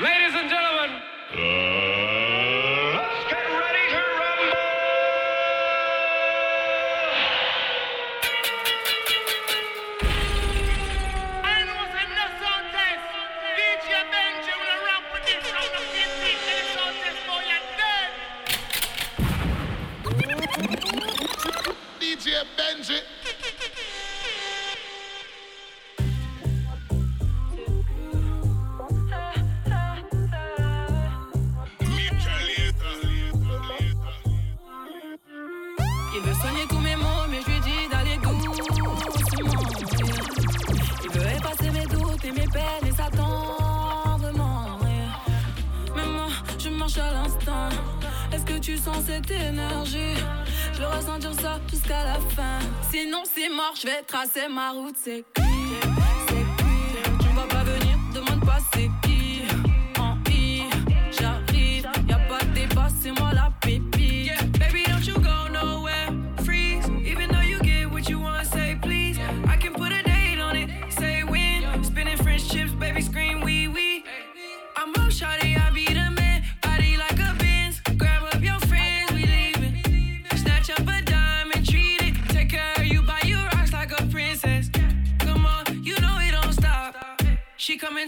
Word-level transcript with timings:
Ladies 0.00 0.34
and 0.34 0.48
gentlemen, 0.48 0.90
let's 2.96 3.20
get 3.28 3.44
ready 3.52 3.84
to 3.92 4.00
rumble. 4.16 4.56
Know 11.66 11.84
it's 11.84 11.96
in 12.00 12.08
the 12.16 12.26
sound 12.40 12.66
test. 12.72 13.04
DJ 13.58 13.92
Benji 14.08 14.52
will 14.56 14.80
rap 14.88 15.04
with 15.12 15.24
this 15.28 15.44
sound 15.52 15.68
of 15.76 15.84
15 15.84 16.32
in 16.32 16.56
the 16.56 16.64
sound 16.72 16.96
test 17.04 17.20
for 17.28 17.40
you 17.44 17.60
dead. 17.76 18.10
DJ 22.00 22.26
Benji. 22.56 23.19
Cette 49.06 49.30
énergie 49.30 50.16
Je 50.72 50.80
veux 50.80 50.86
ressentir 50.86 51.32
ça 51.40 51.60
jusqu'à 51.70 52.04
la 52.04 52.14
fin. 52.14 52.58
Sinon, 52.90 53.22
c'est 53.24 53.48
mort, 53.48 53.74
je 53.80 53.86
vais 53.86 54.02
tracer 54.02 54.48
ma 54.48 54.70
route. 54.70 54.96
C'est 55.02 55.24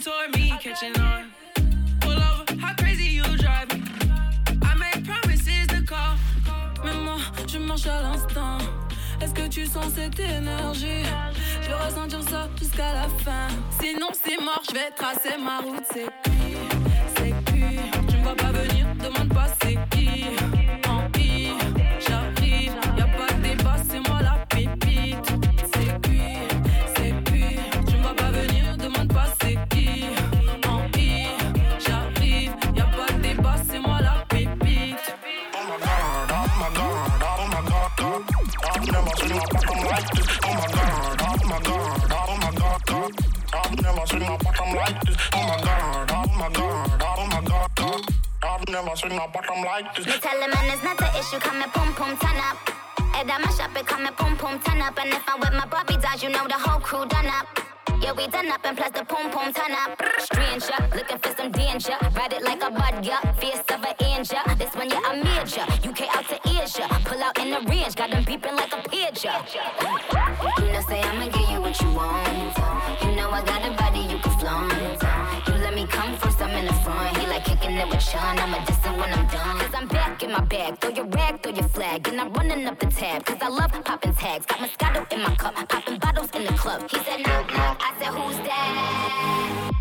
toward 0.02 0.34
me, 0.34 0.50
catching 0.60 0.98
on. 0.98 1.30
Pull 2.00 2.12
over, 2.12 2.60
how 2.60 2.74
crazy 2.74 3.04
you 3.04 3.22
drive 3.36 3.68
me. 3.72 3.84
I 4.62 4.74
make 4.74 5.04
promises 5.06 5.66
to 5.68 5.82
call. 5.82 6.16
Mais 6.84 6.94
moi, 7.04 7.18
je 7.46 7.58
marche 7.58 7.86
à 7.86 8.02
l'instant. 8.02 8.58
Est-ce 9.20 9.32
que 9.32 9.46
tu 9.48 9.64
sens 9.66 9.92
cette 9.94 10.18
énergie? 10.18 11.04
Je 11.62 11.68
veux 11.68 11.76
ressentir 11.76 12.22
ça 12.28 12.48
jusqu'à 12.58 12.92
la 12.92 13.08
fin. 13.24 13.48
Sinon, 13.80 14.08
c'est 14.12 14.42
mort, 14.42 14.62
je 14.68 14.74
vais 14.74 14.90
tracer 14.96 15.36
ma 15.38 15.58
route. 15.60 15.84
C'est 15.92 16.06
c'est 16.24 16.41
Never 48.92 49.08
seen 49.08 49.18
a 49.18 49.26
bottom 49.26 49.64
like 49.64 49.94
this. 49.96 50.04
Me 50.04 50.12
tell 50.20 50.38
the 50.38 50.48
man 50.48 50.68
it's 50.68 50.82
not 50.82 50.98
the 50.98 51.08
issue, 51.18 51.38
come 51.38 51.62
and 51.62 51.72
pum 51.72 51.94
pum 51.94 52.14
turn 52.18 52.36
up. 52.36 52.58
Head 53.16 53.30
on 53.30 53.40
my 53.40 53.48
shop, 53.52 53.74
it 53.74 53.86
come 53.86 54.04
and 54.04 54.14
pum 54.14 54.36
pum 54.36 54.60
turn 54.60 54.82
up. 54.82 54.98
And 54.98 55.14
if 55.14 55.22
I'm 55.26 55.40
with 55.40 55.52
my 55.52 55.64
Bobby 55.64 55.96
dolls, 55.96 56.22
you 56.22 56.28
know 56.28 56.46
the 56.46 56.60
whole 56.60 56.78
crew 56.78 57.06
done 57.06 57.26
up. 57.26 57.46
Yeah, 58.02 58.12
we 58.12 58.26
done 58.26 58.48
up 58.48 58.60
and 58.64 58.76
plus 58.76 58.90
the 58.90 59.04
pum 59.04 59.30
pum 59.30 59.50
turn 59.54 59.72
up. 59.72 59.96
Stranger, 60.18 60.76
looking 60.94 61.18
for 61.18 61.34
some 61.34 61.52
danger. 61.52 61.96
Ride 62.12 62.34
it 62.34 62.42
like 62.42 62.62
a 62.62 62.70
bud, 62.70 63.02
yeah. 63.02 63.32
Fierce 63.40 63.64
of 63.72 63.80
an 63.80 63.94
angel. 64.00 64.44
This 64.58 64.74
one, 64.74 64.90
yeah, 64.90 65.00
I'm 65.06 65.24
major. 65.24 65.64
UK 65.88 66.14
out 66.14 66.28
to 66.28 66.36
Asia. 66.52 66.86
Pull 67.06 67.22
out 67.22 67.38
in 67.38 67.50
the 67.50 67.60
range, 67.70 67.94
got 67.94 68.10
them 68.10 68.26
peeping 68.26 68.56
like 68.56 68.74
a 68.76 68.88
pigeon. 68.90 69.32
It 77.82 77.88
with 77.90 78.02
Sean. 78.02 78.38
I'ma 78.38 78.64
diss 78.64 78.78
it 78.78 78.96
when 78.98 79.12
I'm 79.12 79.26
done. 79.28 79.58
Cause 79.58 79.74
I'm 79.74 79.88
back 79.88 80.22
in 80.22 80.30
my 80.32 80.40
bag. 80.40 80.78
Throw 80.80 80.90
your 80.90 81.06
rag, 81.06 81.42
throw 81.42 81.52
your 81.52 81.68
flag. 81.68 82.08
And 82.08 82.20
I'm 82.20 82.32
running 82.32 82.66
up 82.66 82.78
the 82.78 82.86
tab. 82.86 83.24
Cause 83.24 83.38
I 83.40 83.48
love 83.48 83.72
popping 83.84 84.14
tags. 84.14 84.46
Got 84.46 84.58
Moscato 84.58 85.12
in 85.12 85.20
my 85.22 85.34
cup. 85.34 85.54
Popping 85.68 85.98
bottles 85.98 86.30
in 86.34 86.44
the 86.44 86.52
club. 86.52 86.88
He 86.90 86.98
said, 86.98 87.20
knock, 87.26 87.52
knock. 87.52 87.80
I 87.80 87.90
said, 87.98 88.12
who's 88.16 88.36
that? 88.48 89.72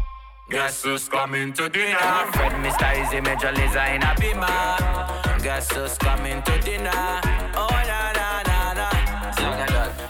Guess 0.49 0.83
who's 0.83 1.07
coming 1.07 1.53
to 1.53 1.69
dinner? 1.69 1.97
Fred 2.33 2.53
Mr. 2.63 2.87
Easy 3.01 3.21
Major 3.21 3.51
Lazer 3.57 3.95
in 3.95 4.03
a 4.03 4.13
beamer. 4.19 5.41
Guess 5.43 5.71
ah. 5.71 5.75
who's 5.75 5.97
coming 5.97 6.41
to 6.43 6.59
dinner? 6.59 7.21
Oh 7.55 7.69
na 7.89 8.11
na 8.17 8.43
na 8.49 8.73
na. 8.73 8.89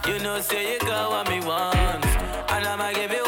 You 0.07 0.19
know, 0.19 0.41
say 0.41 0.73
you 0.73 0.79
got 0.79 1.11
what 1.11 1.29
me 1.29 1.39
want, 1.45 2.05
and 2.53 2.65
I'ma 2.65 2.91
give 2.93 3.11
you 3.11 3.20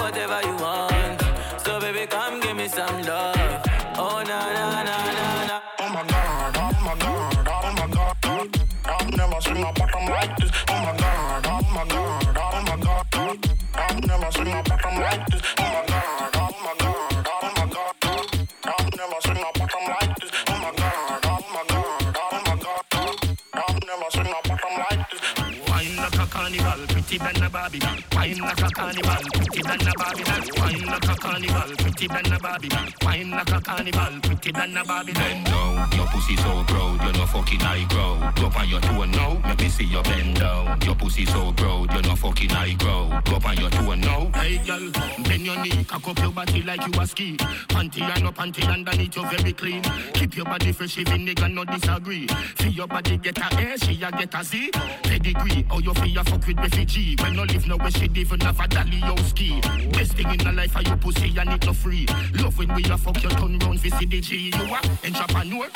Barbie. 27.63 28.12
Wine 28.23 28.39
like 28.39 28.61
a 28.61 28.69
carnival, 28.69 29.23
pretty 29.33 29.61
than 29.63 29.87
a 29.89 29.93
Barbie. 29.97 30.23
Wine 30.57 30.85
like 30.85 31.09
a 31.09 31.15
carnival, 31.17 31.75
pretty 31.75 32.07
than 32.07 32.31
a 32.31 32.39
Barbie. 32.39 32.69
Wine 33.03 33.31
like 33.31 33.51
a 33.51 33.59
carnival, 33.59 34.19
pretty 34.21 34.51
than 34.53 34.77
a 34.77 34.85
Barbie. 34.85 35.11
Bend 35.11 35.45
down, 35.45 35.91
your 35.91 36.07
pussy 36.07 36.37
so 36.37 36.63
proud, 36.63 37.03
you're 37.03 37.11
no 37.11 37.25
fucking 37.25 37.59
high 37.59 37.83
grow. 37.89 38.31
Go 38.35 38.57
on 38.57 38.69
your 38.69 38.79
toe 38.79 39.03
now, 39.03 39.41
let 39.43 39.59
me 39.59 39.67
see 39.67 39.83
your 39.83 40.03
bend 40.03 40.37
down. 40.37 40.79
Your 40.85 40.95
pussy 40.95 41.25
so 41.25 41.51
proud, 41.51 41.91
you're 41.91 42.01
no 42.01 42.15
fucking 42.15 42.49
high 42.49 42.73
grow. 42.75 43.09
Go 43.25 43.39
on 43.45 43.57
your 43.57 43.69
toe 43.69 43.93
now. 43.95 44.31
Hey 44.35 44.57
girl, 44.65 44.89
bend 45.27 45.45
your 45.45 45.61
knee, 45.61 45.83
cock 45.83 46.07
up 46.07 46.19
your 46.19 46.31
body 46.31 46.61
like 46.61 46.87
you 46.87 47.01
a 47.01 47.05
ski. 47.05 47.35
Panty 47.35 48.03
and 48.03 48.23
no 48.23 48.31
panty 48.31 48.65
underneath 48.71 49.17
you 49.17 49.29
very 49.31 49.51
clean. 49.51 49.83
Keep 50.13 50.37
your 50.37 50.45
body 50.45 50.71
fresh 50.71 50.97
even 50.97 51.25
nigga 51.25 51.53
no 51.53 51.65
disagree. 51.65 52.27
Feel 52.55 52.71
your 52.71 52.87
body 52.87 53.17
get 53.17 53.37
a 53.37 53.73
A, 53.73 53.77
she 53.77 54.01
a 54.01 54.09
get 54.11 54.33
a 54.33 54.43
Z. 54.45 54.71
Pedigree, 55.03 55.65
how 55.69 55.79
you 55.79 55.93
feel 55.93 56.23
fuck 56.23 56.47
with 56.47 56.57
refugee. 56.57 57.17
When 57.19 57.35
no 57.35 57.43
live 57.43 57.67
no 57.67 57.75
way 57.75 57.89
she 57.89 58.07
even 58.17 58.39
have 58.41 58.59
a 58.59 58.67
dolly 58.67 59.01
ski. 59.23 59.61
Best 59.91 60.13
thing 60.13 60.29
in 60.29 60.37
the 60.37 60.51
life 60.51 60.75
are 60.75 60.81
your 60.83 60.97
pussy 60.97 61.33
and 61.37 61.49
it 61.49 61.65
no 61.65 61.73
free. 61.73 62.05
Love 62.35 62.57
when 62.57 62.73
we 62.75 62.83
a 62.85 62.97
fuck 62.97 63.21
your 63.21 63.31
turn 63.31 63.57
round 63.59 63.79
for 63.79 63.87
CDG. 63.89 64.51
You 64.51 64.73
a 64.73 64.81
entrepreneur, 65.05 65.67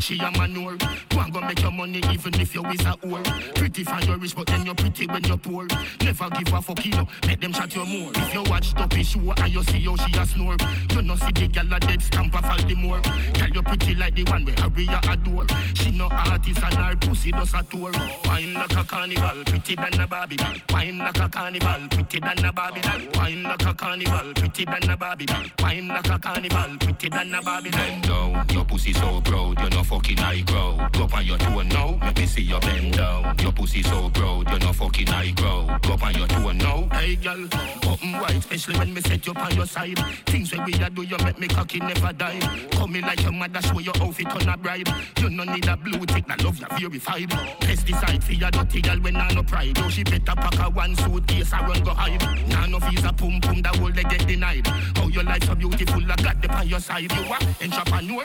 she 0.00 0.18
a 0.18 0.30
manure. 0.32 0.76
Go 1.10 1.20
and 1.20 1.32
go 1.32 1.40
make 1.40 1.60
your 1.60 1.70
money 1.70 2.02
even 2.10 2.34
if 2.40 2.54
you 2.54 2.64
is 2.66 2.80
a 2.80 2.96
whore. 3.02 3.24
Pretty 3.54 3.84
for 3.84 4.00
your 4.04 4.18
rich 4.18 4.34
but 4.34 4.46
then 4.46 4.66
you're 4.66 4.74
pretty 4.74 5.06
when 5.06 5.24
you're 5.24 5.36
poor. 5.36 5.66
Never 6.02 6.30
give 6.30 6.52
a 6.52 6.62
fuck 6.62 6.84
you 6.84 6.92
know, 6.92 7.06
make 7.26 7.40
them 7.40 7.52
chat 7.52 7.74
you 7.74 7.84
more. 7.84 8.10
If 8.14 8.34
you 8.34 8.42
watch 8.44 8.74
Duppy 8.74 9.02
show 9.02 9.32
and 9.36 9.52
you 9.52 9.62
see 9.64 9.80
how 9.80 9.96
she 9.96 10.18
a 10.18 10.26
snore. 10.26 10.56
You 10.90 11.02
no 11.02 11.16
see 11.16 11.32
the 11.32 11.48
gal 11.48 11.72
a 11.72 11.80
dead 11.80 12.02
stamp 12.02 12.34
of 12.36 12.44
all 12.44 12.58
the 12.58 12.74
more. 12.74 13.00
Tell 13.34 13.48
you 13.48 13.62
pretty 13.62 13.94
like 13.94 14.14
the 14.14 14.24
one 14.24 14.44
where 14.44 14.54
Harry 14.56 14.86
a 14.86 15.00
adore. 15.10 15.46
She 15.74 15.90
no 15.90 16.08
artist 16.10 16.62
and 16.62 16.74
her 16.74 16.96
pussy 16.96 17.30
does 17.30 17.54
a 17.54 17.62
tour. 17.64 17.92
Wine 18.24 18.54
like 18.54 18.76
a 18.76 18.84
carnival, 18.84 19.44
pretty 19.44 19.74
than 19.76 20.00
a 20.00 20.06
Barbie. 20.06 20.36
Wine 20.70 20.98
like 20.98 21.18
a 21.18 21.28
carnival, 21.28 21.88
pretty 21.90 22.20
than 22.20 22.44
a 22.44 22.52
Barbie. 22.52 22.80
Wine 23.14 23.42
like 23.42 23.66
a 23.66 23.74
carnival, 23.74 24.32
pretty 24.34 24.64
than 24.64 24.90
a 24.90 24.96
Barbie. 24.96 25.26
Wine 25.60 25.88
like 25.88 26.08
a 26.08 26.18
carnival, 26.18 26.76
pretty 26.78 27.08
than 27.08 27.34
a 27.34 27.42
Barbie. 27.42 27.70
Bend 27.70 28.02
down, 28.02 28.46
your 28.50 28.64
pussy 28.64 28.92
so 28.92 29.20
proud, 29.20 29.60
you 29.60 29.70
no 29.70 29.82
fucking 29.86 30.16
high 30.16 30.40
grow. 30.40 30.76
Go 30.92 31.08
on 31.14 31.24
your 31.24 31.38
toe 31.38 31.62
now, 31.62 31.98
let 32.02 32.18
me 32.18 32.26
see 32.26 32.42
your 32.42 32.60
bend 32.60 32.94
down. 32.94 33.34
Your 33.38 33.52
pussy 33.52 33.82
so 33.82 34.10
proud, 34.10 34.50
you 34.50 34.58
no 34.58 34.72
fucking 34.72 35.06
high 35.06 35.30
grow. 35.30 35.66
Go 35.82 35.96
on 36.02 36.14
your 36.14 36.26
toe 36.26 36.52
now. 36.52 36.88
Hey 36.92 37.16
girl, 37.16 37.44
open 37.86 38.12
wide, 38.12 38.36
especially 38.36 38.78
when 38.78 38.92
me 38.92 39.00
set 39.00 39.24
you 39.26 39.32
on 39.34 39.54
your 39.54 39.66
side. 39.66 39.98
Things 40.26 40.52
when 40.52 40.64
we 40.64 40.72
a 40.74 40.90
do, 40.90 41.02
you 41.02 41.16
make 41.18 41.38
me 41.38 41.48
cocky 41.48 41.78
never 41.78 42.12
die. 42.12 42.40
Come 42.72 42.96
in 42.96 43.02
like 43.02 43.22
your 43.22 43.32
mother, 43.32 43.62
show 43.62 43.78
your 43.78 43.94
outfit 44.00 44.26
on 44.26 44.48
a 44.48 44.56
bride. 44.56 44.88
You 45.18 45.30
no 45.30 45.44
need 45.44 45.68
a 45.68 45.76
blue 45.76 46.04
tick, 46.06 46.26
na 46.26 46.34
love 46.42 46.58
you 46.58 46.88
verified. 46.88 47.30
Pesticide 47.60 48.22
for 48.22 48.32
your 48.32 48.50
dirty 48.50 48.80
girl 48.80 48.98
when 48.98 49.16
I 49.16 49.32
no 49.32 49.42
pride. 49.42 49.78
Oh, 49.78 49.88
she 49.88 50.02
better 50.02 50.34
pack 50.34 50.58
a 50.58 50.70
one 50.70 50.96
suitcase 50.96 51.52
and 51.52 51.68
run 51.68 51.82
go 51.84 51.94
hide. 51.94 52.22
Nah 52.48 52.66
no 52.66 52.78
visa, 52.80 53.12
pum 53.12 53.40
pum, 53.40 53.62
that 53.62 53.76
whole 53.76 53.92
they 53.92 54.02
get 54.02 54.26
denied. 54.26 54.66
How 54.66 55.06
your 55.08 55.22
life 55.22 55.44
so 55.44 55.54
beautiful, 55.54 56.02
I 56.10 56.16
got 56.16 56.42
them 56.42 56.50
on 56.50 56.68
your 56.68 56.80
side. 56.80 57.12
You 57.12 57.32
are 57.32 57.38
entrepreneur, 57.62 58.24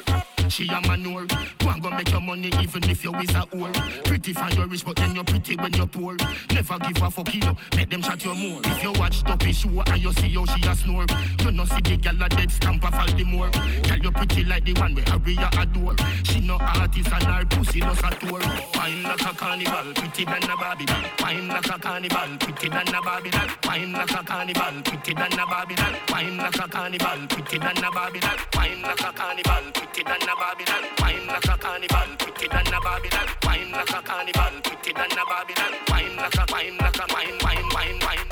she 0.51 0.67
a 0.67 0.81
manure. 0.81 1.25
Go 1.59 1.69
and 1.69 1.81
go 1.81 1.89
make 1.89 2.11
your 2.11 2.21
money 2.21 2.51
even 2.61 2.83
if 2.89 3.03
you 3.03 3.15
is 3.15 3.29
a 3.29 3.47
whore. 3.47 3.73
Pretty 4.03 4.33
for 4.33 4.49
your 4.49 4.67
rich, 4.67 4.85
but 4.85 4.97
then 4.97 5.15
you're 5.15 5.23
pretty 5.23 5.55
when 5.55 5.73
you're 5.73 5.87
poor. 5.87 6.17
Never 6.53 6.77
give 6.79 7.01
a 7.01 7.09
fuck, 7.09 7.33
you 7.33 7.41
make 7.75 7.89
them 7.89 8.01
chat 8.01 8.23
you 8.25 8.35
more. 8.35 8.59
If 8.65 8.83
you 8.83 8.91
watch 8.93 9.23
Duppy 9.23 9.53
show 9.53 9.81
and 9.87 10.01
you 10.01 10.11
see 10.13 10.29
how 10.29 10.45
she 10.45 10.67
a 10.67 10.75
snore, 10.75 11.05
you 11.39 11.51
know 11.51 11.65
see 11.65 11.81
the 11.81 11.97
gal 11.97 12.21
a 12.21 12.29
dead 12.29 12.51
stamp 12.51 12.83
of 12.85 12.93
all 12.93 13.07
the 13.15 13.23
more. 13.23 13.49
Tell 13.83 13.97
you 13.97 14.11
pretty 14.11 14.43
like 14.43 14.65
the 14.65 14.73
one 14.73 14.93
where 14.93 15.05
Harry 15.05 15.35
a 15.37 15.49
adore. 15.61 15.95
She 16.23 16.41
no 16.41 16.57
artist 16.59 17.11
and 17.11 17.23
her 17.23 17.45
pussy 17.45 17.79
just 17.79 18.03
a 18.03 18.09
tour. 18.19 18.41
Fine 18.73 19.03
like 19.03 19.21
a 19.21 19.33
carnival, 19.33 19.93
pretty 19.95 20.25
than 20.25 20.43
a 20.43 20.57
Barbie 20.57 20.85
doll. 20.85 21.03
Fine 21.17 21.47
like 21.47 21.69
a 21.69 21.79
carnival, 21.79 22.37
pretty 22.39 22.69
than 22.69 22.87
a 22.93 23.01
Barbie 23.01 23.29
doll. 23.29 23.47
Fine 23.63 23.93
like 23.93 24.11
a 24.11 24.23
carnival, 24.23 24.81
pretty 24.83 25.13
than 25.13 25.39
a 25.39 25.45
Barbie 25.45 25.75
doll. 25.75 25.93
Fine 26.07 26.37
like 26.37 26.59
a 26.59 26.67
carnival, 26.67 27.27
pretty 27.29 27.57
than 27.57 27.77
a 27.77 27.91
Barbie 27.91 28.19
doll. 28.19 28.37
Fine 28.51 28.81
like 28.81 28.99
a 28.99 29.13
carnival, 29.13 29.71
pretty 29.73 30.03
than 30.03 30.21
a 30.21 30.40
Barbie 30.41 30.65
doll. 30.65 30.81
Fine 30.97 31.27
like 31.27 31.45
a 31.45 31.57
carnival, 31.59 32.15
pretty 32.17 32.47
than 32.47 32.73
a 32.73 32.81
Barbie 32.81 33.09
doll. 33.09 33.27
Fine 33.43 33.71
like 33.71 33.89
a 33.91 34.01
carnival, 34.01 34.61
pretty 34.63 34.91
than 34.91 35.11
a 35.11 35.25
Barbie 35.29 35.53
doll. 35.53 35.71
Fine 35.85 36.15
like 36.15 36.33
a, 36.33 36.47
fine 36.47 36.77
like 36.77 36.97
a, 36.97 37.07
fine, 37.07 37.39
fine, 37.39 37.69
fine, 37.69 37.99
fine. 37.99 38.30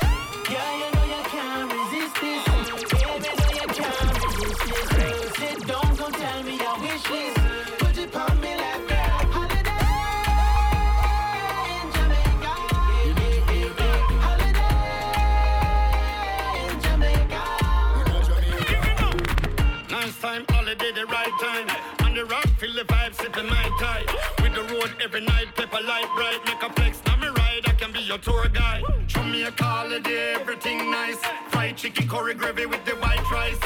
The 23.42 23.48
vibe, 23.48 23.78
sipping. 23.78 24.42
With 24.42 24.54
the 24.54 24.74
road 24.74 24.90
every 25.02 25.20
night, 25.20 25.54
pepper 25.54 25.82
light 25.82 26.08
bright. 26.16 26.40
Make 26.46 26.62
a 26.62 26.72
flex, 26.72 27.00
now 27.06 27.16
me 27.16 27.28
ride, 27.28 27.62
I 27.66 27.72
can 27.72 27.92
be 27.92 28.00
your 28.00 28.18
tour 28.18 28.48
guide. 28.48 28.82
Show 29.06 29.22
me 29.24 29.42
a 29.42 29.52
holiday, 29.52 30.34
everything 30.34 30.90
nice. 30.90 31.18
Fried 31.48 31.76
chicken, 31.76 32.08
curry 32.08 32.34
gravy 32.34 32.66
with 32.66 32.84
the 32.84 32.92
white 32.96 33.30
rice. 33.30 33.58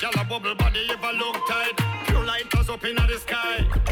Y'all 0.00 0.12
a 0.20 0.24
bubble 0.24 0.54
body, 0.54 0.86
ever 0.90 1.12
look 1.16 1.36
tight. 1.48 1.76
Pure 2.06 2.24
lighters 2.24 2.68
up 2.68 2.84
in 2.84 2.96
the 2.96 3.18
sky. 3.18 3.87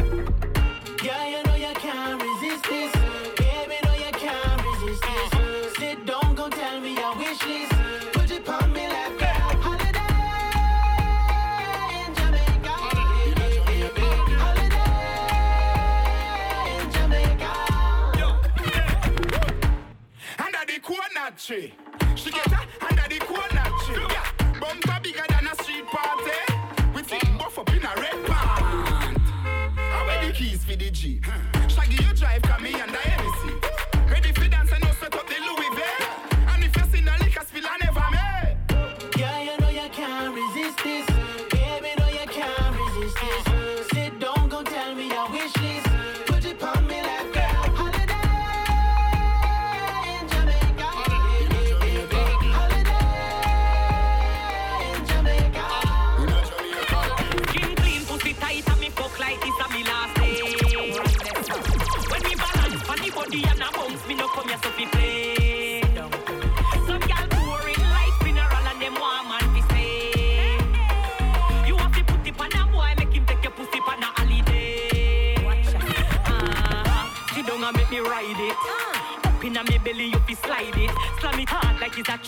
Coconut 21.47 21.86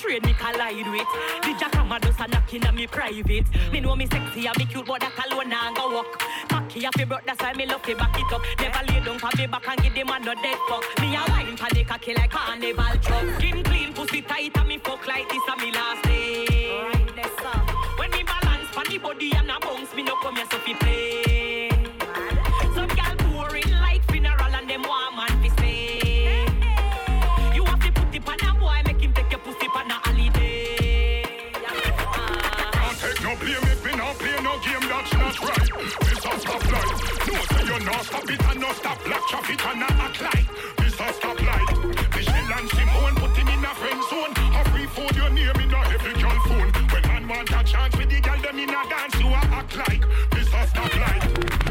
hard 0.01 0.11
like 0.17 0.21
it's 0.21 0.21
a 0.21 0.21
train 0.21 0.21
me 0.23 0.33
collide 0.33 0.91
with. 0.91 1.07
The 1.41 1.53
jackhammer 1.59 1.99
does 2.01 2.19
a 2.19 2.27
knock 2.27 2.53
inna 2.53 2.71
me 2.71 2.87
private. 2.87 3.71
Me 3.71 3.79
know 3.79 3.95
me 3.95 4.07
sexy 4.07 4.47
and 4.47 4.57
me 4.57 4.65
cute, 4.65 4.85
but 4.85 5.01
that 5.01 5.25
alone 5.27 5.49
nah 5.49 5.73
go 5.73 5.93
walk. 5.93 6.19
Cocky 6.49 6.85
a 6.85 6.91
fi 6.91 7.03
broke, 7.05 7.25
that's 7.25 7.41
why 7.41 7.53
me 7.53 7.65
love 7.65 7.81
to 7.83 7.95
back 7.95 8.15
it 8.17 8.33
up. 8.33 8.41
Never 8.59 8.91
lay 8.91 9.03
down 9.03 9.19
for 9.19 9.29
me 9.37 9.47
back 9.47 9.67
and 9.67 9.81
give 9.81 9.93
the 9.93 10.03
man 10.03 10.23
no 10.23 10.33
dead 10.35 10.57
fuck. 10.67 10.83
Me 10.99 11.15
a 11.15 11.23
wine 11.29 11.57
for 11.57 11.73
the 11.73 11.83
cocky 11.83 12.13
like 12.13 12.31
carnival 12.31 12.97
truck. 13.01 13.25
Skin 13.37 13.63
clean, 13.63 13.93
pussy 13.93 14.21
tight, 14.21 14.57
and 14.57 14.67
me 14.67 14.77
fuck 14.77 15.05
like 15.07 15.29
this 15.29 15.43
a 15.47 15.57
me 15.57 15.71
last 15.71 16.03
day. 16.03 16.45
When 17.97 18.11
me 18.11 18.23
balance 18.23 18.69
for 18.71 18.85
the 18.85 18.97
body 18.97 19.31
and 19.35 19.51
a 19.51 19.59
bounce, 19.59 19.93
me 19.95 20.03
no 20.03 20.15
come 20.21 20.35
here 20.35 20.45
so 20.51 20.57
fi 20.59 20.73
play. 20.73 20.88
Stop 38.09 38.29
it 38.29 38.43
and 38.49 38.59
no 38.59 38.73
stop 38.73 38.97
black 39.05 39.23
traffic 39.29 39.61
and 39.65 39.79
not 39.79 39.91
act 39.91 40.21
like 40.21 40.47
Mr. 40.81 41.07
Stoplight. 41.17 41.69
Michelle 42.15 42.53
and 42.57 42.69
Simone 42.73 43.15
put 43.21 43.37
him 43.37 43.47
in 43.53 43.63
a 43.63 43.73
friend 43.77 44.01
zone. 44.09 44.33
A 44.57 44.61
free 44.73 44.87
food 44.89 45.15
your 45.15 45.29
name 45.29 45.59
in 45.61 45.69
a 45.69 45.81
heavy 45.93 46.13
girl 46.17 46.39
phone. 46.49 46.69
When 46.89 47.03
man 47.05 47.27
want 47.29 47.49
a 47.53 47.61
chance 47.63 47.93
with 47.97 48.09
the 48.09 48.19
girl 48.19 48.41
them 48.41 48.57
in 48.57 48.73
a 48.73 48.81
dance, 48.89 49.15
you 49.21 49.29
a 49.29 49.41
act 49.61 49.77
like 49.77 50.03
Mr. 50.33 50.61
Stoplight. 50.73 51.21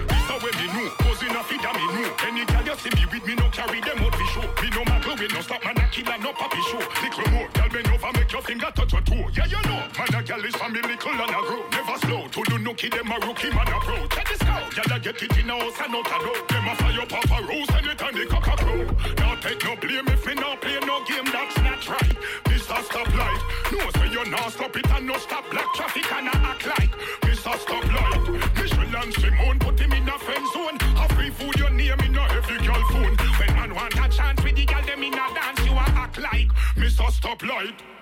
This 0.07 0.31
a 0.31 0.37
way 0.39 0.55
me 0.63 0.67
know, 0.75 0.89
cause 1.03 1.23
in 1.27 1.35
a 1.35 1.43
feed 1.43 1.65
a 1.67 1.71
me 1.75 1.85
know. 1.91 2.11
Any 2.23 2.45
girl 2.47 2.65
you 2.71 2.77
see 2.79 2.93
me 2.95 3.05
with 3.11 3.25
me 3.27 3.35
no 3.35 3.47
carry 3.51 3.81
them 3.83 3.99
out 3.99 4.15
for 4.15 4.29
show. 4.31 4.47
Me 4.63 4.69
no 4.71 4.83
matter 4.87 5.15
we 5.19 5.27
no 5.35 5.41
stop 5.43 5.63
man 5.67 5.79
a 5.83 5.85
kill 5.91 6.07
and 6.07 6.23
no 6.23 6.31
papi 6.39 6.61
show. 6.71 6.83
Little 7.03 7.29
more, 7.35 7.49
girl 7.51 7.69
bend 7.75 7.91
over 7.91 8.13
make 8.15 8.31
your 8.31 8.43
finger 8.47 8.71
touch 8.79 8.93
your 8.95 9.03
toe. 9.03 9.27
Yeah 9.35 9.51
you 9.51 9.63
know, 9.67 9.81
man 9.99 10.15
a 10.15 10.21
girl 10.23 10.45
is 10.47 10.55
family 10.55 10.83
little 10.87 11.19
and 11.19 11.35
a 11.35 11.41
grow. 11.43 11.63
Never 11.75 11.99
slow, 12.07 12.23
to 12.31 12.41
do 12.47 12.59
no 12.63 12.73
kid 12.75 12.93
them 12.95 13.11
a 13.11 13.19
rookie 13.27 13.51
man 13.51 13.67
a 13.67 13.79
get 15.13 15.23
it 15.23 15.39
in 15.39 15.49
house 15.49 15.81
and 15.81 15.95
out 15.95 16.07
a 16.07 16.19
door. 16.25 16.47
Them 16.49 16.69
a 16.69 16.75
fire 16.77 17.01
up 17.01 17.13
a 17.13 17.47
rose 17.47 17.71
anytime 17.71 18.15
they 18.15 18.27
cock 18.27 18.47
a 18.47 18.57
crow. 18.57 18.85
Now 19.17 19.35
take 19.37 19.65
no 19.65 19.77
blame 19.77 20.09
if 20.09 20.27
me 20.27 20.35
no 20.35 20.57
play 20.57 20.79
no 20.85 21.05
game 21.05 21.25
that's 21.33 21.57
not 21.59 21.89
right. 21.89 22.17
Mr. 22.45 22.77
Stoplight, 22.89 23.41
no 23.73 23.91
say 23.97 24.11
you 24.13 24.25
not 24.31 24.53
stop 24.53 24.77
it 24.77 24.91
and 24.91 25.07
no 25.07 25.17
stop 25.17 25.49
black 25.51 25.73
traffic 25.75 26.13
and 26.13 26.29
a 26.29 26.37
act 26.37 26.67
like 26.67 26.93
Mr. 27.23 27.53
Stoplight. 27.65 28.55
Michelle 28.57 29.03
and 29.03 29.15
Simone 29.15 29.59
put 29.59 29.81
him 29.81 29.93
in 29.93 30.09
a 30.09 30.19
friend 30.19 30.47
zone. 30.53 30.79
A 30.97 31.15
free 31.15 31.31
food 31.31 31.57
your 31.57 31.71
name 31.71 32.01
in 32.05 32.17
a 32.17 32.23
every 32.37 32.59
girl 32.67 32.83
phone. 32.91 33.17
When 33.39 33.55
man 33.55 33.75
want 33.75 33.95
a 33.95 34.09
chance 34.09 34.43
with 34.43 34.57
the 34.57 34.67
girl 34.67 34.83
them 34.85 35.03
in 35.03 35.15
a 35.15 35.27
dance, 35.35 35.65
you 35.65 35.73
a 35.73 35.87
act 36.05 36.19
like 36.19 36.49
Mr. 36.77 37.09
Stoplight. 37.17 37.98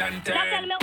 And 0.00 0.24
turn. 0.24 0.79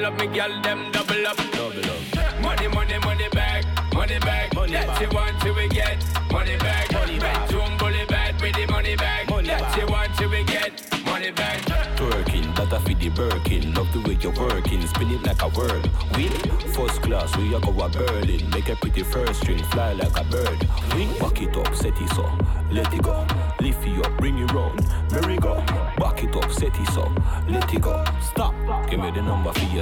Not 0.00 0.18
share 0.18 0.28
me 0.28 0.34
girl 0.34 0.62
them 0.62 0.90
double 0.92 1.26
up. 1.26 1.36
Double 1.52 1.90
up. 1.90 2.40
Money, 2.40 2.68
money, 2.68 2.98
money 3.00 3.28
back, 3.30 3.64
money 3.94 4.18
back. 4.18 4.54
Money 4.54 4.72
that 4.72 4.86
back. 4.86 4.98
she 4.98 5.06
want, 5.14 5.42
she 5.42 5.50
will 5.50 5.68
get. 5.68 6.32
Money 6.32 6.56
back, 6.56 6.92
Money 6.92 7.18
back. 7.18 7.48
Bedroom 7.48 7.76
bully 7.78 8.04
bad 8.06 8.40
with 8.40 8.54
the 8.54 8.66
money 8.66 8.96
back. 8.96 9.28
Money 9.28 9.48
that 9.48 9.60
back. 9.60 9.74
she 9.74 9.84
want, 9.84 10.16
she 10.16 10.26
will 10.26 10.44
get. 10.44 11.04
Money 11.04 11.30
back. 11.32 11.58
Twerking, 11.96 12.54
that 12.56 12.72
I 12.72 12.78
feed 12.84 13.00
the 13.00 13.08
Birkin. 13.10 13.74
Love 13.74 13.92
the 13.92 14.00
way 14.00 14.16
you're 14.20 14.32
working, 14.32 14.86
spin 14.86 15.10
it 15.10 15.22
like 15.22 15.42
a 15.42 15.48
whirl. 15.50 15.82
Wheel, 16.14 16.32
first 16.74 17.02
class, 17.02 17.36
we 17.36 17.54
are 17.54 17.60
go 17.60 17.70
a 17.70 17.88
Berlin. 17.88 18.48
Make 18.50 18.68
a 18.68 18.76
pretty 18.76 19.02
first 19.02 19.40
string, 19.40 19.62
fly 19.64 19.92
like 19.92 20.18
a 20.18 20.24
bird. 20.24 20.68
Wing, 20.94 21.12
back 21.18 21.42
it 21.42 21.56
up, 21.56 21.74
set 21.74 22.00
it 22.00 22.08
so, 22.10 22.30
let 22.70 22.92
it 22.94 23.02
go. 23.02 23.29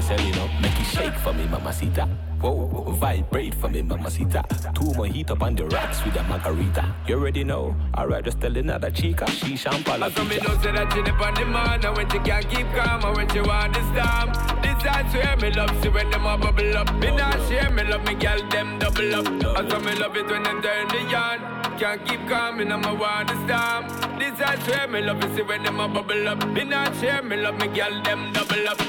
Selling 0.09 0.39
up. 0.39 0.51
Make 0.63 0.81
it 0.81 0.87
shake 0.87 1.15
for 1.23 1.33
me, 1.35 1.45
mamacita. 1.47 2.09
Whoa, 2.41 2.93
vibrate 2.93 3.55
for 3.55 3.69
me, 3.69 3.83
mamacita. 3.83 4.43
Two 4.75 4.93
more 4.95 5.07
heat 5.07 5.31
up 5.31 5.43
on 5.43 5.55
the 5.55 5.67
rocks 5.67 6.03
with 6.05 6.17
a 6.17 6.23
margarita. 6.23 6.85
You 7.07 7.17
already 7.17 7.45
know. 7.45 7.77
Alright, 7.97 8.25
just 8.25 8.41
tell 8.41 8.57
another 8.57 8.91
chica, 8.91 9.31
she 9.31 9.57
champagne. 9.57 10.03
And 10.03 10.15
so 10.15 10.25
me 10.25 10.39
know 10.39 10.57
say 10.63 10.73
that 10.73 10.93
she 10.93 11.01
on 11.01 11.35
the 11.35 11.45
man 11.45 11.85
and 11.85 11.97
when 11.97 12.09
she 12.11 12.19
can't 12.21 12.49
keep 12.49 12.67
calm 12.73 13.05
and 13.05 13.17
when 13.17 13.29
she 13.29 13.41
want 13.41 13.75
the 13.75 13.83
storm. 13.91 14.29
This 14.63 14.81
I 14.97 15.05
swear 15.11 15.37
me 15.37 15.51
love 15.53 15.83
see 15.83 15.91
when 15.91 16.11
them 16.11 16.25
a 16.25 16.39
bubble 16.39 16.77
up. 16.79 16.95
Me 16.95 17.11
not 17.11 17.39
share 17.49 17.71
me 17.71 17.83
love 17.85 18.05
me 18.07 18.15
girl 18.15 18.41
them 18.49 18.79
double 18.79 19.15
up. 19.15 19.27
I 19.59 19.69
so 19.69 19.79
me 19.81 19.95
love 19.97 20.17
it 20.17 20.27
when 20.31 20.43
them 20.43 20.63
turn 20.63 20.89
the 20.89 21.03
yarn. 21.11 21.41
Can't 21.79 22.05
keep 22.07 22.27
calm 22.29 22.61
and 22.61 22.73
I'm 22.73 22.85
a 22.85 23.25
the 23.29 23.37
storm. 23.45 24.19
This 24.19 24.41
I 24.41 24.57
swear 24.65 24.89
me 24.89 25.03
love 25.03 25.23
see 25.37 25.43
when 25.43 25.63
them 25.65 25.81
a 25.81 25.89
bubble 25.89 26.29
up. 26.29 26.49
Me 26.49 26.65
not 26.65 26.97
share 26.97 27.23
me 27.23 27.37
love 27.37 27.59
me 27.61 27.67
girl 27.69 28.03
them 28.05 28.33
double 28.33 28.69
up. 28.69 28.88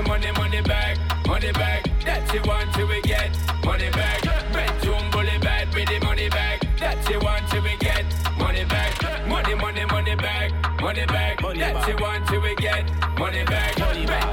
Money, 0.00 0.32
money, 0.32 0.32
money 0.32 0.62
back, 0.62 1.26
money 1.26 1.52
back. 1.52 1.84
That 2.06 2.30
she 2.30 2.38
want, 2.48 2.74
she 2.74 2.84
will 2.84 3.02
get. 3.02 3.36
Money 3.66 3.90
back. 3.90 4.22
Bedroom 4.50 5.10
bully 5.10 5.38
bad 5.42 5.74
with 5.74 5.88
the 5.88 6.00
money 6.00 6.30
back. 6.30 6.60
That 6.78 6.96
she 7.06 7.18
want, 7.18 7.46
she 7.50 7.58
will 7.60 7.76
get. 7.78 8.06
Money 8.38 8.64
back. 8.64 9.28
Money, 9.28 9.54
money, 9.56 9.84
money 9.84 10.14
back, 10.14 10.80
money 10.80 11.04
back. 11.04 11.42
Money 11.42 11.58
that 11.58 11.74
back. 11.74 11.86
she 11.86 11.94
want, 12.02 12.28
she 12.30 12.38
will 12.38 12.54
get. 12.56 13.18
Money 13.18 13.44
back. 13.44 13.78
Money 13.78 14.06
back. 14.06 14.29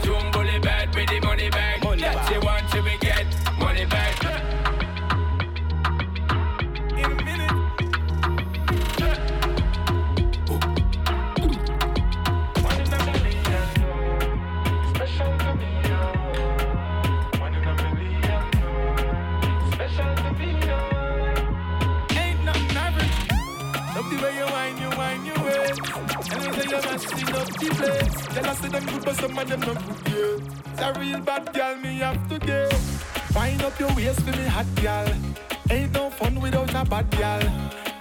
Them 29.47 29.59
not 29.61 29.85
good, 29.85 30.13
yeah. 30.13 30.71
It's 30.73 30.81
a 30.81 30.99
real 30.99 31.21
bad 31.21 31.53
girl, 31.53 31.75
me 31.77 31.97
have 31.99 32.29
to 32.29 32.39
get. 32.39 32.73
Wind 33.35 33.61
up 33.63 33.79
your 33.79 33.93
waist 33.95 34.21
for 34.21 34.31
me 34.31 34.45
hot 34.45 34.65
girl. 34.81 35.07
Ain't 35.69 35.93
no 35.93 36.09
fun 36.09 36.39
without 36.39 36.73
a 36.73 36.85
bad 36.89 37.09
girl. 37.11 37.41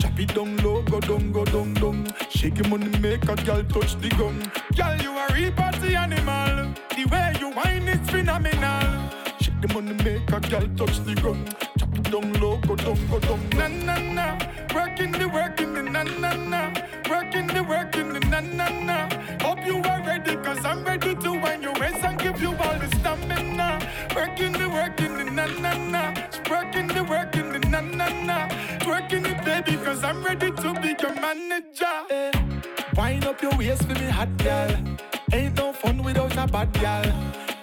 Chop 0.00 0.18
it 0.18 0.34
down 0.34 0.56
low, 0.58 0.82
go 0.82 1.00
down, 1.00 1.32
go 1.32 1.44
down, 1.44 1.74
down. 1.74 2.06
Shake 2.30 2.58
your 2.58 2.68
money, 2.68 2.96
make 2.98 3.24
a 3.28 3.36
girl 3.36 3.62
touch 3.64 3.96
the 4.00 4.08
gum. 4.10 4.42
Girl, 4.76 4.96
you 5.02 5.16
a 5.16 5.26
real 5.34 5.52
party 5.52 5.94
animal. 5.94 6.74
The 6.96 7.04
way 7.10 7.34
you 7.40 7.50
whine 7.50 7.88
is 7.88 8.10
phenomenal. 8.10 9.10
Shake 9.40 9.60
the 9.60 9.72
money, 9.74 9.92
make 10.04 10.30
a 10.30 10.40
girl 10.40 10.68
touch 10.76 10.98
the 11.04 11.14
gum. 11.14 11.44
Chop 11.78 11.94
it 11.98 12.10
down 12.10 12.32
low, 12.34 12.58
go 12.58 12.76
down, 12.76 13.06
go 13.08 13.18
down. 13.20 13.48
Na 13.50 13.68
na 13.68 13.96
na, 13.98 14.38
working 14.74 15.12
the 15.12 15.28
working 15.28 15.74
the 15.74 15.82
na 15.82 16.02
na 16.02 16.32
na, 16.34 16.72
working 17.10 17.46
the 17.48 17.62
working 17.62 18.12
the 18.12 18.20
na 18.20 18.40
na 18.40 18.68
na. 18.68 19.08
Hope 19.42 19.64
you 19.66 19.78
are 19.82 20.02
ready, 20.06 20.36
cause 20.36 20.64
I'm 20.64 20.84
ready 20.84 21.14
to 21.14 21.35
na 25.60 25.72
na 25.90 26.14
working 26.50 26.88
the 26.88 27.02
working 27.04 27.52
the 27.52 27.58
na 27.68 27.80
na 27.80 28.08
na. 28.24 28.48
Working 28.86 29.26
it 29.26 29.44
baby, 29.44 29.76
cause 29.84 30.04
I'm 30.04 30.22
ready 30.22 30.50
to 30.50 30.74
be 30.80 30.94
your 31.00 31.14
manager. 31.20 31.96
Eh. 32.10 32.32
Wind 32.96 33.24
up 33.24 33.42
your 33.42 33.56
waist 33.56 33.82
for 33.84 33.94
me, 33.94 34.08
hot 34.10 34.34
girl. 34.38 34.70
Ain't 35.32 35.56
no 35.56 35.72
fun 35.72 36.02
without 36.02 36.36
a 36.36 36.46
bad 36.46 36.72
girl. 36.74 37.12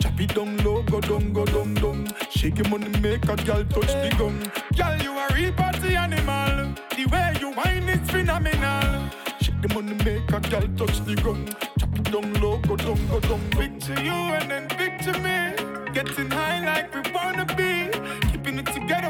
Chop 0.01 0.19
it 0.19 0.35
down 0.35 0.57
low, 0.57 0.83
go 0.83 0.99
down, 0.99 1.31
go 1.33 1.45
down, 1.45 1.73
down. 1.75 2.07
Shake 2.29 2.57
your 2.57 2.67
money, 2.69 2.89
make 2.99 3.23
a 3.23 3.35
girl 3.35 3.63
touch 3.65 3.89
eh. 3.89 4.09
the 4.09 4.15
gum. 4.17 4.37
Girl, 4.77 4.97
you 5.01 5.11
a 5.17 5.27
real 5.33 5.53
party 5.53 5.95
animal. 5.95 6.73
The 6.95 7.05
way 7.11 7.33
you 7.39 7.51
whine 7.51 7.89
is 7.89 8.09
phenomenal. 8.11 9.09
Shake 9.41 9.61
the 9.61 9.73
money, 9.73 9.93
make 10.03 10.29
a 10.31 10.39
girl 10.51 10.67
touch 10.77 10.99
the 11.05 11.15
gum. 11.23 11.45
Chop 11.79 11.95
it 11.99 12.11
down 12.11 12.33
low, 12.41 12.57
go 12.59 12.75
down, 12.75 13.07
go 13.07 13.19
down. 13.21 13.41
Big 13.57 13.79
to 13.81 13.93
you 14.03 14.11
and 14.37 14.51
then 14.51 14.67
big 14.77 14.99
to 15.03 15.13
me. 15.23 15.93
Getting 15.93 16.29
high 16.31 16.65
like 16.65 16.93
we 16.93 17.11
wanna 17.13 17.45
be. 17.55 17.62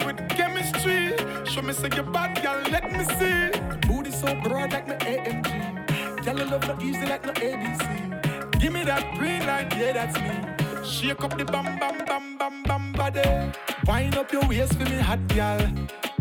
With 0.05 0.29
chemistry. 0.29 1.13
Show 1.45 1.61
me 1.61 1.73
say 1.73 1.89
you're 1.95 2.03
bad, 2.03 2.41
girl, 2.41 2.61
let 2.71 2.91
me 2.91 3.03
see. 3.17 3.87
Booty 3.87 4.11
so 4.11 4.35
broad 4.41 4.73
like 4.73 4.87
my 4.87 4.95
AMG. 4.95 6.25
Girl, 6.25 6.39
I 6.39 6.43
love 6.43 6.67
not 6.67 6.81
easy 6.83 7.05
like 7.05 7.25
no 7.25 7.33
ABC. 7.33 8.59
Give 8.59 8.73
me 8.73 8.83
that 8.83 9.17
green 9.17 9.45
light, 9.45 9.75
yeah, 9.77 9.93
that's 9.93 10.17
me. 10.19 10.85
Shake 10.85 11.23
up 11.23 11.37
the 11.37 11.45
bam 11.45 11.79
bam 11.79 12.05
bam 12.05 12.37
bam 12.37 12.63
bam 12.63 12.93
body. 12.93 13.51
Wind 13.87 14.17
up 14.17 14.31
your 14.31 14.45
waist 14.47 14.73
for 14.73 14.85
me 14.85 14.97
hot 14.97 15.25
girl. 15.29 15.61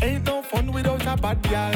Ain't 0.00 0.26
no 0.26 0.42
fun 0.42 0.72
without 0.72 1.06
a 1.06 1.16
bad 1.16 1.42
girl. 1.42 1.74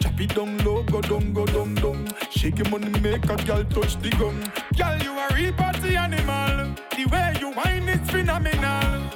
Chop 0.00 0.20
it 0.20 0.34
down 0.34 0.58
low, 0.58 0.82
go 0.84 1.00
down, 1.00 1.32
go 1.32 1.46
down, 1.46 1.74
down. 1.74 2.08
Shake 2.30 2.58
your 2.58 2.68
money, 2.68 2.90
make 3.00 3.24
a 3.24 3.36
girl 3.36 3.64
touch 3.64 4.00
the 4.02 4.10
gum. 4.10 4.42
Girl, 4.76 4.98
you 5.02 5.18
a 5.18 5.28
real 5.34 5.52
party 5.52 5.96
animal. 5.96 6.74
The 6.96 7.06
way 7.06 7.36
you 7.40 7.50
whine 7.52 7.88
is 7.88 8.10
phenomenal. 8.10 9.10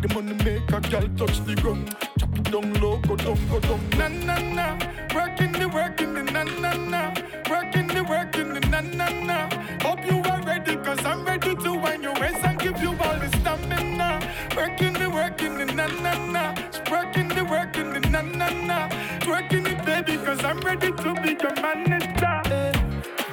The 0.00 0.08
money, 0.14 0.32
make 0.44 0.70
a 0.72 0.80
girl 0.80 1.08
touch 1.16 1.44
the 1.44 1.54
gum. 1.62 1.84
Chop 2.18 2.34
it 2.38 2.44
down 2.50 2.72
low, 2.80 2.96
go 2.98 3.16
down, 3.16 3.38
go 3.48 3.60
down. 3.60 3.80
Na 3.98 4.08
na 4.08 4.38
na, 4.38 4.78
working 5.14 5.52
the 5.52 5.68
working 5.68 6.14
the 6.14 6.22
na 6.22 6.44
na 6.44 6.72
na, 6.74 7.12
working 7.50 7.86
the 7.88 8.02
working 8.04 8.54
the 8.54 8.60
na 8.60 8.80
na 8.80 9.08
na. 9.10 9.50
Hope 9.82 10.04
you 10.10 10.22
are 10.30 10.40
ready, 10.42 10.76
cause 10.76 11.04
I'm 11.04 11.24
ready 11.26 11.54
to 11.54 11.74
wind 11.74 12.02
your 12.02 12.14
waist 12.14 12.42
and 12.44 12.58
give 12.58 12.80
you 12.80 12.90
all 12.90 13.18
the 13.18 13.28
stamina. 13.40 14.20
Working 14.56 14.94
the 14.94 15.10
working 15.10 15.58
the 15.58 15.66
na 15.66 15.86
na 15.86 16.14
na, 16.26 16.54
working 16.90 17.28
the 17.28 17.44
working 17.44 17.92
the 17.92 18.00
na 18.08 18.22
na 18.22 18.48
na, 18.48 18.88
working 19.28 19.66
it 19.66 19.84
baby, 19.84 20.16
cause 20.24 20.42
I'm 20.42 20.60
ready 20.60 20.92
to 20.92 21.14
be 21.22 21.36
your 21.40 21.54
manager. 21.60 22.40
Eh. 22.50 22.72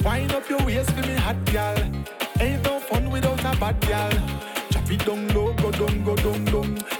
Wind 0.04 0.34
up 0.34 0.50
your 0.50 0.60
waist 0.66 0.92
for 0.92 1.02
me 1.02 1.16
hot 1.16 1.44
girl. 1.46 1.78
Ain't 2.42 2.64
no 2.64 2.80
fun 2.82 3.10
without 3.10 3.40
a 3.40 3.58
bad 3.58 3.80
girl. 3.88 4.12
Chop 4.72 4.92
it 4.92 5.06
down 5.06 5.28
low, 5.30 5.54
go 5.54 5.72
down, 5.72 6.04
go 6.04 6.16
down, 6.16 6.46
down. 6.46 6.57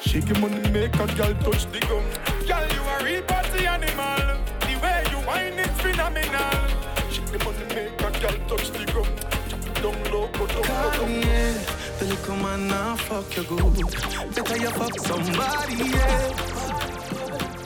Shake 0.08 0.30
your 0.30 0.40
money, 0.40 0.70
make 0.72 0.96
a 0.96 1.06
girl 1.16 1.34
touch 1.44 1.66
the 1.72 1.80
gum. 1.82 2.04
Girl, 2.48 2.68
you 2.74 2.82
a 2.82 3.04
real 3.04 3.24
party 3.24 3.66
animal. 3.68 4.38
The 4.62 4.74
way 4.82 5.04
you 5.12 5.18
whine 5.28 5.60
is 5.60 5.68
phenomenal. 5.82 6.68
Shake 7.12 7.26
the 7.34 7.40
money, 7.44 7.66
make 7.76 8.02
a 8.02 8.10
girl 8.22 8.38
touch 8.48 8.70
the 8.72 8.86
gum. 8.94 9.08
Chop 9.50 9.68
it 9.68 9.76
down 9.84 10.04
low, 10.14 10.28
go 10.32 10.48
down, 10.48 10.62
go 10.64 10.92
down. 10.98 11.12
yeah. 11.12 11.54
The 12.00 12.06
little 12.06 12.36
man 12.38 12.68
now 12.70 12.96
fuck 12.96 13.36
you 13.36 13.44
good. 13.44 14.36
Better 14.36 14.58
you 14.58 14.70
fuck 14.70 14.98
somebody, 15.00 15.76
yeah. 15.76 16.34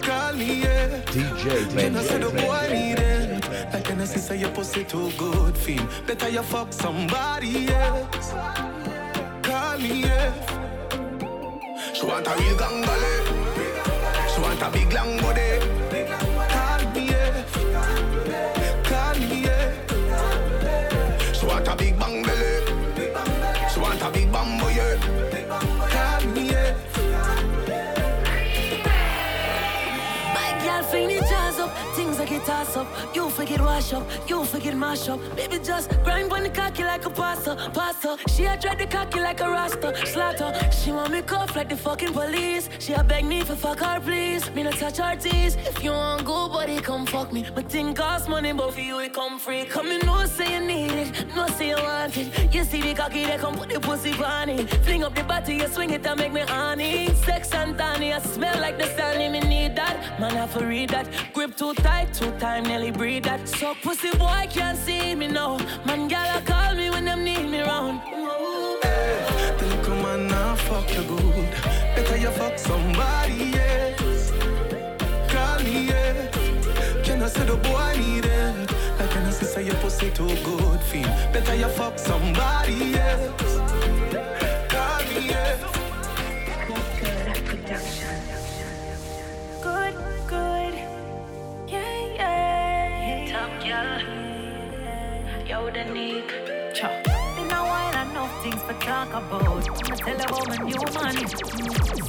Call 0.01 0.33
me, 0.33 0.61
yeah. 0.63 1.01
DJ 1.05 1.69
Can 1.77 1.95
I 1.95 2.03
say 2.03 2.17
the 2.17 2.25
Benji. 2.27 2.47
boy 2.47 2.73
need 2.73 2.99
it? 2.99 3.73
Like 3.73 3.83
can 3.83 4.01
I 4.01 4.05
say 4.05 4.37
your 4.37 4.49
pussy 4.49 4.83
too 4.83 5.11
good, 5.17 5.55
feel 5.57 5.85
Better 6.07 6.29
you 6.29 6.41
fuck 6.41 6.73
somebody, 6.73 7.49
yeah. 7.69 8.07
Call 9.43 9.77
me, 9.77 10.01
yeah. 10.01 10.33
She 11.93 12.05
want 12.05 12.25
a 12.25 12.31
real 12.31 12.55
gangale. 12.55 14.33
She 14.33 14.41
want 14.41 14.61
a 14.61 14.69
big 14.71 14.93
long 14.93 15.17
body. 15.21 15.80
It 32.41 32.45
toss 32.45 32.77
up. 32.77 32.87
You 33.15 33.29
forget 33.29 33.61
wash 33.61 33.93
up, 33.93 34.07
you 34.27 34.43
forget 34.45 34.75
mash 34.75 35.09
up. 35.09 35.19
Baby 35.35 35.59
just 35.63 35.89
grind 36.03 36.31
on 36.31 36.43
the 36.43 36.49
cocky 36.49 36.83
like 36.83 37.05
a 37.05 37.09
pasta, 37.09 37.55
pasta. 37.73 38.17
She 38.27 38.45
a 38.45 38.57
dread 38.57 38.79
the 38.79 38.87
cocky 38.87 39.19
like 39.19 39.41
a 39.41 39.49
rasta, 39.49 39.93
slaughter. 40.05 40.51
She 40.71 40.91
want 40.91 41.11
me 41.11 41.21
cuff 41.21 41.55
like 41.55 41.69
the 41.69 41.77
fucking 41.77 42.13
police. 42.13 42.69
She 42.79 42.93
a 42.93 43.03
beg 43.03 43.25
me 43.25 43.41
for 43.41 43.55
fuck 43.55 43.79
her 43.79 43.99
please. 43.99 44.49
Me 44.51 44.63
not 44.63 44.73
touch 44.73 44.97
her 44.97 45.15
teeth. 45.15 45.57
If 45.67 45.83
you 45.83 45.91
want 45.91 46.25
go, 46.25 46.49
buddy, 46.49 46.79
come 46.79 47.05
fuck 47.05 47.31
me. 47.31 47.45
But 47.53 47.69
thing 47.69 47.93
cost 47.93 48.29
money, 48.29 48.53
but 48.53 48.73
for 48.73 48.81
you 48.81 48.99
it 48.99 49.13
come 49.13 49.39
free. 49.39 49.65
Come 49.65 49.87
in, 49.87 50.05
no 50.05 50.25
say 50.25 50.53
you 50.53 50.65
need 50.65 50.91
it, 50.91 51.35
no 51.35 51.47
say 51.47 51.69
you 51.69 51.75
want 51.75 52.17
it. 52.17 52.53
You 52.53 52.63
see 52.63 52.81
the 52.81 52.93
cocky, 52.93 53.25
they 53.25 53.37
come 53.37 53.55
put 53.55 53.69
the 53.69 53.79
pussy 53.79 54.13
on 54.23 54.49
it. 54.49 54.69
Fling 54.85 55.03
up 55.03 55.15
the 55.15 55.23
body, 55.23 55.55
you 55.55 55.67
swing 55.67 55.91
it 55.91 56.05
and 56.05 56.19
make 56.19 56.33
me 56.33 56.41
honey. 56.41 57.13
Sex 57.25 57.53
and 57.53 57.77
tiny, 57.77 58.13
I 58.13 58.19
smell 58.19 58.59
like 58.59 58.77
the 58.77 58.87
sun, 58.95 59.17
me 59.17 59.39
need 59.39 59.75
that. 59.75 60.19
Man, 60.19 60.37
I 60.37 60.47
for 60.47 60.65
read 60.65 60.89
that. 60.89 61.07
Grip 61.33 61.55
too 61.55 61.73
tight, 61.75 62.13
too 62.13 62.30
time, 62.39 62.63
nearly 62.63 62.91
breathe 62.91 63.23
that. 63.23 63.47
So 63.47 63.73
pussy 63.81 64.11
boy 64.17 64.47
can't 64.49 64.77
see 64.77 65.15
me 65.15 65.27
now. 65.27 65.57
Man, 65.85 66.07
gala 66.07 66.41
call 66.41 66.75
me 66.75 66.89
when 66.89 67.05
them 67.05 67.23
need 67.23 67.49
me 67.49 67.61
round. 67.61 68.01
Eh, 68.83 69.55
the 69.57 69.65
little 69.65 69.95
man 69.95 70.27
now 70.27 70.55
fuck 70.55 70.89
you 70.93 71.03
good. 71.03 71.49
Better 71.95 72.17
you 72.17 72.31
fuck 72.31 72.57
somebody 72.57 73.53
else. 73.57 74.31
Call 75.31 75.59
me, 75.63 75.87
yeah. 75.89 76.27
Can 77.03 77.21
I 77.23 77.27
say 77.27 77.45
the 77.45 77.57
boy 77.57 77.93
need 77.97 78.25
it? 78.25 78.71
Like 78.99 79.09
can 79.11 79.25
I 79.25 79.31
say 79.31 79.45
say 79.45 79.65
your 79.65 79.75
pussy 79.75 80.09
too 80.11 80.27
good, 80.43 80.79
feel 80.81 81.09
Better 81.33 81.55
you 81.55 81.69
fuck 81.69 81.97
somebody 81.97 82.95
else. 82.95 83.53
Call 84.69 85.03
me, 85.09 85.29
yeah. 85.29 85.57
Good, 89.63 89.95
good. 90.27 90.60
Girl. 93.71 94.01
Yo, 95.47 95.71
the 95.71 95.83
Nick. 95.93 96.29
Cha. 96.73 96.87
Been 97.35 97.51
a 97.51 97.61
while 97.69 97.95
and 97.95 98.11
enough 98.11 98.43
things 98.43 98.61
for 98.63 98.73
talk 98.85 99.09
about. 99.09 99.43
I'ma 99.43 99.95
tell 99.95 100.17
her 100.19 100.25
about 100.29 100.47
my 100.49 100.57
new 100.69 100.83
money. 100.99 101.25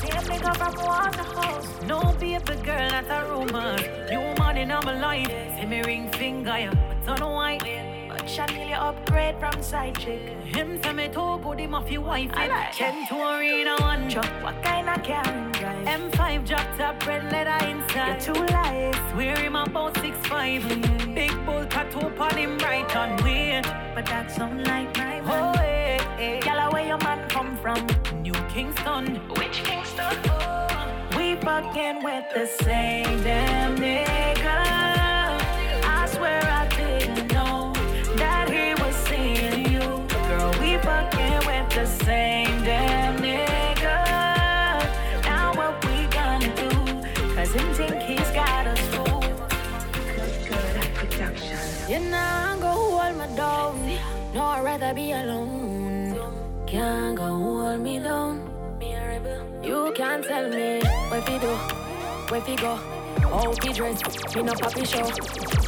Same 0.01 0.25
nigga 0.31 0.53
from 0.61 0.75
Waterhouse. 0.87 1.69
No 1.87 1.99
baby 2.19 2.57
girl, 2.69 2.91
not 2.91 3.11
a 3.11 3.19
rumor. 3.31 3.77
New 4.11 4.25
money 4.43 4.63
in 4.63 4.69
my 4.69 4.95
life. 5.07 5.33
See 5.57 5.67
me 5.67 5.83
ring 5.83 6.11
finger, 6.13 6.59
yeah. 6.59 6.75
But 7.07 7.23
on 7.23 7.33
white. 7.33 7.92
But 8.35 8.49
Chanel 8.49 8.81
upgrade 8.81 9.39
from 9.39 9.63
side 9.63 9.99
chick. 9.99 10.21
Him 10.45 10.81
tell 10.81 10.95
me 10.95 11.09
to 11.09 11.39
good 11.43 11.59
him 11.61 11.75
off 11.75 11.91
your 11.91 12.01
wife. 12.01 12.31
I 12.33 12.47
like 12.49 12.73
Ten 12.73 13.07
to 13.09 13.37
arena 13.37 13.77
one 13.81 14.09
drop. 14.09 14.25
What 14.43 14.63
kind 14.63 14.89
of 14.89 15.03
car 15.03 15.27
him 15.27 15.53
drive? 15.53 15.87
M5 15.87 16.47
drop 16.47 16.67
top 16.79 17.07
red 17.07 17.31
leather 17.31 17.67
inside. 17.67 18.25
You're 18.25 18.35
too 18.35 18.47
light. 18.55 18.95
Swear 19.13 19.37
him 19.37 19.57
about 19.57 19.99
six 19.99 20.17
five. 20.29 20.63
Mm-hmm. 20.63 21.15
Big 21.15 21.45
bull 21.45 21.67
tattoo 21.67 22.07
on 22.07 22.37
him 22.39 22.57
right 22.59 22.97
on 22.97 23.23
weird. 23.23 23.67
But 23.95 24.07
that's 24.07 24.39
not 24.39 24.57
like 24.57 24.97
my 24.97 25.21
man. 25.21 25.55
Oh, 25.55 25.61
eh, 25.61 25.65
eh, 25.65 25.99
eh. 25.99 26.03
hey, 26.17 26.41
hey. 26.41 26.47
Yalla, 26.47 26.71
where 26.73 26.87
your 26.87 26.99
man 26.99 27.29
come 27.29 27.55
from? 27.59 27.87
New 28.23 28.39
Kingston. 28.49 29.17
Which 29.37 29.63
Kingston? 29.63 30.17
We 31.19 31.37
fucking 31.37 32.03
with 32.03 32.25
the 32.33 32.47
same 32.65 33.23
damn 33.23 33.77
nigga. 33.77 34.42
No, 54.35 54.45
I'd 54.45 54.65
rather 54.65 54.95
be 54.95 55.13
alone. 55.13 56.17
Can't 56.67 57.17
go 57.17 57.25
hold 57.25 57.81
me 57.81 57.99
down. 57.99 58.49
You 59.63 59.93
can't 59.95 60.25
tell 60.25 60.49
me 60.49 60.81
where 61.11 61.23
fi 61.23 61.39
do, 61.39 61.53
where 62.31 62.41
fi 62.41 62.57
go. 62.57 62.75
How 63.31 63.53
fi 63.53 63.73
dress, 63.73 64.01
me 64.35 64.43
no 64.43 64.53
papi 64.55 64.85
show. 64.87 65.07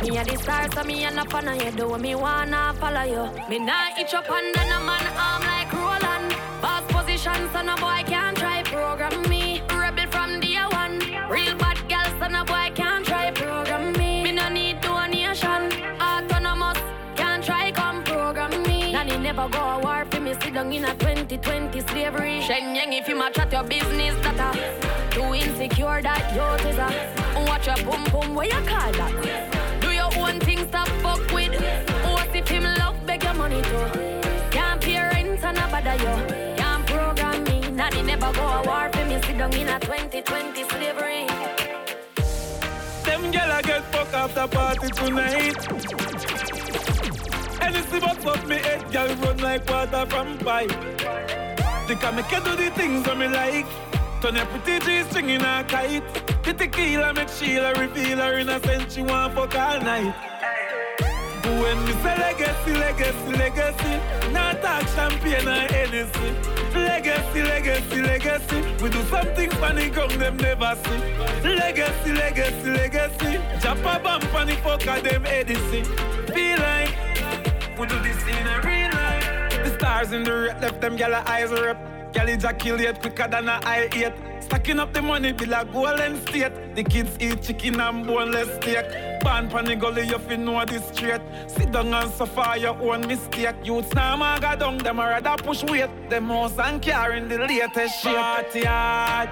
Me 0.03 0.17
a 0.17 0.25
the 0.25 0.37
star, 0.39 0.71
so 0.73 0.83
me 0.83 1.05
a 1.05 1.11
no 1.11 1.25
fan 1.25 1.49
of 1.49 1.63
you. 1.63 1.71
Do 1.73 1.99
me 1.99 2.15
wanna 2.15 2.75
follow 2.81 3.03
you. 3.03 3.25
Me 3.49 3.59
nah 3.59 3.99
itch 4.01 4.15
up 4.15 4.29
under 4.31 4.65
no 4.71 4.81
man 4.81 5.07
arm 5.17 5.44
down 20.55 20.73
in 20.73 20.85
a 20.85 20.95
2020 20.95 21.81
slavery. 21.81 22.41
Shen 22.41 22.77
Yang, 22.77 22.93
if 22.93 23.09
you 23.09 23.19
match 23.19 23.39
at 23.39 23.51
your 23.51 23.65
business, 23.65 24.15
that 24.23 24.39
a 24.39 25.11
too 25.11 25.35
insecure 25.35 26.01
that 26.01 26.25
you 26.33 26.69
is 26.71 26.79
a. 26.79 27.45
Watch 27.49 27.67
your 27.67 27.77
boom 27.85 28.05
boom, 28.13 28.35
where 28.37 28.47
you 28.47 28.61
call 28.67 28.93
that? 28.93 29.81
Do 29.81 29.91
your 29.91 30.11
own 30.17 30.39
thing, 30.41 30.67
stop 30.69 30.89
fuck 31.03 31.19
with. 31.33 31.61
What 32.05 32.35
if 32.35 32.49
him 32.49 32.63
love 32.63 33.05
beg 33.05 33.25
your 33.25 33.35
money 33.35 33.63
too? 33.63 33.87
Can't 34.51 34.81
pay 34.81 34.99
rent 35.01 35.43
and 35.43 35.59
a 35.59 35.67
bother 35.67 35.97
you. 36.05 36.57
Can't 36.57 36.87
program 36.87 37.43
me. 37.45 37.71
Nanny 37.73 38.03
never 38.03 38.33
go 38.33 38.47
a 38.47 38.63
war 38.65 38.89
for 38.93 39.05
me. 39.07 39.21
Sit 39.23 39.37
down 39.37 39.53
in 39.55 39.69
a 39.69 39.81
2020 39.81 40.65
slavery. 40.69 41.27
Them 43.05 43.33
gyal 43.33 43.59
a 43.59 43.63
get 43.63 43.83
fuck 43.91 44.13
after 44.15 44.47
party 44.47 44.89
tonight. 44.89 46.14
Anything 47.65 48.01
but 48.01 48.27
up 48.27 48.47
me 48.47 48.57
head, 48.57 48.93
girl 48.93 49.15
run 49.17 49.39
like 49.39 49.69
water 49.69 50.05
from 50.11 50.37
pipe. 50.39 50.71
Think 51.87 52.05
I 52.05 52.11
make 52.11 52.31
you 52.31 52.41
do 52.41 52.57
the 52.57 52.71
things 52.71 53.05
that 53.05 53.17
me 53.17 53.29
like. 53.29 53.67
Turn 54.21 54.37
your 54.37 54.47
pretty 54.47 54.85
G 54.85 55.03
string 55.09 55.31
in 55.31 55.41
a 55.43 55.65
kite. 55.65 56.03
The 56.45 56.53
tequila 56.53 57.15
make 57.15 57.29
Sheila 57.29 57.73
reveal 57.75 58.19
her 58.19 58.39
innocent. 58.39 58.93
She 58.93 59.03
want 59.03 59.35
fuck 59.35 59.55
all 59.55 59.81
night. 59.81 60.15
When 61.45 61.85
me 61.85 61.93
say 62.03 62.17
legacy, 62.19 62.73
legacy, 62.75 63.33
legacy, 63.33 64.33
not 64.33 64.61
talk 64.61 64.87
champagne 64.89 65.49
or 65.49 65.67
anything. 65.73 66.35
Legacy, 66.75 67.43
legacy, 67.43 68.03
legacy, 68.03 68.83
we 68.83 68.91
do 68.91 69.03
something 69.05 69.51
funny, 69.53 69.89
ground 69.91 70.13
them 70.13 70.37
never 70.37 70.77
see. 70.85 71.49
Legacy, 71.49 72.13
legacy, 72.13 72.71
legacy, 72.71 73.41
chop 73.61 73.79
a 73.79 74.03
bump 74.03 74.35
on 74.35 74.47
the 74.49 74.57
fuck 74.57 74.87
of 74.87 75.03
them 75.03 75.25
Edison. 75.27 75.85
Feel 76.35 76.59
like 76.59 77.14
we 77.79 77.87
do 77.87 77.99
this 78.01 78.23
in 78.23 78.47
a 78.47 78.61
real 78.63 78.91
life. 78.93 79.65
The 79.65 79.79
stars 79.79 80.13
in 80.13 80.25
the 80.25 80.33
red 80.33 80.61
left 80.63 80.81
them 80.81 80.97
gyal 80.97 81.15
eyes 81.27 81.51
rep. 81.51 82.13
Gyal 82.13 82.29
ejaculate 82.29 83.01
quicker 83.01 83.27
than 83.29 83.49
a 83.49 83.61
eye 83.65 83.89
eight. 83.93 84.13
Stacking 84.41 84.79
up 84.79 84.93
the 84.93 85.03
money 85.03 85.33
be 85.33 85.47
like 85.47 85.73
golden 85.73 86.21
state. 86.23 86.75
The 86.77 86.85
kids 86.85 87.17
eat 87.19 87.43
chicken 87.43 87.81
and 87.81 88.07
boneless 88.07 88.55
steak. 88.57 88.87
Born 89.23 89.49
pon 89.49 89.65
the 89.65 89.75
gully, 89.75 90.07
you 90.07 90.19
fi 90.19 90.37
know 90.37 90.65
this 90.65 90.87
straight. 90.89 91.23
Sit 91.49 91.73
down 91.73 91.93
and 91.93 92.11
suffer 92.13 92.57
your 92.59 92.77
own 92.81 93.07
mistake. 93.07 93.57
Youths 93.65 93.93
now 93.95 94.17
maga 94.17 94.57
down, 94.57 94.79
them 94.79 95.01
a 95.01 95.03
rather 95.03 95.43
push 95.43 95.65
weight. 95.65 95.91
Them 96.09 96.29
house 96.29 96.59
and 96.59 96.81
car 96.81 97.13
in 97.13 97.29
the 97.29 97.39
latest 97.39 98.03
shape. 98.03 98.15
Party 98.15 98.65
hard. 98.65 99.31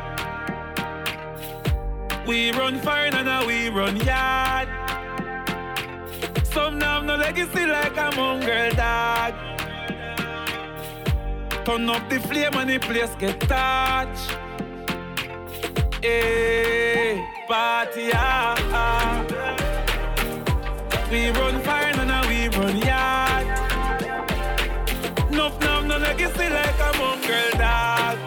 We 2.27 2.53
run 2.53 2.79
fire 2.81 3.11
and 3.13 3.27
now 3.27 3.47
we 3.47 3.69
run 3.69 3.97
yard. 3.97 4.69
Some 6.55 6.79
now 6.79 7.01
no 7.01 7.17
legacy 7.17 7.65
like 7.65 7.97
a 7.97 8.11
mongrel 8.15 8.71
dog. 8.73 9.33
Turn 11.65 11.89
up 11.89 12.11
the 12.11 12.21
flame 12.21 12.55
and 12.55 12.69
the 12.69 12.79
place 12.79 13.15
get 13.19 13.41
touched. 13.41 14.37
Hey, 16.03 17.25
party 17.49 18.11
hard. 18.11 19.33
We 21.11 21.31
run 21.31 21.59
fire 21.63 21.95
and 21.97 22.09
now 22.09 22.29
we 22.29 22.49
run 22.49 22.77
yard. 22.77 23.47
Nuff 25.31 25.59
now 25.61 25.81
no 25.81 25.97
legacy 25.97 26.49
like 26.51 26.81
a 26.81 26.93
mongrel 26.99 27.51
dog. 27.57 28.19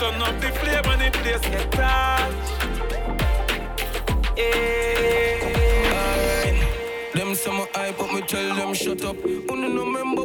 Turn 0.00 0.20
up 0.20 0.40
the 0.40 0.50
flame 0.58 0.86
and 0.92 1.00
the 1.00 1.10
place 1.18 1.42
get 1.42 1.70
touched. 1.70 2.12
Alright. 4.36 5.31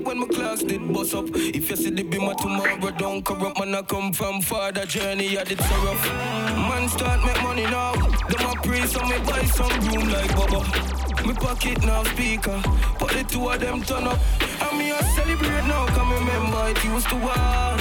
When 0.07 0.19
my 0.19 0.27
class 0.27 0.63
did 0.63 0.81
bust 0.93 1.13
up. 1.13 1.25
If 1.35 1.69
you 1.69 1.75
see 1.75 1.89
the 1.89 2.03
beamer 2.03 2.33
tomorrow, 2.35 2.91
don't 2.91 3.23
corrupt. 3.25 3.59
Man, 3.59 3.75
I 3.75 3.81
come 3.81 4.13
from 4.13 4.41
farther 4.41 4.85
journey, 4.85 5.37
I 5.37 5.43
did 5.43 5.59
so 5.59 5.75
rough. 5.83 6.03
Man, 6.69 6.87
start 6.87 7.19
make 7.25 7.41
money 7.43 7.63
now. 7.63 7.91
Them 7.91 8.49
a 8.49 8.55
pray, 8.63 8.85
so 8.87 9.01
me 9.03 9.17
buy 9.27 9.43
some 9.57 9.75
room 9.87 10.07
like 10.09 10.31
Bubba. 10.31 10.61
Me 11.27 11.33
pocket 11.33 11.83
now 11.83 12.03
speaker, 12.05 12.61
but 12.97 13.09
the 13.09 13.25
two 13.27 13.49
of 13.49 13.59
them 13.59 13.81
turn 13.83 14.07
up. 14.07 14.17
And 14.61 14.77
me 14.79 14.91
a 14.91 15.03
celebrate 15.15 15.67
now, 15.67 15.85
come 15.87 16.13
remember 16.13 16.69
it 16.69 16.83
used 16.85 17.09
to 17.09 17.15
war. 17.17 17.75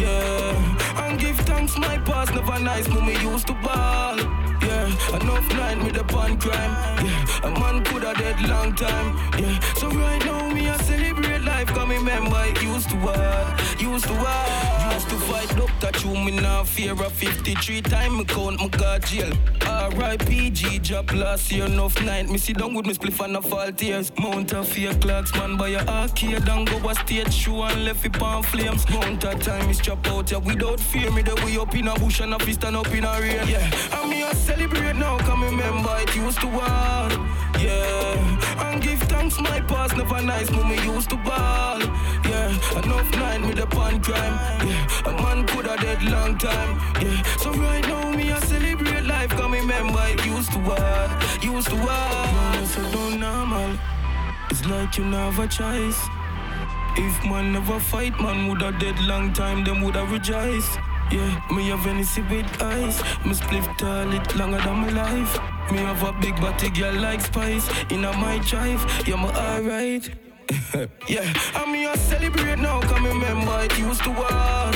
Yeah, 0.00 1.04
and 1.04 1.20
give 1.20 1.36
thanks 1.40 1.76
my 1.76 1.98
past, 1.98 2.34
never 2.34 2.58
nice, 2.58 2.88
but 2.88 3.04
me 3.04 3.20
used 3.20 3.46
to 3.48 3.54
ball. 3.54 4.16
Yeah, 4.64 4.86
enough 5.20 5.48
night 5.50 5.84
with 5.84 5.94
the 5.94 6.04
pan 6.04 6.38
crime. 6.38 7.04
Yeah, 7.04 7.48
a 7.48 7.50
man 7.60 7.84
could 7.84 8.02
have 8.02 8.16
dead 8.16 8.40
long 8.48 8.74
time. 8.74 9.16
Yeah, 9.38 9.60
so 9.74 9.88
right 9.90 10.24
now 10.24 10.48
me 10.48 10.66
a 10.68 10.78
celebrate 10.84 11.35
life. 11.56 11.68
Come 11.74 11.90
remember 11.90 12.42
it 12.44 12.62
used 12.62 12.90
to 12.90 12.96
what, 12.96 13.80
used 13.80 14.06
to 14.06 14.14
what. 14.14 14.94
Used 14.94 15.08
to 15.10 15.16
fight 15.26 15.48
doctor, 15.56 15.92
chew 15.98 16.14
me 16.14 16.32
now 16.32 16.64
fear 16.64 16.92
of 16.92 17.12
53 17.12 17.82
time 17.82 18.18
me 18.18 18.24
count 18.24 18.58
my 18.60 18.68
got 18.68 19.02
jail. 19.02 19.32
R.I.P. 19.66 20.50
G 20.50 20.78
job 20.78 21.10
last 21.12 21.52
year 21.52 21.66
enough 21.66 22.00
night. 22.02 22.28
Me 22.28 22.38
sit 22.38 22.58
down 22.58 22.74
with 22.74 22.86
me 22.86 22.94
spliff 22.94 23.24
and 23.24 23.36
a 23.36 23.42
fall 23.42 23.72
tears. 23.72 24.12
Mount 24.18 24.52
a 24.52 24.62
fear 24.62 24.94
clocks 24.94 25.32
man 25.34 25.56
by 25.56 25.68
a 25.70 25.84
arcade 25.86 26.48
and 26.48 26.68
go 26.68 26.88
a 26.88 26.94
stage 26.94 27.32
show 27.32 27.62
and 27.62 27.84
left 27.84 28.04
it 28.04 28.22
on 28.22 28.42
flames. 28.42 28.88
Mount 28.90 29.24
a 29.24 29.34
time 29.34 29.68
is 29.70 29.80
chop 29.80 30.06
out 30.08 30.30
ya 30.30 30.38
without 30.38 30.80
fear. 30.80 31.10
Me 31.12 31.22
the 31.22 31.34
way 31.44 31.56
up 31.58 31.74
in 31.74 31.88
a 31.88 31.94
bush 31.94 32.20
and 32.20 32.34
a 32.34 32.38
fist 32.38 32.64
and 32.64 32.76
up 32.76 32.92
in 32.94 33.04
a 33.04 33.20
rain. 33.20 33.46
Yeah, 33.48 34.00
and 34.00 34.10
me 34.10 34.22
a 34.22 34.34
celebrate 34.34 34.96
now. 34.96 35.18
Come 35.18 35.42
remember 35.44 35.94
it 36.00 36.14
used 36.16 36.40
to 36.40 36.46
war. 36.46 37.08
Yeah, 37.58 38.35
thanks 39.30 39.40
my 39.50 39.60
past 39.62 39.96
never 39.96 40.22
nice. 40.22 40.48
but 40.50 40.66
me 40.66 40.76
used 40.84 41.10
to 41.10 41.16
ball. 41.16 41.80
Yeah, 42.24 42.48
enough 42.82 43.10
night 43.12 43.40
with 43.42 43.56
the 43.56 43.66
pan 43.66 44.00
crime. 44.00 44.34
Yeah, 44.66 45.10
a 45.10 45.12
man 45.22 45.46
could 45.46 45.66
have 45.66 45.80
dead 45.80 46.02
long 46.04 46.38
time. 46.38 46.78
Yeah, 47.02 47.22
so 47.38 47.50
right 47.52 47.86
now 47.88 48.10
me 48.10 48.30
a 48.30 48.40
celebrate 48.42 49.04
life. 49.04 49.30
Come 49.30 49.52
remember 49.52 50.02
it 50.06 50.24
used 50.24 50.52
to 50.52 50.58
war. 50.58 51.08
Used 51.42 51.68
to 51.68 51.76
war. 51.76 52.10
No, 52.54 52.64
so 52.64 52.82
don't 52.92 53.20
normal. 53.20 53.78
It's 54.50 54.64
like 54.66 54.96
you 54.98 55.04
never 55.04 55.46
choice. 55.46 56.00
If 56.98 57.24
man 57.24 57.52
never 57.52 57.80
fight, 57.80 58.18
man 58.20 58.48
woulda 58.48 58.72
dead 58.78 58.98
long 59.00 59.32
time, 59.32 59.64
them 59.64 59.82
woulda 59.82 60.04
rejoice. 60.06 60.68
Yeah, 61.10 61.40
me 61.54 61.68
have 61.68 61.80
Hennessy 61.80 62.22
with 62.22 62.62
ice. 62.62 63.00
Me 63.24 63.32
spliff 63.32 63.66
tall 63.78 64.12
it 64.12 64.36
longer 64.36 64.58
than 64.58 64.76
my 64.78 64.90
life. 64.90 65.38
Me 65.70 65.78
have 65.78 66.02
a 66.02 66.12
big 66.20 66.34
body 66.40 66.68
girl 66.70 66.94
like 66.94 67.20
spice. 67.20 67.68
In 67.90 68.04
a 68.04 68.12
my 68.12 68.38
drive, 68.38 68.82
yeah, 69.06 69.16
me 69.16 69.28
alright. 69.28 70.10
yeah, 71.08 71.32
and 71.54 71.72
me 71.72 71.86
a 71.86 71.96
celebrate 71.96 72.58
now, 72.58 72.80
come 72.82 73.04
remember 73.06 73.56
it 73.62 73.78
used 73.78 74.02
to 74.02 74.10
war. 74.10 74.70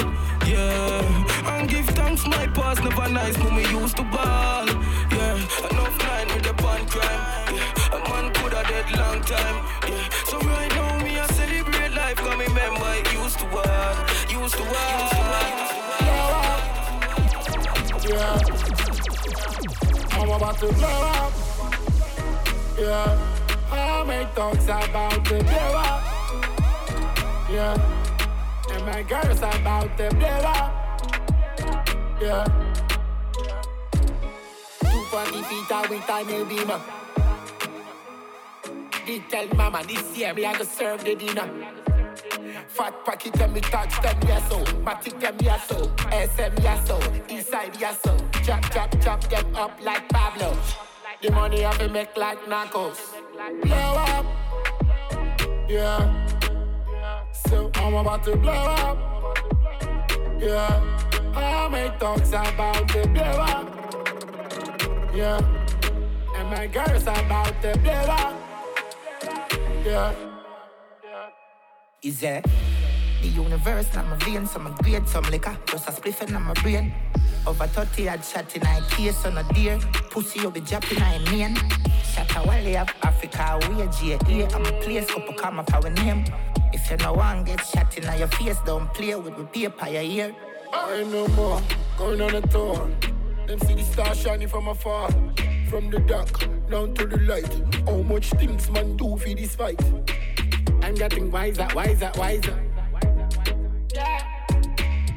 Yeah, 0.46 1.50
and 1.52 1.68
give 1.68 1.86
thanks 1.86 2.24
my 2.26 2.46
past 2.48 2.82
never 2.84 3.08
nice, 3.08 3.36
but 3.36 3.52
me 3.52 3.62
used 3.68 3.96
to 3.96 4.04
ball. 4.04 4.66
Yeah, 5.10 5.34
enough 5.70 5.98
nine 5.98 6.28
with 6.28 6.44
the 6.44 6.54
pan 6.54 6.86
crime. 6.86 7.54
Yeah, 7.54 7.96
a 7.96 7.98
man 8.08 8.32
coulda 8.34 8.62
dead 8.68 8.88
long 8.96 9.20
time. 9.22 9.64
Yeah, 9.88 10.08
so 10.26 10.38
right 10.38 10.70
now 10.76 10.98
me 11.04 11.18
a 11.18 11.26
celebrate 11.32 11.92
life, 11.92 12.16
come 12.16 12.38
remember 12.38 12.92
it 13.00 13.12
used 13.12 13.38
to 13.40 13.46
war. 13.46 14.42
Used 14.42 14.54
to 14.54 14.62
war. 14.62 15.79
Yeah. 18.10 18.40
I'm 20.18 20.30
about 20.30 20.58
to 20.58 20.66
blow 20.72 20.88
up. 21.14 21.32
Yeah. 22.76 23.18
I 23.70 24.04
make 24.04 24.34
talks 24.34 24.64
about 24.64 25.24
to 25.26 25.44
blow 25.44 25.72
up. 25.86 26.02
Yeah. 27.48 28.72
And 28.72 28.84
my 28.84 29.02
girls 29.04 29.38
about 29.38 29.96
to 29.96 30.10
blow 30.16 30.26
up. 30.26 30.72
Yeah. 32.20 32.44
240 34.80 35.42
feet 35.44 35.70
out 35.70 35.88
with 35.88 36.08
a 36.08 36.24
new 36.24 36.44
beamer. 36.46 36.80
Did 39.06 39.22
tell 39.28 39.46
mama 39.54 39.84
this 39.86 40.18
year 40.18 40.34
me 40.34 40.46
I 40.46 40.58
go 40.58 40.64
serve 40.64 41.04
the 41.04 41.14
dinner. 41.14 41.79
Fat 42.68 43.04
pocket 43.04 43.40
and 43.40 43.52
me 43.52 43.60
touch 43.60 44.00
them 44.02 44.16
yes 44.26 44.48
Matic 44.84 45.20
them 45.20 45.36
yes 45.42 45.66
SM 45.68 46.62
yes 46.62 46.86
so 46.86 46.98
Inside 47.28 47.76
yes 47.78 48.00
Chop 48.44 48.62
chop 48.72 49.00
chop 49.02 49.20
them 49.28 49.54
up 49.54 49.78
like 49.82 50.08
Pablo. 50.08 50.56
The 51.20 51.30
money 51.30 51.64
I 51.64 51.86
make 51.88 52.16
like 52.16 52.38
Narcos. 52.46 52.98
Blow 53.62 53.76
up. 53.76 54.26
Yeah. 55.68 56.26
So 57.46 57.70
I'm 57.74 57.94
about 57.94 58.24
to 58.24 58.36
blow 58.36 58.52
up. 58.52 58.98
Yeah. 60.40 60.82
I 61.34 61.68
make 61.68 61.98
talks 61.98 62.30
about 62.30 62.88
the 62.88 63.06
blow 63.08 63.22
up. 63.22 65.14
Yeah. 65.14 65.38
And 66.36 66.50
my 66.50 66.66
girls 66.66 67.02
about 67.02 67.60
to 67.62 67.78
blow 67.78 67.92
up. 67.92 68.36
Yeah 69.84 70.29
Is 72.02 72.22
it? 72.22 72.46
The 73.20 73.28
universe, 73.28 73.94
not 73.94 74.08
my 74.08 74.16
vein, 74.24 74.46
so 74.46 74.58
my 74.58 74.70
grade, 74.80 75.06
some 75.06 75.24
liquor, 75.24 75.54
just 75.66 75.86
a 75.86 75.92
spliff 75.92 76.26
in 76.26 76.32
my 76.32 76.54
brain. 76.54 76.94
Over 77.46 77.66
30 77.66 78.04
had 78.04 78.24
shot 78.24 78.56
in 78.56 78.62
a 78.62 78.80
case 78.88 79.26
on 79.26 79.36
a 79.36 79.42
deer. 79.52 79.78
Pussy 80.08 80.40
you 80.40 80.50
be 80.50 80.60
dropping 80.60 81.02
I 81.02 81.18
mean. 81.30 81.54
Shot 82.02 82.34
a 82.36 82.46
wally 82.46 82.78
of 82.78 82.88
Africa, 83.02 83.58
we 83.68 83.82
a 83.82 83.88
GA. 83.88 84.46
I'm 84.54 84.64
a 84.64 84.80
place, 84.80 85.10
couple 85.10 85.34
come 85.34 85.58
up 85.58 85.74
our 85.74 85.90
name. 85.90 86.24
If 86.72 86.90
you 86.90 86.96
no 86.96 87.12
one 87.12 87.44
get 87.44 87.60
shot 87.66 87.94
in 87.98 88.18
your 88.18 88.28
face, 88.28 88.56
don't 88.64 88.90
play 88.94 89.14
with 89.16 89.36
the 89.36 89.44
paper 89.44 89.88
your 89.90 90.00
ear. 90.00 90.34
I 90.72 90.94
ain't 90.94 91.12
no 91.12 91.28
more 91.28 91.60
going 91.98 92.22
on 92.22 92.34
a 92.34 92.40
tour. 92.40 92.90
Them 93.46 93.58
see 93.60 93.74
the 93.74 93.84
star 93.84 94.14
shining 94.14 94.48
from 94.48 94.68
afar. 94.68 95.10
From 95.68 95.90
the 95.90 96.00
dark 96.00 96.48
down 96.70 96.94
to 96.94 97.06
the 97.06 97.18
light. 97.18 97.52
How 97.84 98.00
much 98.00 98.30
things 98.30 98.70
man 98.70 98.96
do 98.96 99.18
for 99.18 99.28
this 99.28 99.54
fight? 99.54 99.82
I'm 100.82 100.94
getting 100.94 101.30
wiser, 101.30 101.68
wiser, 101.74 102.10
wiser. 102.16 102.58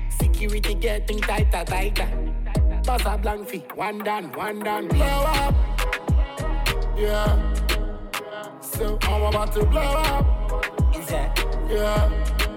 Security 0.10 0.73
getting 0.76 1.19
tighter, 1.21 1.63
tighter. 1.65 2.10
Boss 2.86 3.06
a 3.06 3.17
blank 3.17 3.47
fee, 3.47 3.63
one 3.76 3.99
done, 3.99 4.32
one 4.34 4.60
done. 4.60 4.88
Blow 4.89 5.06
up. 5.06 5.56
Yeah. 6.97 7.54
so 8.62 8.97
I'm 9.04 9.23
about 9.23 9.54
to 9.54 9.65
blow 9.65 9.82
up. 9.82 10.95
Is 10.95 11.08
that? 11.08 11.39
Yeah, 11.69 12.12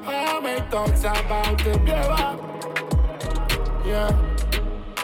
I 0.06 0.40
make 0.40 0.70
thoughts 0.70 1.00
about 1.00 1.58
to 1.60 1.78
blow 1.78 1.94
up. 1.94 2.40
Yeah, 3.86 4.10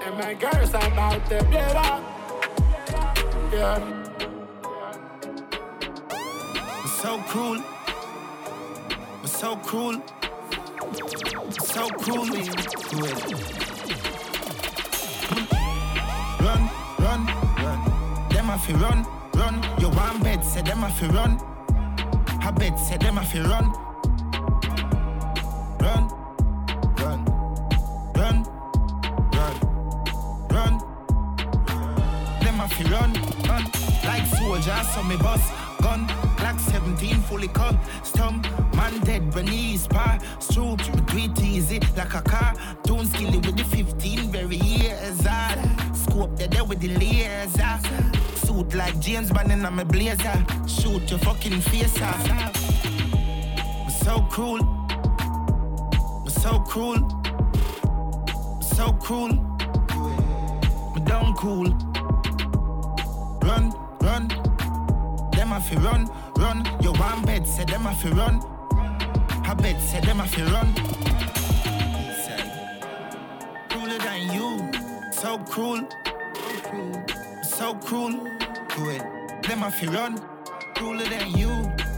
and 0.04 0.18
my 0.18 0.34
girls 0.34 0.70
about 0.70 1.24
to 1.30 1.44
blow 1.44 1.60
up. 1.60 2.02
Yeah. 3.52 4.02
so 7.02 7.18
cruel. 7.28 7.71
So 9.42 9.56
cruel. 9.56 10.00
So 11.64 11.88
cruel. 11.88 12.26
Run, 16.38 16.70
run, 17.00 17.26
run. 17.58 18.28
Them 18.28 18.50
a 18.50 18.58
fi 18.64 18.72
run, 18.74 19.04
run. 19.34 19.80
You 19.80 19.88
want 19.88 20.22
bed, 20.22 20.44
say 20.44 20.62
them 20.62 20.84
a 20.84 20.90
fi 20.90 21.08
run. 21.08 21.40
A 22.46 22.52
bed, 22.52 22.78
say 22.78 22.96
them 22.98 23.18
a 23.18 23.24
fi 23.24 23.40
run. 23.40 23.72
Run, 25.80 26.04
run, 27.02 27.24
run, 28.14 28.46
run, 29.34 29.56
run. 30.54 30.74
Them 32.42 32.60
a 32.60 32.68
fi 32.68 32.84
run, 32.84 33.12
run. 33.48 33.64
Like 34.04 34.26
soldiers, 34.36 34.88
so 34.94 35.02
me 35.02 35.16
bust 35.16 35.61
gun. 37.02 37.12
Glock 37.12 37.22
17 37.22 37.22
fully 37.22 37.48
cut, 37.48 37.76
stump. 38.04 38.46
Man 38.74 39.00
dead 39.00 39.34
when 39.34 39.46
he's 39.46 39.86
pass 39.86 40.22
through. 40.46 40.76
We 41.14 41.28
do 41.28 41.42
easy 41.42 41.80
like 41.96 42.14
a 42.14 42.22
car. 42.22 42.54
Don't 42.84 43.06
skill 43.06 43.34
it 43.34 43.46
with 43.46 43.56
the 43.56 43.64
15 43.64 44.30
very 44.30 44.56
years. 44.56 45.26
hard. 45.26 45.58
Scope 45.96 46.36
dead 46.36 46.52
there 46.52 46.64
with 46.64 46.80
the 46.80 46.88
laser. 46.88 47.62
Ah. 47.62 47.80
Suit 48.34 48.74
like 48.74 48.98
James 49.00 49.30
Bond 49.30 49.52
in 49.52 49.60
my 49.60 49.84
blazer. 49.84 50.44
Shoot 50.66 51.10
your 51.10 51.18
fucking 51.20 51.60
face 51.60 51.98
ah. 52.00 52.46
off. 52.46 52.62
We're 53.84 53.90
so 53.90 54.20
cruel. 54.30 54.60
We're 56.24 56.30
so 56.30 56.58
cruel. 56.60 57.00
We're 58.56 58.76
so 58.76 58.92
cruel. 58.92 59.32
We're 60.94 61.04
down 61.04 61.34
cool. 61.34 61.68
Run, 63.42 63.72
run. 64.00 64.28
Them 65.32 65.52
a 65.52 65.60
fi 65.60 65.76
run, 65.76 66.10
run. 66.36 66.64
Your 66.80 66.92
one 66.94 67.22
bed, 67.24 67.46
say 67.46 67.64
them 67.64 67.86
a 67.86 67.94
fi 67.94 68.10
run. 68.10 68.40
A 69.48 69.54
bed, 69.54 69.80
say 69.80 70.00
them 70.00 70.20
a 70.20 70.26
fi 70.26 70.42
run. 70.52 70.68
He 71.96 72.12
said, 72.24 72.84
Crueler 73.68 73.98
than 73.98 74.32
you, 74.32 74.70
so 75.12 75.38
cruel, 75.38 75.88
so 77.42 77.74
cruel. 77.74 78.14
Cruel. 78.68 79.00
Them 79.42 79.62
a 79.62 79.70
fi 79.70 79.86
run, 79.86 80.18
crueler 80.74 81.04
than 81.04 81.30
you. 81.32 81.50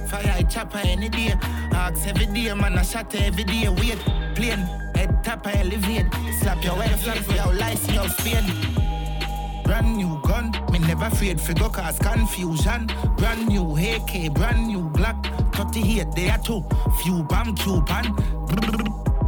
Fire 0.09 0.35
I 0.37 0.43
chopper 0.43 0.79
any 0.79 1.09
day, 1.09 1.35
ask 1.73 2.07
every 2.07 2.27
day, 2.27 2.53
man 2.55 2.79
I 2.79 2.83
shot 2.83 3.15
every 3.15 3.45
day. 3.45 3.69
Wait, 3.69 3.99
plane, 4.35 4.67
head 4.95 5.23
top 5.25 5.47
I 5.47 5.55
elevate. 5.61 6.07
Slap 6.41 6.63
your 6.65 6.77
flat 6.77 7.19
for 7.19 7.35
your 7.35 7.53
life, 7.55 7.91
your 7.93 8.09
spin. 8.09 8.94
Brand 9.65 9.97
new 9.97 10.21
gun, 10.23 10.53
me 10.71 10.79
never 10.79 11.07
afraid 11.07 11.41
go 11.59 11.71
cause 11.71 11.99
confusion. 11.99 12.87
Brand 13.17 13.49
new 13.49 13.77
AK, 13.77 14.35
brand 14.35 14.69
new 14.69 14.91
Glock. 14.91 15.25
38 15.55 16.07
there 16.15 16.39
too. 16.45 16.63
Few 17.03 17.23
bomb 17.25 17.57
Cuban. 17.57 18.15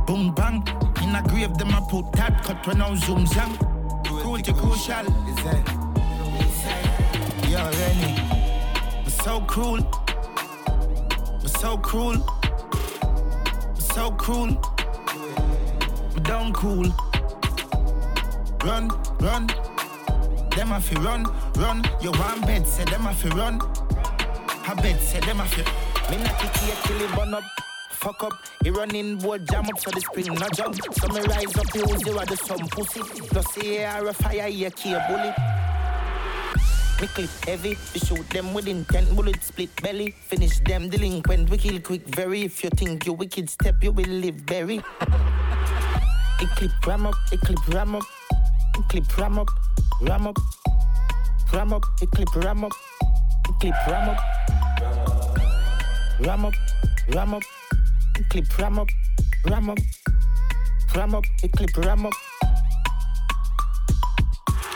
Boom 0.07 0.35
bang. 0.35 0.62
In 1.03 1.14
a 1.14 1.22
grave 1.22 1.57
them 1.57 1.70
a 1.70 1.81
put 1.88 2.12
that 2.12 2.44
cut 2.44 2.66
when 2.66 2.83
I 2.83 2.94
zoom 2.96 3.25
zang. 3.27 3.57
Cruelty 4.05 4.53
crucial. 4.53 5.07
Is 5.27 5.37
that? 5.44 5.64
Yo, 7.49 7.62
Rennie. 7.79 8.14
We're 9.05 9.11
so 9.11 9.40
cruel. 9.40 9.81
We're 11.42 11.49
so 11.49 11.79
cruel. 11.79 12.16
We're 13.75 13.81
so 13.81 14.11
cruel. 14.11 14.61
We're 16.12 16.22
down 16.22 16.53
cool. 16.53 16.92
Run, 18.62 18.90
run. 19.20 19.75
Them 20.56 20.72
a 20.72 20.80
fi 20.80 20.98
run, 21.02 21.24
run. 21.56 21.84
You 22.00 22.12
want 22.12 22.46
bed, 22.46 22.66
say 22.66 22.84
them 22.84 23.06
a 23.06 23.12
fi 23.12 23.28
run. 23.28 23.60
A 23.60 24.74
bed, 24.74 24.98
say 25.02 25.20
them 25.20 25.40
a 25.40 25.44
fi. 25.44 25.60
Me 26.10 26.16
not 26.16 26.38
kick 26.38 26.56
here 26.56 26.74
till 26.82 27.00
it 27.02 27.14
burn 27.14 27.34
up. 27.34 27.44
Fuck 27.90 28.22
up, 28.24 28.32
he 28.62 28.70
running 28.70 29.18
board 29.18 29.46
jam 29.46 29.66
up 29.66 29.78
so 29.78 29.90
the 29.90 30.00
spring 30.00 30.32
no 30.32 30.48
jump. 30.54 30.76
So 30.94 31.08
me 31.08 31.20
rise 31.20 31.58
up, 31.58 31.70
he 31.72 31.80
use 31.80 32.02
the 32.02 32.36
some 32.42 32.66
pussy. 32.68 33.00
Plus 33.28 33.54
the 33.54 33.78
air 33.78 34.06
a 34.06 34.14
fire, 34.14 34.70
key 34.70 34.94
a 34.94 35.04
bullet. 35.08 35.34
Me 37.02 37.06
clip 37.08 37.30
heavy, 37.44 37.76
we 37.92 38.00
shoot 38.00 38.26
them 38.30 38.54
with 38.54 38.66
intent, 38.66 39.14
bullet 39.14 39.42
split 39.44 39.70
belly. 39.82 40.12
Finish 40.12 40.60
them 40.60 40.88
delinquent, 40.88 41.50
we 41.50 41.58
kill 41.58 41.80
quick 41.80 42.06
very. 42.16 42.44
If 42.44 42.64
you 42.64 42.70
think 42.70 43.04
you 43.04 43.12
wicked 43.12 43.50
step, 43.50 43.82
you 43.82 43.92
will 43.92 44.08
live 44.08 44.46
berry. 44.46 44.78
It 46.40 46.48
clip 46.56 46.86
ram 46.86 47.06
up, 47.06 47.14
it 47.30 47.40
clip 47.40 47.68
ram 47.68 47.96
up, 47.96 48.04
it 48.78 48.88
clip 48.88 49.18
ram 49.18 49.38
up, 49.38 49.48
ram 50.03 50.27
up, 50.27 50.38
ram 51.53 51.72
up, 51.72 51.83
it 52.03 52.11
clip 52.11 52.35
ram 52.37 52.64
up, 52.64 52.72
it 53.49 53.55
clip 53.61 53.75
ram 53.88 54.09
up, 54.11 54.18
ram 56.20 56.44
up, 56.44 56.55
ram 57.09 57.35
up, 57.35 57.42
it 58.18 58.29
clip 58.31 58.59
ram 58.59 58.79
up, 58.79 58.88
ram 59.46 59.70
up, 59.70 59.79
ram 60.94 61.14
up, 61.14 61.25
it 61.42 61.53
clip 61.53 61.77
ram 61.79 62.07
up. 62.07 62.12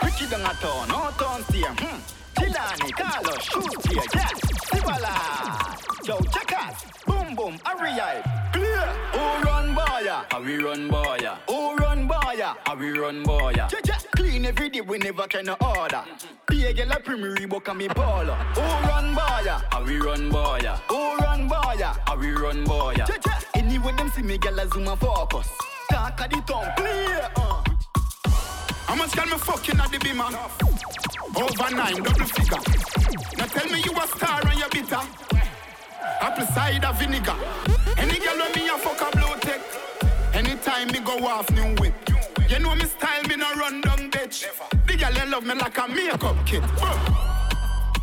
Ricky 0.03 0.25
down 0.27 0.41
a 0.41 0.53
town, 0.55 0.87
no 0.87 1.11
town 1.17 1.43
stay. 1.43 1.61
Hmm. 1.61 1.99
Gilani, 2.35 2.91
Carlos, 2.91 3.43
shoot 3.43 3.85
here, 3.87 4.03
yeah. 4.15 4.27
Sibala, 4.69 5.90
yo, 6.05 6.19
checkers, 6.33 6.85
boom 7.05 7.35
boom, 7.35 7.59
hurry 7.65 7.91
clear. 8.53 8.87
Who 9.13 9.19
run 9.45 9.75
boya? 9.75 10.25
How 10.31 10.41
we 10.41 10.57
run 10.57 10.89
boya? 10.89 11.37
Who 11.47 11.75
run 11.75 12.07
boya? 12.07 12.55
How 12.65 12.75
we 12.75 12.91
run 12.91 13.23
boya? 13.23 13.69
Che 13.69 13.81
che, 13.83 13.93
clean 14.15 14.45
every 14.45 14.69
day, 14.69 14.81
we 14.81 14.97
never 14.97 15.27
can 15.27 15.49
order. 15.49 16.03
Be 16.47 16.65
a 16.65 16.73
girl 16.73 16.91
a 16.91 16.99
primary 16.99 17.45
book 17.45 17.67
and 17.67 17.77
me 17.77 17.87
baller. 17.87 18.35
Who 18.55 18.61
run 18.87 19.15
boya? 19.15 19.63
How 19.71 19.83
we 19.83 19.97
run 19.99 20.31
boya? 20.31 20.79
Who 20.89 21.17
run 21.17 21.49
boya? 21.49 21.97
How 22.07 22.17
we 22.17 22.31
run 22.31 22.65
boya? 22.65 23.05
Che 23.05 23.17
che, 23.19 23.31
anyway 23.55 23.93
them 23.93 24.09
see 24.11 24.23
me 24.23 24.37
girl 24.37 24.59
a 24.59 24.67
zoom 24.69 24.87
and 24.87 24.99
focus. 24.99 25.49
Talk 25.89 26.21
of 26.21 26.29
the 26.29 26.41
tongue, 26.47 26.71
clear. 26.77 27.29
Uh. 27.35 27.63
How 28.87 28.95
much 28.95 29.11
can 29.11 29.29
me 29.29 29.37
fucking 29.37 29.79
at 29.79 29.91
the 29.91 29.99
beamer? 29.99 30.25
Over 31.35 31.75
nine, 31.75 32.03
double 32.03 32.25
figure. 32.25 32.59
Now 33.37 33.45
tell 33.45 33.71
me 33.71 33.81
you 33.85 33.93
a 33.93 34.07
star 34.07 34.41
and 34.47 34.59
you 34.59 34.67
bitter. 34.69 35.30
Apple 36.21 36.45
cider 36.53 36.91
vinegar. 36.93 37.35
Any 37.97 38.19
girl 38.19 38.37
when 38.37 38.53
me 38.53 38.69
a 38.69 38.77
fuck 38.77 39.01
a 39.01 39.17
blue 39.17 39.35
tech. 39.41 39.61
Anytime 40.33 40.87
me 40.91 40.99
go 40.99 41.17
off 41.25 41.49
new 41.51 41.75
whip. 41.81 41.93
You 42.47 42.59
know 42.59 42.75
me 42.75 42.85
style, 42.85 43.23
me 43.23 43.35
no 43.35 43.51
run 43.55 43.81
down 43.81 44.11
bitch. 44.11 44.45
The 44.85 44.97
girl 44.97 45.13
they 45.13 45.27
love 45.27 45.45
me 45.45 45.55
like 45.55 45.77
a 45.77 45.87
makeup 45.87 46.37
kit. 46.45 46.61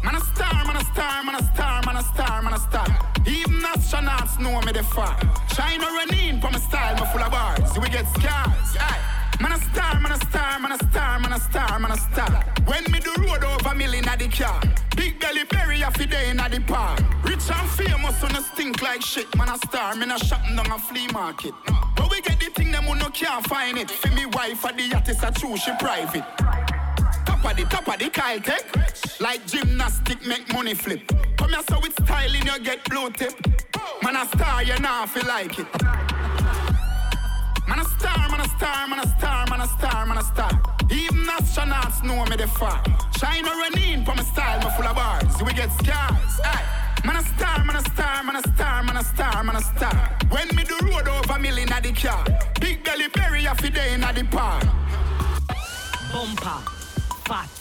Man 0.02 0.14
a 0.14 0.20
star, 0.20 0.64
man 0.66 0.76
a 0.76 0.84
star, 0.92 1.24
man 1.24 1.34
a 1.36 1.42
star, 1.54 1.82
man 1.86 1.96
a 1.96 2.02
star, 2.02 2.42
man 2.42 2.52
a 2.54 2.58
star. 2.58 2.86
Even 3.26 3.60
astronauts 3.60 4.40
know 4.40 4.60
me 4.62 4.72
the 4.72 4.82
far. 4.82 5.16
Shine 5.54 5.82
or 5.82 5.92
run 5.92 6.12
in 6.14 6.40
for 6.40 6.50
my 6.50 6.58
style, 6.58 6.94
me 6.96 7.06
full 7.12 7.22
of 7.22 7.30
bars. 7.30 7.78
We 7.78 7.88
get 7.88 8.06
scars. 8.16 8.76
Aye. 8.80 9.27
Man 9.40 9.52
a 9.52 9.58
star, 9.58 10.00
man 10.00 10.12
a 10.12 10.16
star, 10.16 10.58
man 10.58 10.72
a 10.72 10.76
star, 10.76 11.20
man 11.20 11.32
a 11.32 11.38
star, 11.38 11.78
man 11.78 11.90
a 11.92 11.96
star. 11.96 12.44
When 12.66 12.82
me 12.90 12.98
do 12.98 13.14
road 13.22 13.44
over 13.44 13.74
million 13.74 14.08
at 14.08 14.18
the 14.18 14.28
car. 14.28 14.60
Big 14.96 15.20
belly 15.20 15.44
berry 15.44 15.80
a 15.82 15.90
fi 15.92 16.06
day 16.06 16.30
in 16.30 16.38
the 16.38 16.60
park. 16.66 17.00
Rich 17.22 17.48
and 17.50 17.70
famous 17.70 18.22
on 18.24 18.34
a 18.34 18.42
stink 18.42 18.82
like 18.82 19.00
shit. 19.00 19.32
Man 19.36 19.48
a 19.48 19.56
star, 19.58 19.94
me 19.94 20.10
a 20.10 20.18
shopping 20.18 20.56
down 20.56 20.66
a 20.66 20.78
flea 20.78 21.06
market. 21.12 21.52
But 21.94 22.10
we 22.10 22.20
get 22.20 22.40
the 22.40 22.46
thing 22.46 22.72
them 22.72 22.82
who 22.84 22.96
no 22.96 23.10
can't 23.10 23.46
find 23.46 23.78
it. 23.78 23.90
For 23.90 24.08
me 24.08 24.26
wife 24.26 24.64
at 24.64 24.76
the 24.76 24.82
yacht 24.82 25.08
is 25.08 25.22
a 25.22 25.30
true, 25.30 25.56
she 25.56 25.70
private. 25.78 26.24
Top 27.24 27.44
of 27.44 27.56
the 27.56 27.64
top 27.70 27.86
of 27.86 27.98
the 28.00 28.10
Kyle 28.10 28.40
Tech. 28.40 28.64
Like 29.20 29.46
gymnastic 29.46 30.26
make 30.26 30.52
money 30.52 30.74
flip. 30.74 31.12
Come 31.36 31.50
here 31.50 31.62
so 31.68 31.78
with 31.78 31.92
styling 32.04 32.44
you 32.44 32.58
get 32.58 32.84
blue 32.90 33.10
tip. 33.10 33.34
Man 34.02 34.16
a 34.16 34.26
star, 34.26 34.64
you 34.64 34.78
nah 34.80 35.06
feel 35.06 35.26
like 35.28 35.58
it. 35.60 36.67
Man 37.68 37.80
a 37.80 37.84
star, 37.84 38.28
man 38.30 38.40
a 38.40 38.48
star, 38.48 38.88
man 38.88 38.98
a 38.98 39.06
star, 39.18 39.46
man 39.50 39.60
a 39.60 39.66
star, 39.68 40.06
man 40.06 40.18
a 40.18 40.24
star. 40.24 40.50
Even 40.90 41.24
astronauts 41.26 42.02
know 42.02 42.24
me 42.24 42.36
the 42.36 42.48
far. 42.48 42.82
Or 43.20 43.56
run 43.60 44.04
for 44.04 44.14
my 44.14 44.22
style, 44.22 44.58
me 44.60 44.70
full 44.74 44.86
of 44.86 44.96
bars. 44.96 45.42
We 45.42 45.52
get 45.52 45.70
scars. 45.72 46.40
Aye. 46.44 47.02
Man 47.04 47.16
a 47.16 47.22
star, 47.22 47.64
man 47.64 47.76
a 47.76 47.80
star, 47.80 48.24
man 48.24 48.36
a 48.36 48.42
star, 48.42 48.82
man 48.82 48.96
a 48.96 49.04
star, 49.04 49.44
man 49.44 49.56
a 49.56 49.60
star. 49.60 50.18
When 50.30 50.48
me 50.56 50.64
do 50.64 50.78
road 50.82 51.08
over 51.08 51.38
million 51.38 51.70
at 51.70 51.82
the 51.82 51.92
car. 51.92 52.24
Big 52.58 52.82
belly 52.84 53.08
berry 53.08 53.44
a 53.44 53.54
fi 53.54 53.68
day 53.68 53.92
in 53.92 54.00
the 54.00 54.26
park. 54.30 54.64
Bumper, 56.10 56.58
fat. 57.26 57.57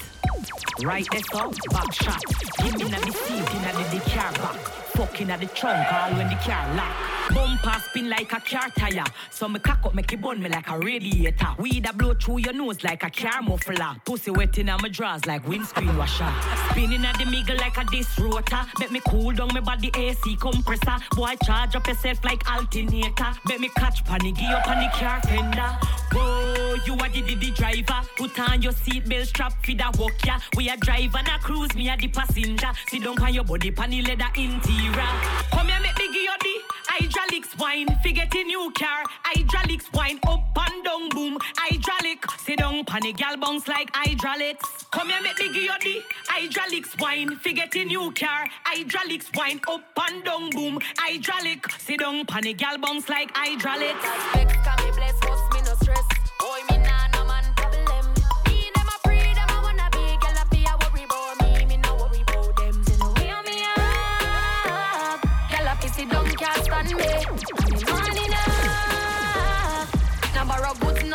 Right 0.84 1.08
there, 1.12 1.22
so 1.32 1.52
back 1.72 1.92
shot. 1.92 2.22
Give 2.60 2.78
me 2.78 2.90
na 2.90 3.00
the 3.00 3.12
seat, 3.12 3.38
in 3.38 3.62
the, 3.64 3.98
the 3.98 4.10
car 4.12 4.32
back. 4.34 4.56
Fucking 4.98 5.30
at 5.30 5.40
the 5.40 5.48
trunk, 5.48 5.92
all 5.92 6.12
when 6.12 6.30
the 6.30 6.36
car 6.36 6.76
lock. 6.76 6.96
Bumper 7.34 7.80
spin 7.86 8.10
like 8.10 8.32
a 8.32 8.40
car 8.40 8.70
tire. 8.78 9.04
So 9.30 9.48
me 9.48 9.60
cock 9.60 9.86
up, 9.86 9.94
make 9.96 10.12
it 10.14 10.22
burn 10.22 10.42
me 10.42 10.50
like 10.50 10.70
a 10.70 10.80
radiator. 10.80 11.56
Weed 11.58 11.88
a 11.88 11.94
blow 11.94 12.14
through 12.14 12.40
your 12.40 12.54
nose 12.54 12.84
like 12.84 13.04
a 13.04 13.10
car 13.10 13.42
muffler. 13.42 13.96
Pussy 14.06 14.32
wet 14.32 14.58
in 14.58 14.68
my 14.68 14.90
drawers 14.90 15.26
like 15.26 15.48
windscreen 15.48 15.96
washer. 15.98 16.32
Spinning 16.70 17.06
at 17.06 17.18
the 17.18 17.26
middle 17.26 17.58
like 17.58 17.78
a 17.78 17.84
disc 17.86 18.18
rotor. 18.20 18.62
Make 18.80 18.92
me 18.92 19.02
cool 19.08 19.32
down 19.34 19.50
my 19.54 19.60
body 19.60 19.92
AC 19.96 20.36
compressor. 20.38 20.98
Boy, 21.16 21.36
charge 21.44 21.76
up 21.76 21.88
yourself 21.88 22.24
like 22.24 22.50
alternator. 22.52 23.34
Make 23.48 23.60
me 23.60 23.70
catch 23.76 24.06
panicky 24.06 24.46
up 24.46 24.68
on 24.68 24.84
the 24.84 24.90
car 24.90 25.22
fender. 25.22 25.78
Whoa, 26.14 26.67
you 26.86 26.94
are 26.94 27.10
the, 27.10 27.22
the 27.22 27.52
driver. 27.52 28.08
Put 28.18 28.40
on 28.40 28.62
your 28.62 28.74
seatbelt 28.74 29.28
strap 29.28 29.54
for 29.64 29.74
the 29.74 29.98
walk 29.98 30.26
ya. 30.26 30.40
We 30.56 30.70
a 30.70 30.78
drive 30.78 31.16
and 31.16 31.28
a 31.28 31.40
cruise, 31.40 31.74
me 31.76 31.90
a 31.90 31.98
the 31.98 32.08
passenger. 32.08 32.72
Sit 32.90 33.04
down 33.04 33.22
on 33.22 33.34
your 33.34 33.44
body, 33.44 33.72
pan 33.72 33.90
the 33.90 34.02
leather 34.02 34.30
interior. 34.36 35.08
Come 35.52 35.68
here, 35.68 35.80
make 35.82 35.98
me 35.98 36.08
give 36.08 36.24
you 36.24 36.32
the 36.42 36.56
hydraulics 36.88 37.58
wine. 37.58 37.88
Forget 38.04 38.34
a 38.36 38.44
new 38.44 38.72
car. 38.78 39.04
Hydraulics 39.24 39.92
wine 39.94 40.20
up 40.28 40.44
and 40.58 40.84
down, 40.84 41.10
boom. 41.10 41.38
Hydraulic. 41.58 42.24
Sit 42.40 42.60
down, 42.60 42.86
pan 42.86 43.02
the 43.02 43.14
gal 43.14 43.38
bounce 43.38 43.68
like 43.68 43.90
hydraulics. 43.94 44.86
Come 44.92 45.10
here, 45.10 45.22
make 45.22 45.40
me 45.40 45.48
give 45.48 45.64
you 45.64 45.72
the 45.82 46.02
hydraulics 46.28 46.96
wine. 47.00 47.36
Forget 47.38 47.76
a 47.76 47.86
new 47.86 48.12
car. 48.12 48.48
Hydraulics 48.64 49.30
wine 49.36 49.60
up 49.68 49.82
and 50.10 50.24
down, 50.24 50.50
boom. 50.52 50.80
Hydraulic. 50.98 51.66
Sit 51.80 52.00
down, 52.00 52.26
pan 52.26 52.44
the 52.44 52.54
gal 52.54 52.78
bounce 52.78 53.10
like 53.10 53.32
hydraulics. 53.34 55.37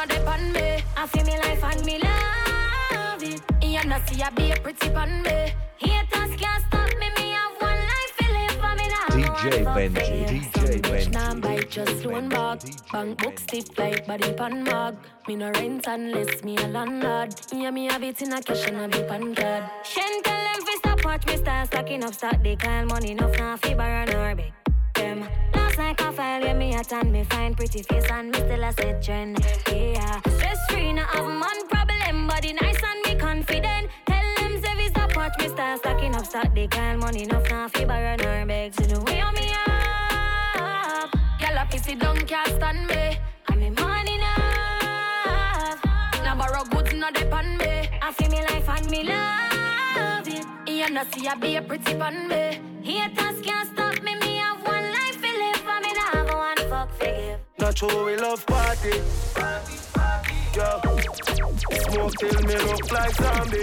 No 0.02 0.14
depend 0.14 0.52
me. 0.52 0.82
I 0.96 1.06
feel 1.06 1.24
me 1.24 1.38
life 1.38 1.64
and 1.64 1.84
me 1.84 1.98
love 1.98 3.22
it. 3.22 3.40
You 3.62 3.84
know 3.88 3.98
see 4.06 4.22
I 4.22 4.30
be 4.30 4.50
a 4.50 4.56
pretty 4.56 4.88
pan 4.90 5.22
me. 5.22 5.52
Haters 5.78 6.36
can't 6.40 6.64
stop 6.66 6.90
me. 6.98 7.08
Me 7.16 7.30
have 7.30 7.60
one 7.60 7.82
life 7.92 8.12
to 8.18 8.26
live 8.36 8.56
for 8.62 8.74
me 8.78 8.86
now. 8.88 9.06
DJ 9.16 9.64
Benji, 9.64 10.26
DJ 10.28 10.80
Benji. 10.80 11.12
Now 11.12 11.34
buy 11.34 11.60
just 11.62 12.06
one 12.06 12.28
bag. 12.28 12.60
Bank 12.92 13.22
book 13.22 13.38
stiff 13.38 13.78
like 13.78 14.06
body 14.06 14.32
pan 14.32 14.64
mag. 14.64 14.96
Me 15.28 15.36
no 15.36 15.50
rent 15.50 15.84
unless 15.86 16.42
me 16.42 16.56
a 16.56 16.66
landlord. 16.68 17.34
Yeah, 17.52 17.70
me 17.70 17.86
have 17.86 18.02
it 18.02 18.22
in 18.22 18.32
a 18.32 18.42
cash 18.42 18.66
and 18.66 18.80
a 18.80 18.88
be 18.88 19.02
pan 19.08 19.34
card. 19.34 19.64
Shen 19.84 20.22
tell 20.22 20.42
them 20.46 20.66
fi 20.66 20.74
stop 20.78 21.04
watch 21.04 21.26
me 21.26 21.36
start 21.36 21.66
stacking 21.68 22.04
up 22.04 22.14
stock. 22.14 22.42
They 22.42 22.56
call 22.56 22.86
money 22.86 23.12
enough 23.12 23.36
now 23.38 23.56
fi 23.56 23.74
borrow 23.74 24.04
nor 24.04 24.34
beg 24.34 24.52
them. 24.94 25.61
Last 26.12 26.18
night 26.18 26.30
I 26.32 26.40
file 26.40 26.46
yeah 26.46 26.54
me 26.54 26.74
a 26.74 26.84
tan 26.84 27.12
me 27.12 27.24
find 27.24 27.56
pretty 27.56 27.82
face 27.82 28.10
and 28.10 28.30
me 28.30 28.38
still 28.38 28.64
a 28.64 28.72
set 28.72 29.02
trend. 29.02 29.38
Yeah, 29.68 30.20
stress 30.36 30.58
free 30.68 30.92
no 30.92 31.02
have 31.02 31.24
man 31.24 31.66
problem. 31.68 32.26
Body 32.26 32.52
nice 32.52 32.82
and 32.82 33.00
me 33.06 33.14
confident. 33.20 33.88
Tell 34.06 34.34
them 34.36 34.60
fi 34.60 34.88
stop 34.88 35.16
watch 35.16 35.32
me 35.38 35.48
start 35.48 35.78
stacking 35.78 36.14
up 36.14 36.26
stock. 36.26 36.54
They 36.54 36.66
call 36.66 36.98
money 36.98 37.22
enough 37.22 37.48
now 37.50 37.68
fi 37.68 37.84
borrow 37.84 38.16
nor 38.16 38.46
beg. 38.46 38.74
See 38.74 38.86
the 38.86 39.00
way 39.00 39.20
on 39.20 39.34
me 39.34 39.52
up. 39.66 41.10
Girl 41.40 41.58
a 41.58 41.66
pissy 41.70 41.98
down 41.98 42.18
can't 42.26 42.48
stand 42.48 42.86
me. 42.88 43.18
And 43.48 43.60
me 43.60 43.70
money 43.70 44.14
enough. 44.16 45.80
Now 46.24 46.36
borrow 46.36 46.64
goods 46.64 46.92
no 46.94 47.10
depend 47.10 47.58
me. 47.58 47.88
I 48.02 48.12
feel 48.12 48.28
me 48.28 48.40
life 48.50 48.68
and 48.68 48.90
me 48.90 49.02
love 49.04 50.28
it. 50.28 50.46
You 50.66 50.90
know 50.90 51.04
see 51.12 51.26
I 51.26 51.34
be 51.36 51.56
a 51.56 51.62
pretty 51.62 51.94
pan 51.94 52.28
me. 52.28 52.60
Haters 52.82 53.40
can't 53.42 53.68
stop 53.72 54.02
me. 54.02 54.21
Not 57.58 57.80
we 57.82 58.16
love 58.16 58.44
party. 58.46 59.00
Yo, 60.54 60.80
smoke 61.88 62.14
till 62.18 62.42
me 62.42 62.56
look 62.56 62.92
like 62.92 63.14
zombie. 63.14 63.62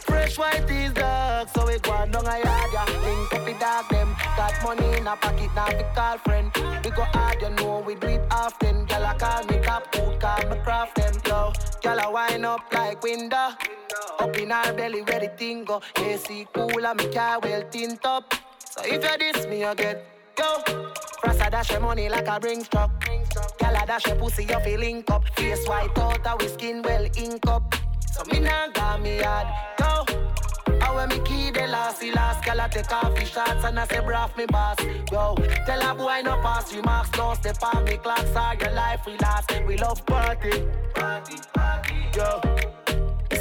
Fresh 0.00 0.38
white 0.38 0.70
is 0.70 0.92
dark, 0.92 1.48
so 1.54 1.66
we 1.66 1.78
go 1.78 1.92
on 1.92 2.10
down 2.10 2.26
a 2.26 2.38
yard, 2.44 2.70
yeah. 2.72 2.84
Link 3.04 3.34
up 3.34 3.44
the 3.44 3.54
dog 3.60 3.88
them. 3.90 4.16
Got 4.36 4.62
money 4.64 4.98
in 4.98 5.06
a 5.06 5.16
pocket, 5.16 5.50
now 5.54 5.68
we 5.68 5.84
call 5.94 6.18
friend. 6.18 6.50
We 6.84 6.90
go 6.90 7.04
hard, 7.04 7.40
you 7.40 7.50
know 7.50 7.84
we 7.86 7.94
do 7.94 8.06
it 8.08 8.22
often. 8.30 8.86
Gyal 8.86 9.14
a 9.14 9.18
call 9.18 9.44
me 9.44 9.62
top 9.62 9.94
food, 9.94 10.20
call 10.20 10.48
me 10.48 10.56
craft 10.64 10.96
them. 10.96 11.14
Yo, 11.26 11.52
gyal 11.82 12.02
a 12.02 12.10
wind 12.10 12.46
up 12.46 12.60
like 12.72 13.02
window. 13.02 13.50
Up 14.18 14.36
in 14.36 14.50
our 14.50 14.72
belly 14.72 15.02
where 15.02 15.20
the 15.20 15.28
thing 15.28 15.64
go. 15.64 15.80
AC 15.96 16.46
cool 16.52 16.86
and 16.86 16.98
me 16.98 17.12
car 17.12 17.38
well 17.40 17.62
tint 17.70 18.04
up. 18.04 18.34
So 18.58 18.82
if 18.84 19.04
you 19.04 19.32
diss 19.32 19.46
me, 19.46 19.60
you 19.60 19.74
get 19.74 20.15
Yo, 20.38 20.60
Frasa 21.22 21.50
dash 21.50 21.70
your 21.70 21.80
money 21.80 22.08
like 22.08 22.28
a 22.28 22.38
bring 22.38 22.62
truck. 22.64 22.90
Gyal 23.58 23.86
dash 23.86 24.06
your 24.06 24.16
pussy, 24.16 24.44
you 24.44 24.60
feel 24.60 24.80
link 24.80 25.10
up. 25.10 25.24
Face 25.36 25.66
white 25.66 25.96
out, 25.98 26.42
a 26.42 26.48
skin 26.48 26.82
well 26.82 27.06
ink 27.16 27.46
up. 27.46 27.74
So 28.12 28.22
me 28.30 28.40
nah 28.40 28.68
got 28.68 29.00
me 29.00 29.18
hard. 29.18 29.46
Yo, 29.78 30.74
I 30.82 30.94
when 30.94 31.08
me 31.08 31.18
key 31.24 31.50
the 31.50 31.66
last, 31.66 32.00
the 32.00 32.12
last 32.12 32.44
gyal 32.44 32.64
a 32.64 32.68
take 32.68 32.92
off 32.92 33.16
his 33.16 33.30
shots 33.30 33.64
and 33.64 33.80
I 33.80 33.86
say 33.86 33.98
braff 33.98 34.36
me 34.36 34.46
boss. 34.46 34.78
Yo, 35.10 35.34
tell 35.64 35.90
a 35.90 35.94
boy 35.94 36.20
no 36.24 36.40
pass 36.42 36.74
remarks, 36.74 37.10
don't 37.10 37.36
step 37.36 37.56
on 37.62 37.84
me 37.84 37.96
clocks, 37.96 38.36
all 38.36 38.54
your 38.54 38.72
life 38.72 39.00
we 39.06 39.16
last. 39.18 39.50
We 39.66 39.76
love 39.78 40.04
party, 40.04 40.52
party, 40.94 41.36
party. 41.54 41.94
Yo, 42.14 42.40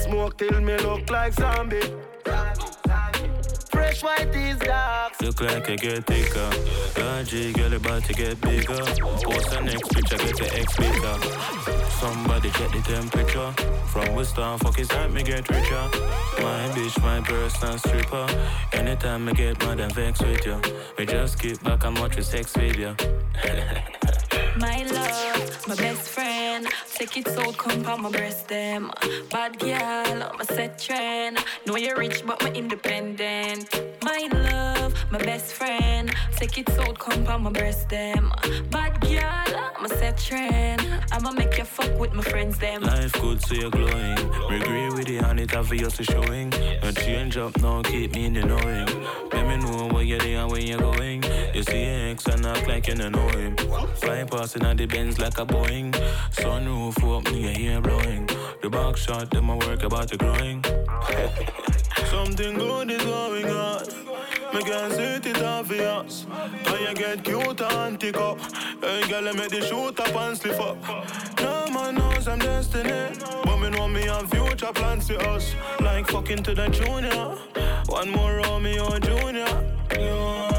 smoke 0.04 0.38
till 0.38 0.62
me 0.62 0.78
look 0.78 1.10
like 1.10 1.34
zombie. 1.34 1.82
zombie. 2.26 3.35
Fresh 3.76 4.04
white 4.04 4.36
is 4.36 4.58
dark. 4.60 5.22
Look 5.22 5.42
like 5.42 5.70
I 5.70 5.76
get 5.76 6.06
thicker. 6.08 6.50
G, 7.26 7.52
girl 7.54 7.74
about 7.74 8.04
to 8.04 8.14
get 8.14 8.40
bigger. 8.40 8.78
Post 8.78 9.50
the 9.50 9.62
next 9.62 9.90
picture, 9.94 10.18
get 10.18 10.38
the 10.38 10.60
X 10.60 10.78
bigger. 10.78 11.16
Somebody 12.00 12.52
check 12.52 12.72
the 12.72 12.82
temperature. 12.86 13.52
From 13.88 14.16
Western, 14.16 14.60
fuck 14.60 14.80
is 14.80 14.88
that 14.90 15.12
me 15.12 15.24
get 15.24 15.50
richer. 15.50 15.90
My 16.40 16.70
bitch, 16.76 17.02
my 17.02 17.20
personal 17.22 17.78
stripper. 17.80 18.28
Anytime 18.74 19.28
I 19.28 19.34
get 19.34 19.60
mad 19.60 19.80
and 19.80 19.92
vex 19.92 20.22
with 20.22 20.46
you, 20.46 20.62
we 20.98 21.06
just 21.06 21.40
keep 21.40 21.62
back 21.64 21.84
and 21.84 21.98
watch 21.98 22.16
with 22.16 22.28
sex 22.28 22.54
video. 22.56 22.96
My 24.58 24.84
love, 24.84 25.68
my 25.68 25.76
best 25.76 26.08
friend. 26.08 26.35
Take 26.64 27.18
it 27.18 27.28
so 27.28 27.52
come 27.52 27.86
on 27.86 28.02
my 28.04 28.10
breast 28.10 28.48
them. 28.48 28.90
Bad 29.30 29.60
girl, 29.60 30.24
I'm 30.24 30.40
a 30.40 30.46
set 30.46 30.80
trend. 30.80 31.38
Know 31.66 31.76
you're 31.76 31.98
rich, 31.98 32.26
but 32.26 32.42
I'm 32.44 32.56
independent. 32.56 33.70
My 34.02 34.30
love, 34.32 34.94
my 35.12 35.18
best 35.18 35.52
friend. 35.54 36.14
Take 36.38 36.58
it 36.58 36.70
so 36.70 36.94
come 36.94 37.28
on 37.28 37.44
my 37.44 37.52
breast 37.52 37.90
them. 37.90 38.32
Bad 38.70 39.02
girl, 39.02 39.72
I'm 39.78 39.86
a 39.86 39.90
set 39.90 40.18
trend. 40.18 40.82
I'ma 41.12 41.32
make 41.32 41.58
you 41.58 41.66
fuck 41.66 42.00
with 42.00 42.14
my 42.14 42.24
friends 42.24 42.58
them. 42.58 42.84
Life 42.84 43.12
good, 43.14 43.42
so 43.42 43.54
you're 43.56 43.70
glowing. 43.70 44.18
We 44.50 44.62
agree 44.62 44.90
with 44.92 45.10
it, 45.10 45.24
and 45.24 45.40
it 45.42 45.54
obviously 45.54 46.06
showing. 46.06 46.52
No 46.82 46.92
change 46.92 47.36
up, 47.36 47.60
no 47.62 47.82
keep 47.84 48.16
me 48.16 48.26
in 48.26 48.34
the 48.34 48.46
knowing. 48.46 48.88
Let 49.34 49.46
me 49.48 49.58
know 49.58 49.88
where 49.88 50.04
you're 50.04 50.20
there 50.20 50.48
where 50.48 50.62
you're 50.62 50.80
going. 50.80 51.24
You 51.56 51.64
see 51.64 51.86
X 51.86 52.26
and 52.26 52.46
act 52.46 52.68
like 52.68 52.86
you 52.86 52.96
don't 52.96 53.14
know 53.14 53.30
him. 53.30 53.56
Fly 53.96 54.26
passing 54.26 54.66
on 54.66 54.76
the 54.76 54.86
Benz 54.86 55.20
like 55.20 55.38
a 55.38 55.46
Boeing. 55.46 55.94
Sunroof 56.32 57.18
up, 57.18 57.32
me 57.32 57.44
hair 57.44 57.80
blowing. 57.80 58.28
The 58.62 58.70
back 58.70 58.98
shot, 58.98 59.32
them 59.32 59.46
my 59.46 59.56
work 59.56 59.84
about 59.84 60.10
the 60.10 60.18
growing. 60.18 60.62
Something 62.12 62.58
good 62.58 62.92
is 62.92 63.02
going 63.04 63.46
on. 63.46 63.86
Me 64.54 64.64
can 64.64 64.92
see 64.92 65.30
it 65.30 65.42
obvious. 65.44 66.26
How 66.66 66.76
you 66.76 66.94
get 66.94 67.24
cute 67.24 67.62
and 67.62 68.02
tick 68.02 68.18
up. 68.18 68.38
Hey, 68.82 69.08
girl, 69.08 69.34
make 69.34 69.48
the 69.48 69.62
shoot 69.66 69.98
up 69.98 70.14
and 70.14 70.38
slip 70.38 70.60
up. 70.60 70.78
No 71.40 71.68
man 71.72 71.96
knows 71.96 72.28
I'm 72.28 72.40
destiny. 72.40 73.18
But 73.46 73.58
me 73.60 73.70
know 73.70 73.88
me 73.88 74.02
have 74.08 74.30
future 74.30 74.74
plans 74.74 75.08
for 75.08 75.22
us. 75.30 75.56
Like 75.80 76.08
fucking 76.08 76.44
to 76.44 76.54
the 76.54 76.68
junior. 76.68 77.38
One 77.86 78.10
more 78.12 78.42
Romeo 78.44 79.00
Junior. 79.00 79.72
Yeah. 79.98 80.55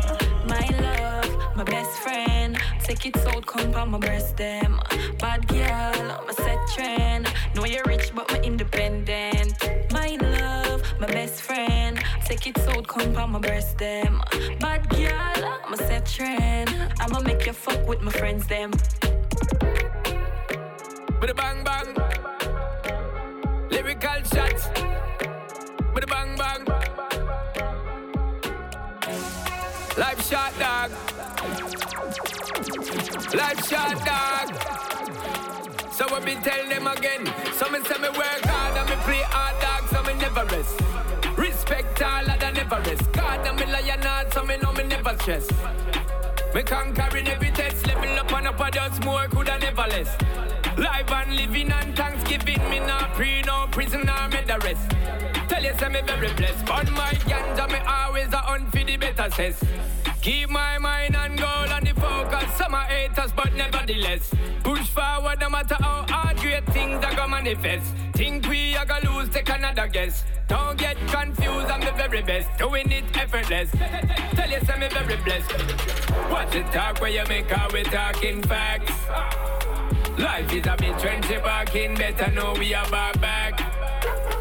My 0.69 0.79
love, 0.81 1.57
my 1.57 1.65
best 1.65 1.91
friend. 1.99 2.59
Take 2.83 3.07
it 3.07 3.17
so 3.19 3.41
come 3.41 3.75
on 3.75 3.91
my 3.91 3.99
breast 3.99 4.37
them. 4.37 4.81
Bad 5.19 5.47
girl, 5.47 6.25
a 6.29 6.33
set 6.33 6.59
trend. 6.75 7.29
Know 7.55 7.65
you're 7.65 7.85
rich, 7.87 8.13
but 8.15 8.33
I'm 8.33 8.43
independent. 8.43 9.55
My 9.93 10.17
love, 10.21 10.83
my 11.01 11.07
best 11.07 11.43
friend. 11.43 12.03
Take 12.25 12.49
it 12.49 12.59
so 12.59 12.83
come 12.83 13.17
on 13.17 13.31
my 13.31 13.39
breast 13.39 13.79
them. 13.79 14.21
Bad 14.59 14.89
girl, 14.91 15.61
a 15.73 15.77
set 15.77 16.07
trend. 16.07 16.75
I'ma 17.01 17.21
make 17.21 17.47
you 17.47 17.53
fuck 17.53 17.87
with 17.87 18.01
my 18.01 18.11
friends 18.11 18.47
them. 18.47 18.73
With 21.21 21.31
a 21.31 21.35
bang 21.35 21.63
bang. 21.65 22.16
Life 33.37 33.69
shot 33.69 33.93
dog. 34.07 34.49
So 35.93 36.07
I 36.09 36.21
be 36.25 36.37
tell 36.37 36.69
them 36.71 36.87
again. 36.87 37.27
Some 37.53 37.73
me 37.73 37.81
say 37.85 37.99
me 37.99 38.09
work 38.09 38.43
hard 38.45 38.77
and 38.79 38.89
me 38.89 38.97
play 39.05 39.23
hard 39.29 39.61
dog, 39.61 39.83
so 39.93 40.03
me 40.05 40.19
never 40.19 40.45
rest. 40.47 40.81
Respect 41.37 42.01
all 42.01 42.31
of 42.31 42.41
the 42.41 42.51
never 42.53 42.81
rest. 42.89 43.13
God 43.13 43.47
and 43.47 43.61
me 43.61 43.67
lion 43.67 44.01
hard, 44.01 44.33
so 44.33 44.43
me 44.43 44.57
know 44.57 44.73
me 44.73 44.85
never 44.85 45.15
stress. 45.19 45.47
Me 46.55 46.63
conquering 46.63 47.29
every 47.29 47.51
test, 47.51 47.87
level 47.87 48.19
up 48.19 48.33
and 48.33 48.49
up, 48.49 48.59
I 48.59 48.71
just 48.71 49.05
more, 49.05 49.29
coulda 49.29 49.59
never 49.59 49.83
less. 49.83 50.17
Live 50.79 51.11
and 51.11 51.37
living 51.37 51.71
and 51.71 51.95
Thanksgiving, 51.95 52.71
me 52.71 52.79
not 52.81 53.13
pre, 53.13 53.43
no 53.43 53.67
prison, 53.71 54.09
or 54.09 54.29
me 54.29 54.41
the 54.47 54.59
rest. 54.65 55.36
Tell 55.57 55.65
you, 55.65 55.79
say 55.79 55.89
me 55.89 56.03
very 56.03 56.31
blessed, 56.35 56.67
but 56.67 56.91
my 56.91 57.13
ganja, 57.25 57.67
me 57.73 57.79
always 57.89 58.31
a 58.31 58.37
hunt 58.37 58.71
for 58.71 58.85
the 58.85 58.99
better 58.99 59.31
cess. 59.31 59.65
Keep 60.21 60.51
my 60.51 60.77
mind 60.77 61.17
on 61.17 61.35
goal 61.35 61.73
and 61.73 61.87
the 61.87 61.99
focus. 61.99 62.45
Some 62.59 62.75
are 62.75 62.85
haters, 62.85 63.33
but 63.33 63.55
nevertheless. 63.55 64.31
Push 64.63 64.87
forward 64.91 65.41
no 65.41 65.49
matter 65.49 65.77
how 65.81 66.05
hard 66.11 66.37
great 66.37 66.67
things 66.75 67.03
are 67.03 67.15
gonna 67.15 67.29
manifest. 67.29 67.91
Think 68.13 68.47
we 68.51 68.77
are 68.77 68.85
gonna 68.85 69.11
lose, 69.11 69.31
take 69.31 69.49
another 69.49 69.89
guess. 69.89 70.25
Don't 70.47 70.77
get 70.77 70.99
confused, 71.09 71.71
I'm 71.71 71.81
the 71.81 71.93
very 71.93 72.21
best. 72.21 72.51
Doing 72.59 72.93
it 72.93 73.05
effortless. 73.17 73.71
Tell 73.71 74.51
you, 74.51 74.61
say 74.61 74.79
me 74.79 74.89
very 74.89 75.17
blessed. 75.25 75.53
Watch 76.31 76.53
the 76.53 76.65
talk 76.65 77.01
where 77.01 77.09
you 77.09 77.25
make 77.31 77.51
out 77.51 77.73
we 77.73 77.83
talking 77.85 78.43
facts. 78.43 78.93
Life 80.19 80.53
is 80.53 80.67
a 80.67 80.77
bit 80.77 80.97
trendy 80.99 81.43
barking, 81.43 81.95
better 81.95 82.31
know 82.33 82.53
we 82.59 82.75
are 82.75 82.91
back 82.91 83.19
back. 83.23 84.36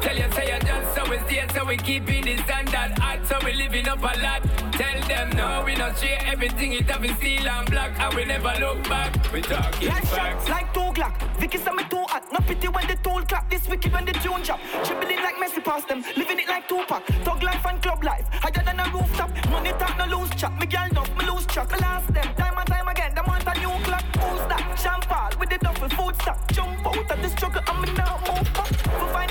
Tell 0.00 0.16
you, 0.16 0.30
say 0.32 0.54
you 0.54 0.60
just 0.60 0.94
so 0.94 1.10
we 1.10 1.18
stay, 1.18 1.46
so 1.54 1.64
we 1.64 1.76
keeping 1.76 2.24
the 2.24 2.36
standard 2.38 2.98
hot, 2.98 3.26
so 3.26 3.38
we 3.44 3.52
living 3.54 3.88
up 3.88 3.98
a 3.98 4.18
lot. 4.20 4.42
Tell 4.72 5.00
them 5.08 5.30
no, 5.36 5.62
we 5.66 5.74
not 5.74 5.98
share 5.98 6.18
everything, 6.26 6.72
it 6.74 6.88
have 6.90 7.02
been 7.02 7.16
steel 7.16 7.48
and 7.48 7.70
black, 7.70 7.98
and 7.98 8.14
we 8.14 8.24
never 8.24 8.54
look 8.60 8.82
back. 8.88 9.32
We 9.32 9.42
talking 9.42 9.88
Like 9.88 10.04
facts. 10.06 10.48
like 10.48 10.72
two 10.72 10.88
Glock. 10.98 11.14
Vicky 11.38 11.58
say 11.58 11.72
me 11.72 11.84
too 11.90 12.04
hot. 12.08 12.24
No 12.32 12.40
pity 12.40 12.68
when 12.68 12.86
the 12.86 12.96
tool 12.96 13.22
clap. 13.22 13.50
This 13.50 13.68
wicked 13.68 13.92
when 13.92 14.04
the 14.04 14.12
tune 14.12 14.42
drop. 14.42 14.60
Dribbling 14.84 15.22
like 15.22 15.36
Messi 15.36 15.62
past 15.62 15.86
them. 15.88 16.02
Living 16.16 16.38
it 16.40 16.48
like 16.48 16.68
Tupac. 16.68 17.04
Thug 17.24 17.42
life 17.42 17.64
and 17.66 17.80
club 17.82 18.02
life. 18.02 18.26
Higher 18.32 18.64
than 18.64 18.80
a 18.80 18.84
rooftop. 18.92 19.30
Money 19.50 19.72
talk, 19.78 19.96
no 19.98 20.18
lose 20.18 20.30
chat. 20.30 20.52
Me 20.58 20.66
girl 20.66 20.86
enough, 20.90 21.10
me 21.16 21.26
lose 21.26 21.46
track. 21.46 21.72
I 21.72 21.78
last 21.78 22.12
them. 22.12 22.26
Time 22.36 22.54
and 22.58 22.66
time 22.68 22.88
again. 22.88 23.14
Them 23.14 23.26
want 23.26 23.46
a 23.46 23.54
new 23.60 23.74
clock. 23.84 24.04
Who's 24.18 24.44
that? 24.48 24.64
Champagne 24.82 25.38
with 25.38 25.50
the 25.50 25.58
duffel 25.58 25.88
food 25.90 26.14
stock. 26.22 26.38
Jump 26.52 26.86
out 26.86 27.10
of 27.10 27.22
the 27.22 27.28
struggle 27.28 27.62
me 27.82 27.92
now 27.92 28.18
move 28.26 28.52
back. 28.54 28.70
We 28.70 29.12
find 29.12 29.30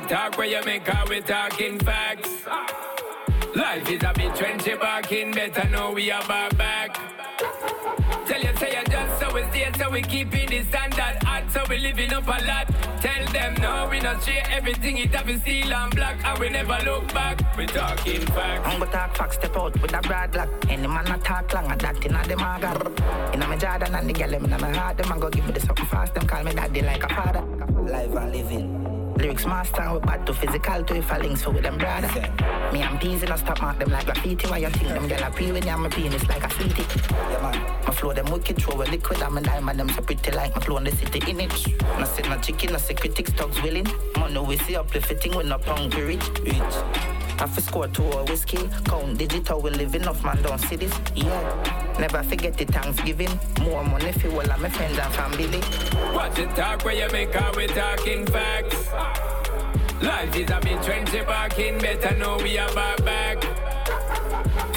the 0.00 0.06
talk 0.08 0.36
where 0.36 0.46
you 0.46 0.62
make 0.64 0.86
out 0.94 1.08
we 1.08 1.20
talking 1.20 1.78
facts. 1.78 2.30
Life 3.54 3.90
is 3.90 4.02
a 4.02 4.12
bit 4.14 4.32
trendy 4.34 4.78
barking, 4.78 5.32
better 5.32 5.68
know 5.70 5.92
we 5.92 6.10
are 6.10 6.26
back 6.28 6.56
back. 6.58 6.90
Tell 8.26 8.40
you, 8.40 8.56
say 8.56 8.76
you 8.76 8.84
just 8.90 9.20
so 9.20 9.34
we 9.34 9.42
stay, 9.44 9.70
so 9.78 9.90
we 9.90 10.02
keeping 10.02 10.48
the 10.50 10.62
standard 10.64 11.22
hot, 11.22 11.44
so 11.50 11.64
we 11.70 11.78
living 11.78 12.12
up 12.12 12.26
a 12.26 12.44
lot. 12.44 12.66
Tell 13.00 13.26
them 13.32 13.54
no, 13.62 13.88
we 13.90 14.00
not 14.00 14.22
share 14.22 14.44
everything, 14.50 14.98
it 14.98 15.14
have 15.14 15.26
been 15.26 15.40
steel 15.40 15.72
and 15.72 15.94
black, 15.94 16.22
and 16.24 16.38
we 16.40 16.50
never 16.50 16.78
look 16.84 17.12
back. 17.14 17.56
We 17.56 17.66
talking 17.66 18.20
facts. 18.26 18.66
I'm 18.66 18.78
gonna 18.78 18.92
talk 18.92 19.16
facts, 19.16 19.36
step 19.36 19.56
out 19.56 19.80
with 19.80 19.94
a 19.94 20.00
broad 20.02 20.34
lock. 20.34 20.48
Any 20.68 20.86
man 20.86 21.10
a 21.10 21.18
talk 21.18 21.52
long, 21.54 21.70
and 21.70 21.80
that 21.80 22.04
inna 22.04 22.22
them 22.26 22.40
a 22.40 22.58
got. 22.60 23.34
Inna 23.34 23.48
me 23.48 23.56
Jordan 23.56 23.94
and 23.94 24.10
the 24.10 24.12
girl 24.12 24.30
them 24.30 24.44
inna 24.44 24.58
me 24.58 24.76
heart, 24.76 24.98
them 24.98 25.12
a 25.12 25.18
go 25.18 25.30
give 25.30 25.46
me 25.46 25.52
the 25.52 25.60
something 25.60 25.86
fast. 25.86 26.14
Them 26.14 26.26
call 26.26 26.44
me 26.44 26.52
daddy 26.52 26.82
like 26.82 27.02
a 27.02 27.08
father. 27.08 27.40
Live 27.40 28.14
and 28.14 28.32
living. 28.32 28.95
Lyrics 29.16 29.46
master, 29.46 29.94
we 29.94 30.00
bad 30.00 30.26
to 30.26 30.34
physical 30.34 30.84
to 30.84 30.96
if 30.96 31.10
I 31.10 31.18
links 31.18 31.42
for 31.42 31.50
with 31.50 31.62
them 31.62 31.78
brother. 31.78 32.08
Me 32.72 32.82
and 32.82 33.00
peas 33.00 33.22
in 33.22 33.32
a 33.32 33.38
stop 33.38 33.62
mark 33.62 33.78
them 33.78 33.90
like 33.90 34.04
graffiti. 34.04 34.46
Why 34.46 34.58
you 34.58 34.68
think 34.68 34.88
them 34.88 35.08
girl 35.08 35.22
a 35.22 35.30
pre 35.30 35.52
when 35.52 35.66
I'm 35.68 35.86
a 35.86 35.88
penis 35.88 36.28
like 36.28 36.44
a 36.44 36.50
sweetie? 36.52 36.84
Yeah 37.30 37.40
man, 37.40 37.60
my 37.86 37.92
flow 37.92 38.12
them 38.12 38.26
wicked, 38.26 38.58
throw 38.58 38.82
a 38.82 38.84
liquid. 38.84 39.22
I'm 39.22 39.38
a 39.38 39.40
diamond, 39.40 39.80
them 39.80 39.88
so 39.88 40.02
pretty 40.02 40.30
like 40.32 40.54
my 40.54 40.60
flow 40.60 40.76
in 40.76 40.84
the 40.84 40.92
city 40.92 41.30
in 41.30 41.40
it. 41.40 41.52
No 41.98 42.04
sit 42.04 42.28
no 42.28 42.36
chicken, 42.38 42.72
no 42.72 42.78
say 42.78 42.94
critics, 42.94 43.32
dogs 43.32 43.60
willing. 43.62 43.86
Money 44.18 44.40
we 44.40 44.58
see 44.58 44.76
uplifting, 44.76 45.34
we 45.34 45.44
no 45.44 45.58
hungry 45.58 46.04
rich. 46.04 46.28
Rich. 46.44 47.15
Have 47.38 47.54
to 47.54 47.60
score 47.60 47.88
two 47.88 48.04
or 48.04 48.24
whiskey. 48.24 48.68
Count 48.84 49.18
digital, 49.18 49.60
we 49.60 49.70
live 49.70 50.06
off 50.06 50.24
man 50.24 50.40
don't 50.42 50.58
see 50.58 50.76
this. 50.76 50.94
Yeah. 51.14 51.96
Never 51.98 52.22
forget 52.22 52.56
the 52.56 52.64
Thanksgiving. 52.64 53.38
More 53.60 53.84
money 53.84 54.12
for 54.12 54.28
all 54.28 54.40
of 54.40 54.60
my 54.60 54.68
friends 54.68 54.98
and 54.98 55.14
family. 55.14 55.60
Watch 56.14 56.34
the 56.36 56.46
talk 56.54 56.84
where 56.84 56.94
you 56.94 57.10
make 57.12 57.34
out 57.36 57.56
we 57.56 57.66
talking 57.66 58.26
facts. 58.26 58.90
Life 60.02 60.36
is 60.36 60.50
a 60.50 60.60
bit 60.60 60.78
trendy 60.82 61.26
barking, 61.26 61.78
better 61.78 62.16
know 62.16 62.36
we 62.36 62.58
are 62.58 62.72
back 62.74 63.04
back. 63.04 63.75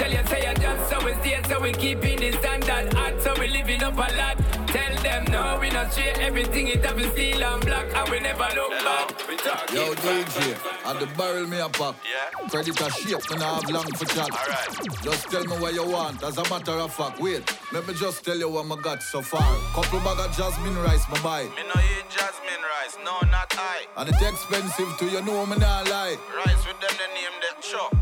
Tell 0.09 0.21
you, 0.21 0.27
say 0.27 0.49
you 0.49 0.55
just 0.55 0.89
so 0.89 1.05
we 1.05 1.13
stay, 1.13 1.39
so 1.47 1.61
we 1.61 1.71
keeping 1.71 2.19
the 2.19 2.31
standard 2.31 2.93
hot, 2.93 3.21
so 3.21 3.31
we 3.39 3.47
living 3.47 3.83
up 3.83 3.93
a 3.93 4.09
lot. 4.17 4.37
Tell 4.67 4.95
them 5.03 5.25
no, 5.29 5.59
we 5.61 5.69
not 5.69 5.93
share 5.93 6.19
everything, 6.19 6.67
it 6.67 6.83
have 6.83 6.97
been 6.97 7.11
steel 7.11 7.43
and 7.43 7.63
black, 7.63 7.85
and 7.95 8.09
we 8.09 8.19
never 8.19 8.47
look 8.55 8.71
back. 8.71 9.27
We 9.27 9.37
talking 9.37 9.75
Yo, 9.75 9.93
facts. 9.93 10.35
DJ, 10.35 10.89
at 10.89 10.99
the 10.99 11.05
barrel 11.15 11.45
me 11.45 11.59
a 11.59 11.69
pop. 11.69 11.95
Yeah. 12.01 12.47
Credit 12.49 12.81
a 12.81 12.89
shape, 12.89 13.29
me 13.29 13.37
I 13.37 13.53
have 13.53 13.69
long 13.69 13.85
for 13.93 14.05
chat. 14.05 14.31
Alright. 14.31 15.03
Just 15.03 15.29
tell 15.29 15.43
me 15.43 15.57
what 15.57 15.75
you 15.75 15.85
want, 15.85 16.23
as 16.23 16.37
a 16.39 16.49
matter 16.49 16.71
of 16.71 16.91
fact. 16.91 17.19
Wait, 17.19 17.43
let 17.71 17.87
me 17.87 17.93
just 17.93 18.25
tell 18.25 18.37
you 18.37 18.49
what 18.49 18.65
I 18.65 18.81
got 18.81 19.03
so 19.03 19.21
far. 19.21 19.41
Couple 19.75 19.99
bag 19.99 20.19
of 20.25 20.35
jasmine 20.35 20.77
rice, 20.79 21.07
my 21.11 21.21
buy. 21.21 21.43
Me 21.43 21.61
no 21.69 21.79
eat 21.81 22.09
jasmine 22.09 22.63
rice, 22.65 22.97
no, 23.05 23.19
not 23.29 23.53
I. 23.59 23.85
And 23.97 24.09
it's 24.09 24.21
expensive 24.23 24.97
to 24.97 25.05
you 25.05 25.21
know 25.21 25.45
me 25.45 25.57
nah 25.57 25.81
lie. 25.81 26.17
Rice 26.35 26.65
with 26.65 26.79
them, 26.81 26.97
they 26.97 27.13
name 27.13 27.37
that 27.41 27.61
chop. 27.61 27.95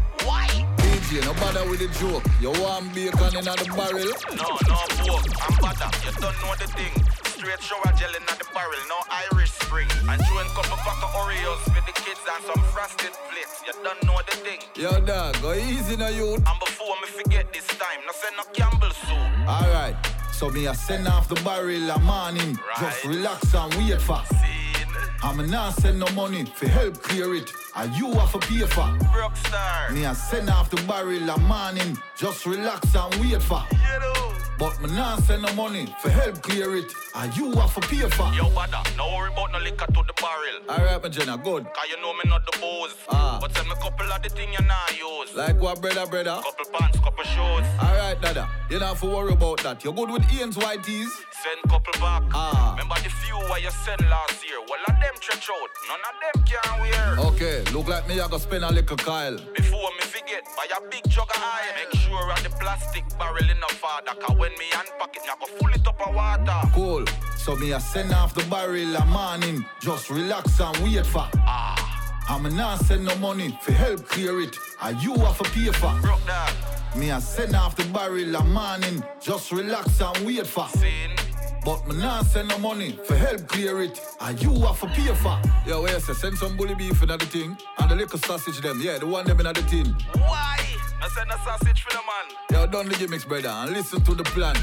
DJ, 1.07 1.23
no 1.23 1.33
bother 1.35 1.63
with 1.69 1.79
the 1.79 1.87
joke. 1.99 2.23
You 2.41 2.51
want 2.61 2.93
bacon 2.93 3.31
in 3.39 3.45
the 3.45 3.71
barrel? 3.75 4.11
No, 4.35 4.59
no 4.67 4.75
pork, 5.07 5.23
I'm 5.39 5.55
butter. 5.63 5.87
You 6.03 6.11
don't 6.19 6.35
know 6.43 6.53
the 6.59 6.67
thing. 6.75 6.91
Straight 7.23 7.61
shower 7.63 7.93
gel 7.95 8.11
in 8.11 8.25
the 8.27 8.45
barrel, 8.53 8.83
no 8.89 8.99
Irish 9.31 9.51
spring. 9.51 9.87
And 10.09 10.19
chewing 10.27 10.47
couple 10.51 10.75
pack 10.83 10.99
of 11.03 11.11
Oreos 11.15 11.63
with 11.73 11.85
the 11.85 11.95
kids 11.95 12.19
and 12.27 12.43
some 12.43 12.63
frosted 12.75 13.15
flakes. 13.31 13.63
You 13.65 13.73
don't 13.83 14.03
know 14.03 14.19
the 14.29 14.35
thing. 14.37 14.59
Yo, 14.75 14.99
dog, 14.99 15.41
go 15.41 15.53
easy 15.53 15.95
now, 15.95 16.09
you. 16.09 16.33
And 16.35 16.59
before 16.59 16.95
me 17.01 17.07
forget 17.07 17.53
this 17.53 17.67
time, 17.67 18.03
no 18.05 18.11
say 18.11 18.35
no 18.35 18.43
Campbell 18.51 18.91
soup. 18.91 19.47
Alright, 19.47 19.95
so 20.33 20.49
me 20.49 20.67
a 20.67 20.75
send 20.75 21.07
off 21.07 21.29
the 21.29 21.35
barrel 21.35 21.89
a 21.89 21.99
morning. 21.99 22.59
Just 22.79 23.05
relax 23.05 23.55
and 23.55 23.73
wait 23.75 24.01
for. 24.01 24.21
I'm 25.23 25.49
not 25.49 25.73
send 25.75 25.99
no 25.99 26.07
money 26.13 26.45
for 26.45 26.67
help 26.67 27.01
clear 27.01 27.33
it. 27.35 27.49
And 27.77 27.95
you 27.95 28.11
have 28.13 28.31
to 28.31 28.39
pay 28.39 28.65
for. 28.65 28.89
Broke 29.13 29.35
star. 29.35 29.91
Me 29.91 30.05
a 30.05 30.15
send 30.15 30.49
off 30.49 30.69
the 30.71 30.81
barrel 30.87 31.29
a 31.29 31.37
morning. 31.37 31.95
Just 32.17 32.45
relax 32.47 32.95
and 32.95 33.13
wait 33.15 33.41
for. 33.41 33.61
But 34.57 34.81
me 34.81 34.89
not 34.89 35.21
send 35.21 35.43
no 35.43 35.53
money 35.53 35.85
for 36.01 36.09
help 36.09 36.41
clear 36.41 36.75
it. 36.75 36.91
And 37.13 37.35
you 37.37 37.51
have 37.51 37.75
to 37.75 37.81
pay 37.81 38.09
for. 38.09 38.33
Yo, 38.33 38.49
brother, 38.49 38.81
no 38.97 39.07
worry 39.15 39.31
about 39.31 39.51
no 39.51 39.59
liquor 39.59 39.85
to 39.85 40.01
the 40.07 40.13
barrel. 40.17 40.57
Alright, 40.67 41.03
my 41.03 41.09
Jenna, 41.09 41.37
good. 41.37 41.65
Cause 41.65 41.85
you 41.91 42.01
know 42.01 42.13
me 42.13 42.21
not 42.25 42.43
the 42.51 42.57
booze. 42.59 42.95
Ah. 43.09 43.37
But 43.39 43.55
send 43.55 43.69
me 43.69 43.75
couple 43.75 44.11
of 44.11 44.23
the 44.23 44.29
thing 44.29 44.49
you 44.51 44.65
not 44.65 44.97
use. 44.97 45.35
Like 45.35 45.61
what, 45.61 45.79
brother, 45.79 46.07
brother? 46.07 46.41
Couple 46.41 46.65
pants, 46.73 46.99
couple 46.99 47.23
shoes. 47.23 47.67
Alright, 47.79 48.19
dada. 48.19 48.49
You 48.71 48.79
don't 48.79 48.87
have 48.87 48.99
to 49.01 49.05
worry 49.05 49.33
about 49.33 49.61
that. 49.61 49.83
You're 49.83 49.93
good 49.93 50.09
with 50.09 50.25
Ian's 50.33 50.57
white 50.57 50.83
tees? 50.83 51.13
Send 51.43 51.61
couple 51.69 51.93
back. 52.01 52.23
Ah. 52.33 52.71
Remember 52.71 52.95
the 53.03 53.09
few 53.09 53.37
where 53.37 53.59
you 53.59 53.69
sent 53.69 54.01
last 54.09 54.43
year? 54.43 54.57
Well, 54.67 54.79
of 54.89 54.95
them 54.99 55.13
stretch 55.21 55.49
out. 55.53 55.69
None 55.87 56.01
of 56.09 56.15
them 56.23 56.43
can 56.49 56.81
wear. 56.81 57.27
Okay, 57.31 57.63
look 57.73 57.87
like 57.87 58.07
me 58.07 58.19
I 58.19 58.27
go 58.27 58.37
spend 58.37 58.63
a 58.63 58.71
little 58.71 58.97
Kyle. 58.97 59.37
Before 59.55 59.89
me 59.97 60.01
forget, 60.01 60.43
buy 60.55 60.67
a 60.75 60.81
big 60.89 61.07
jug 61.09 61.29
of 61.29 61.41
oil. 61.41 61.73
Make 61.75 61.99
sure 62.01 62.31
of 62.31 62.43
the 62.43 62.49
plastic 62.49 63.03
barrel 63.17 63.49
in 63.49 63.59
the 63.59 63.75
father. 63.75 64.13
Cause 64.19 64.37
when 64.37 64.51
me 64.53 64.65
unpack 64.73 65.15
it, 65.15 65.23
I 65.23 65.35
go 65.39 65.45
full 65.45 65.69
it 65.69 65.87
up 65.87 66.07
of 66.07 66.15
water. 66.15 66.69
Cool. 66.73 67.05
So 67.37 67.55
me 67.55 67.73
I 67.73 67.79
send 67.79 68.13
off 68.13 68.33
the 68.33 68.43
barrel 68.49 68.95
a 68.95 69.05
morning. 69.05 69.65
Just 69.81 70.09
relax 70.09 70.59
and 70.59 70.77
wait 70.77 71.05
for. 71.05 71.27
Ah. 71.45 71.83
I'm 72.29 72.43
not 72.55 72.79
send 72.81 73.05
no 73.05 73.15
money 73.17 73.57
for 73.61 73.71
help 73.71 74.05
clear 74.07 74.41
it. 74.41 74.55
And 74.81 75.01
you 75.01 75.15
have 75.15 75.37
to 75.37 75.49
pay 75.51 75.71
for. 75.71 75.93
Broke 76.01 76.25
that. 76.25 76.53
Me 76.95 77.11
I 77.11 77.19
send 77.19 77.55
off 77.55 77.75
the 77.75 77.85
barrel 77.85 78.35
a 78.35 78.43
morning. 78.43 79.03
Just 79.21 79.51
relax 79.51 80.01
and 80.01 80.25
wait 80.25 80.45
for. 80.45 80.67
Sin. 80.69 81.11
But 81.67 81.85
me 81.85 81.97
not 81.97 82.25
send 82.27 82.47
no 82.47 82.57
money 82.59 82.97
for 83.03 83.17
help 83.17 83.45
clear 83.49 83.81
it. 83.81 83.99
And 84.21 84.41
you 84.41 84.53
have 84.61 84.79
to 84.79 84.87
pay 84.87 85.13
for. 85.13 85.37
Yo, 85.67 85.85
say 85.99 86.13
send 86.13 86.37
some 86.37 86.55
bully 86.55 86.75
beef 86.75 87.01
in 87.03 87.09
the 87.09 87.17
thing. 87.17 87.57
And 87.79 87.91
the 87.91 87.95
little 87.97 88.17
sausage 88.19 88.61
them. 88.61 88.79
Yeah, 88.79 88.99
the 88.99 89.05
one 89.05 89.25
them 89.25 89.37
in 89.41 89.47
the 89.47 89.65
tin. 89.67 89.93
Why? 90.13 90.59
I 91.01 91.09
send 91.09 91.29
a 91.29 91.37
sausage 91.39 91.81
for 91.81 91.91
the 91.91 92.03
man. 92.07 92.37
Yo, 92.51 92.67
done 92.67 92.87
the 92.87 92.95
gimmicks, 92.95 93.25
brother, 93.25 93.49
and 93.49 93.73
listen 93.73 94.01
to 94.01 94.15
the 94.15 94.23
plan. 94.23 94.55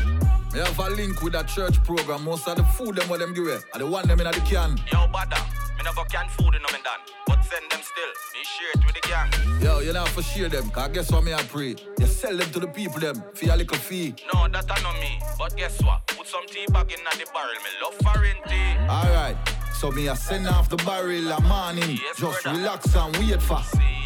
Me 0.54 0.60
have 0.60 0.78
a 0.78 0.88
link 0.88 1.20
with 1.20 1.34
that 1.34 1.46
church 1.46 1.82
program. 1.84 2.24
Most 2.24 2.48
of 2.48 2.56
the 2.56 2.64
food 2.64 2.96
them 2.96 3.06
what 3.10 3.20
them 3.20 3.34
give 3.34 3.44
away. 3.44 3.58
I 3.74 3.78
the 3.80 3.86
one 3.86 4.08
them 4.08 4.20
in 4.20 4.24
the 4.24 4.40
can. 4.40 4.80
Yo, 4.90 5.06
brother, 5.08 5.36
me 5.76 5.82
never 5.84 6.04
can 6.10 6.28
food 6.28 6.54
in 6.54 6.62
them 6.62 6.82
done. 6.82 7.00
But 7.26 7.42
send 7.44 7.70
them 7.70 7.80
still. 7.82 8.12
Me 8.34 8.42
share 8.44 8.72
it 8.74 8.84
with 8.86 8.94
the 8.94 9.08
gang. 9.08 9.30
Yo, 9.62 9.80
you 9.80 9.92
know 9.92 10.04
for 10.06 10.22
share 10.22 10.48
them, 10.48 10.70
cause 10.70 10.90
guess 10.92 11.10
what 11.10 11.24
me 11.24 11.32
I 11.34 11.42
pray? 11.42 11.76
You 11.98 12.06
sell 12.06 12.36
them 12.36 12.50
to 12.52 12.60
the 12.60 12.66
people 12.68 13.00
them 13.00 13.22
for 13.34 13.50
a 13.50 13.56
little 13.56 13.76
fee. 13.78 14.14
No, 14.32 14.48
that 14.48 14.66
I 14.70 14.82
know 14.82 14.92
me. 15.00 15.18
But 15.38 15.56
guess 15.56 15.80
what? 15.82 16.06
Put 16.08 16.26
some 16.26 16.46
tea 16.46 16.66
back 16.72 16.92
in 16.92 17.00
the 17.04 17.26
barrel. 17.32 17.54
Me 17.64 17.70
love 17.82 17.94
foreign 18.04 18.36
tea. 18.48 18.78
Alright, 18.88 19.36
so 19.80 19.90
me 19.90 20.08
I 20.08 20.14
send 20.14 20.46
off 20.48 20.68
the 20.68 20.76
barrel 20.78 21.30
a 21.32 21.40
morning. 21.42 21.98
Yes, 22.02 22.18
Just 22.18 22.42
brother. 22.42 22.58
relax 22.58 22.94
and 22.94 23.16
wait 23.16 23.42
for. 23.42 23.60
Scene. 23.62 24.03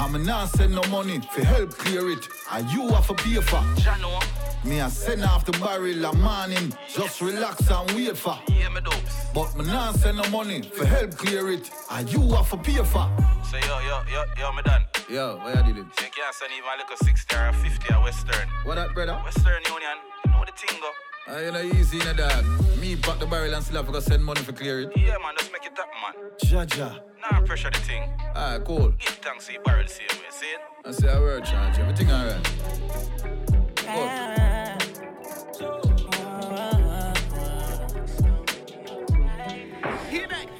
I'm 0.00 0.24
not 0.24 0.48
send 0.50 0.76
no 0.76 0.82
money 0.84 1.18
for 1.18 1.44
help 1.44 1.70
clear 1.76 2.08
it. 2.10 2.28
And 2.52 2.70
you 2.70 2.88
have 2.90 3.08
to 3.08 3.14
pay 3.14 3.40
for. 3.40 3.56
Jano. 3.82 4.22
Me 4.64 4.78
a 4.78 4.88
send 4.88 5.24
off 5.24 5.44
the 5.44 5.52
barrel 5.58 6.04
a 6.04 6.12
morning. 6.14 6.72
Just 6.88 7.20
relax 7.20 7.68
and 7.68 7.90
wait 7.92 8.16
for. 8.16 8.38
Yeah, 8.48 8.68
me 8.68 8.80
dopes. 8.80 9.26
But 9.34 9.56
me 9.56 9.64
not 9.64 9.96
send 9.96 10.18
no 10.18 10.28
money 10.30 10.62
for 10.62 10.86
help 10.86 11.16
clear 11.16 11.50
it. 11.50 11.68
And 11.90 12.12
you 12.12 12.20
have 12.32 12.48
to 12.50 12.56
pay 12.58 12.76
for. 12.84 13.10
Say 13.50 13.60
yo, 13.66 13.80
yo, 13.80 14.02
yo, 14.12 14.24
yo, 14.38 14.52
me 14.52 14.62
done. 14.62 14.82
Yo, 15.10 15.36
where 15.38 15.56
you 15.56 15.62
dealing? 15.74 15.90
You 15.98 16.10
can't 16.14 16.34
send 16.34 16.52
even 16.52 16.64
like 16.78 16.90
a 16.92 17.04
60 17.04 17.36
or 17.36 17.48
a 17.48 17.52
50 17.52 17.94
or 17.94 18.02
Western. 18.02 18.48
What 18.64 18.78
up, 18.78 18.94
brother? 18.94 19.14
Western 19.24 19.62
Union. 19.66 19.98
You 20.26 20.30
know 20.30 20.44
the 20.46 20.52
thing 20.52 20.78
go. 20.80 20.90
Uh, 21.30 21.40
you 21.40 21.52
know 21.52 21.60
easy, 21.60 21.98
you 21.98 22.04
know 22.04 22.14
dog. 22.14 22.44
Me 22.80 22.96
pack 22.96 23.18
the 23.18 23.26
barrel 23.26 23.52
and 23.52 23.62
still 23.62 23.82
have 23.82 23.92
to 23.92 24.00
send 24.00 24.24
money 24.24 24.40
for 24.40 24.52
clear 24.52 24.80
it. 24.80 24.92
Yeah, 24.96 25.18
man, 25.22 25.34
just 25.36 25.52
make 25.52 25.66
it 25.66 25.78
up, 25.78 25.88
man. 26.02 26.14
Jaja. 26.42 27.00
Nah, 27.20 27.40
pressure 27.42 27.70
the 27.70 27.78
thing. 27.80 28.10
Alright, 28.34 28.64
cool. 28.64 28.90
Give 28.98 29.08
thanks 29.20 29.46
to 29.46 29.52
your 29.52 29.62
barrel 29.62 29.86
same 29.88 30.06
way, 30.08 30.30
see 30.30 30.46
it? 30.46 30.60
I 30.86 30.90
say 30.90 31.12
a 31.12 31.20
word, 31.20 31.44
charge. 31.44 31.78
Everything 31.78 32.10
alright. 32.10 32.48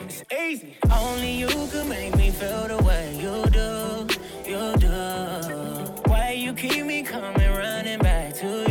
It's 0.01 0.23
easy. 0.39 0.77
Only 0.91 1.33
you 1.33 1.49
could 1.49 1.87
make 1.87 2.15
me 2.17 2.31
feel 2.31 2.69
the 2.69 2.83
way 2.83 3.17
you 3.17 3.45
do, 3.51 4.07
you 4.51 4.77
do. 4.77 6.03
Why 6.11 6.33
you 6.33 6.53
keep 6.53 6.85
me 6.85 7.03
coming, 7.03 7.51
running 7.53 8.01
back 8.01 8.35
to 8.35 8.47
you, 8.47 8.68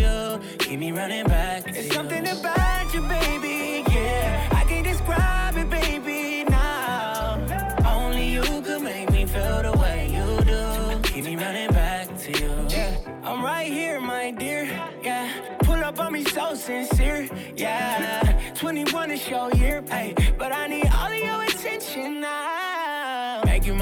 keep 0.77 0.93
me 0.93 0.99
running 0.99 1.25
back. 1.25 1.63
It's 1.67 1.93
something 1.93 2.27
about 2.27 2.93
you, 2.93 3.01
baby, 3.01 3.83
yeah. 3.91 4.49
I 4.51 4.63
can't 4.65 4.85
describe 4.85 5.57
it, 5.57 5.69
baby, 5.69 6.43
now. 6.47 7.41
Only 7.83 8.33
you 8.33 8.43
could 8.61 8.83
make 8.83 9.09
me 9.11 9.25
feel 9.25 9.63
the 9.63 9.75
way 9.75 10.07
you 10.17 10.27
do, 10.45 10.99
keep 11.01 11.25
me 11.25 11.35
running 11.35 11.71
back 11.71 12.15
to 12.19 12.31
you. 12.31 12.53
Yeah, 12.69 12.95
I'm 13.23 13.43
right 13.43 13.71
here, 13.71 13.99
my 13.99 14.29
dear, 14.29 14.65
yeah. 15.01 15.57
Pull 15.61 15.83
up 15.83 15.99
on 15.99 16.13
me 16.13 16.23
so 16.23 16.53
sincere, 16.53 17.27
yeah. 17.55 18.53
21 18.53 19.11
is 19.11 19.27
your 19.27 19.51
year, 19.55 19.83
hey, 19.89 20.13
but 20.37 20.51
I 20.51 20.67
need 20.67 20.87
all 20.93 21.11
of 21.11 21.17
your 21.17 21.43
attention 21.43 22.21
now. 22.21 22.86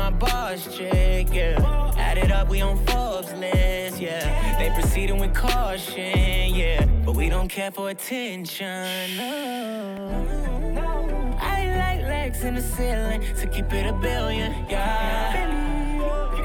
My 0.05 0.11
boss 0.11 0.77
chick, 0.77 1.33
yeah. 1.33 1.91
Add 1.97 2.19
it 2.19 2.31
up, 2.31 2.47
we 2.47 2.61
on 2.61 2.77
Forbes 2.85 3.33
list, 3.33 3.99
yeah. 3.99 4.55
They 4.59 4.69
proceeding 4.69 5.17
with 5.17 5.33
caution, 5.33 6.53
yeah. 6.53 6.85
But 7.03 7.15
we 7.15 7.27
don't 7.27 7.47
care 7.47 7.71
for 7.71 7.89
attention, 7.89 9.17
no. 9.17 11.37
I 11.41 11.75
like 11.75 12.03
legs 12.03 12.43
in 12.43 12.53
the 12.53 12.61
ceiling 12.61 13.23
to 13.39 13.47
keep 13.47 13.73
it 13.73 13.87
a 13.87 13.93
billion, 13.93 14.51
yeah. 14.69 15.35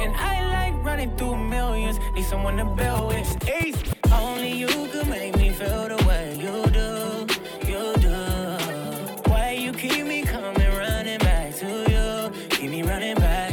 And 0.01 0.17
I 0.17 0.43
like 0.53 0.83
running 0.83 1.15
through 1.19 1.37
millions, 1.37 1.99
need 2.15 2.25
someone 2.25 2.57
to 2.57 2.65
build 2.65 3.09
with. 3.09 3.51
Easy. 3.63 3.93
Only 4.11 4.53
you 4.53 4.69
could 4.69 5.07
make 5.07 5.37
me 5.37 5.51
feel 5.51 5.87
the 5.87 6.03
way 6.09 6.35
you 6.35 6.65
do, 6.73 7.27
you 7.71 7.95
do. 8.01 8.17
Why 9.31 9.51
you 9.51 9.75
keep 9.75 10.07
me 10.07 10.23
coming, 10.23 10.57
running 10.79 11.19
back 11.19 11.55
to 11.57 11.67
you, 11.67 12.31
keep 12.49 12.71
me 12.71 12.83
running 12.83 13.17
back. 13.17 13.50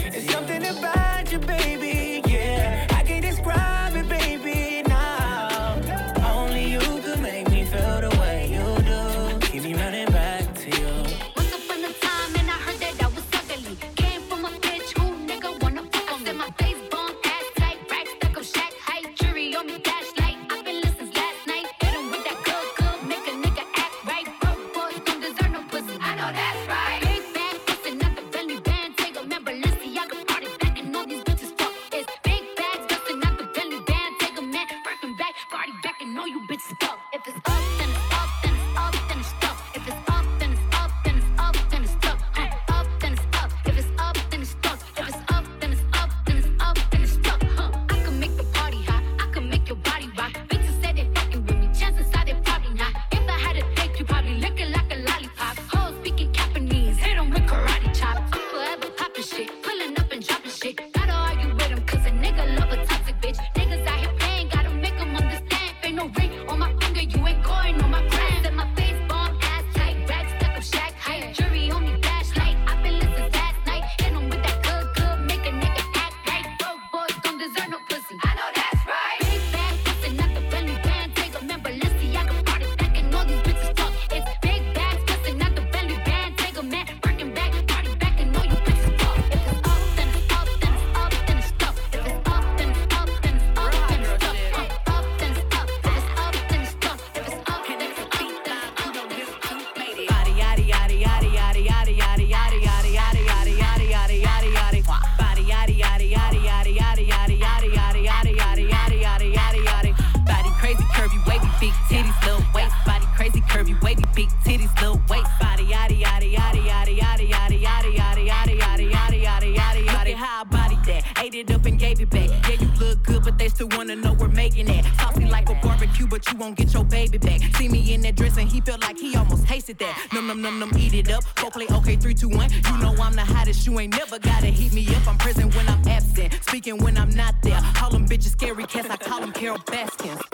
Num 130.58 130.70
num, 130.70 130.80
eat 130.80 130.93
it 130.95 131.12
up. 131.12 131.24
Go 131.36 131.49
play 131.51 131.68
okay, 131.70 131.95
three, 131.95 132.16
two, 132.16 132.30
one. 132.30 132.49
You 132.51 132.78
know 132.80 132.95
I'm 132.99 133.14
the 133.14 133.22
hottest. 133.22 133.68
You 133.68 133.80
ain't 133.80 133.95
never 133.95 134.18
gotta 134.18 134.47
heat 134.47 134.74
me 134.74 134.88
up. 134.95 135.08
I'm 135.08 135.18
present 135.18 135.55
when 135.55 135.68
I'm 135.68 135.88
absent, 135.88 136.34
speaking 136.41 136.78
when 136.80 136.97
I'm 136.97 137.12
not 137.12 137.36
there. 137.43 137.60
Call 137.76 137.91
them 137.91 138.08
bitches 138.08 138.32
scary 138.32 138.66
cats. 138.66 138.89
I 138.89 138.97
call 138.97 139.20
them 139.20 139.32
Carole 139.34 139.60
Baskins. 139.60 140.26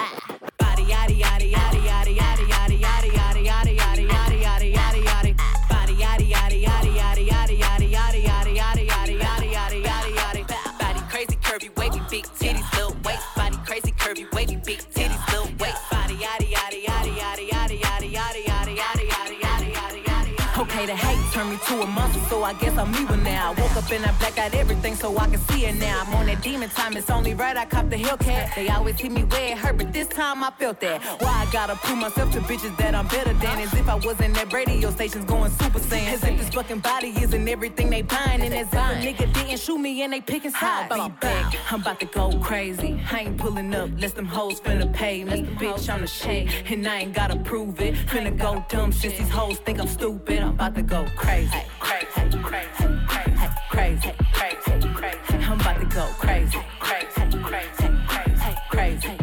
I 24.14 24.26
woke 24.26 24.30
up 24.30 24.30
and 24.30 24.30
I 24.30 24.32
blacked 24.32 24.38
out 24.38 24.54
everything 24.60 24.96
so 24.96 25.18
I 25.18 25.28
can 25.28 25.40
see 25.40 25.66
it 25.66 25.76
now. 25.76 26.04
I'm 26.06 26.14
on 26.16 26.26
that 26.28 26.42
demon 26.42 26.70
time, 26.70 26.98
it's 26.98 27.10
only 27.10 27.34
right 27.34 27.58
I 27.58 27.66
cop 27.66 27.90
the 27.90 27.96
Hellcat. 27.96 28.56
They 28.56 28.70
always 28.70 29.00
hit 29.00 29.12
me 29.12 29.24
where 29.24 29.52
it 29.52 29.58
hurt, 29.58 29.78
but 29.78 29.94
this 29.94 30.08
time 30.08 30.44
I 30.44 30.52
felt 30.52 30.80
that. 30.82 31.02
Why 31.22 31.46
I 31.48 31.52
gotta 31.52 31.76
prove 31.76 32.00
myself 32.00 32.32
to 32.34 32.40
bitches 32.42 32.76
that 32.78 32.96
I'm 32.96 33.08
better 33.08 33.34
than? 33.34 33.60
As 33.60 33.74
if 33.74 33.88
I 33.88 33.96
wasn't 33.96 34.38
at 34.38 34.52
radio 34.54 34.92
stations 34.92 35.26
going 35.26 35.52
super 35.52 35.80
saiyan. 35.80 36.14
As 36.14 36.24
if 36.24 36.38
this 36.38 36.50
fucking 36.50 36.80
body 36.80 37.14
isn't 37.22 37.48
everything 37.48 37.90
they 37.90 38.02
buying. 38.02 38.42
And 38.42 38.54
as 38.54 38.68
if 38.68 38.74
a 38.74 38.78
nigga 38.78 39.34
didn't 39.34 39.60
shoot 39.60 39.78
me 39.78 40.02
and 40.04 40.14
they 40.14 40.22
picking 40.22 40.52
sides. 40.52 40.94
Be 40.94 41.10
back, 41.20 41.56
I'm 41.72 41.82
about 41.82 42.00
to 42.00 42.06
go 42.06 42.38
crazy. 42.40 43.00
I 43.12 43.22
ain't 43.22 43.38
pulling 43.38 43.74
up, 43.76 43.90
less 43.98 44.14
them 44.14 44.26
hoes 44.26 44.60
finna 44.60 44.92
pay 44.94 45.24
me. 45.24 45.44
Bitch, 45.44 45.90
I'm 45.90 46.02
the 46.02 46.08
shit, 46.08 46.50
and 46.72 46.88
I 46.88 47.00
ain't 47.00 47.14
gotta 47.14 47.38
prove 47.38 47.80
it. 47.82 47.96
Finna 48.08 48.36
go 48.38 48.64
dumb 48.70 48.92
since 48.92 49.18
these 49.18 49.30
hoes 49.30 49.60
think 49.60 49.80
I'm 49.80 49.88
stupid. 49.88 50.40
I'm 50.40 50.50
about 50.54 50.76
to 50.76 50.82
go 50.82 51.06
crazy. 51.16 51.50
Crazy, 51.80 52.06
crazy, 52.10 52.40
crazy, 52.40 53.33
crazy, 53.74 54.12
crazy, 54.32 54.88
crazy. 54.94 55.46
I'm 55.46 55.60
about 55.60 55.80
to 55.80 55.86
go 55.88 56.06
crazy, 56.20 56.60
crazy, 56.80 57.44
crazy, 57.44 57.90
crazy, 58.08 58.56
crazy. 58.70 59.23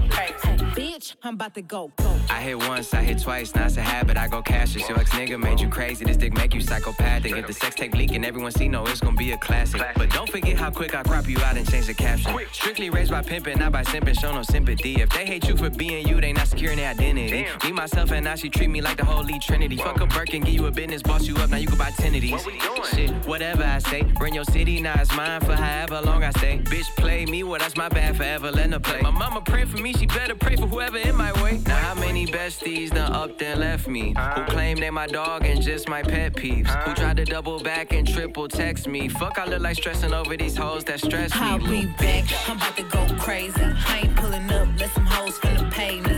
Bitch, 1.00 1.14
I'm 1.22 1.32
about 1.32 1.54
to 1.54 1.62
go, 1.62 1.90
go. 1.96 2.14
I 2.28 2.42
hit 2.42 2.58
once, 2.58 2.92
I 2.92 3.02
hit 3.02 3.22
twice, 3.22 3.54
now 3.54 3.64
it's 3.64 3.78
a 3.78 3.80
habit, 3.80 4.18
I 4.18 4.28
go 4.28 4.42
cashless. 4.42 4.86
Your 4.86 5.00
ex 5.00 5.10
nigga 5.12 5.42
made 5.42 5.58
you 5.58 5.68
crazy, 5.68 6.04
this 6.04 6.18
dick 6.18 6.34
make 6.34 6.52
you 6.52 6.60
psychopathic. 6.60 7.32
If 7.32 7.46
the 7.46 7.54
sex 7.54 7.74
tape 7.74 7.94
leak 7.94 8.12
and 8.12 8.22
everyone 8.22 8.52
see, 8.52 8.68
no, 8.68 8.84
it's 8.84 9.00
gonna 9.00 9.16
be 9.16 9.32
a 9.32 9.38
classic. 9.38 9.80
But 9.96 10.10
don't 10.10 10.28
forget 10.28 10.58
how 10.58 10.70
quick 10.70 10.94
I 10.94 11.02
crop 11.02 11.26
you 11.26 11.38
out 11.38 11.56
and 11.56 11.66
change 11.66 11.86
the 11.86 11.94
caption. 11.94 12.38
Strictly 12.52 12.90
raised 12.90 13.10
by 13.10 13.22
pimping, 13.22 13.58
not 13.58 13.72
by 13.72 13.82
simping, 13.82 14.20
show 14.20 14.30
no 14.34 14.42
sympathy. 14.42 15.00
If 15.00 15.08
they 15.08 15.24
hate 15.24 15.48
you 15.48 15.56
for 15.56 15.70
being 15.70 16.06
you, 16.06 16.20
they 16.20 16.34
not 16.34 16.48
securing 16.48 16.76
their 16.76 16.90
identity. 16.90 17.46
Me, 17.64 17.72
myself, 17.72 18.10
and 18.10 18.28
I, 18.28 18.34
she 18.34 18.50
treat 18.50 18.68
me 18.68 18.82
like 18.82 18.98
the 18.98 19.06
holy 19.06 19.38
trinity. 19.38 19.78
Fuck 19.78 20.02
a 20.02 20.06
Birkin, 20.06 20.42
give 20.42 20.52
you 20.52 20.66
a 20.66 20.70
business, 20.70 21.02
boss 21.02 21.26
you 21.26 21.34
up, 21.36 21.48
now 21.48 21.56
you 21.56 21.66
can 21.66 21.78
buy 21.78 21.92
10 21.92 22.14
of 22.14 22.20
these. 22.20 22.46
Shit, 22.92 23.10
whatever 23.26 23.64
I 23.64 23.78
say, 23.78 24.02
bring 24.02 24.34
your 24.34 24.44
city, 24.44 24.82
now 24.82 25.00
it's 25.00 25.14
mine 25.16 25.40
for 25.40 25.54
however 25.54 26.02
long 26.02 26.24
I 26.24 26.30
stay. 26.32 26.58
Bitch, 26.58 26.94
play 26.96 27.24
me, 27.24 27.42
well, 27.42 27.58
that's 27.58 27.76
my 27.76 27.88
bad 27.88 28.18
forever, 28.18 28.50
let 28.52 28.70
her 28.70 28.80
play. 28.80 29.00
My 29.00 29.10
mama 29.10 29.40
pray 29.40 29.64
for 29.64 29.78
me, 29.78 29.94
she 29.94 30.04
better 30.04 30.34
pray 30.34 30.56
for 30.56 30.66
whoever 30.66 30.89
in 30.94 31.16
my 31.16 31.32
way. 31.42 31.60
Now, 31.66 31.76
how 31.76 31.94
many 31.94 32.26
besties 32.26 32.90
done 32.90 33.12
up 33.12 33.38
then 33.38 33.60
left 33.60 33.88
me? 33.88 34.14
Who 34.36 34.44
claim 34.44 34.78
they 34.78 34.90
my 34.90 35.06
dog 35.06 35.44
and 35.44 35.62
just 35.62 35.88
my 35.88 36.02
pet 36.02 36.34
peeves? 36.34 36.70
Who 36.84 36.94
tried 36.94 37.16
to 37.18 37.24
double 37.24 37.60
back 37.60 37.92
and 37.92 38.06
triple 38.06 38.48
text 38.48 38.86
me? 38.88 39.08
Fuck, 39.08 39.38
I 39.38 39.46
look 39.46 39.62
like 39.62 39.76
stressing 39.76 40.12
over 40.12 40.36
these 40.36 40.56
hoes 40.56 40.84
that 40.84 41.00
stress 41.00 41.34
me. 41.34 41.40
I'll 41.40 41.58
be 41.58 41.86
back. 41.98 42.24
I'm 42.48 42.56
about 42.56 42.76
to 42.76 42.82
go 42.84 43.06
crazy. 43.18 43.60
I 43.60 44.00
ain't 44.04 44.16
pulling 44.16 44.50
up, 44.50 44.68
let 44.78 44.90
some 44.90 45.06
hoes 45.06 45.38
finna 45.38 45.70
pay 45.70 46.00
me. 46.00 46.09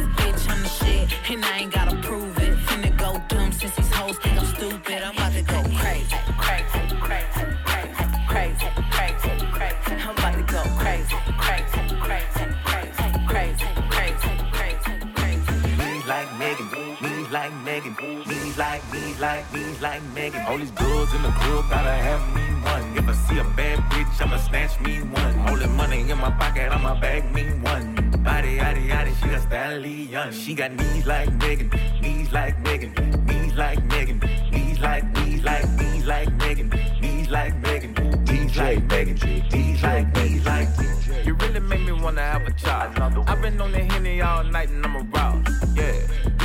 Megan, 17.72 17.96
me 18.28 18.52
like, 18.58 18.92
me 18.92 19.14
like, 19.18 19.50
me 19.50 19.64
like 19.80 20.02
Megan. 20.12 20.42
All 20.42 20.58
these 20.58 20.70
girls 20.72 21.14
in 21.14 21.22
the 21.22 21.30
club 21.30 21.70
gotta 21.70 21.96
have 22.06 22.22
me 22.36 22.42
one. 22.60 22.98
If 22.98 23.08
I 23.08 23.14
see 23.14 23.38
a 23.38 23.44
bad 23.56 23.78
bitch, 23.90 24.20
I'ma 24.20 24.36
snatch 24.36 24.78
me 24.80 25.00
one. 25.00 25.38
All 25.48 25.56
the 25.56 25.68
money 25.68 26.00
in 26.00 26.18
my 26.18 26.30
pocket, 26.32 26.70
I'ma 26.70 27.00
bag 27.00 27.32
me 27.34 27.44
one. 27.72 27.94
Body, 28.22 28.58
yaddy, 28.58 28.90
yaddy, 28.90 29.14
she 29.22 29.30
a 29.30 29.40
stallion. 29.40 30.32
She 30.32 30.54
got 30.54 30.72
knees 30.72 31.06
like 31.06 31.32
Megan, 31.32 31.70
knees 32.02 32.30
like 32.30 32.60
Megan, 32.60 32.92
knees 33.24 33.54
like 33.54 33.82
Megan, 33.86 34.18
knees 34.50 34.78
like, 34.78 35.04
knees 35.14 35.42
like, 35.42 35.66
knees 35.78 36.04
like 36.04 36.30
Megan, 36.34 36.68
knees 37.00 37.30
like 37.30 37.56
Megan, 37.62 37.92
knees 38.24 38.54
like 38.54 38.84
Megan, 38.90 39.14
knees 39.50 39.82
like, 39.82 40.14
knees 40.14 40.44
like. 40.44 40.68
You 41.24 41.32
really 41.36 41.60
make 41.60 41.80
me 41.80 41.92
wanna 41.92 42.20
have 42.20 42.42
a 42.42 42.52
child. 42.52 42.98
I've 43.26 43.40
been 43.40 43.58
on 43.62 43.72
the 43.72 43.78
henny 43.78 44.20
all 44.20 44.44
night 44.44 44.68
and 44.68 44.84
I'm 44.84 44.96
aroused. 44.96 45.22
Yeah, 45.22 45.40
you 45.40 45.41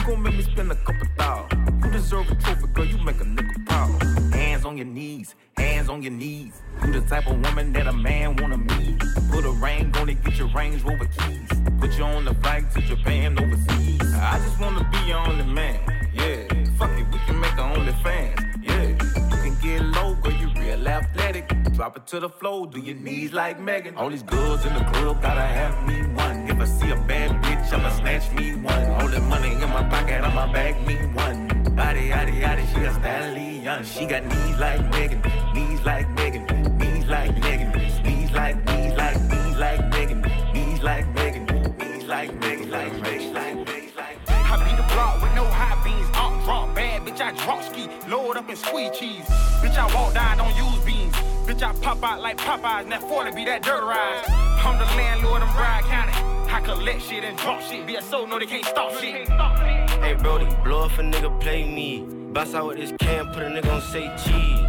gon' 0.08 0.24
make 0.24 0.36
me 0.36 0.41
spend 0.41 0.72
a 0.72 0.76
couple 0.76 1.08
thousand. 1.18 1.84
You 1.84 1.91
deserve 1.91 2.32
a 2.32 2.36
trophy, 2.36 2.68
girl. 2.68 2.86
You 2.86 2.97
make 2.99 3.20
a 3.20 3.26
nigga 3.26 3.66
proud. 3.66 4.34
Hands 4.34 4.64
on 4.64 4.78
your 4.78 4.86
knees, 4.86 5.36
hands 5.58 5.89
on 5.89 6.01
your 6.01 6.14
knees. 6.14 6.53
You 6.82 6.93
the 6.93 7.01
type 7.01 7.28
of 7.28 7.38
woman 7.43 7.74
that 7.74 7.88
a 7.88 7.93
man 7.93 8.38
wanna 8.38 8.58
meet. 8.58 8.99
Put 9.32 9.43
a 9.45 9.51
ring 9.51 9.93
on 9.97 10.10
it, 10.10 10.24
get 10.24 10.38
your 10.38 10.47
Range 10.47 10.82
Rover 10.84 11.10
keys. 11.18 11.49
Put 11.80 11.97
you 11.97 12.05
on 12.05 12.24
the 12.24 12.34
flight 12.36 12.72
to 12.72 12.82
Japan 12.82 13.38
overseas. 13.38 14.01
I 14.14 14.39
just 14.45 14.58
wanna 14.62 14.89
be 14.93 14.99
your 15.10 15.20
only 15.20 15.43
man. 15.43 15.80
Yeah, 16.14 16.47
fuck 16.78 16.91
it, 16.97 17.05
we 17.12 17.20
can 17.28 17.39
make 17.41 17.58
a 17.64 17.66
OnlyFans. 17.76 18.64
Yeah, 18.64 18.88
you 19.32 19.38
can 19.43 19.55
get 19.62 19.82
low, 19.82 20.16
girl. 20.16 20.37
Athletic. 20.88 21.48
Drop 21.74 21.98
it 21.98 22.08
to 22.08 22.20
the 22.20 22.30
floor, 22.30 22.66
do 22.66 22.80
your 22.80 22.96
knees 22.96 23.34
like 23.34 23.60
Megan. 23.60 23.96
All 23.96 24.10
these 24.10 24.24
girls 24.24 24.66
in 24.66 24.74
the 24.74 24.84
club 24.86 25.22
gotta 25.22 25.42
have 25.42 25.88
me 25.88 26.02
one. 26.16 26.50
If 26.50 26.60
I 26.60 26.66
see 26.66 26.92
a 26.92 26.96
bad 26.96 27.32
bitch, 27.44 27.72
I'ma 27.74 27.90
snatch 27.92 28.32
me 28.32 28.56
one. 28.56 28.86
All 28.92 29.08
the 29.08 29.20
money 29.22 29.52
in 29.52 29.70
my 29.70 29.84
pocket, 29.90 30.24
I'ma 30.24 30.52
bag 30.52 30.76
me 30.88 30.96
one. 31.14 31.48
Body, 31.76 32.10
yaddy, 32.10 32.42
yaddy, 32.42 32.66
she 32.74 32.82
a 32.86 32.94
stallion. 32.94 33.84
She 33.84 34.06
got 34.06 34.24
knees 34.26 34.58
like 34.60 34.90
Megan, 34.90 35.22
knees 35.54 35.86
like 35.86 36.10
Megan, 36.16 36.46
knees 36.78 37.06
like 37.06 37.38
Megan, 37.38 37.72
knees 38.04 38.32
like, 38.32 38.56
knees 38.66 38.94
like, 38.96 39.22
knees 39.30 39.58
like 39.58 39.90
Megan, 39.90 40.22
knees 40.54 40.82
like 40.82 41.14
Megan, 41.14 41.44
knees 41.78 42.06
like 42.06 42.34
Megan, 42.40 42.70
like 42.72 43.02
Megan, 43.02 43.34
like 43.34 43.56
Megan, 43.66 43.92
I 44.30 44.56
beat 44.64 44.78
the 44.78 44.94
block 44.94 45.22
with 45.22 45.36
no 45.36 45.46
high 45.46 45.78
beans. 45.84 46.10
I'm 46.14 46.42
drunk, 46.46 46.76
bad 46.76 47.02
bitch. 47.04 47.20
I 47.20 47.32
drop 47.44 47.62
ski, 47.64 47.90
load 48.08 48.38
up 48.38 48.48
and 48.48 48.58
squeeze 48.58 48.98
cheese. 48.98 49.28
Bitch, 49.78 49.92
I 49.92 49.96
walk 49.96 50.14
down, 50.16 50.38
don't 50.40 50.56
use 50.56 50.84
beans. 50.84 51.14
Bitch, 51.46 51.62
I 51.62 51.72
pop 51.74 52.04
out 52.04 52.20
like 52.20 52.38
Popeyes, 52.38 52.82
and 52.82 52.92
that 52.92 53.02
40 53.02 53.32
be 53.36 53.46
that 53.46 53.62
dirt 53.62 53.84
ride. 53.84 54.24
I'm 54.28 54.80
the 54.80 54.86
landlord 54.98 55.44
in 55.44 55.48
Broward 55.50 55.84
County. 55.84 56.14
I 56.52 56.62
collect 56.62 57.04
shit 57.04 57.24
and 57.24 57.38
drop 57.38 57.62
shit. 57.62 57.86
BSO 57.86 58.28
no, 58.28 58.40
they 58.40 58.48
can't 58.48 58.66
stop 58.66 58.92
shit. 58.96 59.30
Hey 59.30 60.16
Brody, 60.16 60.48
blow 60.64 60.86
if 60.86 60.98
a 60.98 61.04
nigga 61.04 61.40
play 61.40 61.64
me. 61.64 62.00
Bust 62.34 62.56
out 62.56 62.70
with 62.70 62.78
this 62.78 62.92
can, 63.00 63.28
put 63.28 63.44
a 63.44 63.50
nigga 63.50 63.72
on 63.72 63.82
say 63.82 64.08
cheese. 64.18 64.66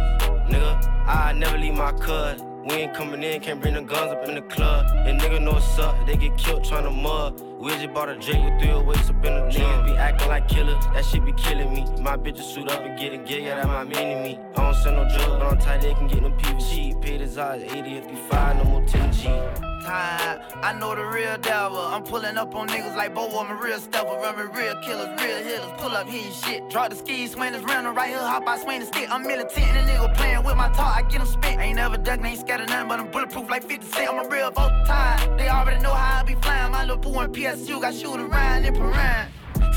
Nigga, 0.47 1.07
I 1.07 1.33
never 1.33 1.57
leave 1.57 1.73
my 1.73 1.91
cut. 1.93 2.39
We 2.67 2.75
ain't 2.75 2.93
coming 2.93 3.23
in, 3.23 3.41
can't 3.41 3.59
bring 3.59 3.73
the 3.73 3.81
guns 3.81 4.11
up 4.11 4.27
in 4.27 4.35
the 4.35 4.43
club. 4.43 4.85
And 5.07 5.19
nigga 5.19 5.41
know 5.41 5.53
what's 5.53 5.79
up, 5.79 6.05
they 6.05 6.17
get 6.17 6.37
killed 6.37 6.61
tryna 6.61 6.83
to 6.83 6.91
We 6.91 7.48
just 7.67 7.93
bought 7.93 8.07
a 8.07 8.13
a 8.13 8.17
J 8.17 8.39
with 8.39 8.61
three 8.61 8.73
weights 8.73 9.09
up 9.09 9.25
in 9.25 9.33
the 9.33 9.41
Niggas 9.51 9.85
be 9.85 9.91
acting 9.97 10.29
like 10.29 10.47
killers, 10.47 10.81
that 10.93 11.03
shit 11.03 11.25
be 11.25 11.33
killing 11.33 11.73
me. 11.73 11.85
My 11.99 12.15
bitches 12.15 12.53
suit 12.53 12.69
up 12.69 12.81
and 12.81 12.97
get 12.97 13.13
a 13.13 13.17
gig, 13.17 13.43
yeah, 13.43 13.55
that 13.55 13.67
my 13.67 13.83
mini 13.83 14.15
me. 14.21 14.39
I 14.55 14.63
don't 14.63 14.75
sell 14.75 14.93
no 14.93 15.03
drugs, 15.09 15.25
but 15.25 15.43
I'm 15.43 15.57
tight, 15.57 15.81
they 15.81 15.93
can 15.93 16.07
get 16.07 16.23
them 16.23 16.37
PVG. 16.37 17.01
Paid 17.01 17.19
his 17.21 17.37
eyes 17.37 17.61
80 17.63 18.01
55, 18.01 18.55
no 18.57 18.63
more 18.63 18.81
10G. 18.83 19.68
Time. 19.81 20.41
I 20.61 20.73
know 20.73 20.95
the 20.95 21.05
real 21.05 21.37
devil. 21.37 21.79
I'm 21.79 22.03
pulling 22.03 22.37
up 22.37 22.55
on 22.55 22.67
niggas 22.67 22.95
like 22.95 23.13
Bo, 23.15 23.27
I'm 23.39 23.51
a 23.51 23.61
real 23.61 23.79
stepper. 23.79 24.09
Running 24.09 24.51
real 24.53 24.75
killers, 24.83 25.09
real 25.21 25.37
hitters. 25.37 25.71
Pull 25.77 25.91
up 25.91 26.07
hitting 26.07 26.31
shit. 26.31 26.69
Drop 26.69 26.89
the 26.89 26.95
skis, 26.95 27.31
swing 27.31 27.53
this 27.53 27.63
random 27.63 27.95
right 27.95 28.09
here. 28.09 28.19
Hop 28.19 28.47
out, 28.47 28.59
swing 28.61 28.81
the 28.81 28.85
stick. 28.85 29.07
I'm 29.11 29.23
militant 29.23 29.57
and 29.57 29.89
a 29.89 29.91
nigga 29.91 30.15
playing 30.15 30.43
with 30.43 30.55
my 30.55 30.69
talk. 30.69 30.97
I 30.97 31.01
get 31.03 31.21
him 31.21 31.27
spit. 31.27 31.57
Ain't 31.59 31.75
never 31.75 31.97
ducking, 31.97 32.25
ain't 32.25 32.39
scared 32.39 32.61
of 32.61 32.69
nothing, 32.69 32.87
but 32.87 32.99
I'm 32.99 33.11
bulletproof 33.11 33.49
like 33.49 33.63
50 33.63 33.85
Cent. 33.87 34.09
I'm 34.09 34.25
a 34.25 34.29
real 34.29 34.51
vote 34.51 34.85
time. 34.85 35.37
They 35.37 35.49
already 35.49 35.81
know 35.81 35.93
how 35.93 36.19
I 36.19 36.23
be 36.23 36.35
flying. 36.35 36.71
My 36.71 36.83
little 36.83 36.97
boo 36.97 37.17
and 37.19 37.33
PSU 37.33 37.81
got 37.81 37.93
shoot 37.93 38.19
around 38.19 38.65
and 38.65 38.77
around. 38.77 39.29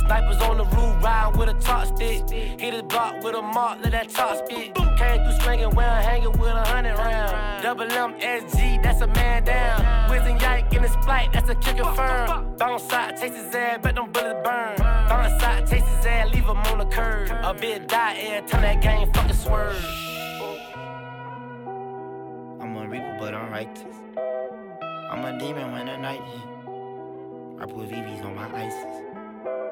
Snipers 0.07 0.41
on 0.43 0.59
the 0.59 0.65
roof, 0.65 1.03
ride 1.03 1.35
with 1.37 1.49
a 1.49 1.55
top 1.55 1.87
stick. 1.87 2.29
Hit 2.29 2.75
his 2.75 2.83
block 2.83 3.23
with 3.23 3.35
a 3.35 3.43
mark, 3.43 3.79
let 3.83 3.93
that 3.93 4.09
top 4.09 4.37
spit. 4.39 4.75
Came 4.75 5.23
through 5.23 5.41
swinging, 5.41 5.67
I'm 5.67 6.03
hanging 6.03 6.33
with 6.33 6.51
a 6.51 6.65
hundred 6.65 6.97
round. 6.97 7.63
Double 7.63 7.91
M 7.91 8.15
SG, 8.19 8.83
that's 8.83 9.01
a 9.01 9.07
man 9.07 9.45
down. 9.45 10.11
Wiz 10.11 10.23
and 10.23 10.41
Yike 10.41 10.73
in 10.75 10.83
his 10.83 10.95
flight, 10.97 11.33
that's 11.33 11.49
a 11.49 11.55
kicker 11.55 11.85
firm. 11.95 12.57
Bounce 12.57 12.83
side, 12.85 13.17
taste 13.17 13.35
his 13.35 13.55
ass, 13.55 13.79
bet 13.83 13.95
them 13.95 14.11
bullets 14.13 14.41
burn. 14.45 14.77
Bounce 14.77 15.41
side, 15.41 15.67
taste 15.67 15.87
his 15.87 16.07
ass, 16.07 16.33
leave 16.33 16.45
him 16.45 16.59
on 16.59 16.79
the 16.79 16.87
curb. 16.87 17.31
A 17.31 17.55
bit 17.55 17.89
die 17.89 18.17
every 18.19 18.49
time 18.49 18.63
that 18.63 18.83
game 18.83 19.13
fucking 19.13 19.37
swerve. 19.37 19.77
I'm 22.61 22.77
a 22.77 22.87
reaper, 22.89 23.17
but 23.19 23.35
I'm 23.35 23.51
righteous. 23.51 23.97
I'm 25.11 25.25
a 25.25 25.39
demon 25.39 25.73
when 25.73 25.87
the 25.87 25.97
night 25.97 26.23
hit. 26.23 26.43
I 27.61 27.67
put 27.67 27.89
VVs 27.89 28.25
on 28.25 28.35
my 28.35 28.49
ISIS. 28.57 29.12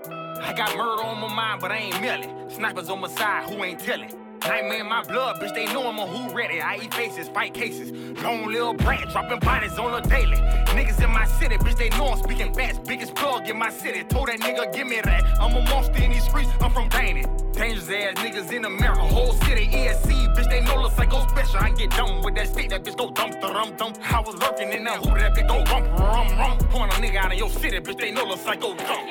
I 0.08 0.54
got 0.56 0.76
murder 0.76 1.02
on 1.02 1.20
my 1.20 1.34
mind, 1.34 1.60
but 1.60 1.70
I 1.72 1.76
ain't 1.78 2.00
melly. 2.00 2.28
Snipers 2.48 2.88
on 2.90 3.00
my 3.00 3.08
side, 3.08 3.48
who 3.48 3.62
ain't 3.64 3.80
telling? 3.80 4.10
Nightmare 4.46 4.80
in 4.80 4.88
my 4.88 5.02
blood, 5.02 5.40
bitch, 5.40 5.54
they 5.54 5.66
know 5.66 5.86
I'm 5.88 5.98
a 5.98 6.06
who 6.06 6.34
ready. 6.34 6.60
I 6.60 6.76
eat 6.82 6.94
faces, 6.94 7.28
fight 7.28 7.52
cases. 7.54 7.92
Long 8.22 8.46
little 8.46 8.74
branch, 8.74 9.12
dropping 9.12 9.38
bodies 9.40 9.78
on 9.78 9.92
a 9.94 10.08
daily. 10.08 10.36
Niggas 10.76 11.02
in 11.02 11.10
my 11.10 11.26
city, 11.26 11.56
bitch, 11.56 11.76
they 11.76 11.90
know 11.90 12.08
I'm 12.08 12.18
speaking 12.18 12.52
fast. 12.54 12.84
Biggest 12.84 13.14
plug 13.14 13.48
in 13.48 13.58
my 13.58 13.70
city. 13.70 14.02
Told 14.04 14.28
that 14.28 14.40
nigga, 14.40 14.72
give 14.74 14.86
me 14.86 15.00
that. 15.02 15.24
I'm 15.40 15.54
a 15.54 15.60
monster 15.68 16.02
in 16.02 16.12
these 16.12 16.24
streets, 16.24 16.48
I'm 16.60 16.72
from 16.72 16.88
Danny. 16.88 17.24
Dangerous 17.52 17.90
ass 17.90 18.14
niggas 18.14 18.52
in 18.52 18.64
America, 18.64 19.02
whole 19.02 19.34
city, 19.44 19.66
ESC, 19.66 20.34
bitch, 20.34 20.48
they 20.48 20.62
know 20.62 20.82
the 20.82 20.90
psycho 20.96 21.26
special. 21.28 21.58
I 21.60 21.70
get 21.72 21.90
dumb 21.90 22.22
with 22.22 22.34
that 22.36 22.48
stick, 22.48 22.70
that 22.70 22.84
bitch 22.84 22.96
go 22.96 23.10
dumpster, 23.10 23.52
rum 23.52 23.76
dump. 23.76 23.98
I 24.10 24.20
was 24.20 24.34
lurking 24.36 24.72
in 24.72 24.84
that 24.84 25.04
hood, 25.04 25.20
that 25.20 25.34
bitch 25.34 25.46
go 25.46 25.62
rump, 25.70 25.98
rum 25.98 26.38
rum. 26.38 26.58
Point 26.70 26.92
a 26.92 26.96
nigga 26.96 27.16
out 27.16 27.32
of 27.32 27.38
your 27.38 27.50
city, 27.50 27.78
bitch, 27.80 27.98
they 27.98 28.12
know 28.12 28.30
the 28.30 28.38
psycho 28.38 28.74
dump. 28.74 29.10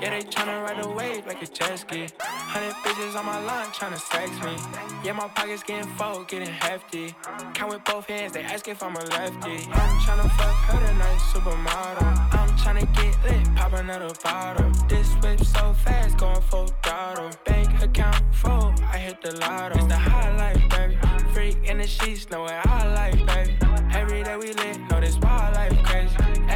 Yeah, 0.00 0.10
they 0.10 0.22
tryna 0.22 0.66
ride 0.66 0.82
the 0.82 0.88
wave 0.88 1.26
like 1.26 1.42
a 1.42 1.46
jet 1.46 1.78
ski. 1.78 2.08
Hundred 2.18 2.74
bitches 2.76 3.14
on 3.16 3.26
my 3.26 3.38
line 3.44 3.66
tryna 3.66 3.99
sex 4.00 4.30
me. 4.42 4.56
Yeah, 5.04 5.12
my 5.12 5.28
pockets 5.28 5.62
getting 5.62 5.90
full, 5.96 6.24
getting 6.24 6.48
hefty. 6.48 7.14
Count 7.54 7.72
with 7.72 7.84
both 7.84 8.06
hands, 8.06 8.32
they 8.32 8.42
ask 8.42 8.66
if 8.68 8.82
I'm 8.82 8.96
a 8.96 9.00
lefty. 9.00 9.56
I'm 9.72 9.98
tryna 10.00 10.30
fuck 10.32 10.56
her 10.68 10.86
tonight, 10.86 11.18
supermodel. 11.32 12.34
I'm 12.34 12.48
tryna 12.56 12.86
get 12.94 13.14
lit, 13.24 13.54
pop 13.54 13.72
another 13.74 14.10
bottle. 14.22 14.70
This 14.88 15.08
whip 15.22 15.40
so 15.40 15.72
fast, 15.72 16.16
going 16.18 16.40
full 16.42 16.68
throttle. 16.82 17.30
Bank 17.44 17.82
account 17.82 18.22
full, 18.34 18.74
I 18.92 18.98
hit 18.98 19.20
the 19.22 19.36
lotto. 19.36 19.78
It's 19.78 19.86
the 19.86 19.96
high 19.96 20.36
life, 20.36 20.68
baby. 20.70 20.98
Freak 21.32 21.58
in 21.64 21.78
the 21.78 21.86
sheets, 21.86 22.30
know 22.30 22.42
what 22.42 22.66
I 22.66 22.92
like, 22.94 23.26
baby. 23.26 23.56
Every 23.92 24.22
day 24.22 24.36
we 24.36 24.52
lit, 24.52 24.78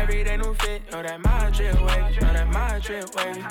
Every 0.04 0.22
day 0.22 0.36
new 0.36 0.52
fit, 0.52 0.82
know 0.92 1.02
that 1.02 1.18
my 1.24 1.48
drip 1.48 1.80
wavy, 1.80 2.20
know 2.20 2.32
that 2.34 2.46
my 2.52 2.78
drip 2.78 3.08
wavy. 3.16 3.42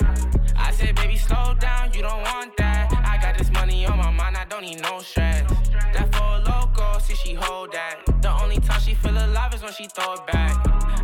I 0.56 0.70
said, 0.70 0.94
baby, 0.94 1.16
slow 1.16 1.52
down, 1.58 1.92
you 1.92 2.02
don't 2.02 2.22
want 2.22 2.56
that. 2.58 2.92
I 3.04 3.20
got 3.20 3.36
this 3.36 3.50
money 3.50 3.84
on 3.86 3.98
my 3.98 4.12
mind, 4.12 4.36
I 4.36 4.44
don't 4.44 4.62
need 4.62 4.80
no 4.80 5.00
stress. 5.00 5.42
That 5.92 6.14
for 6.14 6.22
a 6.22 6.38
loco, 6.48 7.00
see 7.00 7.16
she 7.16 7.34
hold 7.34 7.72
that. 7.72 8.02
The 8.22 8.30
only 8.40 8.58
time 8.60 8.80
she 8.80 8.94
feel 8.94 9.16
alive 9.18 9.52
is 9.52 9.64
when 9.64 9.72
she 9.72 9.88
throw 9.88 10.12
it 10.12 10.24
back. 10.28 10.54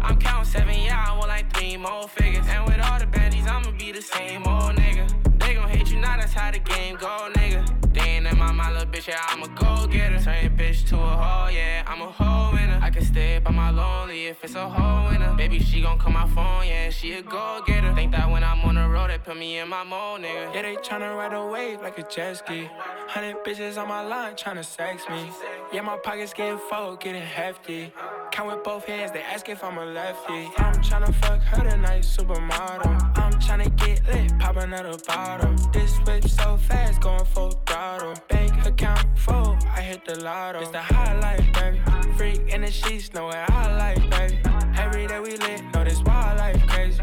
I'm 0.00 0.20
counting 0.20 0.48
seven, 0.48 0.82
yeah, 0.84 1.04
I 1.08 1.16
want 1.16 1.26
like 1.26 1.52
three 1.52 1.76
more 1.76 2.06
figures. 2.06 2.46
And 2.48 2.64
with 2.66 2.78
all 2.78 3.00
the 3.00 3.06
baddies, 3.06 3.48
I'ma 3.48 3.72
be 3.76 3.90
the 3.90 4.02
same 4.02 4.46
old 4.46 4.76
nigga. 4.76 5.04
They 5.40 5.54
gon' 5.54 5.68
hate 5.68 5.90
you 5.90 5.98
now, 5.98 6.16
that's 6.16 6.32
how 6.32 6.52
the 6.52 6.60
game 6.60 6.94
go, 6.94 7.28
nigga. 7.34 7.92
They 7.92 8.09
in 8.32 8.56
my 8.56 8.70
little 8.70 8.86
bitch, 8.86 9.08
yeah, 9.08 9.20
I'm 9.28 9.42
a 9.42 9.48
go 9.48 9.86
getter. 9.86 10.18
Turn 10.22 10.42
your 10.42 10.50
bitch 10.50 10.86
to 10.88 10.96
a 10.96 10.98
hoe, 10.98 11.48
yeah, 11.48 11.82
I'm 11.86 12.00
a 12.02 12.10
hoe 12.10 12.52
winner. 12.52 12.78
I 12.82 12.90
can 12.90 13.04
stay 13.04 13.38
by 13.38 13.50
my 13.50 13.70
lonely 13.70 14.26
if 14.26 14.42
it's 14.44 14.54
a 14.54 14.68
hoe 14.68 15.10
winner. 15.10 15.34
Baby, 15.34 15.58
she 15.58 15.80
gon' 15.80 15.98
call 15.98 16.12
my 16.12 16.26
phone, 16.28 16.66
yeah, 16.66 16.90
she 16.90 17.12
a 17.14 17.22
go 17.22 17.62
getter. 17.66 17.94
Think 17.94 18.12
that 18.12 18.30
when 18.30 18.44
I'm 18.44 18.60
on 18.62 18.74
the 18.74 18.88
road, 18.88 19.10
they 19.10 19.18
put 19.18 19.36
me 19.36 19.58
in 19.58 19.68
my 19.68 19.84
mode, 19.84 20.22
nigga. 20.22 20.54
Yeah, 20.54 20.62
they 20.62 20.76
tryna 20.76 21.16
ride 21.16 21.32
a 21.32 21.46
wave 21.46 21.80
like 21.80 21.98
a 21.98 22.02
jet 22.02 22.36
ski. 22.36 22.68
Hundred 23.08 23.36
bitches 23.44 23.80
on 23.80 23.88
my 23.88 24.02
line 24.02 24.34
tryna 24.34 24.64
sex 24.64 25.08
me. 25.08 25.30
Yeah, 25.72 25.82
my 25.82 25.96
pockets 25.96 26.32
getting 26.32 26.58
full, 26.58 26.96
getting 26.96 27.22
hefty. 27.22 27.92
Count 28.32 28.54
with 28.54 28.64
both 28.64 28.84
hands, 28.84 29.12
they 29.12 29.22
ask 29.22 29.48
if 29.48 29.64
I'm 29.64 29.78
a 29.78 29.84
lefty. 29.84 30.50
I'm 30.58 30.74
tryna 30.82 31.14
fuck 31.14 31.40
her 31.40 31.68
tonight, 31.68 32.02
supermodel. 32.02 33.18
I'm 33.18 33.32
tryna 33.34 33.74
get 33.76 34.06
lit, 34.06 34.38
pop 34.38 34.56
another 34.56 34.96
bottle. 35.06 35.54
This 35.72 35.96
whip 36.06 36.26
so 36.28 36.56
fast, 36.56 37.00
going 37.00 37.24
full 37.24 37.50
throttle. 37.66 38.14
Bank 38.28 38.66
account 38.66 39.18
full, 39.18 39.56
I 39.74 39.80
hit 39.80 40.04
the 40.04 40.22
lotto. 40.22 40.60
It's 40.60 40.70
the 40.70 40.78
high 40.78 41.18
life, 41.18 41.44
baby. 41.54 41.80
Freak 42.16 42.48
in 42.48 42.62
the 42.62 42.70
sheets, 42.70 43.12
know 43.12 43.26
what 43.26 43.50
I 43.50 43.76
like, 43.76 44.10
baby. 44.10 44.38
Every 44.76 45.06
day 45.06 45.20
we 45.20 45.36
lit, 45.36 45.62
know 45.72 45.84
this 45.84 46.02
wild 46.02 46.38
life 46.38 46.66
crazy. 46.66 47.00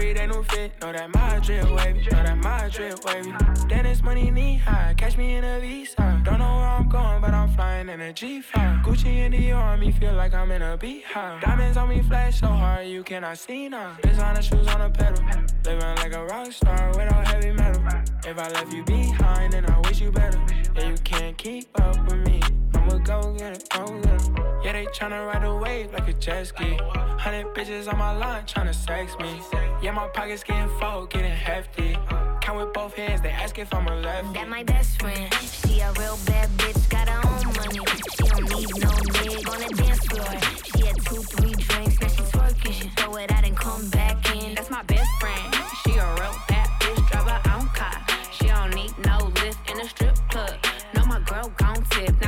Day 0.00 0.26
new 0.26 0.42
fit, 0.44 0.72
know 0.80 0.92
that 0.92 1.14
my 1.14 1.38
drip 1.40 1.70
wavy, 1.70 2.00
know 2.10 2.22
that 2.22 2.38
my 2.38 2.68
drip 2.70 3.04
wavy. 3.04 3.34
Then 3.68 3.84
it's 3.84 4.02
money 4.02 4.30
knee 4.30 4.56
high, 4.56 4.94
catch 4.96 5.18
me 5.18 5.34
in 5.34 5.44
a 5.44 5.60
visa. 5.60 6.22
Don't 6.24 6.38
know 6.38 6.56
where 6.56 6.68
I'm 6.68 6.88
going, 6.88 7.20
but 7.20 7.34
I'm 7.34 7.54
flying 7.54 7.90
in 7.90 8.00
a 8.00 8.10
G5. 8.10 8.82
Gucci 8.82 9.18
in 9.18 9.32
the 9.32 9.52
army. 9.52 9.92
feel 9.92 10.14
like 10.14 10.32
I'm 10.32 10.50
in 10.52 10.62
a 10.62 10.78
beehive. 10.78 11.42
Diamonds 11.42 11.76
on 11.76 11.90
me 11.90 12.00
flash 12.00 12.40
so 12.40 12.46
hard, 12.46 12.86
you 12.86 13.04
cannot 13.04 13.36
see 13.36 13.68
now. 13.68 13.94
Designer 14.02 14.40
shoes 14.40 14.66
on 14.68 14.80
a 14.80 14.88
pedal, 14.88 15.22
living 15.66 15.96
like 15.96 16.14
a 16.14 16.24
rock 16.24 16.50
star 16.50 16.88
without 16.88 17.28
heavy 17.28 17.52
metal. 17.52 17.84
If 18.24 18.38
I 18.38 18.48
left 18.48 18.72
you 18.72 18.82
behind, 18.84 19.52
then 19.52 19.70
I 19.70 19.78
wish 19.80 20.00
you 20.00 20.10
better. 20.10 20.42
Yeah, 20.76 20.88
you 20.88 20.94
can't 21.04 21.36
keep 21.36 21.68
up 21.78 22.02
with 22.06 22.26
me. 22.26 22.40
I'ma 22.74 22.96
go 22.98 23.34
get 23.36 23.52
it, 23.52 23.68
go 23.68 23.84
get 24.00 24.14
it. 24.14 24.30
Yeah, 24.64 24.72
they 24.72 24.86
tryna 24.86 25.26
ride 25.26 25.44
a 25.44 25.54
wave 25.54 25.92
like 25.92 26.08
a 26.08 26.14
jet 26.14 26.46
ski. 26.46 26.78
Hundred 26.94 27.54
bitches 27.54 27.86
on 27.86 27.98
my 27.98 28.16
line 28.16 28.44
tryna 28.44 28.74
sex 28.74 29.14
me. 29.18 29.40
Yeah, 29.82 29.92
my 29.92 30.08
pockets 30.08 30.44
getting 30.44 30.68
full, 30.78 31.06
getting 31.06 31.30
hefty. 31.30 31.96
Count 32.42 32.58
with 32.58 32.74
both 32.74 32.92
hands, 32.94 33.22
they 33.22 33.30
ask 33.30 33.58
if 33.58 33.72
I'm 33.72 33.86
a 33.86 33.96
lefty. 33.96 34.34
That 34.34 34.46
my 34.46 34.62
best 34.62 35.00
friend. 35.00 35.32
She 35.34 35.80
a 35.80 35.90
real 35.92 36.18
bad 36.26 36.50
bitch, 36.58 36.90
got 36.90 37.08
her 37.08 37.16
own 37.26 37.46
money. 37.56 37.80
She 38.14 38.24
don't 38.28 38.42
need 38.42 38.68
no 38.76 38.90
nigga 38.90 39.50
on 39.50 39.60
the 39.60 39.82
dance 39.82 40.04
floor. 40.04 40.36
She 40.66 40.86
had 40.86 40.96
two, 41.06 41.22
three 41.22 41.52
drinks, 41.52 41.98
now 41.98 42.08
she 42.08 42.22
twerking. 42.30 42.72
She 42.74 42.88
throw 42.90 43.16
it 43.16 43.32
out 43.32 43.42
and 43.42 43.56
come 43.56 43.88
back 43.88 44.36
in. 44.36 44.54
That's 44.54 44.68
my 44.68 44.82
best 44.82 45.08
friend. 45.18 45.54
She 45.82 45.92
a 45.92 46.04
real 46.14 46.36
bad 46.46 46.68
bitch, 46.80 47.10
drive 47.10 47.30
her 47.30 47.52
own 47.54 47.66
car. 47.68 48.04
She 48.32 48.48
don't 48.48 48.74
need 48.74 48.92
no 49.06 49.32
lift 49.42 49.70
in 49.70 49.80
a 49.80 49.88
strip 49.88 50.16
club. 50.28 50.58
No, 50.94 51.06
my 51.06 51.20
girl 51.20 51.50
gon' 51.56 51.82
tip. 51.84 52.19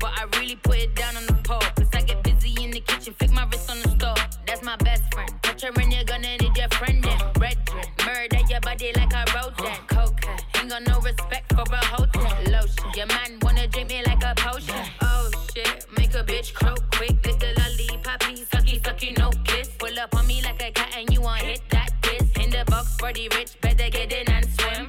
But 0.00 0.10
I 0.16 0.24
really 0.38 0.56
put 0.56 0.78
it 0.78 0.94
down 0.94 1.16
on 1.16 1.26
the 1.26 1.34
pole. 1.44 1.60
Cause 1.76 1.88
I 1.92 2.02
get 2.02 2.22
busy 2.22 2.54
in 2.62 2.70
the 2.70 2.80
kitchen, 2.80 3.14
flick 3.18 3.32
my 3.32 3.44
wrist 3.46 3.70
on 3.70 3.80
the 3.82 3.90
stove. 3.90 4.18
That's 4.46 4.62
my 4.62 4.76
best 4.76 5.02
friend. 5.12 5.30
Put 5.42 5.60
her 5.62 5.80
in, 5.80 5.90
you're 5.90 6.04
gonna 6.04 6.36
need 6.38 6.56
your 6.56 6.68
friend 6.70 7.02
then. 7.02 7.18
Red 7.38 7.58
drink, 7.66 7.90
murder 8.06 8.40
your 8.48 8.60
body 8.60 8.92
like 8.96 9.12
a 9.12 9.24
rodent. 9.34 9.88
Cocaine, 9.88 10.38
ain't 10.56 10.70
got 10.70 10.86
no 10.86 11.00
respect 11.00 11.52
for 11.52 11.62
a 11.62 11.84
hotel. 11.86 12.32
Lotion, 12.50 12.90
your 12.96 13.06
man 13.06 13.38
wanna 13.42 13.66
drink 13.68 13.90
me 13.90 14.02
like 14.06 14.22
a 14.24 14.34
potion. 14.36 14.84
Oh 15.02 15.30
shit, 15.54 15.86
make 15.96 16.14
a 16.14 16.24
bitch 16.24 16.54
croak 16.54 16.82
quick. 16.92 17.16
Lick 17.26 17.38
the 17.40 17.52
lollipoppy, 17.58 18.46
sucky, 18.48 18.80
sucky, 18.80 19.16
no 19.18 19.30
kiss. 19.44 19.68
Pull 19.78 19.98
up 19.98 20.14
on 20.14 20.26
me 20.26 20.42
like 20.42 20.62
a 20.62 20.70
cat 20.70 20.94
and 20.96 21.12
you 21.12 21.20
want 21.20 21.42
hit 21.42 21.62
that 21.70 21.90
kiss. 22.02 22.24
In 22.44 22.50
the 22.50 22.64
box 22.66 22.96
for 22.98 23.12
the 23.12 23.28
rich, 23.36 23.60
better 23.60 23.88
get 23.90 24.12
in 24.12 24.28
and 24.30 24.46
swim. 24.58 24.88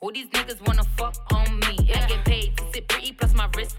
All 0.00 0.12
these 0.12 0.28
niggas 0.28 0.64
wanna 0.66 0.84
fuck 0.96 1.16
on 1.32 1.58
me? 1.60 1.90
I 1.94 2.06
get 2.06 2.24
paid 2.24 2.56
to 2.58 2.64
sit 2.72 2.88
pretty, 2.88 3.12
plus 3.12 3.34
my 3.34 3.48
wrist 3.56 3.76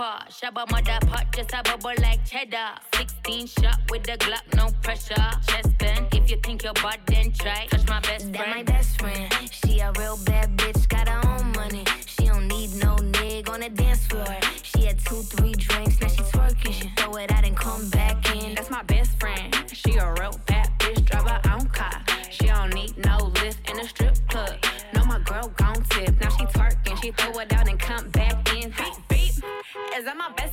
pepper. 0.00 0.24
Shabba 0.30 0.70
mother 0.70 0.98
pot, 1.06 1.26
just 1.34 1.52
a 1.52 1.62
bubble 1.62 2.02
like 2.02 2.24
cheddar. 2.24 2.72
16 2.94 3.46
shot 3.46 3.78
with 3.90 4.04
the 4.04 4.12
Glock, 4.12 4.42
no 4.56 4.68
pressure. 4.82 5.14
Chest 5.46 5.78
bend, 5.78 6.06
if 6.12 6.30
you 6.30 6.36
think 6.42 6.62
you're 6.62 6.72
bad, 6.74 7.00
then 7.06 7.32
try. 7.32 7.66
Touch 7.70 7.86
my 7.88 8.00
best 8.00 8.32
That 8.32 8.48
my 8.48 8.62
best 8.62 9.00
friend. 9.00 9.32
She 9.50 9.80
a 9.80 9.92
real 9.98 10.18
bad 10.24 10.56
bitch, 10.56 10.88
got 10.88 11.08
her 11.08 11.28
own 11.28 11.52
money. 11.52 11.84
She 12.06 12.26
don't 12.26 12.48
need 12.48 12.74
no 12.76 12.96
nigga 12.96 13.50
on 13.50 13.60
the 13.60 13.70
dance 13.70 14.06
floor. 14.06 14.36
She 14.62 14.86
had 14.86 14.98
two, 15.04 15.22
three 15.22 15.52
drinks, 15.52 15.89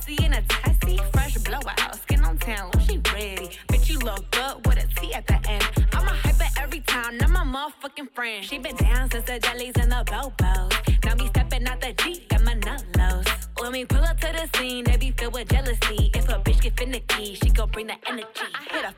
bestie 0.08 0.24
in 0.24 0.32
a 0.32 0.42
testy? 0.42 0.98
Fresh 1.12 1.38
blowout, 1.38 1.96
skin 2.02 2.24
on 2.24 2.38
town, 2.38 2.70
oh, 2.74 2.80
she 2.80 3.00
ready. 3.12 3.50
Bitch, 3.68 3.88
you 3.88 3.98
look 3.98 4.30
good 4.30 4.66
with 4.66 4.82
a 4.82 5.00
T 5.00 5.12
at 5.14 5.26
the 5.26 5.38
end. 5.48 5.64
I'm 5.92 6.06
a 6.06 6.10
hyper 6.10 6.46
every 6.60 6.80
time, 6.80 7.18
not 7.18 7.30
my 7.30 7.44
motherfucking 7.44 8.10
friend. 8.14 8.44
She 8.44 8.58
been 8.58 8.76
down 8.76 9.10
since 9.10 9.24
the 9.24 9.38
jellies 9.38 9.74
and 9.78 9.92
the 9.92 10.04
bobos. 10.06 11.04
Now 11.04 11.14
me 11.14 11.26
stepping 11.28 11.66
out 11.66 11.80
the 11.80 11.92
Jeep, 12.02 12.28
got 12.28 12.42
my 12.44 12.54
nut 12.54 12.84
lows. 12.96 13.26
When 13.58 13.72
we 13.72 13.84
pull 13.84 14.04
up 14.04 14.18
to 14.20 14.32
the 14.32 14.58
scene, 14.58 14.84
they 14.84 14.96
be 14.96 15.10
filled 15.12 15.34
with 15.34 15.48
jealousy. 15.48 16.10
If 16.14 16.28
a 16.28 16.34
bitch 16.34 16.60
get 16.62 16.78
finicky, 16.78 17.34
she 17.34 17.50
gon' 17.50 17.70
bring 17.70 17.88
the 17.88 17.96
energy. 18.06 18.48
Hit 18.70 18.84
a 18.84 18.92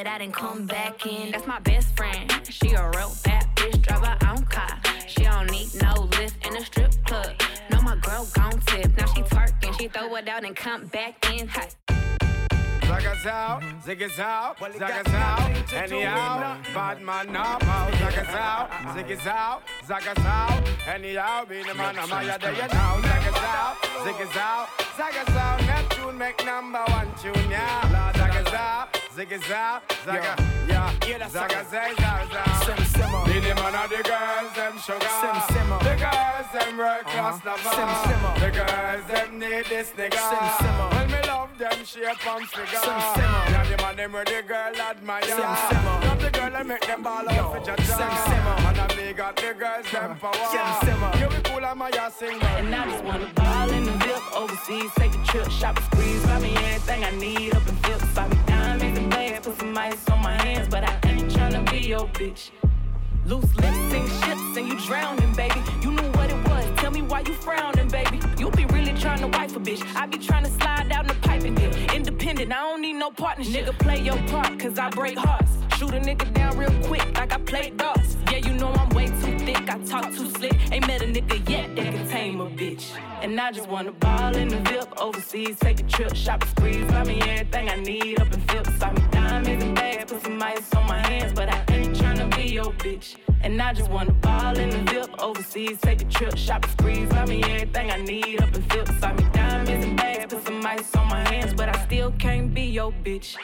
it 0.00 0.06
out 0.06 0.22
and 0.22 0.32
come 0.32 0.66
back 0.66 1.04
in. 1.04 1.30
That's 1.30 1.46
my 1.46 1.58
best 1.60 1.94
friend. 1.94 2.30
She 2.48 2.70
a 2.72 2.90
real 2.90 3.12
bad 3.22 3.46
bitch, 3.54 3.82
drive 3.82 4.04
her 4.06 4.18
own 4.30 4.44
car. 4.46 4.80
She 5.06 5.24
don't 5.24 5.50
need 5.50 5.68
no 5.82 6.08
lift 6.18 6.46
in 6.46 6.56
a 6.56 6.64
strip 6.64 6.92
club. 7.04 7.32
No, 7.70 7.82
my 7.82 7.96
girl 7.96 8.26
gon' 8.32 8.58
tip. 8.60 8.96
Now 8.96 9.06
she 9.06 9.22
twerking, 9.22 9.78
she 9.78 9.88
throw 9.88 10.14
it 10.16 10.28
out 10.28 10.44
and 10.44 10.56
come 10.56 10.86
back 10.86 11.30
in 11.30 11.48
hot. 11.48 11.89
Zagazao, 13.10 13.60
zigazao, 13.84 14.54
zagazao, 14.78 15.38
anyhow, 15.74 16.56
bad 16.72 17.02
man 17.02 17.32
now, 17.32 17.58
pow, 17.58 17.90
zagazao, 17.90 18.68
zigazao, 18.94 19.60
zagazao, 19.84 20.50
anyhow, 20.86 21.44
be 21.44 21.62
the 21.64 21.74
man, 21.74 21.98
I'm 21.98 22.12
a 22.12 22.38
day 22.38 22.54
now, 22.72 23.00
zagazao, 23.02 23.74
zigazao, 24.04 24.66
zagazao, 24.96 25.58
Neptune 25.66 26.18
make 26.18 26.44
number 26.46 26.84
one 26.88 27.10
tune, 27.20 27.50
yeah, 27.50 28.12
zagazao, 28.14 28.86
zigazao, 29.16 29.80
zaga, 30.06 30.36
yeah, 30.68 30.92
zagazao, 31.28 31.94
zagazao, 31.96 33.24
be 33.26 33.40
the 33.40 33.54
man 33.56 33.74
of 33.74 33.90
the 33.90 34.02
girls, 34.04 34.52
them 34.54 34.78
sugar, 34.78 34.98
the 35.82 35.94
girls, 35.98 36.48
them 36.52 36.78
world 36.78 37.04
class 37.06 37.44
lover, 37.44 38.40
the 38.40 38.50
girls, 38.52 39.04
them 39.08 39.38
need 39.38 39.66
this 39.66 39.90
nigga, 39.98 40.92
when 40.94 41.10
me 41.10 41.20
love 41.26 41.50
them 41.58 41.84
shape 41.84 42.26
and 42.26 42.48
figure, 42.48 42.99
yeah, 43.00 43.64
the 43.70 43.76
man 43.82 43.96
them 43.96 44.12
where 44.12 44.24
the 44.24 44.42
girl 44.46 44.74
admire, 44.76 45.22
love 45.28 46.20
the 46.20 46.30
girl 46.30 46.56
and 46.56 46.68
make 46.68 46.86
them 46.86 47.02
ball 47.02 47.28
out 47.28 47.52
for 47.54 47.60
jaja, 47.60 48.00
and 48.68 48.78
I 48.78 48.96
me 48.96 49.12
got 49.12 49.36
the 49.36 49.54
girls, 49.58 49.90
them 49.90 50.16
power, 50.18 51.18
you 51.18 51.28
be 51.28 51.42
cool 51.48 51.64
and 51.64 51.78
my 51.78 51.90
ass 51.90 52.16
sing, 52.16 52.40
And 52.40 52.74
I 52.74 52.90
just 52.90 53.04
wanna 53.04 53.30
ball 53.34 53.70
in 53.70 53.84
the 53.84 53.92
VIP 53.92 54.36
overseas, 54.36 54.90
take 54.96 55.14
a 55.14 55.24
trip, 55.24 55.50
shop 55.50 55.78
a 55.78 55.82
squeeze, 55.82 56.24
buy 56.26 56.40
me 56.40 56.54
everything 56.56 57.04
I 57.04 57.10
need 57.12 57.54
up 57.54 57.66
in 57.68 57.74
VIP, 57.76 58.14
buy 58.14 58.28
me 58.28 58.38
diamonds 58.46 58.98
and 58.98 59.10
bands, 59.10 59.46
put 59.46 59.58
some 59.58 59.76
ice 59.76 60.08
on 60.10 60.22
my 60.22 60.34
hands, 60.42 60.68
but 60.68 60.84
I 60.84 60.98
ain't 61.04 61.30
tryna 61.30 61.70
be 61.70 61.78
your 61.78 62.06
bitch. 62.08 62.50
Loose 63.26 63.54
lips 63.56 63.78
sink 63.90 64.08
ships 64.24 64.56
and 64.56 64.68
you 64.68 64.78
drowning, 64.86 65.32
baby. 65.34 65.60
You 65.82 65.92
knew 65.92 66.10
what 66.12 66.30
it 66.30 66.48
was. 66.48 66.66
Tell 66.76 66.90
me 66.90 67.02
why 67.02 67.20
you 67.20 67.34
frowning, 67.34 67.88
baby. 67.88 68.18
You 68.38 68.50
be 68.50 68.64
really 68.64 68.69
trying 69.00 69.20
to 69.20 69.28
wife 69.38 69.56
a 69.56 69.60
bitch. 69.60 69.82
I 69.96 70.06
be 70.06 70.18
trying 70.18 70.44
to 70.44 70.50
slide 70.50 70.92
out 70.92 71.02
in 71.02 71.08
the 71.08 71.14
pipe 71.14 71.42
and 71.42 71.56
dip. 71.56 71.94
Independent, 71.94 72.52
I 72.52 72.56
don't 72.56 72.82
need 72.82 72.94
no 72.94 73.10
partnership. 73.10 73.66
Nigga, 73.66 73.78
play 73.78 74.00
your 74.00 74.18
part, 74.28 74.58
cause 74.58 74.78
I 74.78 74.90
break 74.90 75.16
hearts. 75.16 75.52
Shoot 75.78 75.94
a 75.94 76.00
nigga 76.00 76.32
down 76.34 76.58
real 76.58 76.72
quick, 76.84 77.06
like 77.18 77.32
I 77.32 77.38
play 77.38 77.72
darts. 77.76 78.16
Yeah, 78.30 78.38
you 78.38 78.52
know 78.52 78.70
I'm 78.72 78.90
way 78.90 79.06
too 79.06 79.39
I 79.56 79.78
talk 79.84 80.04
too 80.14 80.28
slick. 80.30 80.54
Ain't 80.72 80.86
met 80.86 81.02
a 81.02 81.06
nigga 81.06 81.48
yet 81.48 81.74
that 81.76 81.94
can 81.94 82.08
tame 82.08 82.40
a 82.40 82.46
bitch. 82.46 82.92
And 83.22 83.40
I 83.40 83.50
just 83.52 83.68
wanna 83.68 83.92
ball 83.92 84.36
in 84.36 84.48
the 84.48 84.58
VIP 84.60 85.00
overseas, 85.00 85.58
take 85.58 85.80
a 85.80 85.82
trip, 85.84 86.14
shop 86.14 86.44
sprees, 86.44 86.84
buy 86.90 87.04
me 87.04 87.20
everything 87.22 87.68
I 87.68 87.76
need 87.76 88.20
up 88.20 88.32
in 88.32 88.40
Philip. 88.42 88.66
Saw 88.78 88.92
me 88.92 89.02
diamonds 89.10 89.64
and 89.64 89.74
bags, 89.74 90.12
put 90.12 90.22
some 90.22 90.42
ice 90.42 90.74
on 90.74 90.86
my 90.86 90.98
hands, 90.98 91.32
but 91.32 91.48
I 91.48 91.64
ain't 91.70 91.96
tryna 91.96 92.34
be 92.36 92.52
your 92.52 92.72
bitch. 92.84 93.16
And 93.42 93.60
I 93.60 93.72
just 93.72 93.90
wanna 93.90 94.12
ball 94.12 94.56
in 94.58 94.70
the 94.70 94.92
VIP 94.92 95.18
overseas, 95.20 95.78
take 95.80 96.02
a 96.02 96.04
trip, 96.04 96.36
shop 96.36 96.64
sprees, 96.66 97.08
buy 97.08 97.26
me 97.26 97.42
everything 97.42 97.90
I 97.90 97.96
need 97.96 98.42
up 98.42 98.54
in 98.54 98.62
Philip. 98.62 98.88
Saw 99.00 99.12
me 99.12 99.24
diamonds 99.32 99.84
and 99.84 99.96
bags, 99.96 100.32
put 100.34 100.46
some 100.46 100.64
ice 100.64 100.94
on 100.96 101.08
my 101.08 101.28
hands, 101.28 101.54
but 101.54 101.68
I 101.68 101.84
still 101.86 102.12
can't 102.18 102.52
be 102.54 102.62
your 102.62 102.92
bitch. 103.04 103.36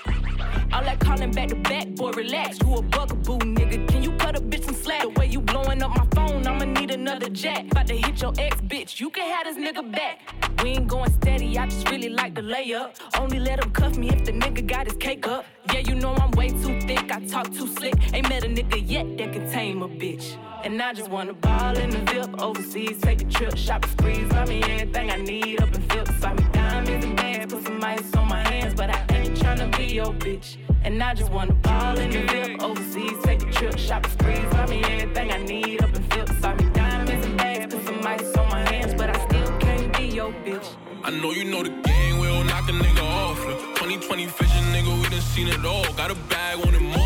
All 0.73 0.83
that 0.83 0.99
calling 1.01 1.31
back 1.31 1.49
to 1.49 1.57
back, 1.57 1.89
boy, 1.89 2.11
relax. 2.13 2.59
You 2.61 2.75
a 2.75 2.83
bugaboo, 2.83 3.39
nigga. 3.39 3.89
Can 3.89 4.03
you 4.03 4.13
cut 4.13 4.37
a 4.37 4.41
bitch 4.41 4.65
some 4.65 4.75
slack? 4.75 5.03
The 5.03 5.09
way 5.11 5.27
you 5.27 5.41
blowing 5.41 5.83
up 5.83 5.96
my 5.97 6.07
phone, 6.15 6.47
I'ma 6.47 6.65
need 6.65 6.91
another 6.91 7.29
jack. 7.31 7.67
About 7.71 7.87
to 7.89 7.97
hit 7.97 8.21
your 8.21 8.33
ex, 8.39 8.61
bitch. 8.61 9.01
You 9.01 9.11
can 9.11 9.29
have 9.29 9.45
this 9.47 9.57
nigga 9.57 9.91
back. 9.91 10.21
We 10.63 10.71
ain't 10.71 10.89
going 10.89 11.13
steady, 11.13 11.59
I 11.59 11.67
just 11.67 11.89
really 11.91 12.09
like 12.09 12.35
the 12.35 12.41
layup. 12.41 12.97
Only 13.19 13.39
let 13.39 13.63
him 13.63 13.71
cuff 13.71 13.97
me 13.97 14.09
if 14.09 14.25
the 14.25 14.33
nigga 14.33 14.67
got 14.67 14.87
his 14.87 14.97
cake 14.97 15.27
up. 15.27 15.45
Yeah, 15.73 15.81
you 15.81 15.95
know 15.95 16.15
I'm 16.15 16.31
way 16.33 16.49
too 16.49 16.81
thick, 16.81 17.11
I 17.13 17.21
talk 17.27 17.53
too 17.53 17.67
slick. 17.67 17.95
Ain't 18.15 18.29
met 18.29 18.45
a 18.45 18.49
nigga 18.49 18.83
yet 18.85 19.17
that 19.19 19.33
can 19.33 19.51
tame 19.51 19.83
a 19.83 19.89
bitch. 19.89 20.39
And 20.65 20.81
I 20.81 20.93
just 20.93 21.11
wanna 21.11 21.35
ball 21.35 21.77
in 21.77 21.91
the 21.91 21.99
VIP 22.11 22.41
overseas, 22.41 23.01
take 23.01 23.23
a 23.23 23.27
trip, 23.27 23.57
shop 23.57 23.85
sprees, 23.87 24.29
buy 24.29 24.47
me 24.47 24.63
everything 24.63 25.11
I 25.11 25.17
need 25.17 25.61
up 25.61 25.75
in 25.75 25.83
Philip. 25.83 26.09
Saw 26.21 26.33
me 26.35 26.45
diamonds 26.53 27.07
and 27.07 27.17
bags, 27.17 27.53
put 27.53 27.65
some 27.65 27.85
ice 27.85 28.15
on 28.17 28.29
my 28.29 28.43
hands, 28.49 28.75
but 28.75 28.91
I 28.91 29.06
ain't 29.47 29.61
tryna 29.61 29.77
be 29.77 29.87
your 29.95 30.13
bitch. 30.13 30.57
And 30.85 31.03
I 31.03 31.15
just 31.15 31.31
wanna 31.33 31.55
ball 31.55 31.99
in 31.99 32.11
the 32.11 32.21
VIP 32.27 32.63
overseas, 32.63 33.19
take 33.23 33.43
a 33.43 33.51
trip, 33.53 33.79
shop 33.79 34.07
sprees, 34.07 34.45
buy 34.51 34.67
me 34.67 34.83
everything 34.85 35.33
I 35.33 35.39
need 35.43 35.83
up 35.83 35.95
in 35.95 36.03
Philip. 36.05 36.29
Saw 36.41 36.55
me 36.55 36.71
diamonds 36.71 37.27
and 37.27 37.37
bags, 37.37 37.75
put 37.75 37.85
some 37.85 38.07
ice 38.07 38.37
on 38.37 38.49
my 38.51 38.63
hands, 38.71 38.95
but 38.95 39.11
I 39.11 39.27
still 39.27 39.59
can't 39.59 39.97
be 39.97 40.07
your 40.07 40.33
bitch. 40.45 40.69
I 41.05 41.11
know 41.11 41.31
you 41.33 41.45
know 41.45 41.63
the 41.63 41.71
game, 41.71 42.19
we'll 42.19 42.45
knock 42.45 42.69
a 42.69 42.73
nigga 42.73 43.03
off. 43.03 43.39
Look, 43.47 43.61
2020 43.77 44.27
vision, 44.27 44.65
nigga, 44.75 45.03
we 45.03 45.09
done 45.09 45.21
seen 45.21 45.49
it 45.49 45.65
all. 45.65 45.85
Got 45.95 46.11
a 46.11 46.15
bag, 46.15 46.59
wanted 46.65 46.83
more. 46.83 47.06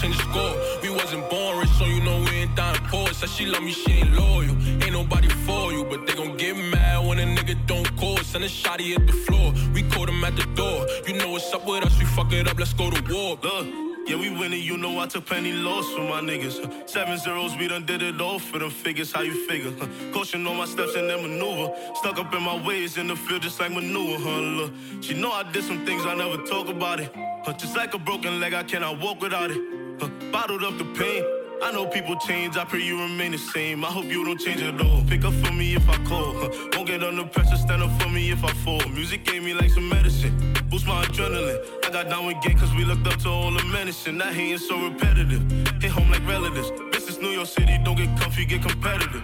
Change 0.00 0.16
the 0.16 0.22
score. 0.30 0.54
We 0.80 0.90
wasn't 0.90 1.28
born 1.28 1.58
rich, 1.58 1.70
so 1.70 1.84
you 1.84 2.00
know 2.00 2.20
we 2.20 2.30
ain't 2.42 2.54
dying 2.54 2.80
poor. 2.84 3.08
Said 3.08 3.30
she 3.30 3.46
love 3.46 3.64
me, 3.64 3.72
she 3.72 3.90
ain't 3.92 4.12
loyal. 4.14 4.54
Ain't 4.84 4.92
nobody 4.92 5.28
for 5.28 5.72
you, 5.72 5.84
but 5.84 6.06
they 6.06 6.14
gon' 6.14 6.36
get 6.36 6.56
mad 6.56 7.04
when 7.04 7.18
a 7.18 7.24
nigga 7.24 7.56
don't 7.66 7.96
call. 7.96 8.16
Send 8.18 8.44
a 8.44 8.48
shotty 8.48 8.96
at 8.96 9.04
the 9.08 9.12
floor. 9.12 9.52
We 9.74 9.82
caught 9.82 10.08
him 10.08 10.22
at 10.22 10.36
the 10.36 10.46
door. 10.54 10.86
You 11.06 11.14
know 11.14 11.30
what's 11.32 11.52
up 11.52 11.66
with 11.66 11.84
us, 11.84 11.98
we 11.98 12.04
fuck 12.04 12.32
it 12.32 12.46
up, 12.46 12.58
let's 12.58 12.74
go 12.74 12.90
to 12.90 13.12
war. 13.12 13.38
Look. 13.42 13.66
Yeah, 14.06 14.16
we 14.16 14.30
winning, 14.30 14.62
you 14.62 14.78
know 14.78 14.98
I 15.00 15.06
took 15.06 15.26
plenty 15.26 15.52
loss 15.52 15.92
for 15.92 16.00
my 16.00 16.20
niggas. 16.20 16.88
Seven 16.88 17.18
zeros, 17.18 17.56
we 17.56 17.68
done 17.68 17.84
did 17.84 18.00
it 18.00 18.18
all 18.20 18.38
for 18.38 18.58
them 18.58 18.70
figures, 18.70 19.12
how 19.12 19.20
you 19.20 19.46
figure? 19.46 19.72
Huh. 19.78 19.86
Caution 20.14 20.46
on 20.46 20.56
my 20.56 20.64
steps 20.64 20.94
and 20.94 21.10
then 21.10 21.20
maneuver. 21.20 21.74
Stuck 21.96 22.18
up 22.18 22.32
in 22.32 22.42
my 22.42 22.64
ways 22.66 22.96
in 22.96 23.08
the 23.08 23.16
field 23.16 23.42
just 23.42 23.60
like 23.60 23.70
manure, 23.72 24.18
huh? 24.18 24.40
Look, 24.40 24.72
she 25.02 25.12
know 25.12 25.32
I 25.32 25.42
did 25.52 25.64
some 25.64 25.84
things, 25.84 26.06
I 26.06 26.14
never 26.14 26.42
talk 26.44 26.68
about 26.68 27.00
it. 27.00 27.10
Huh. 27.14 27.52
Just 27.54 27.76
like 27.76 27.92
a 27.92 27.98
broken 27.98 28.40
leg, 28.40 28.54
I 28.54 28.62
cannot 28.62 28.98
walk 28.98 29.20
without 29.20 29.50
it. 29.50 29.77
Huh. 30.00 30.08
Bottled 30.32 30.62
up 30.62 30.78
the 30.78 30.84
pain. 30.84 31.24
I 31.60 31.72
know 31.72 31.86
people 31.86 32.16
change, 32.16 32.56
I 32.56 32.64
pray 32.64 32.82
you 32.82 33.00
remain 33.00 33.32
the 33.32 33.38
same. 33.38 33.84
I 33.84 33.88
hope 33.88 34.04
you 34.04 34.24
don't 34.24 34.38
change 34.38 34.62
at 34.62 34.80
all. 34.80 35.02
Pick 35.08 35.24
up 35.24 35.34
for 35.34 35.52
me 35.52 35.74
if 35.74 35.88
I 35.88 35.96
call. 36.04 36.34
Won't 36.72 36.86
get 36.86 37.02
under 37.02 37.24
pressure, 37.24 37.56
stand 37.56 37.82
up 37.82 37.90
for 38.00 38.08
me 38.08 38.30
if 38.30 38.44
I 38.44 38.52
fall. 38.64 38.80
Music 38.90 39.24
gave 39.24 39.42
me 39.42 39.54
like 39.54 39.70
some 39.70 39.88
medicine, 39.88 40.54
boost 40.70 40.86
my 40.86 41.04
adrenaline. 41.04 41.58
I 41.84 41.90
got 41.90 42.08
down 42.08 42.26
with 42.26 42.40
gang 42.42 42.56
cause 42.56 42.72
we 42.76 42.84
looked 42.84 43.06
up 43.08 43.18
to 43.20 43.28
all 43.28 43.50
the 43.50 43.64
menacing. 43.64 44.18
That 44.18 44.34
hating 44.34 44.58
so 44.58 44.88
repetitive. 44.88 45.42
Hit 45.82 45.90
home 45.90 46.10
like 46.12 46.24
relatives. 46.28 46.70
This 46.92 47.08
is 47.08 47.18
New 47.18 47.30
York 47.30 47.48
City, 47.48 47.76
don't 47.84 47.96
get 47.96 48.16
comfy, 48.20 48.44
get 48.46 48.62
competitive. 48.62 49.22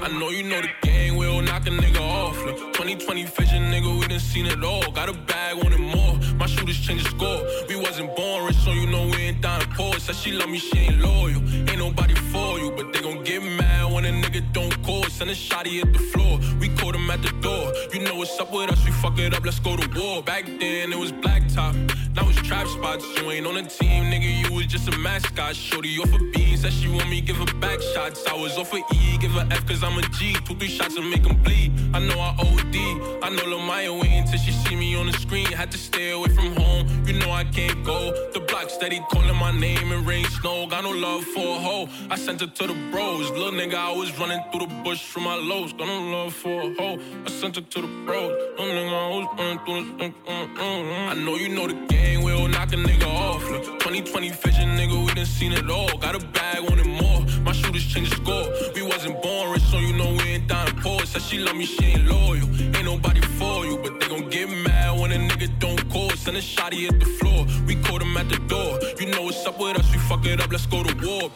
I 0.00 0.18
know 0.18 0.30
you 0.30 0.44
know 0.44 0.62
the 0.62 0.70
game, 0.82 1.16
knock 1.58 1.66
a 1.66 1.70
nigga 1.70 2.00
off. 2.00 2.44
Look, 2.44 2.56
2020 2.74 3.24
vision, 3.24 3.62
nigga, 3.70 4.00
we 4.00 4.06
done 4.06 4.20
seen 4.20 4.46
it 4.46 4.62
all. 4.62 4.90
Got 4.92 5.08
a 5.08 5.12
bag, 5.12 5.56
wanted 5.56 5.80
more. 5.80 6.27
Shooters 6.48 6.80
change 6.80 7.04
the 7.04 7.10
score. 7.10 7.40
We 7.68 7.76
wasn't 7.76 8.14
born 8.16 8.46
rich, 8.46 8.56
so 8.56 8.72
you 8.72 8.86
know 8.86 9.06
we 9.06 9.18
ain't 9.28 9.40
dying 9.40 9.68
poor. 9.76 9.98
Said 9.98 10.16
she 10.16 10.32
love 10.32 10.48
me, 10.48 10.58
she 10.58 10.78
ain't 10.78 11.00
loyal. 11.00 11.40
Ain't 11.68 11.78
nobody 11.78 12.14
for 12.32 12.58
you, 12.58 12.70
but 12.76 12.92
they 12.92 13.00
gon' 13.00 13.22
get 13.24 13.42
mad 13.42 13.92
when 13.92 14.04
a 14.04 14.10
nigga 14.10 14.42
don't 14.52 14.76
call. 14.82 15.04
Send 15.04 15.30
a 15.30 15.34
shotty 15.34 15.82
at 15.82 15.92
the 15.92 15.98
floor. 15.98 16.38
We 16.60 16.68
caught 16.76 16.94
him 16.94 17.10
at 17.10 17.22
the 17.22 17.32
door. 17.40 17.72
You 17.92 18.00
know 18.00 18.16
what's 18.16 18.38
up 18.40 18.52
with 18.52 18.70
us, 18.70 18.84
we 18.84 18.92
fuck 18.92 19.18
it 19.18 19.34
up, 19.34 19.44
let's 19.44 19.60
go 19.60 19.76
to 19.76 20.00
war. 20.00 20.22
Back 20.22 20.46
then 20.46 20.92
it 20.92 20.98
was 20.98 21.12
blacktop, 21.12 21.74
now 22.14 22.28
it's 22.28 22.40
trap 22.42 22.66
spots. 22.66 23.04
You 23.16 23.30
ain't 23.30 23.46
on 23.46 23.54
the 23.54 23.62
team, 23.62 24.04
nigga, 24.04 24.30
you 24.42 24.54
was 24.54 24.66
just 24.66 24.88
a 24.88 24.98
mascot. 24.98 25.54
Shorty 25.56 25.98
off 25.98 26.12
a 26.12 26.18
B, 26.32 26.56
said 26.56 26.72
she 26.72 26.88
want 26.88 27.08
me, 27.08 27.20
give 27.20 27.36
her 27.36 27.52
back 27.58 27.80
shots. 27.80 28.26
I 28.26 28.34
was 28.34 28.56
off 28.56 28.72
a 28.72 28.78
E, 28.78 29.18
give 29.18 29.32
her 29.32 29.46
F 29.50 29.66
cause 29.66 29.82
I'm 29.82 29.98
a 29.98 30.02
G. 30.02 30.34
Two, 30.44 30.54
three 30.54 30.68
shots 30.68 30.96
and 30.96 31.08
make 31.10 31.22
them 31.22 31.36
bleed. 31.42 31.72
I 31.94 31.98
know 32.00 32.18
I 32.18 32.34
OD, 32.38 32.76
I 33.22 33.30
know 33.30 33.44
Lil 33.44 33.60
Maya 33.60 33.92
waiting 33.92 34.24
till 34.24 34.38
she 34.38 34.52
see 34.52 34.76
me 34.76 34.94
on 34.96 35.06
the 35.06 35.12
screen. 35.14 35.46
Had 35.46 35.70
to 35.72 35.78
stay 35.78 36.10
away 36.10 36.28
from 36.28 36.37
home, 36.38 36.86
you 37.06 37.14
know 37.14 37.30
I 37.30 37.44
can't 37.44 37.84
go. 37.84 38.12
The 38.32 38.40
block 38.40 38.70
steady 38.70 39.00
calling 39.10 39.36
my 39.36 39.52
name 39.52 39.92
and 39.92 40.06
rain 40.06 40.24
snow. 40.26 40.66
Got 40.66 40.84
no 40.84 40.90
love 40.90 41.24
for 41.24 41.56
a 41.56 41.58
hoe, 41.58 41.88
I 42.10 42.16
sent 42.16 42.40
her 42.40 42.46
to 42.46 42.66
the 42.66 42.74
bros. 42.90 43.30
Little 43.30 43.52
nigga, 43.52 43.74
I 43.74 43.92
was 43.92 44.16
running 44.18 44.42
through 44.50 44.66
the 44.66 44.74
bush 44.84 45.02
from 45.04 45.24
my 45.24 45.34
lows. 45.34 45.72
Got 45.72 45.86
no 45.86 46.00
love 46.16 46.34
for 46.34 46.60
a 46.60 46.74
hoe, 46.74 46.98
I 47.26 47.30
sent 47.30 47.56
her 47.56 47.62
to 47.62 47.80
the 47.80 47.88
bros. 48.06 48.30
Little 48.58 48.74
nigga, 48.74 48.94
I 49.04 49.08
was 49.16 49.26
running 49.38 49.58
through 49.64 49.98
the. 49.98 50.04
Mm, 50.04 50.14
mm, 50.26 50.56
mm. 50.56 51.08
I 51.08 51.14
know 51.14 51.34
you 51.36 51.48
know 51.48 51.66
the 51.66 51.78
game, 51.86 52.22
we'll 52.22 52.48
knock 52.48 52.72
a 52.72 52.76
nigga 52.76 53.06
off. 53.06 53.42
Look, 53.50 53.64
2020 53.80 54.30
vision, 54.30 54.68
nigga, 54.76 55.06
we 55.06 55.14
done 55.14 55.26
seen 55.26 55.52
it 55.52 55.68
all. 55.70 55.96
Got 55.98 56.14
a 56.14 56.26
bag, 56.26 56.62
wanted 56.68 56.86
more. 56.86 57.20
My 57.42 57.52
shooters 57.52 57.86
change 57.86 58.10
the 58.10 58.16
score. 58.16 58.46
We 58.74 58.82
wasn't 58.82 59.22
born 59.22 59.52
rich, 59.52 59.62
so 59.62 59.78
you 59.78 59.92
know 59.94 60.10
we 60.12 60.24
ain't 60.34 60.48
dying 60.48 60.76
poor. 60.76 61.00
Said 61.06 61.22
she 61.22 61.38
love 61.38 61.56
me, 61.56 61.66
she 61.66 61.84
ain't 61.84 62.06
loyal. 62.06 62.46
Ain't 62.76 62.84
nobody 62.84 63.20
for 63.38 63.64
you, 63.64 63.78
but 63.78 63.98
they 64.00 64.08
gon' 64.08 64.28
get 64.28 64.48
mad 64.48 64.98
when 65.00 65.12
a 65.12 65.16
nigga 65.16 65.48
don't 65.58 65.88
call. 65.90 66.10
Send 66.28 66.36
a 66.36 66.42
shotty 66.42 66.86
at 66.86 67.00
the 67.00 67.06
floor. 67.06 67.46
We 67.66 67.76
caught 67.76 68.02
him 68.02 68.14
at 68.18 68.28
the 68.28 68.36
door. 68.48 68.78
You 69.00 69.06
know 69.06 69.22
what's 69.22 69.46
up 69.46 69.58
with 69.58 69.78
us, 69.78 69.90
we 69.90 69.96
fuck 69.96 70.26
it 70.26 70.42
up, 70.42 70.52
let's 70.52 70.66
go 70.66 70.82
to 70.82 70.94
war. 71.06 71.30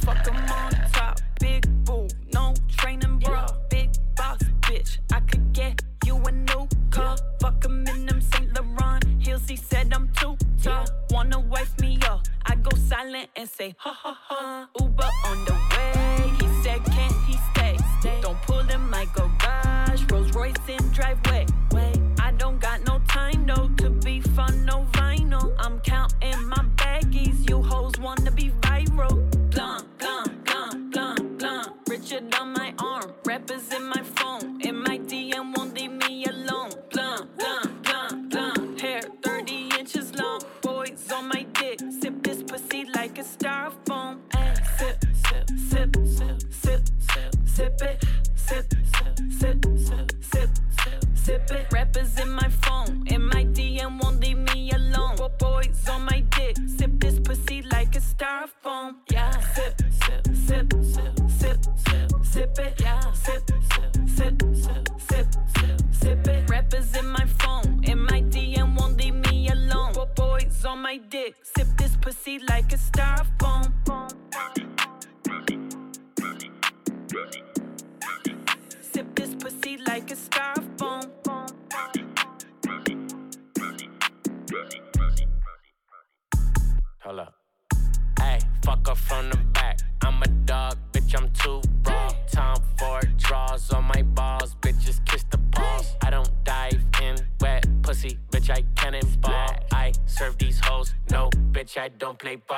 Fuck 0.00 0.28
on 0.30 0.70
top, 0.92 1.18
big 1.40 1.64
boo, 1.86 2.08
no 2.34 2.52
training 2.76 3.11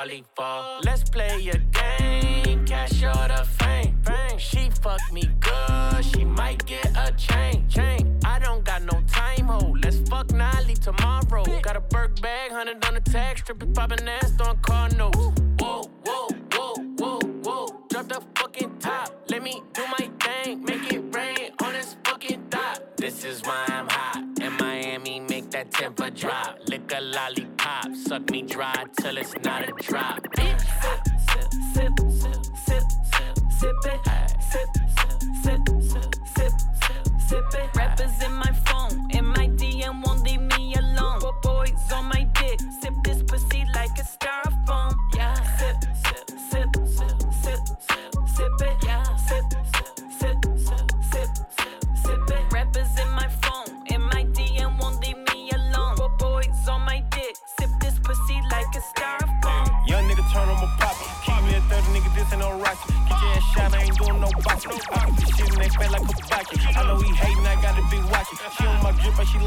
Charlie. 0.05 0.34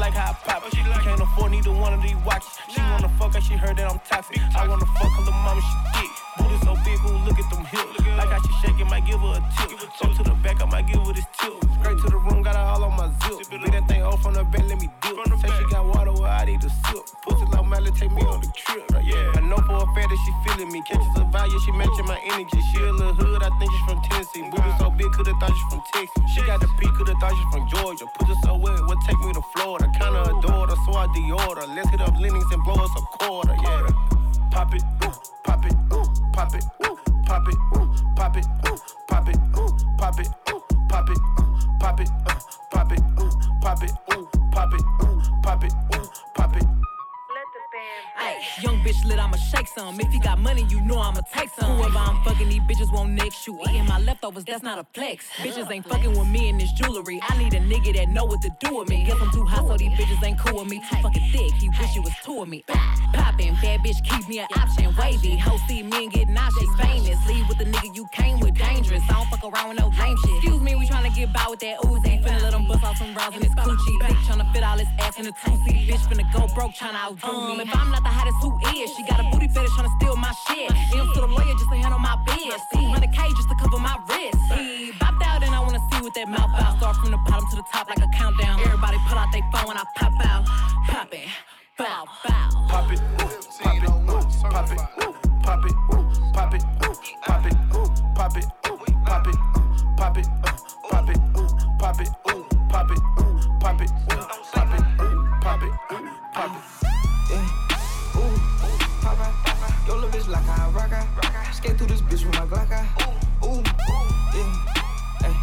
Like 0.09 0.17
how 0.17 0.31
I 0.31 0.33
pop. 0.33 0.65
it. 0.65 0.73
He 0.73 0.83
can't 0.83 1.21
afford 1.21 1.51
neither 1.51 1.71
one 1.71 1.93
of 1.93 2.01
these 2.01 2.15
watches. 2.25 2.57
She 2.69 2.81
wanna 2.81 3.09
fuck 3.09 3.33
her, 3.33 3.41
she 3.41 3.53
heard 3.53 3.77
that 3.77 3.89
I'm 3.89 3.99
toxic. 3.99 4.39
I 4.55 4.67
wanna 4.67 4.85
fuck 4.97 5.11
her, 5.11 5.21
little 5.21 5.33
mama, 5.33 5.61
she 5.61 5.75
thick. 5.93 6.11
Booty 6.37 6.57
so 6.65 6.73
big, 6.83 6.99
ooh, 7.05 7.17
look 7.25 7.37
at 7.39 7.49
them 7.51 7.65
hips. 7.65 7.99
Like 8.17 8.29
how 8.29 8.41
she 8.41 8.53
shaking, 8.61 8.87
might 8.87 9.05
give 9.05 9.19
her 9.19 9.37
a 9.37 9.41
tip. 9.57 9.77
Up 10.01 10.15
to 10.17 10.23
the 10.23 10.35
back, 10.41 10.61
I 10.61 10.65
might 10.65 10.87
give 10.87 11.05
her 11.05 11.13
this 11.13 11.25
tip. 11.37 11.53
Straight 11.79 11.97
to 11.99 12.07
the 12.09 12.17
room, 12.17 12.41
got 12.41 12.55
her 12.55 12.61
all 12.61 12.83
on 12.83 12.97
my 12.97 13.07
zip. 13.21 13.49
Beat 13.49 13.71
that 13.71 13.87
thing 13.87 14.01
off 14.01 14.21
from 14.21 14.33
the 14.33 14.43
bed, 14.43 14.65
let 14.67 14.79
me 14.81 14.89
dip. 15.01 15.15
Say 15.41 15.49
she 15.57 15.65
got 15.69 15.85
water, 15.85 16.13
well, 16.13 16.23
I 16.25 16.45
need 16.45 16.63
a 16.63 16.69
sip. 16.69 17.03
Pussy 17.23 17.45
like 17.45 17.65
Miley, 17.65 17.91
take 17.91 18.11
me 18.11 18.21
on 18.23 18.41
the 18.41 18.51
trip. 18.55 18.83
Yeah. 19.03 19.31
I 19.35 19.41
know 19.41 19.57
for 19.57 19.77
a 19.77 19.87
fact 19.93 20.09
that 20.09 20.19
she 20.25 20.31
feeling 20.45 20.71
me. 20.71 20.81
Catches 20.83 21.05
a 21.17 21.25
vibe, 21.29 21.49
yeah, 21.51 21.59
she 21.65 21.71
matching 21.71 22.05
my 22.05 22.19
energy. 22.33 22.59
She 22.71 22.81
a 22.81 22.91
little 22.91 23.13
hood, 23.13 23.43
I 23.43 23.49
think 23.59 23.71
she's 23.71 23.85
from 23.85 24.01
Tennessee. 24.09 24.43
Could've 25.19 25.37
thought 25.37 25.51
she's 25.51 25.67
from 25.69 25.83
Texas. 25.91 26.23
She 26.33 26.41
got 26.43 26.61
the 26.61 26.67
P, 26.79 26.87
could've 26.95 27.17
thought 27.19 27.35
she's 27.35 27.51
from 27.51 27.67
Georgia. 27.67 28.05
Pussy 28.17 28.33
so 28.45 28.55
wet, 28.55 28.79
what 28.87 28.97
take 29.05 29.19
me 29.19 29.33
to 29.33 29.41
Florida? 29.53 29.91
Kinda 29.99 30.21
adore 30.23 30.65
her, 30.65 30.75
so 30.85 30.93
I 30.95 31.07
deorder. 31.07 31.67
Let's 31.75 31.89
hit 31.89 31.99
up 31.99 32.17
Lennox 32.17 32.45
and 32.53 32.63
blow 32.63 32.75
us 32.75 32.89
a 32.95 33.01
quarter. 33.17 33.53
Yeah. 33.61 33.87
Pop 34.49 34.73
it, 34.73 34.81
ooh, 35.03 35.11
pop 35.43 35.65
it, 35.65 35.75
ooh, 35.91 36.05
pop 36.31 36.55
it, 36.55 36.63
ooh, 36.85 36.97
pop 37.27 37.47
it, 37.49 37.55
ooh, 37.75 37.91
pop 38.15 38.37
it, 38.37 38.45
ooh, 38.65 38.77
pop 39.09 39.27
it, 39.27 39.37
ooh, 39.59 39.67
pop 39.99 40.19
it, 40.21 40.27
ooh, 40.47 40.63
pop 40.87 41.09
it, 41.09 41.19
ooh, 41.19 41.51
pop 41.81 41.99
it, 41.99 42.09
uh, 42.25 42.39
pop 42.71 42.91
it, 42.93 43.01
ooh, 43.19 43.31
pop 43.61 43.83
it, 43.83 43.91
ooh, 44.13 44.23
pop 44.53 44.73
it, 44.73 44.81
ooh, 45.03 45.21
pop 45.43 45.63
it, 45.65 45.73
ooh, 45.95 46.07
pop 46.33 46.55
it. 46.55 46.63
Ay, 48.17 48.18
young 48.61 48.77
bitch 48.83 49.03
lit, 49.05 49.19
I'ma 49.19 49.37
shake 49.37 49.67
some. 49.67 49.99
If 49.99 50.13
you 50.13 50.19
got 50.21 50.39
money, 50.39 50.65
you 50.69 50.81
know 50.81 50.99
I'ma 50.99 51.21
take 51.33 51.49
some. 51.49 51.77
Whoever 51.77 51.97
I'm 51.97 52.23
fucking, 52.23 52.49
these 52.49 52.61
bitches 52.61 52.91
won't 52.91 53.11
next 53.11 53.47
you. 53.47 53.59
Eating 53.69 53.85
my 53.85 53.99
leftovers, 53.99 54.43
that's 54.45 54.63
not 54.63 54.79
a 54.79 54.85
flex. 54.93 55.27
Bitches 55.37 55.71
ain't 55.71 55.87
fucking 55.87 56.17
with 56.17 56.27
me 56.27 56.49
in 56.49 56.57
this 56.57 56.71
jewelry. 56.73 57.19
I 57.29 57.37
need 57.37 57.53
a 57.53 57.59
nigga 57.59 57.95
that 57.95 58.09
know 58.09 58.25
what 58.25 58.41
to 58.41 58.49
do 58.59 58.77
with 58.77 58.89
me. 58.89 59.03
Guess 59.05 59.17
I'm 59.21 59.31
too 59.31 59.45
hot, 59.45 59.67
so 59.67 59.77
these 59.77 59.91
bitches 59.91 60.23
ain't 60.23 60.39
cool 60.39 60.59
with 60.59 60.69
me. 60.69 60.79
Too 60.79 60.97
fucking 61.01 61.31
thick, 61.31 61.53
he 61.53 61.69
wish 61.69 61.95
you 61.95 62.01
was 62.01 62.13
two 62.23 62.41
of 62.41 62.47
me. 62.47 62.63
Poppin', 63.13 63.55
bad 63.61 63.79
bitch 63.81 64.03
keep 64.03 64.27
me 64.27 64.39
an 64.39 64.47
option. 64.55 64.93
Wavy, 64.97 65.37
hoe 65.37 65.57
see 65.67 65.83
me 65.83 66.03
and 66.03 66.11
get 66.11 66.29
nauseous. 66.29 66.69
Famous, 66.79 67.17
leave 67.27 67.47
with 67.47 67.57
the 67.57 67.65
nigga 67.65 67.95
you 67.95 68.07
came 68.11 68.39
with. 68.39 68.55
Dangerous, 68.55 69.01
I 69.09 69.13
don't 69.13 69.27
fuck 69.29 69.43
around 69.43 69.69
with 69.69 69.79
no 69.79 69.87
lame 69.87 70.17
shit. 70.25 70.35
Excuse 70.35 70.61
me, 70.61 70.75
we 70.75 70.87
tryna 70.87 71.13
get 71.15 71.33
by 71.33 71.45
with 71.49 71.59
that 71.59 71.79
Uzi. 71.79 72.23
Finna 72.23 72.41
let 72.41 72.53
him 72.53 72.67
bust 72.67 72.83
off 72.83 72.97
some 72.97 73.13
rounds 73.15 73.35
in 73.35 73.43
his 73.43 73.53
coochie. 73.55 73.97
Bitch 74.01 74.21
tryna 74.27 74.53
fit 74.53 74.63
all 74.63 74.77
his 74.77 74.87
ass 74.99 75.17
in 75.19 75.25
a 75.27 75.31
two-seat. 75.31 75.89
Bitch 75.89 76.03
finna 76.09 76.25
go 76.33 76.47
broke 76.53 76.73
tryna 76.73 76.95
outdo 76.95 77.27
um, 77.27 77.57
me. 77.57 77.63
If 77.63 77.75
I'm 77.75 77.89
not 77.89 78.03
the 78.03 78.09
hottest, 78.09 78.28
who 78.41 78.57
is? 78.75 78.93
She 78.95 79.03
got 79.03 79.19
a 79.19 79.23
booty 79.31 79.47
fetish 79.47 79.71
tryna 79.71 79.93
steal 79.99 80.15
my 80.15 80.31
shit. 80.47 80.71
M's 80.93 81.13
to 81.13 81.21
the 81.21 81.27
lawyer 81.27 81.53
just 81.53 81.69
to 81.69 81.77
handle 81.77 81.99
my 81.99 82.15
biz. 82.25 82.59
200k 82.73 83.17
just 83.35 83.49
to 83.49 83.55
cover 83.55 83.79
my 83.79 83.97
wrist. 84.07 84.37
He 84.53 84.91
bopped 84.93 85.23
out 85.25 85.43
and 85.43 85.53
I 85.53 85.59
wanna 85.59 85.79
see 85.91 86.01
what 86.01 86.13
that 86.13 86.27
mouth 86.27 86.51
out. 86.61 86.77
Start 86.77 86.95
from 86.97 87.11
the 87.11 87.17
bottom 87.17 87.47
to 87.49 87.55
the 87.55 87.63
top 87.71 87.89
like 87.89 87.99
a 87.99 88.09
countdown. 88.15 88.59
Everybody 88.61 88.97
pull 89.07 89.17
out 89.17 89.31
their 89.31 89.43
phone 89.51 89.67
when 89.67 89.77
I 89.77 89.83
pop 89.95 90.13
out. 90.25 90.45
Pop 90.87 91.13
it. 91.13 91.27
Bow, 91.77 92.05
bow. 92.27 92.49
Pop 92.67 92.91
it, 92.91 92.99
ooh, 92.99 93.39
pop 93.61 93.75
it, 93.75 93.89
ooh, 93.89 94.23
pop 94.49 94.71
it, 94.71 94.81
ooh, 94.99 95.13
pop 95.41 95.65
it, 95.65 95.73
ooh, 95.93 96.05
pop 96.33 96.53
it, 96.53 96.63
ooh, 96.83 96.95
pop 97.23 97.45
it, 97.45 97.53
ooh, 97.73 97.87
pop 98.15 98.37
it, 98.37 98.45
ooh, 98.45 98.79
pop 99.05 99.27
it, 99.27 99.35
ooh, 99.57 99.95
pop 99.97 100.17
it, 100.17 100.27
uh, 100.43 100.51
pop 100.89 101.09
it, 101.09 101.17
ooh, 101.37 101.47
pop 101.79 102.01
it, 102.01 102.09
ooh, 102.27 102.45
pop 102.67 102.81
it, 102.81 102.99
ooh, 103.17 103.39
pop 103.59 103.81
it, 103.81 103.81
ooh, 103.81 103.81
pop 103.81 103.81
it, 103.81 103.91
ooh, 104.11 104.27
pop 104.51 104.73
it, 104.73 104.83
ooh, 105.01 105.39
pop 105.41 105.63
it. 105.63 105.69
Yeah. 105.91 106.78
Skate 111.59 111.77
through 111.77 111.87
this 111.87 111.99
bitch 111.99 112.25
with 112.25 112.33
my 112.35 112.45
Glock. 112.45 112.71
Ooh, 113.43 113.49
ooh, 113.49 113.61
yeah. 114.33 114.47
Hey, 115.19 115.35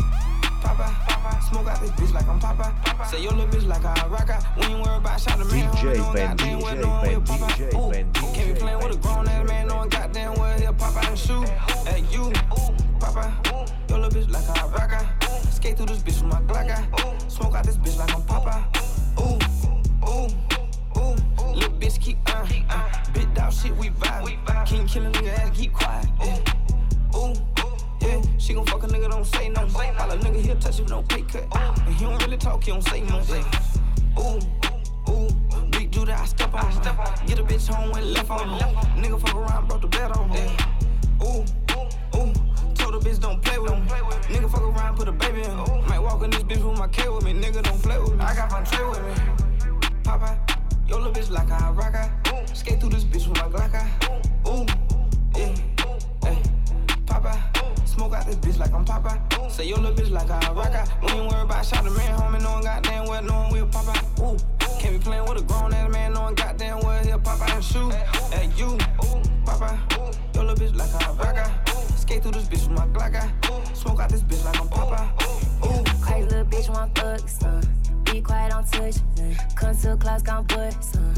Papa, 0.62 0.96
Papa. 1.06 1.42
smoke 1.42 1.66
out 1.66 1.78
this 1.82 1.90
bitch 1.90 2.14
like 2.14 2.26
I'm 2.26 2.40
Papa. 2.40 2.74
Papa. 2.86 3.06
Say 3.10 3.22
yo 3.22 3.32
little 3.32 3.46
bitch 3.48 3.66
like 3.66 3.84
I 3.84 4.06
rock 4.06 4.28
her. 4.28 4.40
We 4.56 4.64
ain't 4.64 4.82
worried 4.82 4.96
about 4.96 5.20
shot 5.20 5.36
the 5.36 5.44
man. 5.44 5.70
DJ 5.72 5.96
homie, 5.96 6.14
Ben, 6.14 6.28
goddamn 6.28 6.60
well 6.60 6.74
DJ 6.74 6.80
knowing 6.80 7.02
Ben, 7.02 7.22
Papa. 7.22 7.52
DJ 7.52 7.74
Ooh, 7.74 7.92
Ben, 7.92 8.12
can't 8.32 8.54
be 8.54 8.58
playing 8.58 8.78
with 8.78 8.94
a 8.94 8.96
grown 8.96 9.28
ass 9.28 9.46
man 9.46 9.68
knowing 9.68 9.90
goddamn 9.90 10.34
well 10.36 10.58
he'll 10.58 10.72
pop 10.72 10.96
out 10.96 11.06
and 11.06 11.18
shoot. 11.18 11.48
Hey 11.84 12.02
you, 12.10 12.32
Papa, 12.98 13.36
yo 13.90 13.98
little 13.98 14.08
bitch 14.08 14.30
like 14.30 14.48
I 14.48 14.66
rock 14.68 14.92
her. 14.92 15.50
Skate 15.50 15.76
through 15.76 15.84
this 15.84 15.98
bitch 15.98 16.22
with 16.22 16.32
my 16.32 16.40
Glock. 16.50 17.30
Smoke 17.30 17.56
out 17.56 17.66
this 17.66 17.76
bitch 17.76 17.98
like 17.98 18.14
I'm 18.16 18.22
Papa. 18.22 18.64
Ooh, 19.20 19.38
ooh. 20.08 20.24
Ooh, 20.24 20.55
bitch 21.86 22.00
keep 22.00 22.18
uh, 22.28 22.44
uh 22.70 23.12
bit 23.12 23.32
dog 23.34 23.52
shit 23.52 23.76
we 23.76 23.90
vibe. 23.90 24.66
King 24.66 24.86
killing 24.86 25.12
nigga 25.12 25.38
ass 25.38 25.56
keep 25.56 25.72
quiet. 25.72 26.06
Yeah. 26.20 27.16
Ooh, 27.16 27.32
yeah, 28.00 28.22
she 28.38 28.54
gon' 28.54 28.66
fuck 28.66 28.82
a 28.82 28.86
nigga 28.86 29.08
don't 29.08 29.24
say 29.24 29.48
no. 29.48 29.60
All 29.60 30.10
a 30.10 30.18
nigga 30.18 30.40
here 30.40 30.56
touch 30.56 30.80
it 30.80 30.88
don't 30.88 31.08
pay 31.08 31.22
cut. 31.22 31.44
And 31.54 31.94
he 31.94 32.04
don't 32.04 32.20
really 32.22 32.36
talk, 32.36 32.64
he 32.64 32.72
don't 32.72 32.82
say. 32.82 33.00
Yeah. 33.00 34.18
Ooh, 34.18 34.40
ooh, 35.10 35.28
big 35.70 35.90
dude 35.90 36.08
that 36.08 36.20
I 36.20 36.24
step 36.24 36.54
on. 36.54 36.70
Get 37.26 37.38
a 37.38 37.44
bitch 37.44 37.68
home 37.72 37.90
when 37.92 38.12
left 38.12 38.30
on 38.30 38.48
him. 38.48 38.74
Nigga 39.02 39.20
fuck 39.20 39.36
around, 39.36 39.68
brought 39.68 39.82
the 39.82 39.88
bed 39.88 40.10
on 40.12 40.28
him. 40.30 40.50
Ooh, 41.22 41.44
ooh, 41.76 42.32
told 42.74 42.94
the 42.94 43.00
bitch 43.00 43.20
don't 43.20 43.40
play 43.42 43.58
with 43.58 43.72
him. 43.72 43.86
Nigga 43.86 44.50
fuck 44.50 44.62
around, 44.62 44.96
put 44.96 45.08
a 45.08 45.12
baby 45.12 45.42
in 45.42 45.50
him. 45.50 45.88
Might 45.88 46.00
walk 46.00 46.22
in 46.24 46.30
this 46.30 46.42
bitch 46.42 46.68
with 46.68 46.78
my 46.78 46.88
K 46.88 47.08
with 47.08 47.22
me. 47.22 47.32
Nigga 47.32 47.62
don't 47.62 47.80
play 47.80 47.98
with 47.98 48.14
me. 48.14 48.24
I 48.24 48.34
got 48.34 48.50
my 48.50 48.62
tray 48.62 48.88
with 48.88 49.02
me. 49.06 49.14
Papa. 50.02 50.45
Yo, 50.88 50.98
little 50.98 51.12
bitch 51.12 51.30
like 51.32 51.50
I 51.50 51.70
rock 51.70 51.94
her. 51.94 52.54
Skate 52.54 52.78
through 52.78 52.90
this 52.90 53.02
bitch 53.02 53.26
with 53.26 53.38
my 53.38 53.48
Glock. 53.48 53.74
Ooh, 54.46 54.64
yeah, 55.36 55.52
hey, 56.22 56.38
Papa. 57.06 57.42
Smoke 57.84 58.14
out 58.14 58.24
this 58.26 58.36
bitch 58.36 58.56
like 58.56 58.72
I'm 58.72 58.84
Papa. 58.84 59.20
Say 59.50 59.66
yo, 59.66 59.80
little 59.80 59.92
bitch 59.94 60.10
like 60.12 60.30
I 60.30 60.52
rock 60.52 60.72
her. 60.72 60.84
We 61.02 61.08
ain't 61.08 61.32
worried 61.32 61.42
about 61.42 61.66
shot 61.66 61.82
the 61.82 61.90
man, 61.90 62.16
homie. 62.16 62.40
Knowing 62.40 62.62
goddamn 62.62 63.06
well, 63.06 63.20
knowing 63.20 63.52
we'll 63.52 63.66
Papa. 63.66 63.98
Ooh, 64.20 64.36
can't 64.78 64.96
be 64.96 65.02
playing 65.02 65.24
with 65.24 65.38
a 65.38 65.42
grown 65.42 65.74
ass 65.74 65.90
man, 65.92 66.12
knowing 66.12 66.36
goddamn 66.36 66.78
well 66.78 67.02
he'll 67.04 67.18
pop 67.18 67.40
out 67.40 67.50
and 67.50 67.64
shoot. 67.64 67.92
Hey, 68.32 68.48
you, 68.56 68.78
Papa. 69.44 69.80
Yo, 70.34 70.42
little 70.42 70.54
bitch 70.54 70.76
like 70.76 70.94
I 71.02 71.10
rock 71.14 71.36
her. 71.36 71.96
Skate 71.96 72.22
through 72.22 72.30
this 72.32 72.44
bitch 72.44 72.68
with 72.68 72.78
my 72.78 72.86
Glock. 72.86 73.76
Smoke 73.76 73.98
out 73.98 74.10
this 74.10 74.22
bitch 74.22 74.44
like 74.44 74.60
I'm 74.60 74.68
Papa. 74.68 75.12
Ooh, 75.64 76.00
Crazy 76.00 76.28
little 76.28 76.44
bitch 76.44 76.68
want 76.70 76.94
thug, 76.94 77.28
son. 77.28 77.62
Quiet, 78.22 78.50
don't 78.50 78.66
touch 78.72 78.96
none. 79.16 79.36
Come 79.54 79.76
to 79.76 79.88
the 79.88 79.96
class, 79.96 80.22
gon' 80.22 80.46
put 80.46 80.72
some. 80.82 81.14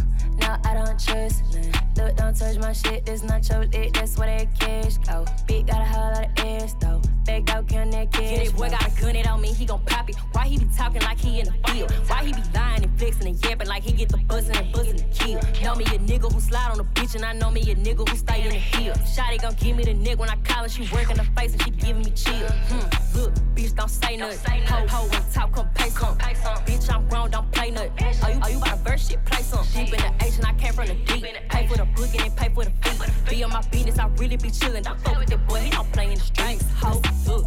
Now 0.49 0.59
I 0.65 0.73
don't 0.73 0.99
trust 0.99 1.43
none. 1.53 1.73
Look, 1.99 2.17
don't 2.17 2.35
touch 2.35 2.57
my 2.57 2.73
shit. 2.73 3.05
This 3.05 3.23
not 3.23 3.47
your 3.51 3.67
lit, 3.67 3.93
that's 3.93 4.17
where 4.17 4.39
that 4.39 4.59
cash 4.59 4.97
go. 4.97 5.27
Big 5.47 5.67
got 5.67 5.83
a 5.83 5.85
whole 5.85 6.11
lot 6.11 6.25
of 6.25 6.47
ass 6.47 6.75
though. 6.81 7.03
Back 7.27 7.55
out, 7.55 7.69
count 7.69 7.93
that 7.93 8.11
cash. 8.11 8.31
Get 8.31 8.47
it, 8.47 8.57
boy 8.57 8.71
got 8.71 8.87
a 8.87 9.01
gun 9.01 9.15
it 9.15 9.29
on 9.29 9.43
me, 9.43 9.53
he 9.53 9.67
gon' 9.67 9.85
pop 9.85 10.09
it. 10.09 10.17
Why 10.33 10.47
he 10.47 10.57
be 10.57 10.67
talking 10.75 11.03
like 11.03 11.19
he 11.21 11.41
in 11.41 11.49
the 11.49 11.71
field? 11.71 11.93
Why 12.07 12.25
he 12.25 12.33
be 12.33 12.41
lying 12.55 12.83
and 12.83 12.99
flexing 12.99 13.27
and 13.27 13.45
yapping 13.45 13.69
like 13.69 13.83
he 13.83 13.93
get 13.93 14.09
the 14.09 14.17
buzzing 14.17 14.57
and 14.57 14.73
buzzing 14.73 14.97
to 14.97 15.05
kill? 15.09 15.39
Know 15.63 15.75
me 15.75 15.85
a 15.85 15.99
nigga 15.99 16.33
who 16.33 16.41
slide 16.41 16.71
on 16.71 16.79
the 16.79 16.85
bitch, 16.85 17.15
and 17.15 17.27
I 17.27 17.35
know 17.35 17.51
me 17.51 17.61
a 17.71 17.75
nigga 17.75 18.09
who 18.09 18.17
stay 18.17 18.43
in 18.43 18.49
the 18.49 18.55
hill. 18.55 18.95
Shotty 18.95 19.43
gon' 19.43 19.55
give 19.61 19.77
me 19.77 19.85
the 19.85 19.93
nigga 19.93 20.17
when 20.17 20.31
I 20.31 20.37
call 20.37 20.63
her, 20.63 20.69
she 20.71 20.89
working 20.95 21.17
the 21.17 21.25
face 21.37 21.53
and 21.53 21.63
she 21.63 21.71
giving 21.73 22.05
me 22.05 22.11
chill. 22.13 22.49
Hmm, 22.71 23.19
look, 23.19 23.35
bitch, 23.55 23.75
don't 23.75 23.91
say 23.91 24.17
nothing. 24.17 24.63
Ho, 24.63 24.87
ho, 24.89 25.09
when 25.09 25.23
talk, 25.31 25.53
come 25.53 25.69
pay 25.75 25.91
some. 25.91 26.17
Bitch, 26.65 26.91
I'm 26.93 27.07
grown, 27.09 27.31
don't 27.31 27.51
play 27.53 27.71
nothing. 27.71 27.93
Are 28.23 28.31
you, 28.31 28.41
are 28.41 28.51
you 28.51 28.59
about 28.59 28.79
to 28.79 28.91
verse 28.91 29.09
shit? 29.09 29.23
Play 29.27 29.43
some. 29.43 29.67
Deep 29.75 29.93
in 29.93 30.01
the 30.01 30.25
H 30.25 30.38
and 30.39 30.47
I 30.47 30.53
came 30.55 30.73
from 30.73 30.87
the 30.87 30.95
deep. 30.95 31.25
Pay 31.51 31.67
for 31.67 31.77
the 31.77 31.85
book 31.85 32.15
and 32.19 32.35
pay 32.37 32.49
for 32.49 32.65
the 32.65 32.71
feet. 32.71 33.29
Be 33.29 33.45
on 33.45 33.51
my 33.51 33.63
business, 33.71 33.99
I 33.99 34.07
really 34.17 34.37
be 34.37 34.49
chillin'. 34.49 34.83
Don't 34.83 35.01
fuck 35.01 35.19
with 35.19 35.29
that 35.29 35.47
boy, 35.49 35.61
he 35.61 35.71
don't 35.71 35.91
play 35.93 36.07
in 36.07 36.15
the 36.15 36.21
streets. 36.21 36.65
Ho, 36.81 37.01
look. 37.27 37.45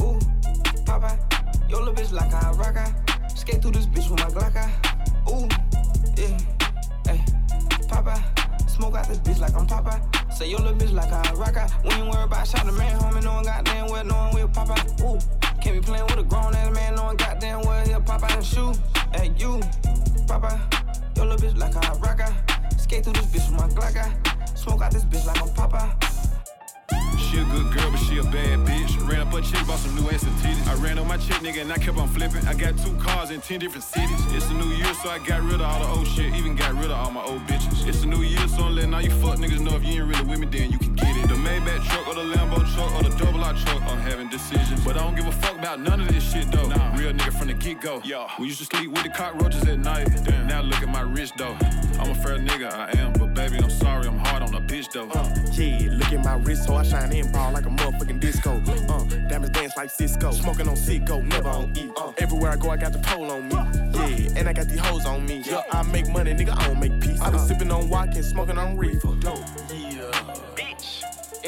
Ooh, 0.00 0.18
Papa, 0.84 1.18
yo 1.68 1.78
little 1.78 1.94
bitch 1.94 2.12
like 2.12 2.32
a 2.32 2.52
rocker. 2.54 2.94
Skate 3.34 3.62
through 3.62 3.72
this 3.72 3.86
bitch 3.86 4.10
with 4.10 4.20
my 4.20 4.28
Glocka. 4.30 4.68
Ooh, 5.30 5.48
yeah, 6.16 6.38
hey, 7.06 7.24
Papa, 7.88 8.22
smoke 8.68 8.96
out 8.96 9.08
this 9.08 9.18
bitch 9.18 9.38
like 9.38 9.54
I'm 9.54 9.66
Papa. 9.66 10.00
Say 10.30 10.50
yo 10.50 10.58
little 10.58 10.74
bitch 10.74 10.92
like 10.92 11.10
a 11.10 11.36
rocker. 11.36 11.66
We 11.84 11.90
ain't 11.90 12.08
worry 12.08 12.24
about 12.24 12.46
shot 12.46 12.66
the 12.66 12.72
man, 12.72 12.98
homie. 13.00 13.22
No 13.22 13.34
one 13.34 13.44
goddamn 13.44 13.86
well, 13.86 14.04
no 14.04 14.14
one 14.14 14.34
will 14.34 14.48
Papa. 14.48 14.74
Ooh, 15.02 15.18
can't 15.60 15.76
be 15.76 15.80
playing 15.80 16.04
with 16.06 16.18
a 16.18 16.22
grown 16.22 16.54
ass 16.54 16.74
man, 16.74 16.94
no 16.96 17.04
one 17.04 17.16
goddamn 17.16 17.62
well 17.62 17.86
he'll 17.86 18.00
pop 18.00 18.22
out 18.22 18.32
and 18.32 18.44
shoot. 18.44 18.76
Hey 19.14 19.32
you, 19.38 19.60
Papa, 20.26 20.60
yo 21.18 21.24
little 21.24 21.48
bitch 21.48 21.58
like 21.58 21.74
a 21.74 21.98
rocker. 21.98 22.32
Skate 22.78 23.04
through 23.04 23.14
this 23.14 23.26
bitch 23.26 23.50
with 23.50 23.60
my 23.60 23.68
Glocka. 23.68 24.56
Smoke 24.56 24.82
out 24.82 24.92
this 24.92 25.04
bitch 25.04 25.26
like 25.26 25.42
I'm 25.42 25.52
Papa. 25.52 26.17
A 27.38 27.44
good 27.44 27.72
girl, 27.72 27.90
but 27.92 27.98
she 27.98 28.18
a 28.18 28.24
bad 28.24 28.58
bitch. 28.66 29.08
Ran 29.08 29.20
up 29.20 29.32
a 29.32 29.40
chick, 29.40 29.64
bought 29.64 29.78
some 29.78 29.94
new 29.94 30.10
ass 30.10 30.24
and 30.24 30.34
titties. 30.38 30.66
I 30.66 30.74
ran 30.82 30.98
on 30.98 31.06
my 31.06 31.16
chick, 31.16 31.36
nigga, 31.36 31.60
and 31.62 31.72
I 31.72 31.78
kept 31.78 31.96
on 31.96 32.08
flipping. 32.08 32.44
I 32.48 32.54
got 32.54 32.76
two 32.78 32.92
cars 32.96 33.30
in 33.30 33.40
10 33.40 33.60
different 33.60 33.84
cities. 33.84 34.18
It's 34.32 34.50
a 34.50 34.54
new 34.54 34.70
year, 34.74 34.92
so 34.94 35.08
I 35.08 35.18
got 35.20 35.42
rid 35.42 35.54
of 35.54 35.60
all 35.60 35.78
the 35.78 35.88
old 35.88 36.08
shit. 36.08 36.34
Even 36.34 36.56
got 36.56 36.74
rid 36.74 36.90
of 36.90 36.98
all 36.98 37.12
my 37.12 37.22
old 37.22 37.42
bitches. 37.46 37.86
It's 37.86 38.02
a 38.02 38.06
new 38.06 38.22
year, 38.22 38.46
so 38.48 38.64
I'm 38.64 38.74
letting 38.74 38.92
all 38.92 39.00
you 39.00 39.10
fuck 39.22 39.38
niggas 39.38 39.60
know 39.60 39.76
if 39.76 39.84
you 39.84 40.02
ain't 40.02 40.08
really 40.10 40.24
with 40.28 40.40
me, 40.40 40.46
then 40.46 40.72
you 40.72 40.78
can 40.78 40.94
get 40.96 41.16
it. 41.16 41.28
The 41.28 41.34
Maybach 41.34 41.84
truck 41.84 42.08
or 42.08 42.14
the 42.14 42.34
Lambo 42.34 42.58
truck 42.74 42.92
or 42.96 43.08
the 43.08 43.16
double 43.16 43.44
R 43.44 43.54
truck, 43.54 43.82
I'm 43.82 43.98
having 43.98 44.28
decisions. 44.28 44.84
But 44.84 44.96
I 44.96 45.04
don't 45.04 45.14
give 45.14 45.26
a 45.26 45.32
fuck 45.32 45.56
about 45.56 45.80
none 45.80 46.00
of 46.00 46.08
this 46.08 46.32
shit, 46.32 46.50
though. 46.50 46.68
Nah. 46.68 46.96
Real 46.96 47.12
nigga 47.12 47.38
from 47.38 47.46
the 47.46 47.54
get 47.54 47.80
go. 47.80 48.00
Yeah. 48.04 48.26
We 48.40 48.46
used 48.46 48.58
to 48.58 48.64
sleep 48.64 48.90
with 48.90 49.04
the 49.04 49.10
cockroaches 49.10 49.64
at 49.68 49.78
night. 49.78 50.08
Damn. 50.24 50.48
Now 50.48 50.62
look 50.62 50.82
at 50.82 50.88
my 50.88 51.02
wrist, 51.02 51.34
though. 51.36 51.56
I'm 52.00 52.10
a 52.10 52.14
fair 52.14 52.38
nigga, 52.38 52.72
I 52.72 52.98
am. 52.98 53.12
But 53.12 53.34
baby, 53.34 53.58
I'm 53.58 53.70
sorry, 53.70 54.08
I'm 54.08 54.18
hard 54.18 54.42
on 54.42 54.54
a 54.54 54.60
bitch, 54.60 54.90
though. 54.92 55.08
Uh, 55.10 55.28
yeah, 55.52 55.88
look 55.92 56.12
at 56.12 56.24
my 56.24 56.34
wrist, 56.34 56.66
so 56.66 56.74
I 56.74 56.82
shine 56.82 57.12
in 57.12 57.27
ball 57.32 57.52
like 57.52 57.66
a 57.66 57.70
motherfucking 57.70 58.20
disco. 58.20 58.62
Uh, 58.88 59.04
diamonds 59.28 59.50
dance 59.50 59.76
like 59.76 59.90
Cisco. 59.90 60.30
Smoking 60.32 60.68
on 60.68 60.76
Cisco, 60.76 61.20
never 61.20 61.48
on 61.48 61.72
E. 61.76 61.90
Uh, 61.96 62.12
everywhere 62.18 62.52
I 62.52 62.56
go, 62.56 62.70
I 62.70 62.76
got 62.76 62.92
the 62.92 62.98
pole 62.98 63.30
on 63.30 63.48
me. 63.48 63.54
Yeah, 63.54 64.38
and 64.38 64.48
I 64.48 64.52
got 64.52 64.68
these 64.68 64.80
hoes 64.80 65.06
on 65.06 65.26
me. 65.26 65.42
Yeah, 65.44 65.62
I 65.72 65.82
make 65.82 66.08
money, 66.08 66.34
nigga, 66.34 66.56
I 66.56 66.66
don't 66.68 66.80
make 66.80 67.00
peace. 67.00 67.20
I 67.20 67.30
be 67.30 67.38
sipping 67.38 67.70
on 67.70 67.88
Watkins, 67.88 68.28
smoking 68.28 68.58
on 68.58 68.76
reefer. 68.76 69.14
Dope. 69.20 69.38
Yeah. 69.72 70.27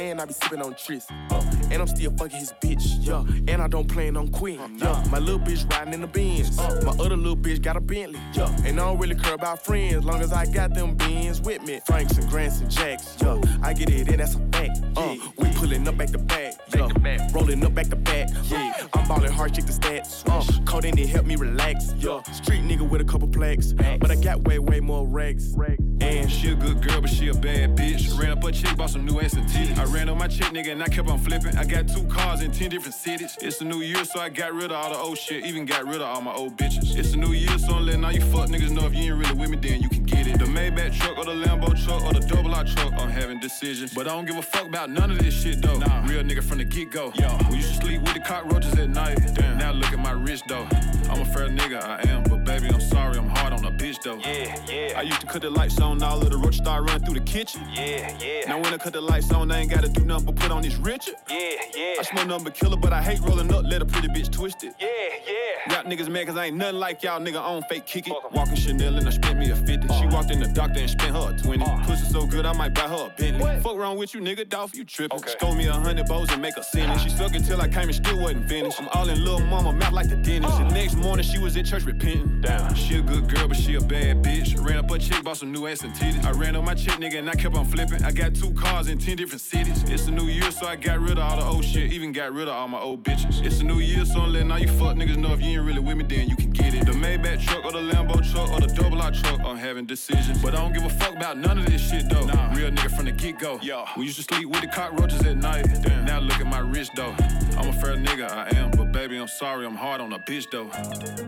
And 0.00 0.18
I 0.18 0.24
be 0.24 0.32
sipping 0.32 0.62
on 0.62 0.74
Tris. 0.74 1.06
Uh, 1.30 1.44
and 1.70 1.82
I'm 1.82 1.86
still 1.86 2.10
fucking 2.16 2.38
his 2.38 2.54
bitch. 2.62 2.84
Yeah, 3.00 3.22
and 3.52 3.60
I 3.60 3.68
don't 3.68 3.86
plan 3.86 4.16
on 4.16 4.28
quitting. 4.28 4.78
Yeah, 4.78 5.04
my 5.10 5.18
little 5.18 5.38
bitch 5.38 5.70
riding 5.70 5.92
in 5.92 6.00
the 6.00 6.06
Benz. 6.06 6.58
Uh, 6.58 6.80
my 6.84 6.92
other 6.92 7.16
little 7.16 7.36
bitch 7.36 7.60
got 7.60 7.76
a 7.76 7.80
Bentley. 7.80 8.18
Yeah, 8.32 8.48
and 8.64 8.80
I 8.80 8.84
don't 8.84 8.98
really 8.98 9.14
care 9.14 9.34
about 9.34 9.62
friends, 9.62 10.04
long 10.06 10.22
as 10.22 10.32
I 10.32 10.46
got 10.46 10.72
them 10.72 10.94
beans 10.94 11.42
with 11.42 11.62
me. 11.62 11.80
Franks 11.84 12.16
and 12.16 12.28
Grants 12.30 12.60
and 12.60 12.70
Jacks. 12.70 13.16
Yeah, 13.20 13.40
I 13.62 13.74
get 13.74 13.90
it, 13.90 14.08
and 14.08 14.20
that's 14.20 14.36
a 14.36 14.38
fact. 14.52 14.80
Uh, 14.96 15.16
we 15.36 15.52
pulling 15.52 15.86
up 15.86 15.98
back 15.98 16.08
to 16.08 16.18
back. 16.18 16.54
Yeah, 16.74 17.28
rolling 17.34 17.62
up 17.62 17.74
back 17.74 17.88
to 17.90 17.96
back. 17.96 18.30
Yeah, 18.44 18.72
I'm 18.94 19.06
ballin' 19.06 19.30
hard, 19.30 19.52
check 19.52 19.66
the 19.66 19.72
stats. 19.72 20.24
Uh, 20.26 20.64
caught 20.64 20.86
in 20.86 20.98
it, 20.98 21.10
help 21.10 21.26
me 21.26 21.36
relax. 21.36 21.92
Yeah, 21.98 22.22
street 22.32 22.62
nigga 22.62 22.88
with 22.88 23.02
a 23.02 23.04
couple 23.04 23.28
plaques, 23.28 23.74
but 23.74 24.10
I 24.10 24.14
got 24.14 24.42
way 24.44 24.58
way 24.58 24.80
more 24.80 25.06
racks. 25.06 25.54
And 26.00 26.32
she 26.32 26.52
a 26.52 26.54
good 26.54 26.82
girl, 26.82 27.02
but 27.02 27.10
she 27.10 27.28
a 27.28 27.34
bad 27.34 27.76
bitch. 27.76 28.18
Ran 28.18 28.30
up 28.30 28.42
a 28.42 28.50
chick, 28.50 28.74
bought 28.76 28.88
some 28.88 29.04
new 29.04 29.20
ass 29.20 29.34
and 29.34 29.46
titties. 29.46 29.89
I 29.90 29.92
ran 29.92 30.08
on 30.08 30.18
my 30.18 30.28
chick, 30.28 30.46
nigga, 30.52 30.70
and 30.70 30.82
I 30.84 30.86
kept 30.86 31.08
on 31.08 31.18
flipping. 31.18 31.56
I 31.58 31.64
got 31.64 31.88
two 31.88 32.04
cars 32.04 32.42
in 32.42 32.52
10 32.52 32.70
different 32.70 32.94
cities. 32.94 33.36
It's 33.40 33.60
a 33.60 33.64
new 33.64 33.80
year, 33.80 34.04
so 34.04 34.20
I 34.20 34.28
got 34.28 34.54
rid 34.54 34.66
of 34.66 34.72
all 34.72 34.90
the 34.90 34.96
old 34.96 35.18
shit. 35.18 35.44
Even 35.44 35.64
got 35.66 35.84
rid 35.84 35.96
of 35.96 36.02
all 36.02 36.20
my 36.20 36.32
old 36.32 36.56
bitches. 36.56 36.96
It's 36.96 37.14
a 37.14 37.16
new 37.16 37.32
year, 37.32 37.58
so 37.58 37.74
I'm 37.74 37.86
letting 37.86 38.04
all 38.04 38.12
you 38.12 38.20
fuck 38.20 38.48
niggas 38.50 38.70
know 38.70 38.86
if 38.86 38.94
you 38.94 39.12
ain't 39.12 39.18
really 39.18 39.32
with 39.34 39.50
me, 39.50 39.56
then 39.56 39.82
you 39.82 39.88
can 39.88 40.04
get 40.04 40.28
it. 40.28 40.38
The 40.38 40.44
Maybach 40.44 40.96
truck 40.96 41.18
or 41.18 41.24
the 41.24 41.32
Lambo 41.32 41.74
truck 41.84 42.04
or 42.04 42.12
the 42.12 42.20
double 42.20 42.54
R 42.54 42.62
truck, 42.62 42.92
I'm 42.98 43.10
having 43.10 43.40
decisions. 43.40 43.92
But 43.92 44.06
I 44.06 44.12
don't 44.12 44.26
give 44.26 44.36
a 44.36 44.42
fuck 44.42 44.68
about 44.68 44.90
none 44.90 45.10
of 45.10 45.18
this 45.18 45.34
shit, 45.42 45.60
though. 45.60 45.78
Nah. 45.78 46.06
Real 46.06 46.22
nigga 46.22 46.44
from 46.44 46.58
the 46.58 46.64
get 46.64 46.92
go. 46.92 47.12
Yo, 47.16 47.36
we 47.50 47.56
used 47.56 47.74
to 47.74 47.80
sleep 47.80 48.02
with 48.02 48.14
the 48.14 48.20
cockroaches 48.20 48.78
at 48.78 48.90
night. 48.90 49.18
Damn. 49.34 49.58
Now 49.58 49.72
look 49.72 49.92
at 49.92 49.98
my 49.98 50.12
wrist, 50.12 50.44
though. 50.46 50.68
I'm 51.10 51.20
a 51.20 51.24
fair 51.24 51.48
nigga, 51.48 51.82
I 51.82 52.08
am. 52.08 52.22
But 52.22 52.39
baby, 52.50 52.74
I'm 52.74 52.80
sorry, 52.80 53.16
I'm 53.16 53.28
hard 53.28 53.52
on 53.52 53.64
a 53.64 53.70
bitch, 53.70 54.02
though. 54.02 54.16
Yeah, 54.16 54.56
yeah. 54.68 54.98
I 54.98 55.02
used 55.02 55.20
to 55.20 55.26
cut 55.26 55.42
the 55.42 55.50
lights 55.50 55.80
on, 55.80 56.02
all 56.02 56.20
of 56.20 56.30
the 56.30 56.36
roaches 56.36 56.56
start 56.56 56.84
running 56.88 57.04
through 57.04 57.14
the 57.14 57.24
kitchen. 57.24 57.62
Yeah, 57.72 58.16
yeah. 58.20 58.48
Now 58.48 58.60
when 58.60 58.72
I 58.74 58.78
cut 58.78 58.92
the 58.92 59.00
lights 59.00 59.32
on, 59.32 59.50
I 59.52 59.60
ain't 59.60 59.70
gotta 59.70 59.88
do 59.88 60.04
nothing 60.04 60.26
but 60.26 60.36
put 60.36 60.50
on 60.50 60.62
this 60.62 60.76
Richard. 60.76 61.14
Yeah, 61.28 61.36
yeah. 61.76 61.94
I 62.00 62.02
smoke 62.02 62.26
nothing 62.26 62.44
but 62.44 62.54
killer, 62.54 62.76
but 62.76 62.92
I 62.92 63.02
hate 63.02 63.20
rolling 63.20 63.52
up, 63.52 63.64
let 63.64 63.82
a 63.82 63.86
pretty 63.86 64.08
bitch 64.08 64.30
twist 64.32 64.64
it. 64.64 64.74
Yeah, 64.80 64.86
yeah. 65.26 65.74
Rap 65.74 65.86
niggas 65.86 66.08
mad 66.08 66.26
cause 66.26 66.36
I 66.36 66.46
ain't 66.46 66.56
nothing 66.56 66.80
like 66.80 67.02
y'all, 67.02 67.20
nigga, 67.20 67.36
I 67.36 67.52
don't 67.52 67.66
fake 67.68 67.86
kick 67.86 68.08
it. 68.08 68.14
Walking 68.32 68.56
Chanel 68.56 68.96
and 68.96 69.06
I 69.06 69.10
spent 69.10 69.38
me 69.38 69.50
a 69.50 69.56
50. 69.56 69.88
She 69.88 69.92
uh. 69.92 70.10
walked 70.10 70.30
in 70.30 70.40
the 70.40 70.48
doctor 70.48 70.80
and 70.80 70.90
spent 70.90 71.14
her 71.14 71.34
a 71.34 71.38
20. 71.38 71.64
Uh. 71.64 71.84
Pussy 71.84 72.04
so 72.06 72.26
good, 72.26 72.46
I 72.46 72.52
might 72.52 72.74
buy 72.74 72.88
her 72.88 73.06
a 73.06 73.14
Bentley. 73.16 73.60
Fuck 73.60 73.76
wrong 73.76 73.96
with 73.96 74.14
you, 74.14 74.20
nigga, 74.20 74.48
Dolph, 74.48 74.74
you 74.74 74.84
trippin'. 74.84 75.18
Okay. 75.18 75.30
Scold 75.30 75.56
me 75.56 75.66
a 75.66 75.72
hundred 75.72 76.06
bows 76.06 76.30
and 76.32 76.42
make 76.42 76.56
a 76.56 76.64
sentence. 76.64 77.02
She 77.02 77.10
suck 77.10 77.34
until 77.34 77.60
I 77.60 77.68
came 77.68 77.88
and 77.88 77.94
still 77.94 78.20
wasn't 78.20 78.48
finished. 78.48 78.80
I'm 78.80 78.88
all 78.88 79.08
in 79.08 79.22
little 79.22 79.40
mama, 79.40 79.72
mouth 79.72 79.92
like 79.92 80.08
the 80.08 80.16
dentist. 80.16 80.54
Uh. 80.54 80.68
The 80.68 80.74
next 80.74 80.96
morning, 80.96 81.24
she 81.24 81.38
was 81.38 81.56
at 81.56 81.66
church 81.66 81.84
repenting. 81.84 82.39
Damn. 82.40 82.74
She 82.74 82.98
a 82.98 83.02
good 83.02 83.28
girl, 83.28 83.48
but 83.48 83.56
she 83.56 83.74
a 83.74 83.80
bad 83.80 84.22
bitch. 84.22 84.62
Ran 84.64 84.78
up 84.78 84.90
a 84.90 84.98
chick, 84.98 85.22
bought 85.22 85.36
some 85.36 85.52
new 85.52 85.66
ass 85.66 85.82
and 85.82 85.92
titties. 85.92 86.24
I 86.24 86.30
ran 86.32 86.56
on 86.56 86.64
my 86.64 86.74
chick, 86.74 86.94
nigga, 86.94 87.18
and 87.18 87.28
I 87.28 87.34
kept 87.34 87.54
on 87.54 87.66
flipping. 87.66 88.02
I 88.02 88.12
got 88.12 88.34
two 88.34 88.52
cars 88.52 88.88
in 88.88 88.98
10 88.98 89.16
different 89.16 89.42
cities. 89.42 89.82
It's 89.88 90.06
a 90.06 90.10
new 90.10 90.24
year, 90.24 90.50
so 90.50 90.66
I 90.66 90.76
got 90.76 91.00
rid 91.00 91.12
of 91.12 91.18
all 91.18 91.36
the 91.36 91.44
old 91.44 91.64
shit. 91.64 91.92
Even 91.92 92.12
got 92.12 92.32
rid 92.32 92.48
of 92.48 92.54
all 92.54 92.68
my 92.68 92.80
old 92.80 93.04
bitches. 93.04 93.44
It's 93.44 93.60
a 93.60 93.64
new 93.64 93.80
year, 93.80 94.04
so 94.04 94.20
I'm 94.20 94.32
letting 94.32 94.50
all 94.50 94.58
you 94.58 94.68
fuck 94.68 94.96
niggas 94.96 95.16
know 95.16 95.32
if 95.32 95.42
you 95.42 95.58
ain't 95.58 95.66
really 95.66 95.80
with 95.80 95.96
me, 95.96 96.04
then 96.04 96.28
you 96.28 96.36
can 96.36 96.50
get 96.50 96.74
it. 96.74 96.86
The 96.86 96.92
Maybach 96.92 97.44
truck 97.44 97.64
or 97.64 97.72
the 97.72 97.78
Lambo 97.78 98.14
truck 98.32 98.50
or 98.50 98.60
the 98.60 98.72
double 98.74 99.00
R 99.02 99.10
truck, 99.10 99.40
I'm 99.44 99.56
having 99.56 99.84
decisions. 99.84 100.40
But 100.42 100.54
I 100.54 100.62
don't 100.62 100.72
give 100.72 100.84
a 100.84 100.90
fuck 100.90 101.14
about 101.14 101.36
none 101.36 101.58
of 101.58 101.66
this 101.66 101.86
shit, 101.90 102.08
though. 102.08 102.24
Nah. 102.24 102.54
Real 102.54 102.70
nigga 102.70 102.94
from 102.96 103.04
the 103.04 103.12
get 103.12 103.38
go. 103.38 103.58
Yo. 103.62 103.84
We 103.96 104.06
used 104.06 104.16
to 104.16 104.22
sleep 104.22 104.48
with 104.48 104.62
the 104.62 104.68
cockroaches 104.68 105.22
at 105.26 105.36
night. 105.36 105.66
Damn. 105.82 106.06
Now 106.06 106.20
look 106.20 106.40
at 106.40 106.46
my 106.46 106.60
wrist, 106.60 106.92
though. 106.96 107.14
I'm 107.58 107.68
a 107.68 107.72
fair 107.72 107.96
nigga, 107.96 108.30
I 108.30 108.56
am. 108.56 108.70
But 108.70 108.92
baby, 108.92 109.18
I'm 109.18 109.28
sorry, 109.28 109.66
I'm 109.66 109.76
hard 109.76 110.00
on 110.00 110.12
a 110.12 110.18
bitch, 110.18 110.50
though. 110.50 110.70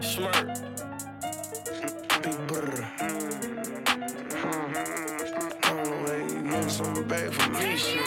Smirk. 0.00 1.01
Big 2.22 2.46
brr. 2.46 2.86
Mm-hmm. 5.62 6.68
Something 6.68 7.08
bad 7.08 7.34
for 7.34 7.50
me, 7.50 7.76
shit. 7.76 8.04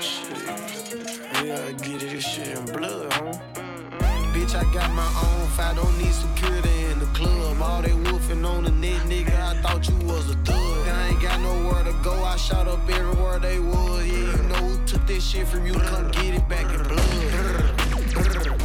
Shit. 0.00 0.38
We 1.42 1.48
gotta 1.48 1.72
get 1.74 2.02
it, 2.02 2.10
this 2.10 2.24
shit 2.24 2.48
in 2.56 2.64
blood, 2.64 3.12
huh? 3.12 3.32
Bitch, 4.32 4.54
I 4.54 4.64
got 4.72 4.90
my 4.92 5.06
own 5.06 5.46
fight, 5.48 5.76
don't 5.76 5.98
need 5.98 6.14
security 6.14 6.84
in 6.84 6.98
the 7.00 7.06
club. 7.06 7.60
All 7.60 7.82
they 7.82 7.92
wolfing 7.92 8.44
on 8.46 8.64
the 8.64 8.70
net, 8.70 9.02
nigga, 9.02 9.38
I 9.38 9.60
thought 9.60 9.86
you 9.86 9.96
was 10.06 10.30
a 10.30 10.34
thug. 10.36 10.88
I 10.88 11.08
ain't 11.08 11.20
got 11.20 11.40
nowhere 11.40 11.84
to 11.84 11.92
go, 12.02 12.14
I 12.24 12.36
shot 12.36 12.66
up 12.66 12.88
everywhere 12.88 13.38
they 13.40 13.58
was. 13.60 14.06
Yeah, 14.06 14.36
you 14.36 14.42
know 14.44 14.54
who 14.54 14.86
took 14.86 15.06
this 15.06 15.22
shit 15.22 15.46
from 15.46 15.66
you, 15.66 15.74
come 15.74 16.10
get 16.12 16.34
it 16.34 16.48
back 16.48 16.72
in 16.72 16.82
blood. 16.82 17.02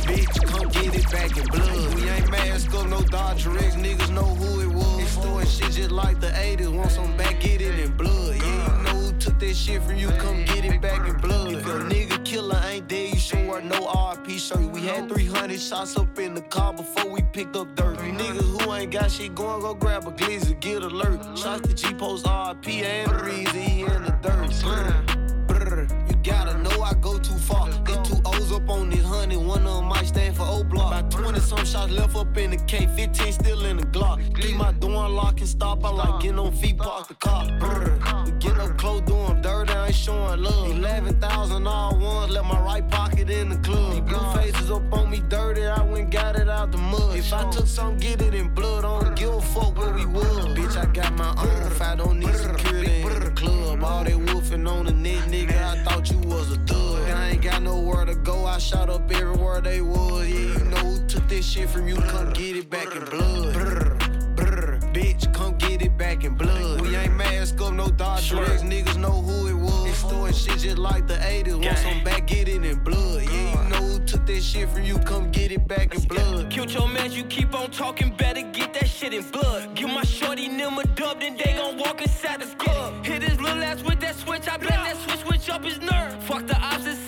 Bitch, 0.08 0.42
come 0.46 0.49
get 0.92 1.06
it 1.06 1.12
back 1.12 1.38
in 1.38 1.46
blood. 1.48 1.96
We 1.96 2.10
ain't 2.10 2.32
masked 2.32 2.74
up, 2.76 2.88
no 2.88 3.02
Dodger 3.02 3.58
X, 3.58 3.76
niggas 3.76 4.12
know 4.12 4.24
who 4.24 4.62
it 4.62 4.68
was. 4.68 5.02
It's 5.02 5.18
doing 5.18 5.46
shit 5.46 5.72
just 5.72 5.92
like 5.92 6.20
the 6.20 6.28
80s, 6.28 6.74
want 6.74 6.92
some 6.92 7.16
back, 7.18 7.40
get 7.40 7.62
it 7.62 7.80
in 7.80 7.96
blood. 7.96 8.36
Yeah, 8.36 8.78
you 8.78 8.84
know 8.84 9.00
who 9.00 9.12
took 9.20 9.40
that 9.40 9.56
shit 9.56 9.82
from 9.84 9.98
you, 9.98 10.10
come 10.10 10.44
get 10.46 10.66
it 10.66 10.82
back 10.82 11.08
in 11.08 11.18
blood. 11.18 11.54
If 11.54 11.66
your 11.66 11.82
nigga 11.82 12.24
killer 12.26 12.62
ain't 12.66 12.88
dead, 12.88 13.14
you 13.14 13.20
should 13.20 13.48
wear 13.48 13.62
no 13.62 13.88
RP 13.88 14.40
shirt. 14.40 14.72
We 14.72 14.82
had 14.82 15.10
300 15.10 15.60
shots 15.60 15.98
up 15.98 16.18
in 16.20 16.34
the 16.34 16.42
car 16.42 16.74
before 16.74 17.10
we 17.12 17.22
picked 17.22 17.56
up 17.56 17.76
dirt. 17.76 18.04
You 18.04 18.14
niggas 18.14 18.62
who 18.62 18.74
ain't 18.74 18.92
got 18.92 19.12
shit 19.12 19.36
going, 19.36 19.62
go 19.62 19.74
grab 19.74 20.08
a 20.08 20.12
glizzy, 20.12 20.60
get 20.60 20.84
alert. 20.84 21.38
Shots 21.38 21.68
to 21.68 21.74
G-Post 21.74 22.26
RP 22.26 22.84
and 22.84 23.12
the 23.12 23.24
reason 23.24 23.62
he 23.62 23.82
in 23.82 24.04
the 24.04 24.18
dirt. 24.22 24.40
Brr, 25.48 25.66
brr, 25.66 25.88
you 26.08 26.16
gotta 26.24 26.58
know 26.60 26.82
I 26.82 26.94
go 26.96 27.18
too 27.20 27.38
far. 27.38 27.69
Up 28.52 28.68
on 28.68 28.90
this 28.90 29.06
honey, 29.06 29.38
one 29.38 29.68
of 29.68 29.76
them 29.76 29.86
might 29.86 30.08
stand 30.08 30.36
for 30.36 30.42
O 30.42 30.64
block. 30.64 30.92
About 30.92 31.12
20 31.12 31.40
some 31.40 31.64
shots 31.66 31.92
left 31.92 32.16
up 32.16 32.36
in 32.36 32.50
the 32.50 32.58
K, 32.58 32.88
15 32.96 33.32
still 33.32 33.66
in 33.66 33.78
the 33.78 33.84
Glock. 33.84 34.18
Keep 34.42 34.56
my 34.56 34.72
door 34.72 35.06
unlocked 35.06 35.40
and 35.40 35.48
stop, 35.48 35.86
I 35.86 35.90
like 35.92 36.22
getting 36.22 36.40
on 36.40 36.52
feet, 36.54 36.80
park 36.80 37.08
the 37.08 37.14
car. 37.14 37.46
Brr, 37.60 38.00
we 38.26 38.32
get 38.40 38.58
up 38.58 38.76
close, 38.76 39.02
do 39.02 39.16
'em 39.16 39.42
dirty, 39.44 39.72
I 39.72 39.88
ain't 39.88 39.96
showing 39.96 40.42
love. 40.42 40.72
11,000 40.72 41.68
all 41.68 41.96
ones, 42.00 42.32
left 42.32 42.48
my 42.48 42.60
right 42.60 42.90
pocket 42.90 43.30
in 43.30 43.50
the 43.50 43.58
club. 43.58 43.92
These 43.92 44.02
blue 44.02 44.34
faces 44.34 44.72
up 44.72 44.94
on 44.94 45.12
me 45.12 45.22
dirty, 45.30 45.68
I 45.68 45.84
went 45.84 46.10
got 46.10 46.36
it 46.36 46.50
out 46.50 46.72
the 46.72 46.80
mud. 46.80 47.18
If 47.18 47.32
I 47.32 47.48
took 47.52 47.68
some, 47.68 47.98
get 47.98 48.20
it 48.20 48.34
in 48.34 48.54
blood, 48.56 48.84
I 48.84 49.00
don't 49.00 49.16
give 49.16 49.34
a 49.34 49.42
fuck 49.42 49.78
where 49.78 49.94
we 49.94 50.08
was. 50.08 50.48
Bitch, 50.58 50.76
I 50.76 50.86
got 50.88 51.16
my 51.16 51.30
own 51.38 51.70
I 51.82 51.96
don't 51.96 52.20
need 52.20 52.36
security 52.36 53.02
in 53.02 53.20
the 53.20 53.32
club. 53.32 53.84
All 53.84 54.04
they 54.04 54.16
wolfing 54.16 54.68
on 54.68 54.86
the 54.86 54.92
net, 54.92 55.24
nigga, 55.30 55.58
I 55.72 55.84
thought 55.84 56.10
you 56.12 56.18
was 56.18 56.52
a 56.52 56.58
thug. 56.66 56.79
Shot 58.60 58.90
up 58.90 59.10
everywhere 59.10 59.62
they 59.62 59.82
was. 59.82 60.28
Yeah, 60.28 60.36
you 60.36 60.66
know 60.66 60.76
who 60.78 61.08
took 61.08 61.26
this 61.30 61.46
shit 61.46 61.70
from 61.70 61.88
you. 61.88 61.96
Come 61.96 62.34
get 62.34 62.58
it 62.58 62.70
back 62.70 62.94
in 62.94 63.06
blood. 63.06 63.54
Brr, 63.54 63.96
brr, 64.36 64.80
bitch, 64.94 65.34
come 65.34 65.58
get 65.58 65.82
it 65.82 65.98
back 65.98 66.26
in 66.26 66.36
blood. 66.36 66.82
We 66.82 66.94
ain't 66.94 67.16
mask 67.16 67.62
up, 67.62 67.74
no 67.74 67.90
dodge 67.90 68.24
sure. 68.24 68.46
Niggas 68.46 68.98
know 68.98 69.22
who 69.22 69.48
it 69.48 69.54
was. 69.54 69.90
It's 69.90 70.04
doing 70.04 70.34
shit 70.34 70.60
just 70.60 70.78
like 70.78 71.08
the 71.08 71.16
80s. 71.16 71.66
Once 71.66 71.86
I'm 71.86 72.04
back, 72.04 72.28
get 72.28 72.50
it 72.50 72.66
in 72.66 72.84
blood. 72.84 73.24
Yeah, 73.24 73.64
you 73.64 73.70
know 73.70 73.78
who 73.78 74.00
took 74.00 74.26
that 74.26 74.44
shit 74.44 74.68
from 74.70 74.84
you. 74.84 75.00
Come 75.00 75.32
get 75.32 75.54
it 75.54 75.66
back 75.66 75.96
in 75.96 76.02
blood. 76.02 76.52
Killed 76.52 76.72
your 76.72 76.90
man, 76.90 77.14
you 77.14 77.24
keep 77.24 77.56
on 77.56 77.72
talking. 77.72 78.14
Better 78.18 78.42
get 78.52 78.74
that 78.74 78.90
shit 78.90 79.14
in 79.14 79.24
blood. 79.32 79.74
Give 79.74 79.90
my 79.90 80.04
shorty 80.04 80.50
them 80.50 80.78
a 80.78 80.84
dub, 80.84 81.22
then 81.22 81.38
they 81.38 81.54
gon' 81.54 81.78
walk 81.78 82.02
inside 82.02 82.42
this 82.42 82.54
club. 82.56 83.06
Hit 83.06 83.24
his 83.24 83.40
little 83.40 83.64
ass 83.64 83.82
with 83.84 84.02
that 84.02 84.16
switch. 84.16 84.50
I 84.50 84.58
bet 84.58 84.70
that 84.70 84.98
switch 84.98 85.20
switch 85.20 85.50
up 85.50 85.64
his 85.64 85.80
nerve. 85.80 86.24
Fuck 86.24 86.46
the 86.46 86.58
opposite 86.58 86.99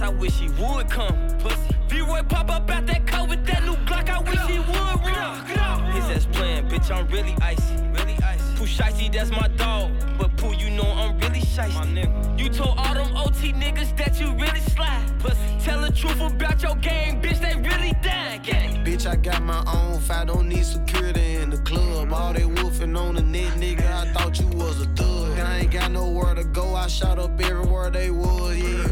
I 0.00 0.08
wish 0.08 0.38
he 0.38 0.48
would 0.50 0.88
come. 0.88 1.16
Pussy. 1.38 1.76
V-Roy 1.88 2.22
pop 2.22 2.50
up 2.50 2.70
out 2.70 2.86
that 2.86 3.06
car 3.06 3.26
with 3.26 3.44
that 3.46 3.62
new 3.64 3.74
Glock, 3.84 4.08
I 4.08 4.20
wish 4.20 4.40
he 4.50 4.58
would 4.58 4.68
run. 4.68 5.44
His 5.92 6.04
ass 6.16 6.26
playing, 6.32 6.68
bitch, 6.68 6.90
I'm 6.90 7.06
really 7.08 7.34
icy. 7.42 7.74
Really 7.92 8.16
icy. 8.22 8.56
Pooh 8.56 8.64
Shiesty, 8.64 9.12
that's 9.12 9.30
my 9.30 9.48
dog. 9.56 9.90
But 10.18 10.34
Pooh, 10.38 10.54
you 10.54 10.70
know 10.70 10.84
I'm 10.84 11.18
really 11.18 11.40
shicey. 11.40 12.38
You 12.38 12.48
told 12.48 12.78
all 12.78 12.94
them 12.94 13.14
OT 13.16 13.52
niggas 13.52 13.94
that 13.98 14.18
you 14.18 14.32
really 14.34 14.60
slide. 14.60 15.04
Pussy. 15.18 15.36
Tell 15.60 15.80
the 15.80 15.92
truth 15.92 16.20
about 16.20 16.62
your 16.62 16.76
game, 16.76 17.20
bitch, 17.20 17.40
they 17.40 17.54
really 17.60 17.92
dying. 18.02 18.40
Gang. 18.42 18.84
Bitch, 18.84 19.06
I 19.06 19.16
got 19.16 19.42
my 19.42 19.62
own 19.66 20.00
fight, 20.00 20.26
don't 20.28 20.48
need 20.48 20.64
security 20.64 21.36
in 21.36 21.50
the 21.50 21.58
club. 21.58 22.12
All 22.12 22.32
they 22.32 22.44
wolfing 22.44 22.96
on 22.96 23.14
the 23.16 23.22
net, 23.22 23.52
nigga, 23.52 23.86
I 23.92 24.12
thought 24.12 24.40
you 24.40 24.46
was 24.48 24.80
a 24.80 24.86
thug. 24.96 25.38
I 25.38 25.58
ain't 25.60 25.70
got 25.70 25.92
nowhere 25.92 26.34
to 26.34 26.44
go, 26.44 26.74
I 26.74 26.88
shot 26.88 27.18
up 27.18 27.40
everywhere 27.40 27.90
they 27.90 28.10
was. 28.10 28.56
Yeah, 28.56 28.86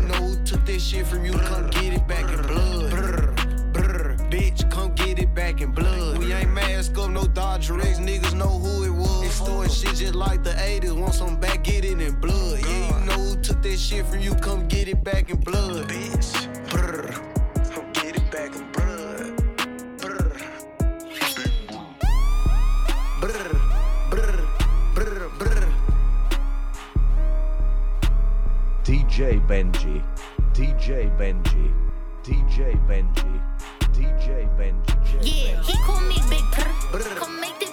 this 0.72 0.86
shit 0.86 1.06
from 1.06 1.24
you, 1.24 1.32
come 1.32 1.68
get 1.70 1.94
it 1.94 2.06
back 2.06 2.30
in 2.30 2.42
blood. 2.46 2.92
Bitch, 4.30 4.70
come 4.70 4.94
get 4.94 5.18
it 5.18 5.34
back 5.34 5.60
in 5.60 5.72
blood. 5.72 6.18
We 6.18 6.32
ain't 6.32 6.52
mask 6.52 6.96
up, 6.96 7.10
no 7.10 7.26
Dodger 7.26 7.80
X, 7.80 7.98
niggas 7.98 8.34
know 8.34 8.46
who 8.46 8.84
it 8.84 8.90
was. 8.90 9.24
Extorting 9.24 9.72
shit 9.72 9.96
just 9.96 10.14
like 10.14 10.44
the 10.44 10.50
80s, 10.50 10.96
want 10.96 11.14
some 11.14 11.36
back, 11.40 11.64
get 11.64 11.84
it 11.84 12.00
in 12.00 12.14
blood. 12.20 12.60
Yeah, 12.60 13.00
you 13.00 13.06
know 13.06 13.18
who 13.18 13.42
took 13.42 13.60
that 13.62 13.78
shit 13.78 14.06
from 14.06 14.20
you, 14.20 14.34
come 14.36 14.68
get 14.68 14.86
it 14.86 15.02
back 15.02 15.30
in 15.30 15.38
blood. 15.38 15.88
Bitch, 15.88 16.30
brr, 16.70 17.10
come 17.72 17.92
get 17.92 18.16
it 18.16 18.30
back 18.30 18.54
in 18.54 18.70
blood. 18.70 19.36
Brr. 19.98 20.30
Brr, 23.20 23.58
brr, 24.10 24.46
brr, 24.94 25.28
brr. 25.38 25.66
DJ 28.84 29.40
Benji, 29.46 30.02
DJ 30.60 31.08
Benji, 31.16 31.72
DJ 32.22 32.76
Benji, 32.86 33.40
DJ 33.94 34.46
Benji. 34.58 34.94
Yeah, 35.22 35.62
he 35.62 35.72
call 35.78 36.00
me 36.02 36.16
Big 36.28 36.44
Purr. 36.52 37.00
Come 37.16 37.40
make 37.40 37.58
this 37.58 37.69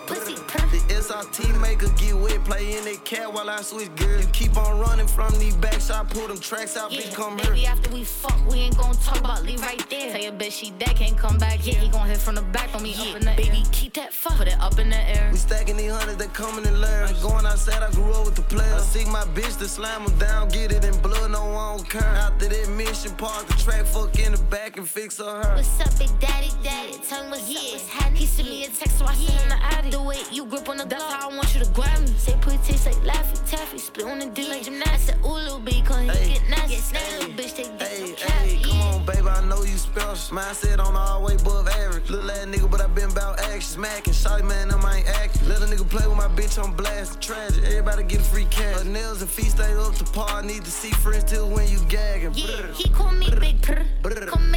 pussy 1.07 1.13
purr. 1.13 1.47
The 1.47 1.53
SRT 1.53 1.61
maker 1.61 1.87
get 1.97 2.15
wet, 2.15 2.43
play 2.45 2.77
in 2.77 2.85
that 2.85 3.03
cat 3.05 3.33
while 3.33 3.49
I 3.49 3.61
switch 3.61 3.93
gears. 3.95 4.25
You 4.25 4.31
keep 4.31 4.57
on 4.57 4.79
running 4.79 5.07
from 5.07 5.37
these 5.39 5.55
backs, 5.55 5.89
I 5.89 6.03
pull 6.03 6.27
them 6.27 6.39
tracks 6.39 6.77
out, 6.77 6.91
bitch, 6.91 7.13
come 7.13 7.37
here. 7.39 7.51
Baby, 7.51 7.65
after 7.65 7.89
we 7.91 8.03
fuck, 8.03 8.37
we 8.49 8.59
ain't 8.59 8.77
gon' 8.77 8.95
talk 8.97 9.19
about 9.19 9.43
leave 9.43 9.61
right 9.61 9.83
there. 9.89 10.11
Tell 10.11 10.21
your 10.21 10.31
bitch 10.33 10.51
she 10.51 10.71
dead, 10.71 10.95
can't 10.95 11.17
come 11.17 11.37
back. 11.37 11.65
Yeah, 11.65 11.75
he 11.75 11.89
gon' 11.89 12.07
hit 12.07 12.17
from 12.17 12.35
the 12.35 12.41
back 12.41 12.73
on 12.75 12.83
me 12.83 12.93
up 12.95 13.15
in 13.15 13.25
the 13.25 13.33
Baby, 13.37 13.63
keep 13.71 13.93
that 13.93 14.13
fuck, 14.13 14.37
put 14.37 14.47
it 14.47 14.59
up 14.59 14.77
in 14.79 14.89
the 14.89 14.97
air. 14.97 15.29
We 15.31 15.37
stacking 15.37 15.77
these 15.77 15.91
hundreds, 15.91 16.17
they 16.17 16.27
coming 16.27 16.65
in 16.65 16.79
layers. 16.79 17.11
Going 17.21 17.45
outside, 17.45 17.83
I 17.83 17.91
grew 17.91 18.11
up 18.13 18.25
with 18.25 18.35
the 18.35 18.43
players. 18.43 18.73
I 18.73 18.79
seek 18.79 19.07
my 19.07 19.23
bitch 19.35 19.57
to 19.59 19.67
slam 19.67 20.05
them 20.05 20.17
down, 20.19 20.49
get 20.49 20.71
it 20.71 20.83
in 20.83 20.97
blood, 21.01 21.31
no 21.31 21.45
one 21.45 21.77
don't 21.77 21.89
care. 21.89 22.01
After 22.01 22.47
that 22.47 22.69
mission, 22.69 23.13
park 23.15 23.47
the 23.47 23.53
track, 23.53 23.85
fuck 23.85 24.17
in 24.19 24.33
the 24.33 24.43
back 24.43 24.77
and 24.77 24.87
fix 24.87 25.17
her 25.17 25.41
hair. 25.43 25.55
What's 25.55 25.79
up, 25.79 25.97
big 25.97 26.19
daddy, 26.19 26.51
daddy? 26.63 26.97
Tell 27.07 27.23
me 27.25 27.31
what's 27.31 27.49
up, 27.49 27.71
what's 27.71 27.89
happening. 27.89 28.15
He 28.17 28.25
sent 28.25 28.49
me 28.49 28.65
a 28.65 28.67
text, 28.67 28.99
so 28.99 29.05
I 29.05 29.13
sent 29.13 29.39
him 29.41 29.49
the 29.49 29.55
addy. 29.55 29.89
The 29.89 30.01
way 30.01 30.17
you 30.31 30.45
grip 30.45 30.69
on 30.69 30.77
the 30.77 30.85
that's 30.97 31.13
how 31.13 31.29
I 31.29 31.35
want 31.35 31.53
you 31.53 31.63
to 31.63 31.69
grab 31.71 31.99
me. 32.01 32.07
Say 32.17 32.35
put 32.41 32.61
taste 32.63 32.85
like 32.85 32.95
Laffy 32.97 33.49
Taffy, 33.49 33.77
split 33.77 34.07
on 34.07 34.19
the 34.19 34.25
D 34.27 34.47
like 34.49 34.63
gymnastics. 34.63 35.09
I 35.09 35.13
said, 35.13 35.25
ooh, 35.25 35.33
little 35.33 35.59
B, 35.59 35.81
cause 35.81 35.99
he 35.99 36.33
get 36.33 36.49
nasty. 36.49 36.75
Get 36.75 36.93
nasty, 36.93 37.17
little 37.17 37.33
bitch, 37.33 37.55
they 37.55 37.85
get 37.85 38.19
some 38.19 38.29
Hey, 38.29 38.59
come 38.63 38.81
on, 38.81 39.05
baby, 39.05 39.27
I 39.27 39.45
know 39.45 39.61
you 39.63 39.77
special. 39.77 40.37
Mindset 40.37 40.79
on 40.79 40.95
all 40.95 41.23
way 41.23 41.35
above 41.35 41.67
average. 41.67 42.09
Little 42.09 42.31
ass 42.31 42.45
nigga, 42.45 42.69
but 42.69 42.81
I 42.81 42.87
been 42.87 43.11
about 43.11 43.39
action. 43.39 43.61
Smacking, 43.61 44.13
shawty 44.13 44.43
man, 44.47 44.69
them 44.69 44.83
ain't 44.85 45.07
acting. 45.07 45.47
Let 45.47 45.61
a 45.61 45.65
nigga 45.65 45.87
play 45.89 46.07
with 46.07 46.17
my 46.17 46.27
bitch 46.27 46.61
on 46.61 46.73
blast. 46.73 47.21
Tragic, 47.21 47.63
everybody 47.63 48.03
get 48.03 48.21
free 48.21 48.45
cash. 48.45 48.77
Her 48.77 48.83
nails 48.83 49.21
and 49.21 49.29
feet 49.29 49.51
stay 49.51 49.73
up 49.73 49.95
to 49.95 50.03
par. 50.05 50.41
Need 50.43 50.65
to 50.65 50.71
see 50.71 50.91
friends 50.91 51.25
till 51.25 51.49
when 51.49 51.67
you 51.69 51.79
gagging. 51.87 52.33
Yeah, 52.33 52.71
he 52.73 52.89
call 52.89 53.11
me 53.11 53.29
Big 53.39 53.61
Purr. 53.61 53.85
Come 54.27 54.51
make 54.51 54.56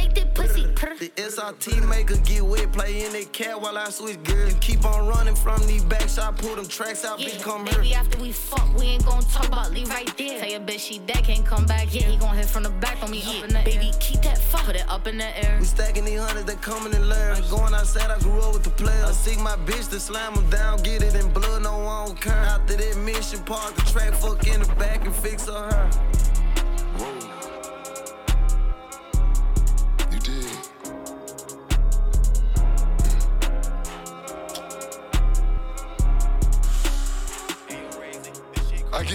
purr. 1.41 1.51
The 1.51 1.71
SRT 1.71 1.89
maker 1.89 2.17
get 2.17 2.41
wet, 2.43 2.71
play 2.71 3.05
in 3.05 3.13
that 3.13 3.31
cat 3.33 3.59
while 3.61 3.77
I 3.77 3.89
switch 3.89 4.21
gears. 4.23 4.53
You 4.53 4.59
keep 4.59 4.85
on 4.85 5.07
running 5.07 5.35
from 5.35 5.65
these 5.67 5.83
backs, 5.83 6.17
I 6.17 6.31
pull 6.31 6.55
them 6.55 6.67
tracks 6.67 7.05
out, 7.05 7.19
bitch, 7.19 7.41
come 7.41 7.65
here. 7.65 7.77
Baby, 7.77 7.93
after 7.95 8.21
we 8.21 8.31
fuck, 8.31 8.67
we 8.77 8.85
ain't 8.85 9.05
gon' 9.05 9.23
talk 9.23 9.47
about 9.47 9.71
leave 9.71 9.89
right 9.89 10.11
there. 10.17 10.39
Tell 10.39 10.49
your 10.49 10.59
bitch 10.59 10.79
she 10.79 10.99
dead, 10.99 11.23
can't 11.23 11.45
come 11.45 11.65
back. 11.65 11.93
Yeah, 11.93 12.03
he 12.03 12.17
gon' 12.17 12.35
hit 12.35 12.45
from 12.45 12.63
the 12.63 12.69
back 12.69 13.01
on 13.03 13.11
me 13.11 13.23
up 13.23 13.43
in 13.43 13.53
the 13.53 13.61
Baby, 13.63 13.91
keep 13.99 14.21
that 14.21 14.37
fuck, 14.37 14.65
put 14.65 14.75
it 14.75 14.87
up 14.89 15.07
in 15.07 15.17
the 15.17 15.45
air. 15.45 15.57
We 15.59 15.65
stacking 15.65 16.05
these 16.05 16.19
hundreds, 16.19 16.45
they 16.45 16.55
coming 16.55 16.93
in 16.93 17.07
layers. 17.07 17.49
Going 17.49 17.73
outside, 17.73 18.11
I 18.11 18.19
grew 18.19 18.39
up 18.41 18.53
with 18.53 18.63
the 18.63 18.71
players. 18.71 19.03
I 19.03 19.11
seek 19.11 19.39
my 19.39 19.55
bitch 19.57 19.89
to 19.89 19.99
slam 19.99 20.35
them 20.35 20.49
down, 20.49 20.81
get 20.83 21.01
it 21.03 21.15
in 21.15 21.31
blood, 21.31 21.63
no 21.63 21.77
one 21.79 22.07
don't 22.07 22.21
care. 22.21 22.33
After 22.33 22.75
that 22.75 22.97
mission, 22.97 23.39
park 23.43 23.75
the 23.75 23.81
track, 23.83 24.13
fuck 24.13 24.45
in 24.47 24.61
the 24.61 24.75
back 24.75 25.05
and 25.05 25.15
fix 25.15 25.47
her 25.47 25.89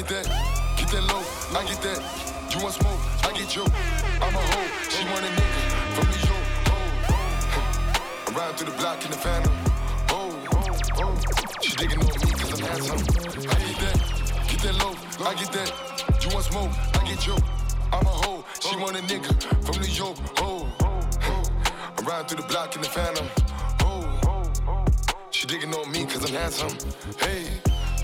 get 0.02 0.08
that, 0.08 0.26
get 0.76 0.88
that 0.88 1.04
low, 1.08 1.24
I 1.56 1.64
get 1.64 1.80
that. 1.80 1.96
You 2.52 2.62
want 2.62 2.74
smoke, 2.74 3.00
I 3.24 3.32
get 3.32 3.56
you. 3.56 3.64
I'm 4.20 4.34
a 4.34 4.44
hoe, 4.52 4.68
she 4.92 5.04
want 5.08 5.24
a 5.24 5.32
nigga 5.32 5.56
from 5.96 6.04
New 6.12 6.20
York. 6.28 6.46
Oh, 6.68 7.16
I'm 8.26 8.34
riding 8.36 8.56
through 8.56 8.72
the 8.72 8.76
block 8.76 9.02
in 9.06 9.10
the 9.10 9.16
phantom. 9.16 9.52
Oh, 10.10 10.36
oh, 10.52 10.76
oh. 11.00 11.16
She 11.62 11.76
digging 11.76 12.00
on 12.00 12.12
me 12.12 12.28
cause 12.36 12.52
I'm 12.52 12.68
handsome. 12.68 13.00
I 13.40 13.56
get 13.56 13.78
that, 13.80 13.96
get 14.48 14.60
that 14.60 14.74
low, 14.84 14.92
I 15.24 15.34
get 15.34 15.52
that. 15.52 15.72
You 16.22 16.28
want 16.34 16.44
smoke, 16.44 16.72
I 16.92 17.08
get 17.08 17.26
you. 17.26 17.36
I'm 17.90 18.04
a 18.04 18.16
hoe, 18.20 18.44
she 18.60 18.76
want 18.76 18.96
a 18.98 19.02
nigga 19.02 19.32
from 19.64 19.80
New 19.80 19.88
York. 19.88 20.18
Oh, 20.36 20.68
oh. 20.82 21.42
I'm 21.96 22.04
riding 22.04 22.26
through 22.28 22.42
the 22.42 22.48
block 22.48 22.76
in 22.76 22.82
the 22.82 22.88
phantom. 22.88 23.26
Oh, 23.80 24.20
oh, 24.26 24.52
oh. 24.68 24.84
she 25.30 25.46
digging 25.46 25.72
on 25.72 25.90
me 25.90 26.04
cause 26.04 26.22
I'm 26.28 26.36
handsome. 26.36 26.76
Hey, 27.18 27.48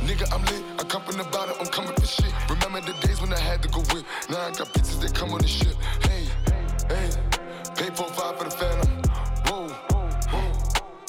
nigga, 0.03 0.27
I'm 0.33 0.43
lit. 0.47 0.65
I 0.81 0.85
come 0.85 1.03
from 1.03 1.17
the 1.17 1.25
bottom, 1.25 1.55
I'm 1.61 1.67
coming 1.67 1.95
for 1.95 2.07
shit. 2.07 2.33
Remember 2.49 2.81
the 2.81 2.95
days 3.07 3.21
when 3.21 3.33
I 3.33 3.39
had 3.39 3.63
to 3.63 3.69
go 3.69 3.81
whip. 3.93 4.05
Now 4.31 4.41
I 4.41 4.51
got 4.51 4.69
bitches 4.73 5.01
that 5.01 5.15
come 5.15 5.31
on 5.33 5.41
the 5.41 5.49
ship. 5.49 5.75
Hey, 6.03 6.25
hey, 6.89 7.11
pay 7.77 7.91
four 7.95 8.09
five 8.09 8.39
for 8.39 8.45
the 8.45 8.51
phantom. 8.51 8.89
Whoa, 9.47 9.69
whoa, 9.69 10.53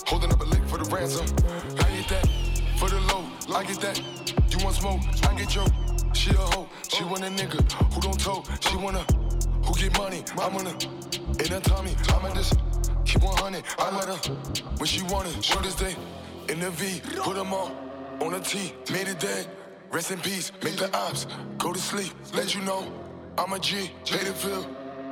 holding 0.05 0.31
up 0.31 0.41
a 0.41 0.45
lick 0.45 0.63
for 0.65 0.77
the 0.77 0.85
ransom. 0.95 1.25
I 1.79 1.89
get 1.97 2.09
that 2.09 2.27
for 2.77 2.89
the 2.89 2.99
low. 3.11 3.23
I 3.55 3.63
get 3.65 3.79
that. 3.81 3.97
You 4.51 4.63
want 4.63 4.75
smoke? 4.75 5.01
I 5.23 5.35
get 5.35 5.55
yo. 5.55 5.65
She 6.13 6.31
a 6.31 6.37
hoe. 6.37 6.67
She 6.87 7.03
want 7.03 7.23
a 7.23 7.27
nigga 7.27 7.59
who 7.93 8.01
don't 8.01 8.19
toe. 8.19 8.43
She 8.61 8.75
wanna 8.77 9.05
who 9.65 9.73
get 9.75 9.97
money. 9.97 10.23
I'm 10.37 10.55
gonna 10.55 10.75
in 11.39 11.51
her 11.51 11.59
tummy. 11.61 11.95
I'm 12.09 12.25
at 12.25 12.35
this. 12.35 12.53
Keep 13.05 13.23
100. 13.23 13.63
I 13.79 13.97
let 13.97 14.07
her 14.07 14.33
when 14.77 14.85
she 14.85 15.01
want 15.03 15.27
it. 15.27 15.35
This 15.63 15.75
day 15.75 15.95
in 16.49 16.59
the 16.59 16.69
V. 16.71 17.01
Put 17.23 17.35
them 17.35 17.53
all 17.53 17.71
on 18.21 18.33
a 18.33 18.39
T. 18.39 18.73
Made 18.91 19.07
it 19.07 19.19
dead. 19.19 19.47
Rest 19.91 20.11
in 20.11 20.19
peace. 20.19 20.51
Make 20.63 20.77
the 20.77 20.95
ops 20.95 21.27
go 21.57 21.73
to 21.73 21.79
sleep. 21.79 22.13
Let 22.33 22.55
you 22.55 22.61
know 22.61 22.91
I'm 23.37 23.53
a 23.53 23.59
G. 23.59 23.91
Pay 24.05 24.23
the 24.23 24.33
bill 24.45 24.65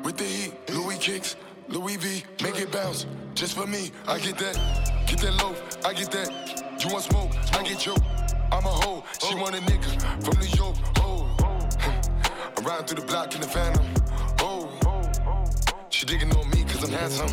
with 0.04 0.18
the 0.18 0.24
heat. 0.24 0.54
Louis 0.70 0.98
kicks. 0.98 1.36
Louis 1.68 1.98
V. 1.98 2.24
Make 2.44 2.60
it 2.60 2.72
bounce 2.72 3.06
just 3.34 3.56
for 3.56 3.66
me. 3.66 3.92
I 4.08 4.20
get 4.20 4.38
that. 4.40 4.92
Get 5.12 5.20
that 5.20 5.44
loaf, 5.44 5.62
I 5.86 5.94
get 5.94 6.10
that. 6.12 6.30
You 6.82 6.90
want 6.90 7.04
smoke? 7.04 7.32
I 7.54 7.64
get 7.64 7.86
you. 7.86 7.94
I'm 8.50 8.66
a 8.66 8.70
hoe. 8.70 9.04
She 9.20 9.36
want 9.36 9.56
a 9.56 9.60
nigga 9.60 10.24
from 10.24 10.40
New 10.40 10.48
York. 10.56 10.78
Oh, 11.00 11.36
I'm 12.58 12.64
riding 12.64 12.86
through 12.86 13.02
the 13.02 13.08
block 13.08 13.36
in 13.36 13.42
the 13.42 13.48
phantom. 13.48 13.86
Oh, 14.40 14.70
she 15.90 16.06
digging 16.06 16.34
on 16.34 16.50
me 16.50 16.64
cause 16.64 16.84
I'm 16.84 16.92
handsome. 16.92 17.28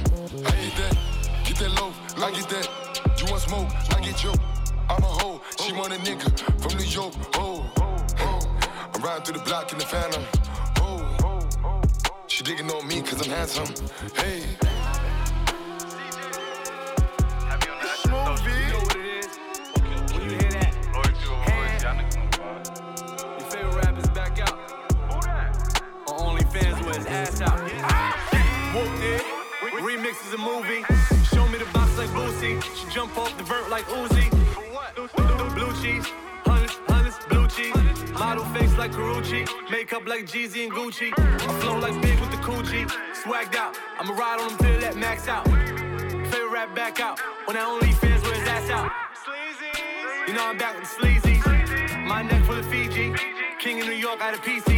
I 0.44 0.50
get 0.50 0.76
that, 0.76 0.98
get 1.44 1.56
that 1.58 1.80
loaf, 1.80 1.94
I 2.16 2.30
get 2.32 2.48
that. 2.48 3.20
You 3.20 3.30
want 3.30 3.42
smoke? 3.42 3.68
I 3.96 4.00
get 4.00 4.24
you. 4.24 4.32
I'm 4.90 5.02
a 5.02 5.06
hoe. 5.06 5.40
She 5.60 5.72
want 5.72 5.92
a 5.92 5.96
nigga 5.96 6.30
from 6.60 6.78
New 6.78 6.84
York. 6.84 7.14
Oh, 7.34 7.70
oh, 7.76 8.40
I'm 8.94 9.02
riding 9.02 9.24
through 9.24 9.38
the 9.38 9.44
block 9.44 9.72
in 9.72 9.78
the 9.78 9.84
phantom. 9.84 10.24
Oh, 10.78 11.80
she 12.26 12.42
digging 12.42 12.70
on 12.70 12.86
me 12.88 13.02
cause 13.02 13.20
I'm 13.22 13.30
handsome. 13.30 13.66
Hey. 14.14 14.42
You 18.04 18.10
know 18.10 18.24
what 18.80 18.96
it 18.96 19.06
is? 19.24 19.28
When 20.12 20.22
you 20.22 20.28
hear 20.30 20.50
that, 20.52 20.72
oh, 20.94 21.02
your 21.22 21.38
favorite 23.50 23.84
rapper's 23.84 24.08
back 24.10 24.38
out. 24.40 24.58
Who 25.12 25.20
that? 25.22 25.82
On 26.08 26.36
OnlyFans 26.36 26.86
with 26.86 26.96
his 26.96 27.06
ass 27.06 27.40
out. 27.42 27.60
Ah! 27.82 28.72
Whoop 28.74 29.00
did. 29.00 29.22
Remix 29.82 30.26
is 30.26 30.34
a 30.34 30.38
movie. 30.38 30.82
Show 31.34 31.46
me 31.48 31.58
the 31.58 31.66
box 31.72 31.96
like 31.98 32.08
Boosie. 32.10 32.62
She 32.62 32.86
jump 32.90 33.16
off 33.18 33.36
the 33.36 33.44
vert 33.44 33.68
like 33.70 33.84
Uzi. 33.86 34.37
Cheese, 35.88 36.12
hundreds, 36.44 36.78
hundreds, 36.86 37.18
blue 37.30 37.48
cheese. 37.48 38.12
Model 38.12 38.44
face 38.46 38.76
like 38.76 38.92
Karuchi, 38.92 39.48
makeup 39.70 40.06
like 40.06 40.26
Jeezy 40.26 40.64
and 40.64 40.72
Gucci. 40.72 41.10
I 41.16 41.60
flow 41.60 41.78
like 41.78 41.94
big 42.02 42.20
with 42.20 42.30
the 42.30 42.36
coochie, 42.36 42.86
swagged 43.22 43.56
out. 43.56 43.74
I'ma 43.98 44.12
ride 44.12 44.38
on 44.40 44.48
them 44.48 44.58
till 44.58 44.80
that 44.80 44.96
max 44.96 45.28
out. 45.28 45.46
Favorite 45.46 46.52
rap 46.52 46.74
back 46.74 47.00
out, 47.00 47.18
when 47.46 47.56
I 47.56 47.64
only 47.64 47.92
fans 47.92 48.22
wear 48.22 48.34
his 48.34 48.48
ass 48.48 48.68
out. 48.68 48.90
You 50.26 50.34
know 50.34 50.44
I'm 50.44 50.58
back 50.58 50.78
with 50.78 50.84
the 50.84 50.94
sleazy. 51.00 51.40
My 52.06 52.20
neck 52.20 52.44
full 52.44 52.58
of 52.58 52.66
Fiji. 52.66 53.14
King 53.58 53.80
of 53.80 53.86
New 53.86 53.94
York 53.94 54.20
out 54.20 54.34
of 54.34 54.40
PC. 54.42 54.76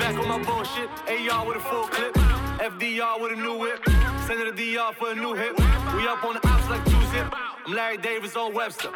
Back 0.00 0.18
on 0.18 0.26
my 0.26 0.42
bullshit. 0.42 0.90
AR 1.30 1.46
with 1.46 1.58
a 1.58 1.60
full 1.60 1.86
clip. 1.86 2.14
FDR 2.14 3.20
with 3.20 3.32
a 3.32 3.36
new 3.36 3.56
whip. 3.58 3.78
Send 4.28 4.42
it 4.42 4.44
to 4.44 4.52
DR 4.52 4.92
for 4.92 5.12
a 5.12 5.14
new 5.14 5.32
hit. 5.32 5.56
We 5.96 6.06
up 6.06 6.22
on 6.22 6.34
the 6.34 6.46
ops 6.46 6.68
like 6.68 6.84
two 6.84 7.00
zip. 7.06 7.32
I'm 7.32 7.72
Larry 7.72 7.96
Davis 7.96 8.36
on 8.36 8.52
Webster. 8.52 8.90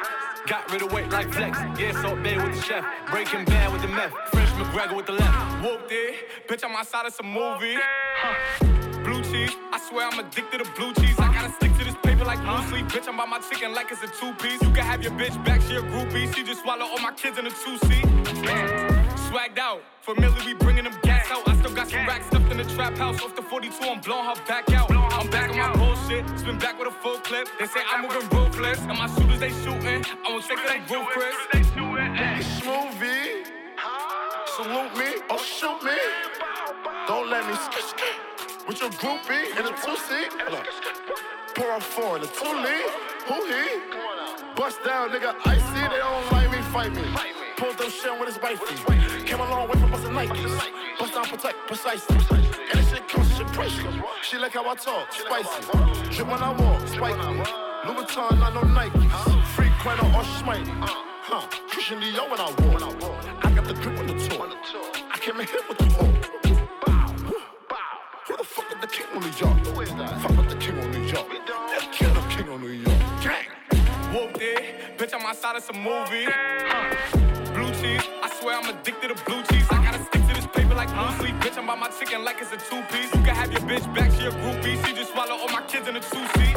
Got 0.47 0.71
rid 0.71 0.83
of 0.83 0.93
weight 0.93 1.09
like 1.09 1.33
flex. 1.33 1.59
Yeah, 1.81 1.93
Salt 2.03 2.23
Bae 2.23 2.37
with 2.37 2.55
the 2.55 2.61
chef. 2.61 2.85
Breaking 3.11 3.47
bad 3.47 3.73
with 3.73 3.81
the 3.81 3.89
meth. 3.89 4.13
Fresh 4.31 4.51
McGregor 4.61 4.95
with 4.95 5.07
the 5.07 5.13
left. 5.13 5.65
Whooped 5.65 5.91
it. 5.91 6.17
Bitch, 6.47 6.63
I'm 6.63 6.77
outside 6.77 7.07
of 7.07 7.15
some 7.15 7.33
movie. 7.33 7.79
Huh. 7.81 8.67
Blue 9.05 9.23
cheese. 9.23 9.57
I 9.73 9.81
swear 9.89 10.07
I'm 10.07 10.19
addicted 10.19 10.65
to 10.65 10.71
blue 10.73 10.93
cheese. 11.01 11.19
I 11.19 11.33
gotta 11.33 11.51
stick 11.55 11.73
to 11.79 11.85
this 11.87 11.97
paper 12.03 12.27
like 12.27 12.43
blue 12.43 12.63
sleep. 12.69 12.89
Bitch, 12.89 13.09
I'm 13.09 13.17
by 13.17 13.25
my 13.25 13.39
chicken 13.39 13.73
like 13.75 13.91
it's 13.91 14.03
a 14.03 14.09
two 14.09 14.35
piece. 14.35 14.61
You 14.61 14.69
can 14.69 14.85
have 14.85 15.03
your 15.03 15.13
bitch 15.13 15.43
back, 15.47 15.63
she 15.63 15.77
a 15.77 15.81
groupie. 15.81 16.29
She 16.35 16.45
just 16.45 16.61
swallow 16.61 16.85
all 16.85 16.99
my 16.99 17.13
kids 17.13 17.39
in 17.39 17.47
a 17.47 17.51
two 17.51 17.79
seat. 17.89 18.05
Swagged 19.33 19.57
out. 19.57 19.81
Familiar, 20.03 20.45
we 20.45 20.53
bringing 20.53 20.85
them 20.85 20.93
out. 21.33 21.49
I 21.49 21.57
still 21.57 21.75
got 21.75 21.89
some 21.89 22.07
racks 22.07 22.27
stuffed 22.27 22.51
in 22.51 22.59
the 22.59 22.65
trap 22.65 22.97
house. 22.97 23.21
Off 23.23 23.35
the 23.35 23.43
42, 23.43 23.85
I'm 23.85 24.01
blowing 24.01 24.27
her 24.27 24.35
back 24.47 24.71
out. 24.73 24.91
I'm 24.91 25.29
back 25.31 25.51
on 25.51 25.57
my 25.57 25.73
bullshit. 25.77 26.25
Spin 26.39 26.59
back 26.59 26.79
with 26.79 26.89
a 26.89 26.97
full 27.03 27.19
clip. 27.19 27.49
They 27.59 27.67
say 27.67 27.81
I'm 27.91 28.03
moving 28.03 28.29
ruthless. 28.29 28.81
And 28.81 28.99
my 28.99 29.09
shooters, 29.15 29.41
they 29.41 29.53
shooting. 29.65 30.05
I 30.25 30.31
won't 30.31 30.45
take 30.45 30.59
it, 30.59 30.69
they 30.69 30.95
roof, 30.95 31.07
Chris. 31.09 31.35
Smoothie. 32.61 33.47
Salute 34.57 34.95
me 35.01 35.09
or 35.31 35.39
shoot 35.39 35.83
me. 35.83 35.97
Don't 37.09 37.31
let 37.31 37.47
me 37.49 37.55
skip. 37.67 38.67
With 38.69 38.81
your 38.81 38.91
groupie 38.91 39.45
in 39.59 39.65
a 39.67 39.75
two 39.83 39.97
seat. 40.07 40.31
Pour 41.55 41.77
a 41.77 41.81
four 41.81 42.17
in 42.17 42.23
a 42.23 42.27
two 42.27 42.55
lead. 42.65 42.91
Who 43.29 43.39
he? 43.47 43.65
Bust 44.55 44.79
down, 44.85 45.11
nigga. 45.11 45.35
Icy. 45.47 45.89
They 45.89 45.99
don't 45.99 46.33
like 46.33 46.51
me, 46.51 46.59
fight 46.73 46.93
me. 46.95 47.03
Pulled 47.57 47.79
them 47.79 47.91
shit 47.91 48.19
with 48.19 48.29
his 48.29 48.43
wifey. 48.43 49.02
Came 49.33 49.41
a 49.41 49.49
long 49.49 49.67
way 49.67 49.81
from 49.81 49.91
busting 49.91 50.13
Nikes. 50.13 50.99
Bust 50.99 51.15
down, 51.15 51.25
protect, 51.25 51.57
precisely. 51.67 52.17
And 52.17 52.79
this 52.79 52.91
shit 52.91 53.09
comes, 53.09 53.35
shit 53.35 53.47
priceless. 53.47 53.95
She 54.21 54.37
like 54.37 54.53
how 54.53 54.69
I 54.69 54.75
talk, 54.75 55.11
spicy. 55.11 55.63
Drip 56.11 56.29
when 56.29 56.43
I 56.43 56.53
walk, 56.53 56.87
spiky. 56.87 57.19
Louboutin, 57.87 58.39
not 58.39 58.53
no 58.53 58.61
Nikes. 58.61 59.47
Free 59.55 59.71
credit 59.79 60.05
or 60.05 60.23
smite. 60.37 60.69
Huh, 60.69 61.47
Christian 61.71 62.01
Dior 62.01 62.29
when 62.29 62.41
I 62.41 62.51
walk. 63.01 63.25
I 63.43 63.51
got 63.53 63.65
the 63.65 63.73
grip 63.73 63.99
on 64.01 64.07
the 64.07 64.19
tour. 64.23 64.51
I 65.11 65.17
came 65.19 65.41
in 65.41 65.47
here 65.47 65.61
with 65.67 65.79
the 65.79 65.85
all. 65.97 66.13
Who 68.27 68.37
the 68.37 68.45
fuck 68.45 68.71
is 68.71 68.81
the 68.83 68.87
king 68.87 69.07
on 69.15 69.21
New 69.23 69.33
York? 69.41 70.21
Fuck 70.21 70.37
with 70.37 70.51
the 70.51 70.57
king 70.57 70.79
on 70.79 70.91
New 70.91 71.05
York. 71.09 71.27
Yeah, 71.49 71.91
kill 71.91 72.13
the 72.13 72.21
king 72.29 72.51
on 72.51 72.61
New 72.61 72.69
York. 72.69 72.99
Gang. 73.23 73.49
Whooped 74.13 74.43
it. 74.43 74.99
Bitch, 74.99 75.15
I'm 75.15 75.25
outside 75.25 75.57
of 75.57 75.63
some 75.63 75.83
movie. 75.83 76.27
Huh. 76.29 77.32
Cheese. 77.83 78.01
I 78.23 78.31
swear 78.39 78.57
I'm 78.59 78.69
addicted 78.71 79.09
to 79.09 79.25
blue 79.25 79.43
cheese. 79.51 79.67
I 79.69 79.83
gotta 79.83 79.99
stick 80.05 80.23
to 80.29 80.35
this 80.35 80.47
paper 80.47 80.73
like 80.73 80.89
blue 80.95 81.11
sleep. 81.19 81.35
Bitch, 81.43 81.59
I'm 81.59 81.67
by 81.67 81.75
my 81.75 81.89
chicken 81.99 82.25
like 82.25 82.37
it's 82.41 82.53
a 82.53 82.57
two 82.57 82.81
piece. 82.93 83.13
You 83.13 83.23
can 83.27 83.35
have 83.35 83.51
your 83.51 83.63
bitch 83.63 83.83
back, 83.93 84.13
she 84.13 84.25
a 84.25 84.31
groupie. 84.31 84.79
She 84.87 84.95
just 84.95 85.11
swallow 85.11 85.35
all 85.35 85.49
my 85.49 85.63
kids 85.67 85.89
in 85.89 85.97
a 85.97 86.01
two 86.01 86.25
seat. 86.35 86.55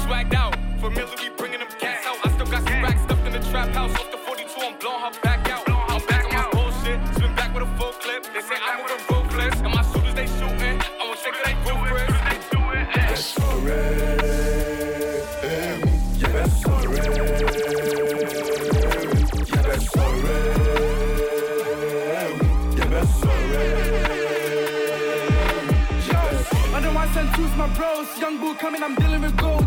Swagged 0.00 0.32
out. 0.32 0.56
Familiar, 0.80 1.37
Young 28.28 28.56
coming, 28.58 28.82
I'm 28.82 28.94
dealing 28.96 29.22
with 29.22 29.34
goats, 29.38 29.64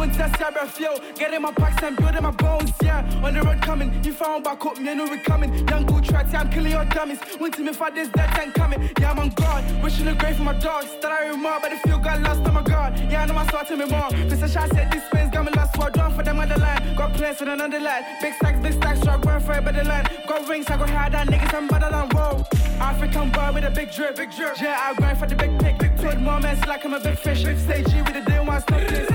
One 0.00 0.10
test, 0.12 0.40
yeah, 0.40 0.50
breath, 0.50 0.80
yo. 0.80 0.96
Getting 1.14 1.42
my 1.42 1.52
packs 1.52 1.82
and 1.82 1.94
building 1.94 2.22
my 2.22 2.30
bones, 2.30 2.72
yeah. 2.82 3.04
On 3.22 3.34
the 3.34 3.42
road 3.42 3.60
coming, 3.60 4.02
you 4.02 4.14
found 4.14 4.44
back 4.44 4.64
up, 4.64 4.78
me, 4.78 4.94
know 4.94 5.04
we 5.04 5.18
coming. 5.18 5.52
Young 5.68 5.84
tracks, 6.02 6.32
yeah, 6.32 6.40
I'm 6.40 6.50
killing 6.50 6.72
your 6.72 6.86
dummies. 6.86 7.18
Went 7.38 7.52
to 7.56 7.62
me 7.62 7.74
for 7.74 7.90
this, 7.90 8.08
that 8.14 8.34
tank 8.34 8.54
coming. 8.54 8.88
Yeah, 8.98 9.10
I'm 9.10 9.18
on 9.18 9.28
guard. 9.28 9.62
Wishing 9.82 10.06
the 10.06 10.14
grave 10.14 10.36
for 10.36 10.44
my 10.44 10.54
dogs. 10.54 10.88
That 11.02 11.12
I 11.12 11.26
remember, 11.26 11.58
but 11.60 11.70
the 11.72 11.76
feel 11.86 11.98
got 11.98 12.18
lost 12.22 12.40
on 12.48 12.54
my 12.54 12.62
guard. 12.62 12.98
Yeah, 13.10 13.24
I 13.24 13.26
know 13.26 13.34
my 13.34 13.46
sword 13.50 13.66
to 13.66 13.76
me 13.76 13.84
more. 13.84 14.08
Mr. 14.24 14.50
Shot 14.50 14.70
said 14.72 14.90
this 14.90 15.04
space 15.04 15.28
got 15.28 15.44
me 15.44 15.52
lost, 15.54 15.78
I 15.78 15.90
drawn 15.90 16.14
for 16.14 16.22
them 16.22 16.40
on 16.40 16.48
the 16.48 16.58
line. 16.58 16.96
Got 16.96 17.12
plans 17.12 17.36
for 17.36 17.50
another 17.50 17.80
line. 17.80 18.04
Big 18.22 18.32
stacks, 18.36 18.58
big 18.60 18.72
stacks, 18.72 19.00
so 19.02 19.10
I 19.10 19.16
run 19.16 19.42
for 19.42 19.52
it 19.52 19.64
by 19.66 19.72
the 19.72 19.84
line. 19.84 20.06
Got 20.26 20.48
rings, 20.48 20.66
I 20.70 20.78
go 20.78 20.86
hard 20.86 21.12
that 21.12 21.26
niggas, 21.28 21.52
I'm 21.52 21.68
better 21.68 21.90
than 21.90 22.08
roll. 22.16 22.46
African 22.80 23.28
boy 23.32 23.50
with 23.52 23.64
a 23.64 23.70
big 23.70 23.92
drip, 23.92 24.16
big 24.16 24.30
drip. 24.34 24.58
Yeah, 24.62 24.80
I 24.80 24.94
grind 24.94 25.18
for 25.18 25.26
the 25.26 25.34
big 25.34 25.58
pick, 25.58 25.78
big 25.78 25.94
pick. 25.98 26.18
Mess 26.18 26.66
like 26.66 26.86
I'm 26.86 26.94
a 26.94 27.00
big 27.00 27.18
fish. 27.18 27.44
Big 27.44 27.58
stage 27.58 27.86
G 27.88 28.00
with 28.00 28.14
the 28.14 28.22
day 28.22 28.40
one 28.40 28.62
stop 28.62 28.80
this. 28.88 29.09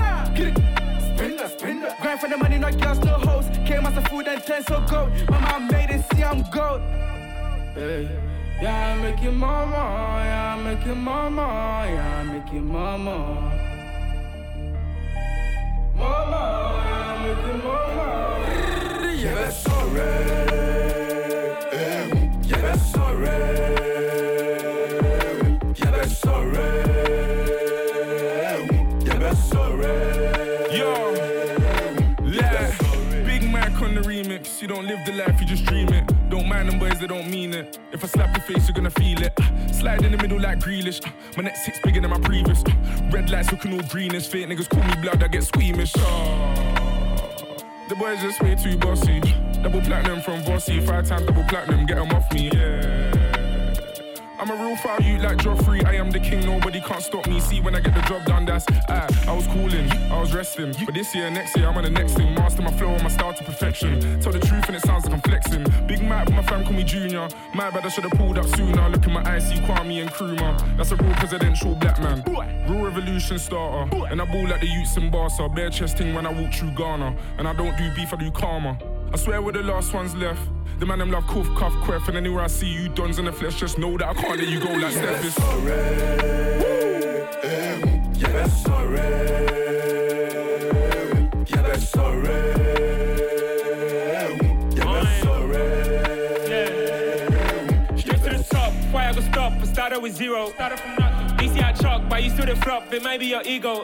Spin 2.16 2.16
that. 2.16 2.16
Grind 2.16 2.20
for 2.20 2.28
the 2.28 2.36
money, 2.36 2.58
not 2.58 2.80
girls, 2.80 2.98
no 2.98 3.12
hoes. 3.12 3.46
Came 3.66 3.86
as 3.86 3.96
a 3.96 4.02
food 4.08 4.28
and 4.28 4.42
ten 4.42 4.62
so 4.64 4.80
gold. 4.90 5.10
My 5.28 5.40
mom 5.40 5.68
made 5.68 5.90
it, 5.90 6.04
see 6.12 6.22
I'm 6.22 6.42
gold. 6.50 6.80
Hey. 7.74 8.08
Yeah, 8.60 8.94
I 8.96 9.02
make 9.02 9.22
your 9.22 9.32
mama, 9.32 9.74
yeah, 9.76 10.56
I 10.56 10.62
make 10.62 10.86
your 10.86 10.94
mama, 10.94 11.84
yeah, 11.86 12.20
I 12.20 12.22
make 12.22 12.52
your 12.52 12.62
mama. 12.62 13.52
Mama, 15.94 16.82
yeah, 16.86 17.12
I 17.12 17.26
make 17.26 17.46
your 17.46 17.56
mama. 17.58 19.14
Yeah, 19.14 19.34
that's 19.34 19.56
sorry. 19.58 20.85
Them 36.98 37.08
they 37.08 37.14
don't 37.14 37.30
mean 37.30 37.52
it. 37.54 37.78
If 37.92 38.04
I 38.04 38.06
slap 38.06 38.34
your 38.36 38.42
face, 38.44 38.68
you're 38.68 38.74
gonna 38.74 38.90
feel 38.90 39.22
it. 39.22 39.32
Ah, 39.40 39.50
Slide 39.72 40.02
in 40.04 40.12
the 40.12 40.18
middle 40.18 40.40
like 40.40 40.58
Grealish. 40.60 41.00
Ah, 41.04 41.12
My 41.36 41.42
next 41.44 41.64
six 41.64 41.78
bigger 41.82 42.00
than 42.00 42.10
my 42.10 42.18
previous. 42.20 42.62
Ah, 42.66 42.72
Red 43.10 43.30
lights 43.30 43.50
looking 43.52 43.74
all 43.74 43.86
greenish. 43.88 44.26
Fake 44.28 44.46
niggas 44.48 44.68
call 44.68 44.82
me 44.82 44.94
blood, 45.02 45.22
I 45.22 45.28
get 45.28 45.44
squeamish. 45.44 45.92
Ah, 45.98 46.54
The 47.88 47.94
boys 47.96 48.20
just 48.22 48.40
way 48.42 48.54
too 48.54 48.76
bossy. 48.78 49.20
Double 49.62 49.80
platinum 49.82 50.20
from 50.22 50.42
Vossi. 50.42 50.84
Five 50.86 51.06
times 51.08 51.26
double 51.26 51.44
platinum, 51.44 51.86
get 51.86 51.98
'em 51.98 52.10
off 52.12 52.32
me. 52.32 52.50
Yeah. 52.52 53.15
I'm 54.38 54.50
a 54.50 54.54
real 54.54 54.76
foul 54.76 55.00
you 55.00 55.18
like 55.18 55.38
Joffrey. 55.38 55.84
I 55.86 55.94
am 55.94 56.10
the 56.10 56.20
king, 56.20 56.44
nobody 56.44 56.80
can't 56.80 57.02
stop 57.02 57.26
me. 57.26 57.40
See 57.40 57.60
when 57.60 57.74
I 57.74 57.80
get 57.80 57.94
the 57.94 58.02
job 58.02 58.24
done, 58.26 58.44
that's 58.44 58.66
ah. 58.88 59.08
I 59.26 59.34
was 59.34 59.46
cooling, 59.46 59.90
I 60.10 60.20
was 60.20 60.34
resting. 60.34 60.74
But 60.84 60.94
this 60.94 61.14
year, 61.14 61.30
next 61.30 61.56
year, 61.56 61.66
I'm 61.68 61.76
on 61.76 61.84
the 61.84 61.90
next 61.90 62.14
thing. 62.14 62.34
Master 62.34 62.60
my 62.62 62.72
flow 62.72 62.90
and 62.90 63.02
my 63.02 63.08
style 63.08 63.32
to 63.32 63.44
perfection. 63.44 64.20
Tell 64.20 64.32
the 64.32 64.40
truth 64.40 64.66
and 64.66 64.76
it 64.76 64.82
sounds 64.82 65.04
like 65.04 65.14
I'm 65.14 65.20
flexing. 65.22 65.64
Big 65.86 66.02
Mac, 66.02 66.30
my 66.30 66.42
fam 66.42 66.64
call 66.64 66.74
me 66.74 66.84
Junior. 66.84 67.28
My 67.54 67.70
bad, 67.70 67.86
I 67.86 67.88
should 67.88 68.04
have 68.04 68.12
pulled 68.12 68.38
up 68.38 68.46
sooner. 68.46 68.88
Look 68.90 69.04
at 69.04 69.10
my 69.10 69.26
eyes, 69.26 69.48
see 69.48 69.56
Kwame 69.56 70.02
and 70.02 70.10
Nkrumah. 70.10 70.76
That's 70.76 70.90
a 70.92 70.96
real 70.96 71.14
presidential 71.14 71.74
black 71.74 71.98
man. 72.00 72.22
Real 72.68 72.84
revolution 72.84 73.38
starter. 73.38 74.06
And 74.10 74.20
I 74.20 74.24
ball 74.26 74.46
like 74.48 74.60
the 74.60 74.66
youths 74.66 74.96
in 74.98 75.10
Barca. 75.10 75.48
Bare 75.48 75.70
chest 75.70 75.96
thing 75.96 76.14
when 76.14 76.26
I 76.26 76.32
walk 76.32 76.52
through 76.52 76.72
Ghana. 76.72 77.16
And 77.38 77.48
I 77.48 77.54
don't 77.54 77.76
do 77.78 77.94
beef, 77.94 78.12
I 78.12 78.16
do 78.16 78.30
karma. 78.30 78.78
I 79.12 79.16
swear 79.16 79.40
we're 79.40 79.52
the 79.52 79.62
last 79.62 79.94
ones 79.94 80.14
left. 80.14 80.40
The 80.78 80.84
man 80.84 80.98
them 80.98 81.10
love 81.10 81.26
cuff, 81.26 81.48
cuff, 81.56 81.72
queff, 81.84 82.06
and 82.08 82.18
anywhere 82.18 82.44
I 82.44 82.48
see 82.48 82.68
you 82.68 82.90
dons 82.90 83.18
in 83.18 83.24
the 83.24 83.32
flesh, 83.32 83.58
just 83.58 83.78
know 83.78 83.96
that 83.96 84.06
I 84.08 84.12
can't 84.12 84.38
let 84.38 84.46
you 84.46 84.60
go 84.60 84.70
like 84.72 84.92
Steph 84.92 85.24
is. 85.24 85.38
Um, 85.38 85.66
yeah, 88.12 88.32
that's 88.32 88.62
sorry. 88.62 89.00
Um, 89.00 89.06
yeah, 91.46 91.62
that's 91.62 91.88
sorry. 91.88 92.28
Um, 94.20 94.36
yeah, 94.76 94.92
that's 94.92 95.22
sorry. 95.22 95.64
Straight 97.98 98.22
to 98.22 98.30
the 98.36 98.46
top, 98.50 98.72
why 98.92 99.08
I 99.08 99.12
go 99.14 99.20
stop? 99.22 99.52
I 99.54 99.64
started 99.64 100.00
with 100.00 100.14
zero. 100.14 100.50
Started 100.50 100.78
from 100.78 100.94
nothing. 100.96 101.36
DC 101.38 101.62
I 101.64 101.72
chalk, 101.72 102.02
but 102.10 102.22
you 102.22 102.28
still 102.28 102.44
the 102.44 102.56
flop. 102.56 102.92
It 102.92 103.02
might 103.02 103.20
be 103.20 103.28
your 103.28 103.40
ego. 103.46 103.82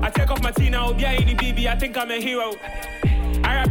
I 0.00 0.08
take 0.08 0.30
off 0.30 0.42
my 0.42 0.52
T 0.52 0.70
now, 0.70 0.92
yeah, 0.92 1.10
any 1.12 1.34
BB. 1.34 1.66
I 1.66 1.76
think 1.76 1.98
I'm 1.98 2.10
a 2.10 2.18
hero. 2.18 2.54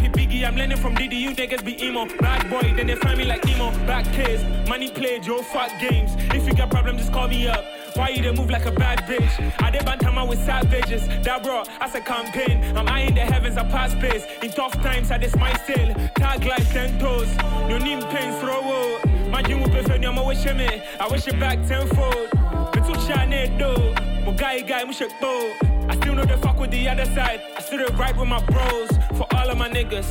It 0.04 0.12
Biggie, 0.12 0.46
I'm 0.46 0.56
learning 0.56 0.78
from 0.78 0.96
Diddy, 0.96 1.16
you 1.16 1.32
niggas 1.32 1.64
be 1.64 1.82
emo. 1.82 2.06
Bad 2.20 2.50
boy, 2.50 2.74
then 2.76 2.88
they 2.88 2.96
find 2.96 3.18
me 3.18 3.24
like 3.24 3.48
emo. 3.48 3.72
Back 3.86 4.06
case, 4.12 4.44
money 4.68 4.90
played, 4.90 5.26
yo, 5.26 5.42
fuck 5.42 5.72
games. 5.80 6.12
If 6.34 6.46
you 6.46 6.54
got 6.54 6.70
problems, 6.70 7.00
just 7.00 7.14
call 7.14 7.30
me 7.30 7.48
up. 7.48 7.64
Why 7.96 8.10
you 8.10 8.22
dey 8.22 8.32
move 8.32 8.50
like 8.50 8.66
a 8.66 8.72
bad 8.72 9.00
bitch? 9.04 9.62
I 9.62 9.72
did 9.72 9.84
bantama 9.84 10.28
with 10.28 10.44
savages. 10.44 11.08
That 11.24 11.44
bro, 11.44 11.64
as 11.80 11.96
a 11.96 12.02
campaign. 12.02 12.76
I'm 12.76 12.88
eyeing 12.88 13.16
the 13.16 13.22
heavens, 13.22 13.56
I 13.56 13.64
pass 13.64 13.92
space. 13.92 14.26
In 14.42 14.52
tough 14.52 14.74
times, 14.82 15.10
I 15.10 15.20
just 15.20 15.38
my 15.38 15.54
still. 15.64 15.94
Tag 16.16 16.44
like 16.44 16.68
ten 16.70 17.00
toes. 17.00 17.34
No 17.70 17.78
need 17.78 18.04
pain, 18.10 18.34
throw. 18.42 19.00
My 19.30 19.42
dream 19.42 19.62
will 19.62 19.70
prefer 19.70 19.98
me, 19.98 20.08
I'm 20.08 20.18
a 20.18 20.26
wish 20.26 20.44
me. 20.46 20.82
I 21.00 21.08
wish 21.08 21.28
it 21.28 21.40
back 21.40 21.66
tenfold. 21.68 22.30
But 22.32 22.86
took 22.86 23.00
shine 23.08 23.58
though. 23.58 23.94
My 24.26 24.34
guy, 24.34 24.62
guy, 24.62 24.84
mushak 24.84 25.12
though. 25.22 25.73
I 25.90 25.96
still 25.98 26.16
know 26.16 26.26
the 26.26 26.38
fuck 26.38 26.60
with 26.60 26.72
the 26.72 26.88
other 26.90 27.06
side. 27.06 27.42
I 27.58 27.62
still 27.62 27.86
right 27.98 28.16
with 28.16 28.28
my 28.28 28.44
bros. 28.46 28.90
For 29.18 29.28
all 29.36 29.50
of 29.50 29.58
my 29.58 29.70
niggas. 29.70 30.10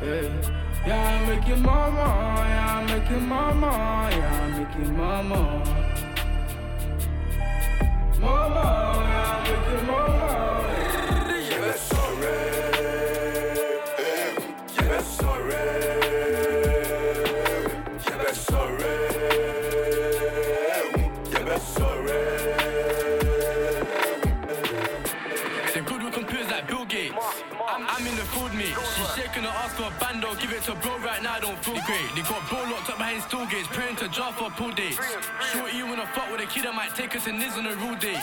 Hey. 0.00 0.30
Yeah, 0.86 1.26
make 1.26 1.46
your 1.46 1.58
mama, 1.58 1.98
yeah, 2.48 2.78
I 2.78 2.84
make 2.86 3.10
your 3.10 3.20
mama, 3.20 4.08
yeah, 4.10 4.40
I 4.42 4.58
make 4.58 4.74
your 4.74 4.92
mama. 4.94 5.62
Mama, 8.18 9.04
yeah, 9.08 9.34
I 9.34 9.50
make 9.50 9.66
your 9.72 9.82
mama. 9.82 10.77
The 26.28 26.34
good 26.34 26.40
we 26.40 26.46
computers 26.46 26.50
like 26.50 26.68
Bill 26.68 26.84
Gates. 26.84 27.14
I'm, 27.68 27.86
I'm 27.88 28.06
in 28.06 28.16
the 28.16 28.24
food 28.36 28.52
mate. 28.52 28.76
She's 28.96 29.14
shaking 29.14 29.44
her 29.44 29.48
ass 29.48 29.72
for 29.74 29.84
a 29.84 29.92
bando. 30.00 30.34
Give 30.34 30.52
it 30.52 30.62
to 30.64 30.74
bro 30.74 30.98
right 30.98 31.22
now. 31.22 31.34
I 31.34 31.40
don't 31.40 31.58
feel 31.64 31.80
great. 31.86 32.04
They 32.14 32.22
got 32.22 32.46
bro 32.48 32.60
locked 32.64 32.90
up 32.90 32.98
behind 32.98 33.22
stool 33.22 33.46
gates, 33.46 33.68
praying 33.68 33.96
to 33.96 34.08
Jah 34.08 34.32
for 34.32 34.48
a 34.48 34.50
pool 34.50 34.72
dates. 34.72 34.98
Short 35.52 35.72
you 35.72 35.86
wanna 35.86 36.06
fuck 36.12 36.30
with 36.30 36.40
a 36.40 36.46
kid 36.46 36.64
that 36.64 36.74
might 36.74 36.94
take 36.94 37.16
us 37.16 37.26
in 37.26 37.38
this 37.38 37.56
on 37.56 37.66
a 37.66 37.74
real 37.76 37.96
day. 37.96 38.20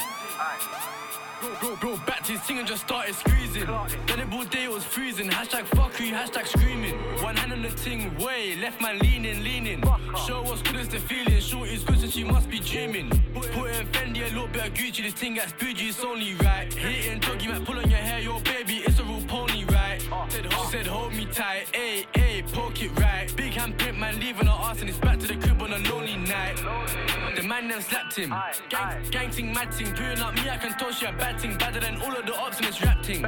Bro, 1.42 1.76
bro, 1.78 1.98
back 2.06 2.24
to 2.24 2.34
his 2.34 2.42
thing 2.42 2.60
and 2.60 2.68
just 2.68 2.84
started 2.84 3.14
squeezing. 3.16 3.66
Then 4.08 4.20
it 4.20 4.34
all 4.34 4.46
day 4.46 4.68
was 4.68 4.84
freezing. 4.84 5.30
Hashtag 5.30 5.66
fuck 5.76 6.00
you, 6.00 6.12
hashtag 6.14 6.48
screaming. 6.48 6.96
One 7.22 7.36
hand 7.36 7.52
on 7.54 7.62
the 7.62 7.70
ting, 7.70 8.16
way, 8.18 8.56
left 8.56 8.82
man 8.82 9.00
leaning, 9.00 9.44
leaning. 9.44 9.84
Show 10.28 10.44
what's 10.44 10.62
good 10.62 10.78
as 10.78 10.88
the 10.88 11.00
feeling. 11.00 11.40
Shorty's 11.40 11.84
good, 11.84 12.00
so 12.00 12.08
she 12.08 12.24
must 12.24 12.50
be 12.50 12.60
dreaming. 12.60 13.10
Put 13.34 13.72
in 13.72 13.88
Fendi, 13.88 14.22
a 14.22 14.34
little 14.34 14.48
bit 14.48 14.68
of 14.68 14.74
Gucci. 14.74 15.04
This 15.04 15.14
thing 15.14 15.36
gets 15.36 15.54
bougie, 15.54 15.90
it's 15.90 16.04
only 16.04 16.36
right. 16.36 16.74
Hitting 16.74 17.20
doggy, 17.20 17.48
might 17.48 17.66
pull 17.66 17.78
on 17.78 17.90
your 17.90 18.00
hair, 18.00 18.20
yo 18.20 18.40
baby, 18.40 18.84
it's 18.86 19.00
a 19.00 19.04
real 19.04 19.22
pony, 19.28 19.66
right? 19.66 20.02
She 20.30 20.66
said, 20.72 20.88
hold 20.88 21.14
me 21.14 21.26
tight, 21.26 21.68
ayy, 21.74 22.06
ayy, 22.14 22.52
poke 22.54 22.82
it 22.82 22.98
right. 23.00 23.34
Big 23.36 23.54
hand 23.54 23.78
print, 23.78 23.98
man, 24.00 24.20
leaving 24.20 24.48
her 24.48 24.52
ass 24.52 24.82
and 24.82 24.90
it's 24.90 25.00
back 25.00 25.20
to 25.20 25.28
the 25.28 25.36
crib 25.36 25.62
on 25.62 25.74
a 25.74 25.80
lonely 25.90 26.15
man 27.62 27.70
then 27.70 27.82
slapped 27.82 28.16
him. 28.16 28.34
Gang, 28.70 29.12
gang 29.12 29.30
ting, 29.30 29.54
mad 29.54 29.72
ting, 29.72 29.88
pooing 29.88 30.20
up 30.20 30.34
me, 30.36 30.50
I 30.50 30.58
can 30.58 30.78
tell 30.78 30.92
she 30.92 31.06
a 31.06 31.12
bad 31.14 31.40
ting. 31.40 31.58
Badder 31.58 31.80
than 31.80 32.02
all 32.02 32.16
of 32.16 32.26
the 32.26 32.36
ops 32.36 32.60
in 32.60 32.66
this 32.66 32.82
rap 32.82 33.02
ting. 33.02 33.26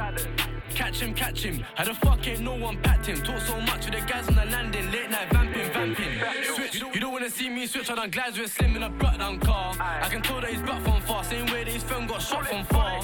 Catch 0.70 1.00
him, 1.00 1.14
catch 1.14 1.42
him. 1.42 1.64
How 1.74 1.84
the 1.84 1.94
fuck 1.94 2.26
ain't 2.28 2.40
no 2.40 2.54
one 2.54 2.76
packed 2.82 3.06
him? 3.06 3.16
Talk 3.22 3.40
so 3.40 3.60
much 3.60 3.86
with 3.86 3.94
the 3.94 4.02
guys 4.06 4.28
on 4.28 4.34
the 4.34 4.44
landing, 4.44 4.90
late 4.92 5.10
night 5.10 5.28
vamping, 5.32 5.72
vamping. 5.72 6.20
Switch, 6.54 6.74
you 6.94 7.00
don't 7.00 7.12
wanna 7.12 7.30
see 7.30 7.48
me 7.48 7.66
switch, 7.66 7.90
I 7.90 7.94
done 7.94 8.10
glides 8.10 8.38
with 8.38 8.52
slim 8.52 8.76
in 8.76 8.82
a 8.82 8.90
brought 8.90 9.18
down 9.18 9.40
car. 9.40 9.74
I 9.80 10.08
can 10.08 10.22
tell 10.22 10.40
that 10.40 10.50
he's 10.50 10.62
back 10.62 10.82
from 10.82 11.00
far, 11.02 11.24
same 11.24 11.46
way 11.46 11.64
that 11.64 11.72
his 11.72 11.82
friend 11.82 12.08
got 12.08 12.20
shot 12.20 12.46
from 12.46 12.64
far. 12.66 13.00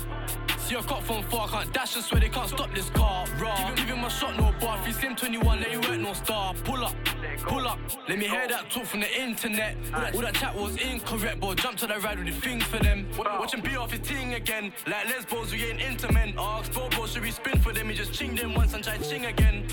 See 0.65 0.77
a 0.77 0.83
cop 0.83 1.03
from 1.03 1.23
far, 1.25 1.47
can't 1.47 1.71
dash, 1.75 1.95
I 1.95 2.01
swear 2.01 2.23
they 2.23 2.31
can't 2.31 2.49
stop 2.49 2.75
this 2.75 2.89
car. 2.89 3.27
Raw. 3.39 3.75
Give 3.75 3.85
him, 3.85 4.03
a 4.03 4.09
shot, 4.09 4.35
no 4.39 4.51
bar. 4.59 4.79
If 4.79 4.87
he's 4.87 4.97
slim 4.99 5.15
21, 5.15 5.61
let 5.61 5.71
you 5.71 5.81
work, 5.81 6.01
no 6.01 6.15
star. 6.15 6.55
Pull 6.65 6.87
up, 6.87 6.95
pull 7.41 7.69
up. 7.69 7.79
Let 8.09 8.19
me 8.19 8.27
hear 8.27 8.49
that 8.49 8.71
talk 8.71 8.87
from 8.87 9.01
the 9.01 9.21
internet. 9.21 9.77
All 9.93 10.01
that, 10.01 10.15
all 10.15 10.21
that 10.23 10.35
chat 10.37 10.57
was 10.57 10.77
incorrect, 10.77 11.39
but 11.39 11.59
jump 11.59 11.77
to 11.79 11.87
the 11.87 11.99
ride 11.99 12.19
with 12.19 12.35
the 12.35 12.41
things 12.41 12.65
for 12.65 12.79
them. 12.79 13.07
Watch 13.19 13.53
him 13.53 13.61
be 13.61 13.77
off 13.77 13.93
his 13.93 14.09
ting 14.09 14.33
again. 14.33 14.73
Like 14.87 15.05
lesbos, 15.05 15.53
we 15.53 15.65
ain't 15.65 15.83
into 15.83 16.11
men. 16.11 16.33
Ask 16.39 16.73
Bobo, 16.73 17.07
should 17.07 17.23
we 17.23 17.31
spin 17.31 17.61
for 17.61 17.75
them? 17.75 17.91
He 17.91 17.95
just 17.95 18.15
ching 18.15 18.35
them 18.35 18.55
once 18.55 18.73
and 18.73 18.83
try 18.83 18.97
ching 18.97 19.27
again. 19.27 19.67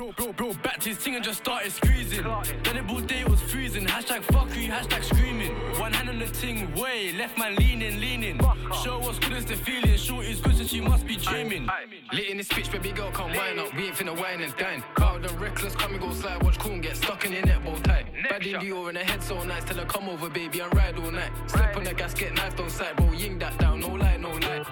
Bro, 0.00 0.12
bro, 0.16 0.32
bro, 0.32 0.52
back 0.62 0.80
to 0.80 0.88
his 0.88 0.96
thing 0.96 1.16
and 1.16 1.22
just 1.22 1.40
started 1.40 1.70
squeezing. 1.70 2.24
Then 2.62 2.78
it 2.78 2.88
all 2.88 3.00
day 3.00 3.22
was 3.24 3.38
freezing. 3.42 3.84
Hashtag 3.84 4.22
fuck 4.32 4.48
you, 4.56 4.70
hashtag 4.70 5.04
screaming. 5.04 5.54
One 5.78 5.92
hand 5.92 6.08
on 6.08 6.18
the 6.18 6.24
ting, 6.24 6.74
way, 6.74 7.12
left 7.12 7.36
man 7.36 7.54
leaning, 7.56 8.00
leaning. 8.00 8.40
Show 8.82 8.98
what's 9.00 9.18
good 9.18 9.34
as 9.34 9.44
the 9.44 9.56
feeling. 9.56 9.98
Shorty's 9.98 10.40
good, 10.40 10.56
so 10.56 10.64
she 10.64 10.80
must 10.80 11.06
be 11.06 11.16
dreaming. 11.16 11.68
Lit 12.14 12.30
in 12.30 12.38
this 12.38 12.48
bitch, 12.48 12.72
baby 12.72 12.92
girl, 12.92 13.10
come 13.10 13.34
wine 13.34 13.58
up. 13.58 13.74
We 13.74 13.88
ain't 13.88 13.96
finna 13.96 14.18
wine 14.18 14.40
and 14.40 14.56
dine. 14.56 14.82
Proud 14.96 15.26
and 15.26 15.38
reckless, 15.38 15.76
come 15.76 15.92
and 15.92 16.00
go 16.00 16.14
slide. 16.14 16.42
Watch 16.44 16.58
Coon 16.58 16.80
get 16.80 16.96
stuck 16.96 17.26
in 17.26 17.32
your 17.32 17.44
net 17.44 17.62
bow 17.62 17.76
tie. 17.82 18.06
Bad 18.26 18.46
in 18.46 18.54
Dior 18.54 18.88
in 18.88 18.94
the 18.94 19.04
head 19.04 19.22
so 19.22 19.42
nice. 19.44 19.64
Tell 19.64 19.76
her 19.76 19.84
come 19.84 20.08
over, 20.08 20.30
baby, 20.30 20.60
and 20.60 20.74
ride 20.74 20.96
all 20.96 21.10
night. 21.10 21.30
Step 21.46 21.76
on 21.76 21.84
the 21.84 21.92
gas, 21.92 22.14
get 22.14 22.32
knifed 22.32 22.58
on 22.58 22.70
sight. 22.70 22.96
Bro, 22.96 23.12
ying 23.12 23.38
that 23.40 23.58
down, 23.58 23.80
no 23.80 23.88
lie, 23.88 24.16
no 24.16 24.30
lie. 24.30 24.64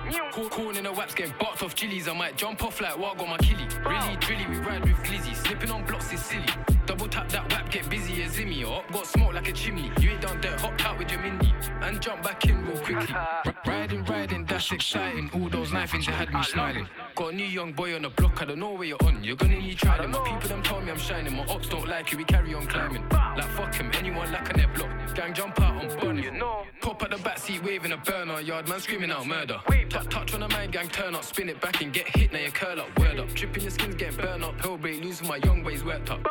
Corn 0.50 0.76
in 0.76 0.84
the 0.84 0.92
waps, 0.92 1.14
getting 1.14 1.34
barked 1.38 1.62
off 1.62 1.74
chilies. 1.74 2.08
I 2.08 2.14
might 2.14 2.38
jump 2.38 2.62
off 2.64 2.80
like 2.80 2.96
Wago, 2.96 3.26
my 3.26 3.36
killie. 3.38 3.68
Really, 3.84 4.16
drilly, 4.16 4.46
we 4.46 4.56
ride 4.64 4.82
with 4.82 4.96
glizzy. 5.18 5.34
Slipping 5.34 5.70
on 5.70 5.84
blocks 5.84 6.12
is 6.12 6.20
silly. 6.20 6.77
Double 6.88 7.06
tap 7.06 7.28
that 7.28 7.52
wap, 7.52 7.70
get 7.70 7.86
busy 7.90 8.22
as 8.22 8.34
Zimmy. 8.34 8.66
Or 8.66 8.78
up, 8.78 8.90
got 8.90 9.06
smoke 9.06 9.34
like 9.34 9.46
a 9.46 9.52
chimney. 9.52 9.92
You 10.00 10.12
ain't 10.12 10.22
done 10.22 10.40
dirt, 10.40 10.58
hopped 10.58 10.82
out 10.86 10.98
with 10.98 11.10
your 11.10 11.20
Mindy. 11.20 11.52
And 11.82 12.00
jump 12.00 12.22
back 12.22 12.46
in 12.46 12.64
real 12.66 12.78
quickly. 12.78 13.14
Riding, 13.66 14.04
riding, 14.04 14.46
that's 14.46 14.72
exciting. 14.72 15.30
All 15.34 15.50
those 15.50 15.70
knifings 15.70 16.06
that 16.06 16.12
had 16.12 16.32
me 16.32 16.42
smiling. 16.42 16.88
Got 17.14 17.34
a 17.34 17.36
new 17.36 17.44
young 17.44 17.74
boy 17.74 17.94
on 17.94 18.02
the 18.02 18.08
block, 18.08 18.40
I 18.40 18.46
don't 18.46 18.58
know 18.58 18.72
where 18.72 18.84
you're 18.84 19.04
on. 19.04 19.22
You're 19.22 19.36
gonna 19.36 19.58
need 19.58 19.76
trying. 19.76 20.10
My 20.10 20.18
people 20.20 20.48
them 20.48 20.62
told 20.62 20.84
me 20.84 20.90
I'm 20.90 20.98
shining. 20.98 21.36
My 21.36 21.44
ops 21.44 21.68
don't 21.68 21.86
like 21.86 22.10
you, 22.10 22.16
we 22.16 22.24
carry 22.24 22.54
on 22.54 22.66
climbing. 22.66 23.06
Like 23.10 23.44
fuck 23.50 23.74
him, 23.74 23.90
anyone 23.92 24.32
like 24.32 24.48
on 24.48 24.56
their 24.56 24.68
block. 24.68 25.14
Gang 25.14 25.34
jump 25.34 25.60
out 25.60 25.84
on 25.84 26.00
burner. 26.00 26.22
You 26.22 26.30
know. 26.30 26.64
Pop 26.80 27.02
at 27.02 27.10
the 27.10 27.16
backseat 27.16 27.62
waving 27.62 27.92
a 27.92 27.98
burner. 27.98 28.40
Yard 28.40 28.66
man 28.66 28.80
screaming 28.80 29.10
out 29.10 29.26
murder. 29.26 29.60
Touch, 29.90 30.08
touch 30.08 30.34
on 30.34 30.42
a 30.42 30.48
man 30.48 30.70
gang, 30.70 30.88
turn 30.88 31.14
up, 31.14 31.24
spin 31.24 31.50
it 31.50 31.60
back 31.60 31.82
and 31.82 31.92
get 31.92 32.08
hit. 32.16 32.32
Now 32.32 32.38
you 32.38 32.50
curl 32.50 32.80
up, 32.80 32.98
word 32.98 33.18
up. 33.18 33.28
Tripping 33.34 33.62
your 33.62 33.72
skin's 33.72 33.96
getting 33.96 34.16
burnt 34.16 34.42
up. 34.42 34.56
Hellbait 34.58 35.02
losing 35.02 35.28
my 35.28 35.36
young 35.36 35.62
ways 35.62 35.84
worked 35.84 36.10
up. 36.10 36.26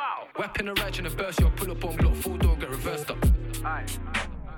Weapon 0.48 0.70
a 0.70 0.74
right 0.76 0.98
in 0.98 1.06
a 1.06 1.10
burst, 1.10 1.42
you'll 1.42 1.52
pull 1.52 1.72
up 1.72 1.84
on 1.84 1.98
block, 1.98 2.16
full 2.16 2.38
door, 2.38 2.56
get 2.56 2.70
reversed 2.70 3.12
up. 3.12 3.20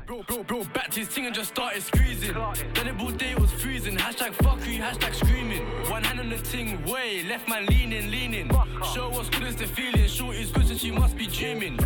Bro, 0.06 0.22
bro, 0.28 0.44
bro, 0.44 0.64
back 0.66 0.92
to 0.92 1.00
his 1.00 1.10
thing 1.10 1.26
and 1.26 1.34
just 1.34 1.50
started 1.50 1.82
squeezing. 1.82 2.36
Then 2.76 2.90
it 2.90 3.00
all 3.00 3.10
day 3.10 3.34
was 3.34 3.52
freezing. 3.54 3.98
Hashtag 3.98 4.36
fuck 4.36 4.60
you, 4.68 4.80
hashtag 4.80 5.16
screaming. 5.16 5.66
One 5.90 6.04
hand 6.04 6.20
on 6.20 6.30
the 6.30 6.38
ting, 6.38 6.86
way, 6.86 7.24
left 7.24 7.50
man 7.50 7.66
leaning, 7.66 8.12
leaning. 8.12 8.52
Show 8.94 9.10
what's 9.10 9.30
good 9.30 9.42
as 9.46 9.56
the 9.56 9.66
feeling. 9.66 10.08
Shorty's 10.08 10.52
good, 10.52 10.68
so 10.68 10.76
she 10.76 10.92
must 10.92 11.18
be 11.18 11.26
dreaming. 11.26 11.80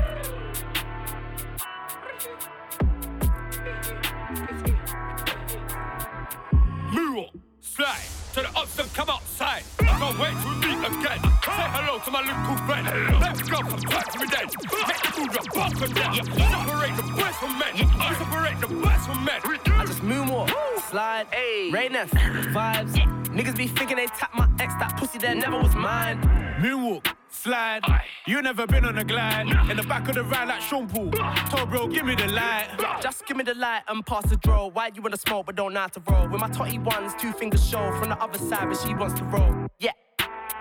Move 6.92 7.30
slide 7.62 8.04
to 8.34 8.42
the 8.42 8.50
ups 8.50 8.63
Say 12.14 12.20
hello 12.20 12.44
to 12.44 12.44
my 12.44 12.44
little 12.44 12.58
friend. 12.68 13.22
Let's 13.22 13.42
go, 13.42 13.58
come 13.58 13.80
back 13.82 14.12
to 14.12 14.20
me 14.20 14.26
then. 14.28 14.46
Make 14.88 15.02
the 15.02 15.12
food 15.14 15.32
drop, 15.32 15.54
bump 15.54 15.82
and 15.82 15.96
then. 15.96 16.14
Separate 16.14 16.96
the 16.98 17.04
boys 17.04 17.36
from 17.38 17.60
men. 17.60 17.78
Separate 18.18 18.60
the 18.60 18.68
boys 18.68 19.06
from 19.06 19.26
men. 19.26 19.42
I 19.44 19.86
just 19.86 20.02
moonwalk, 20.02 20.52
slide, 20.90 21.28
rain 21.72 21.96
F, 21.96 22.12
vibes. 22.12 22.94
Niggas 23.34 23.58
be 23.58 23.68
thinking 23.68 23.98
they 23.98 24.06
tap 24.08 24.32
my 24.36 24.48
ex, 24.60 24.74
that 24.76 24.96
pussy 24.98 25.18
that 25.20 25.38
never 25.38 25.58
was 25.58 25.76
mine. 25.76 26.22
Moonwalk, 26.60 27.08
slide. 27.30 27.82
You 28.28 28.42
never 28.42 28.68
been 28.68 28.86
on 28.86 28.98
a 29.00 29.04
glide. 29.04 29.48
In 29.72 29.78
the 29.78 29.84
back 29.84 30.08
of 30.08 30.16
the 30.16 30.24
ride 30.24 30.50
like 30.50 30.62
Sean 30.62 30.88
Paul. 30.88 31.10
Told 31.50 31.70
bro, 31.72 31.88
give 31.88 32.06
me 32.06 32.16
the 32.16 32.28
light. 32.28 32.68
Just 33.02 33.26
give 33.26 33.38
me 33.38 33.44
the 33.44 33.56
light 33.56 33.82
and 33.88 34.06
pass 34.06 34.30
the 34.30 34.38
draw. 34.38 34.68
Why 34.68 34.92
you 34.94 35.02
wanna 35.02 35.18
smoke 35.18 35.48
but 35.48 35.56
don't 35.56 35.74
know 35.74 35.82
how 35.82 35.88
to 35.88 36.02
roll? 36.08 36.28
With 36.28 36.42
my 36.42 36.50
totty 36.50 36.78
ones, 36.78 37.14
two 37.20 37.32
fingers 37.34 37.68
show 37.68 37.92
from 37.98 38.10
the 38.10 38.22
other 38.22 38.38
side, 38.38 38.70
but 38.70 38.78
she 38.78 38.94
wants 38.94 39.16
to 39.20 39.24
roll. 39.26 39.68
Yeah. 39.80 39.92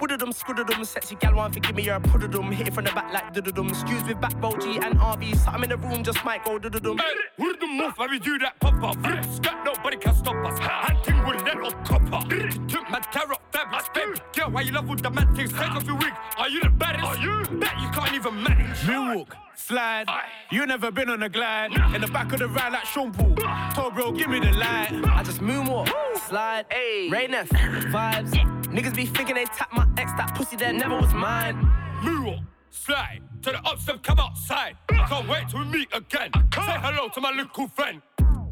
Wooded 0.00 0.20
them, 0.20 0.32
scooded 0.32 0.66
them, 0.66 0.84
sexy 0.84 1.14
gal 1.14 1.34
one 1.34 1.52
forgive 1.52 1.74
me, 1.76 1.82
you're 1.84 1.96
a 1.96 2.00
pudded 2.00 2.32
them. 2.32 2.50
Hit 2.50 2.68
it 2.68 2.74
from 2.74 2.84
the 2.84 2.92
back 2.92 3.12
like 3.12 3.32
duded 3.32 3.54
them. 3.54 3.72
Stews 3.74 4.02
with 4.04 4.20
back 4.20 4.34
roll 4.42 4.56
G 4.56 4.76
and 4.76 4.98
RV. 4.98 5.36
Something 5.36 5.64
in 5.64 5.70
the 5.70 5.76
room 5.76 6.02
just 6.02 6.24
might 6.24 6.44
go 6.44 6.58
duded 6.58 6.82
them. 6.82 6.98
Hey, 6.98 7.04
would 7.38 7.60
the 7.60 7.66
move, 7.66 7.94
how 7.96 8.08
we 8.08 8.18
do 8.18 8.38
that 8.38 8.58
pop 8.60 8.82
up. 8.82 8.96
Scat, 9.34 9.64
nobody 9.64 9.96
can 9.96 10.14
stop 10.14 10.36
us. 10.46 10.58
Hunting 10.58 11.24
with 11.26 11.44
that 11.44 11.60
old 11.60 11.84
copper. 11.84 12.48
Took 12.68 12.90
my 12.90 13.00
terror, 13.12 13.36
fabulous 13.52 13.88
baby. 13.94 14.18
Girl, 14.34 14.50
why 14.50 14.62
you 14.62 14.72
love 14.72 14.88
with 14.88 15.02
the 15.02 15.10
mad 15.10 15.34
things? 15.36 15.52
Take 15.52 15.70
off 15.70 15.84
your 15.84 15.96
wig. 15.96 16.12
Are 16.38 16.48
you 16.48 16.60
the 16.60 16.70
baddest? 16.70 17.04
Are 17.04 17.16
you? 17.18 17.44
Bet 17.58 17.80
you 17.80 17.88
can't 17.90 18.14
even 18.14 18.42
manage. 18.42 18.78
Moonwalk, 18.80 19.28
slide. 19.56 20.06
You 20.50 20.66
never 20.66 20.90
been 20.90 21.08
on 21.08 21.22
a 21.22 21.28
glide. 21.28 21.72
In 21.94 22.00
the 22.00 22.08
back 22.08 22.32
of 22.32 22.38
the 22.38 22.48
ride 22.48 22.72
like 22.72 22.84
Sean 22.84 23.12
Paul. 23.12 23.34
Told 23.74 23.94
bro, 23.94 24.12
give 24.12 24.28
me 24.28 24.40
the 24.40 24.52
light. 24.52 24.90
I 25.04 25.22
just 25.22 25.40
moonwalk, 25.40 25.88
slide, 26.28 26.66
rain 27.10 27.34
F, 27.34 27.48
vibes. 27.50 28.32
Niggas 28.66 28.94
be 28.94 29.06
thinking 29.06 29.34
they 29.34 29.44
tap 29.44 29.72
my 29.72 29.86
ex, 29.98 30.10
that 30.12 30.34
pussy 30.34 30.56
that 30.56 30.74
never 30.74 30.96
was 30.96 31.12
mine. 31.12 31.56
Moonwalk, 32.00 32.44
slide 32.70 33.20
to 33.42 33.50
the 33.50 33.60
ups 33.64 33.88
and 33.88 34.02
come 34.02 34.18
outside. 34.18 34.76
I 34.90 35.06
can't 35.08 35.28
wait 35.28 35.48
to 35.50 35.64
meet 35.64 35.88
again. 35.92 36.30
Say 36.54 36.78
hello 36.80 37.08
to 37.08 37.20
my 37.20 37.30
little 37.30 37.68
friend. 37.68 38.00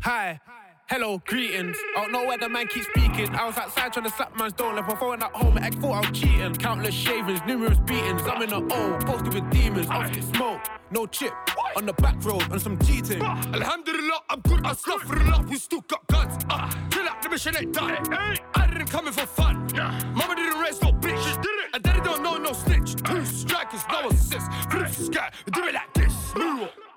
Hi. 0.02 0.40
Hello, 0.92 1.22
greetings. 1.24 1.76
I 1.96 2.02
don't 2.02 2.10
know 2.10 2.24
where 2.24 2.36
the 2.36 2.48
man 2.48 2.66
keeps 2.66 2.88
speaking. 2.88 3.32
I 3.36 3.46
was 3.46 3.56
outside 3.56 3.92
trying 3.92 4.06
to 4.06 4.10
slap 4.10 4.36
man's 4.36 4.54
door, 4.54 4.74
left 4.74 4.88
my 4.88 4.96
phone 4.96 5.22
at 5.22 5.30
home, 5.30 5.56
I 5.56 5.70
thought 5.70 5.92
I 5.92 6.00
was 6.00 6.18
cheating. 6.18 6.52
Countless 6.56 6.96
shavings, 6.96 7.40
numerous 7.46 7.78
beatings. 7.78 8.22
I'm 8.22 8.42
in 8.42 8.50
the 8.50 8.56
O, 8.56 8.98
posted 9.06 9.34
with 9.34 9.48
demons. 9.52 9.88
Off 9.88 10.12
get 10.12 10.24
smoke, 10.24 10.60
no 10.90 11.06
chip. 11.06 11.32
On 11.76 11.86
the 11.86 11.92
back 11.92 12.16
road, 12.24 12.42
on 12.50 12.58
some 12.58 12.76
cheating. 12.80 13.22
Alhamdulillah. 13.22 14.20
I'm 14.30 14.40
good, 14.40 14.64
astaghfirullah, 14.64 15.48
we 15.48 15.58
still 15.58 15.82
got 15.82 16.04
guns. 16.08 16.44
Uh, 16.50 16.68
chill 16.90 17.08
out, 17.08 17.22
the 17.22 17.28
mission 17.28 17.56
ain't 17.56 17.72
done. 17.72 18.12
I 18.12 18.66
didn't 18.66 18.88
come 18.88 19.06
in 19.06 19.12
for 19.12 19.26
fun. 19.26 19.68
Mama 20.12 20.34
didn't 20.34 20.58
raise 20.58 20.82
no 20.82 20.90
bitch. 20.90 21.22
She 21.22 21.36
did 21.36 21.46
it. 21.46 21.70
And 21.72 21.84
daddy 21.84 22.00
don't 22.00 22.20
know 22.24 22.36
no 22.36 22.52
snitch. 22.52 22.96
Two 22.96 23.24
strikers, 23.24 23.84
no 23.92 24.08
assist. 24.08 24.50
The 24.72 24.88
sky, 24.88 25.30
do 25.52 25.68
it 25.68 25.74
like 25.74 25.94
this. 25.94 26.12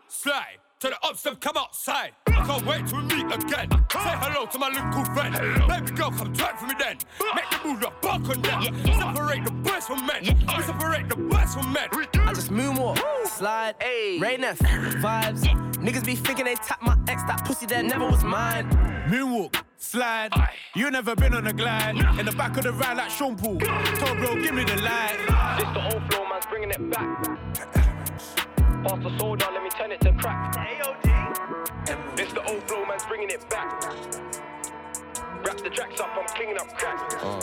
Slide. 0.07 0.62
To 0.83 0.89
the 0.89 0.97
ups, 1.07 1.21
them 1.21 1.37
come 1.37 1.55
outside. 1.55 2.11
I 2.27 2.45
can't 2.45 2.65
wait 2.65 2.85
till 2.85 2.97
we 2.97 3.03
meet 3.05 3.25
again. 3.33 3.69
Say 3.71 4.15
hello 4.19 4.45
to 4.47 4.59
my 4.59 4.67
little 4.67 5.05
friend. 5.13 5.33
Baby 5.65 5.95
girl, 5.95 6.11
come 6.11 6.33
twerk 6.33 6.57
for 6.57 6.67
me 6.67 6.73
then. 6.77 6.97
Ah. 7.21 7.35
Make 7.35 7.49
the 7.51 7.69
move, 7.69 7.79
the 7.79 7.93
buck 8.01 8.29
on 8.29 8.41
them. 8.41 8.85
Separate 8.99 9.45
the 9.45 9.51
boys 9.51 9.87
from 9.87 10.05
men. 10.05 10.23
We 10.25 10.63
separate 10.63 11.07
the 11.07 11.15
boys 11.15 11.53
from 11.53 11.71
men. 11.71 11.87
I 11.93 12.33
just 12.33 12.51
moonwalk, 12.51 12.99
slide, 13.27 13.75
rain 14.19 14.43
F, 14.43 14.59
vibes. 14.59 15.45
Niggas 15.75 16.05
be 16.05 16.15
thinking 16.15 16.43
they 16.43 16.55
tap 16.55 16.81
my 16.81 16.97
ex, 17.07 17.23
that 17.23 17.45
pussy 17.45 17.65
that 17.67 17.85
never 17.85 18.05
was 18.05 18.25
mine. 18.25 18.69
Moonwalk, 19.07 19.55
slide. 19.77 20.33
You 20.75 20.91
never 20.91 21.15
been 21.15 21.33
on 21.33 21.47
a 21.47 21.53
glide. 21.53 21.95
In 22.19 22.25
the 22.25 22.33
back 22.33 22.57
of 22.57 22.63
the 22.63 22.73
ride 22.73 22.97
like 22.97 23.09
Sean 23.09 23.37
Paul. 23.37 23.57
Told 23.57 24.17
bro, 24.17 24.35
give 24.35 24.53
me 24.53 24.65
the 24.65 24.75
light. 24.81 25.15
This 25.59 25.69
the 25.69 25.93
old 25.93 26.11
flow, 26.11 26.27
man's 26.27 26.45
bringing 26.45 26.71
it 26.71 26.89
back. 26.89 27.83
Pass 28.83 29.01
the 29.01 29.17
soda, 29.17 29.47
let 29.53 29.63
me 29.63 29.69
turn 29.69 29.91
it 29.93 30.01
to 30.01 30.11
crack. 30.13 30.53
AOD. 30.55 32.17
This 32.17 32.33
the 32.33 32.43
old 32.51 32.67
flow, 32.67 32.85
man's 32.85 33.05
bringing 33.05 33.29
it 33.29 33.49
back. 33.49 33.81
Wrap 35.45 35.57
the 35.57 35.69
tracks 35.69 35.99
up, 36.01 36.09
I'm 36.17 36.27
cleaning 36.27 36.57
up 36.57 36.67
crack. 36.77 36.99
Uh. 37.23 37.39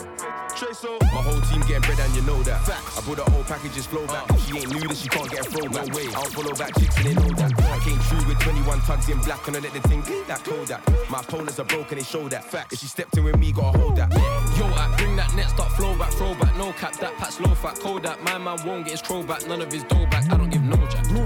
My 1.01 1.23
whole 1.23 1.41
team 1.43 1.61
getting 1.63 1.81
bread 1.83 1.99
and 2.01 2.15
you 2.15 2.23
know 2.23 2.43
that. 2.43 2.65
Facts. 2.67 2.99
I 2.99 3.01
brought 3.03 3.25
the 3.25 3.31
whole 3.31 3.45
packages 3.45 3.87
flow 3.87 4.07
back. 4.07 4.27
She 4.41 4.59
ain't 4.59 4.73
new, 4.73 4.81
that 4.89 4.97
she 4.97 5.09
can't 5.09 5.31
get 5.31 5.47
a 5.47 5.51
throwback. 5.51 5.89
No 5.89 5.95
way. 5.95 6.09
I 6.09 6.13
don't 6.13 6.33
follow 6.33 6.55
back 6.55 6.79
chicks 6.79 6.97
and 6.99 7.07
they 7.07 7.15
know 7.15 7.29
that. 7.37 7.53
I 7.59 7.79
came 7.81 7.99
true 8.09 8.29
with 8.29 8.39
21 8.41 8.81
tugs 8.81 9.09
in 9.09 9.19
black 9.21 9.47
and 9.49 9.57
I 9.57 9.61
let 9.61 9.73
the 9.73 9.81
thing 9.89 10.03
get 10.03 10.27
that 10.29 10.45
cold 10.45 10.69
Kodak. 10.69 11.11
My 11.11 11.21
opponents 11.21 11.59
are 11.59 11.65
broken, 11.65 11.99
they 11.99 12.05
show 12.05 12.29
that. 12.29 12.45
Fact. 12.45 12.73
If 12.73 12.81
she 12.81 12.87
stepped 12.87 13.17
in 13.17 13.25
with 13.25 13.39
me, 13.39 13.53
gotta 13.53 13.79
hold 13.79 13.97
that. 13.97 14.13
Yo, 14.59 14.67
I 14.67 14.95
bring 14.97 15.17
that 15.17 15.35
net, 15.35 15.49
start 15.51 15.73
flow 15.73 15.97
back, 15.97 16.13
throw 16.13 16.35
back, 16.35 16.57
no 16.57 16.73
cap, 16.73 16.97
that 17.01 17.15
pat's 17.17 17.41
low 17.41 17.55
fat, 17.55 17.79
Kodak. 17.81 18.23
My 18.23 18.39
man 18.39 18.59
won't 18.67 18.85
get 18.85 18.93
his 18.93 19.03
crow 19.03 19.23
back, 19.23 19.47
none 19.47 19.61
of 19.61 19.73
his 19.73 19.85
dough 19.85 20.07
back, 20.07 20.31
I 20.31 20.37
don't 20.37 20.51
give 20.51 20.63
no 20.63 20.77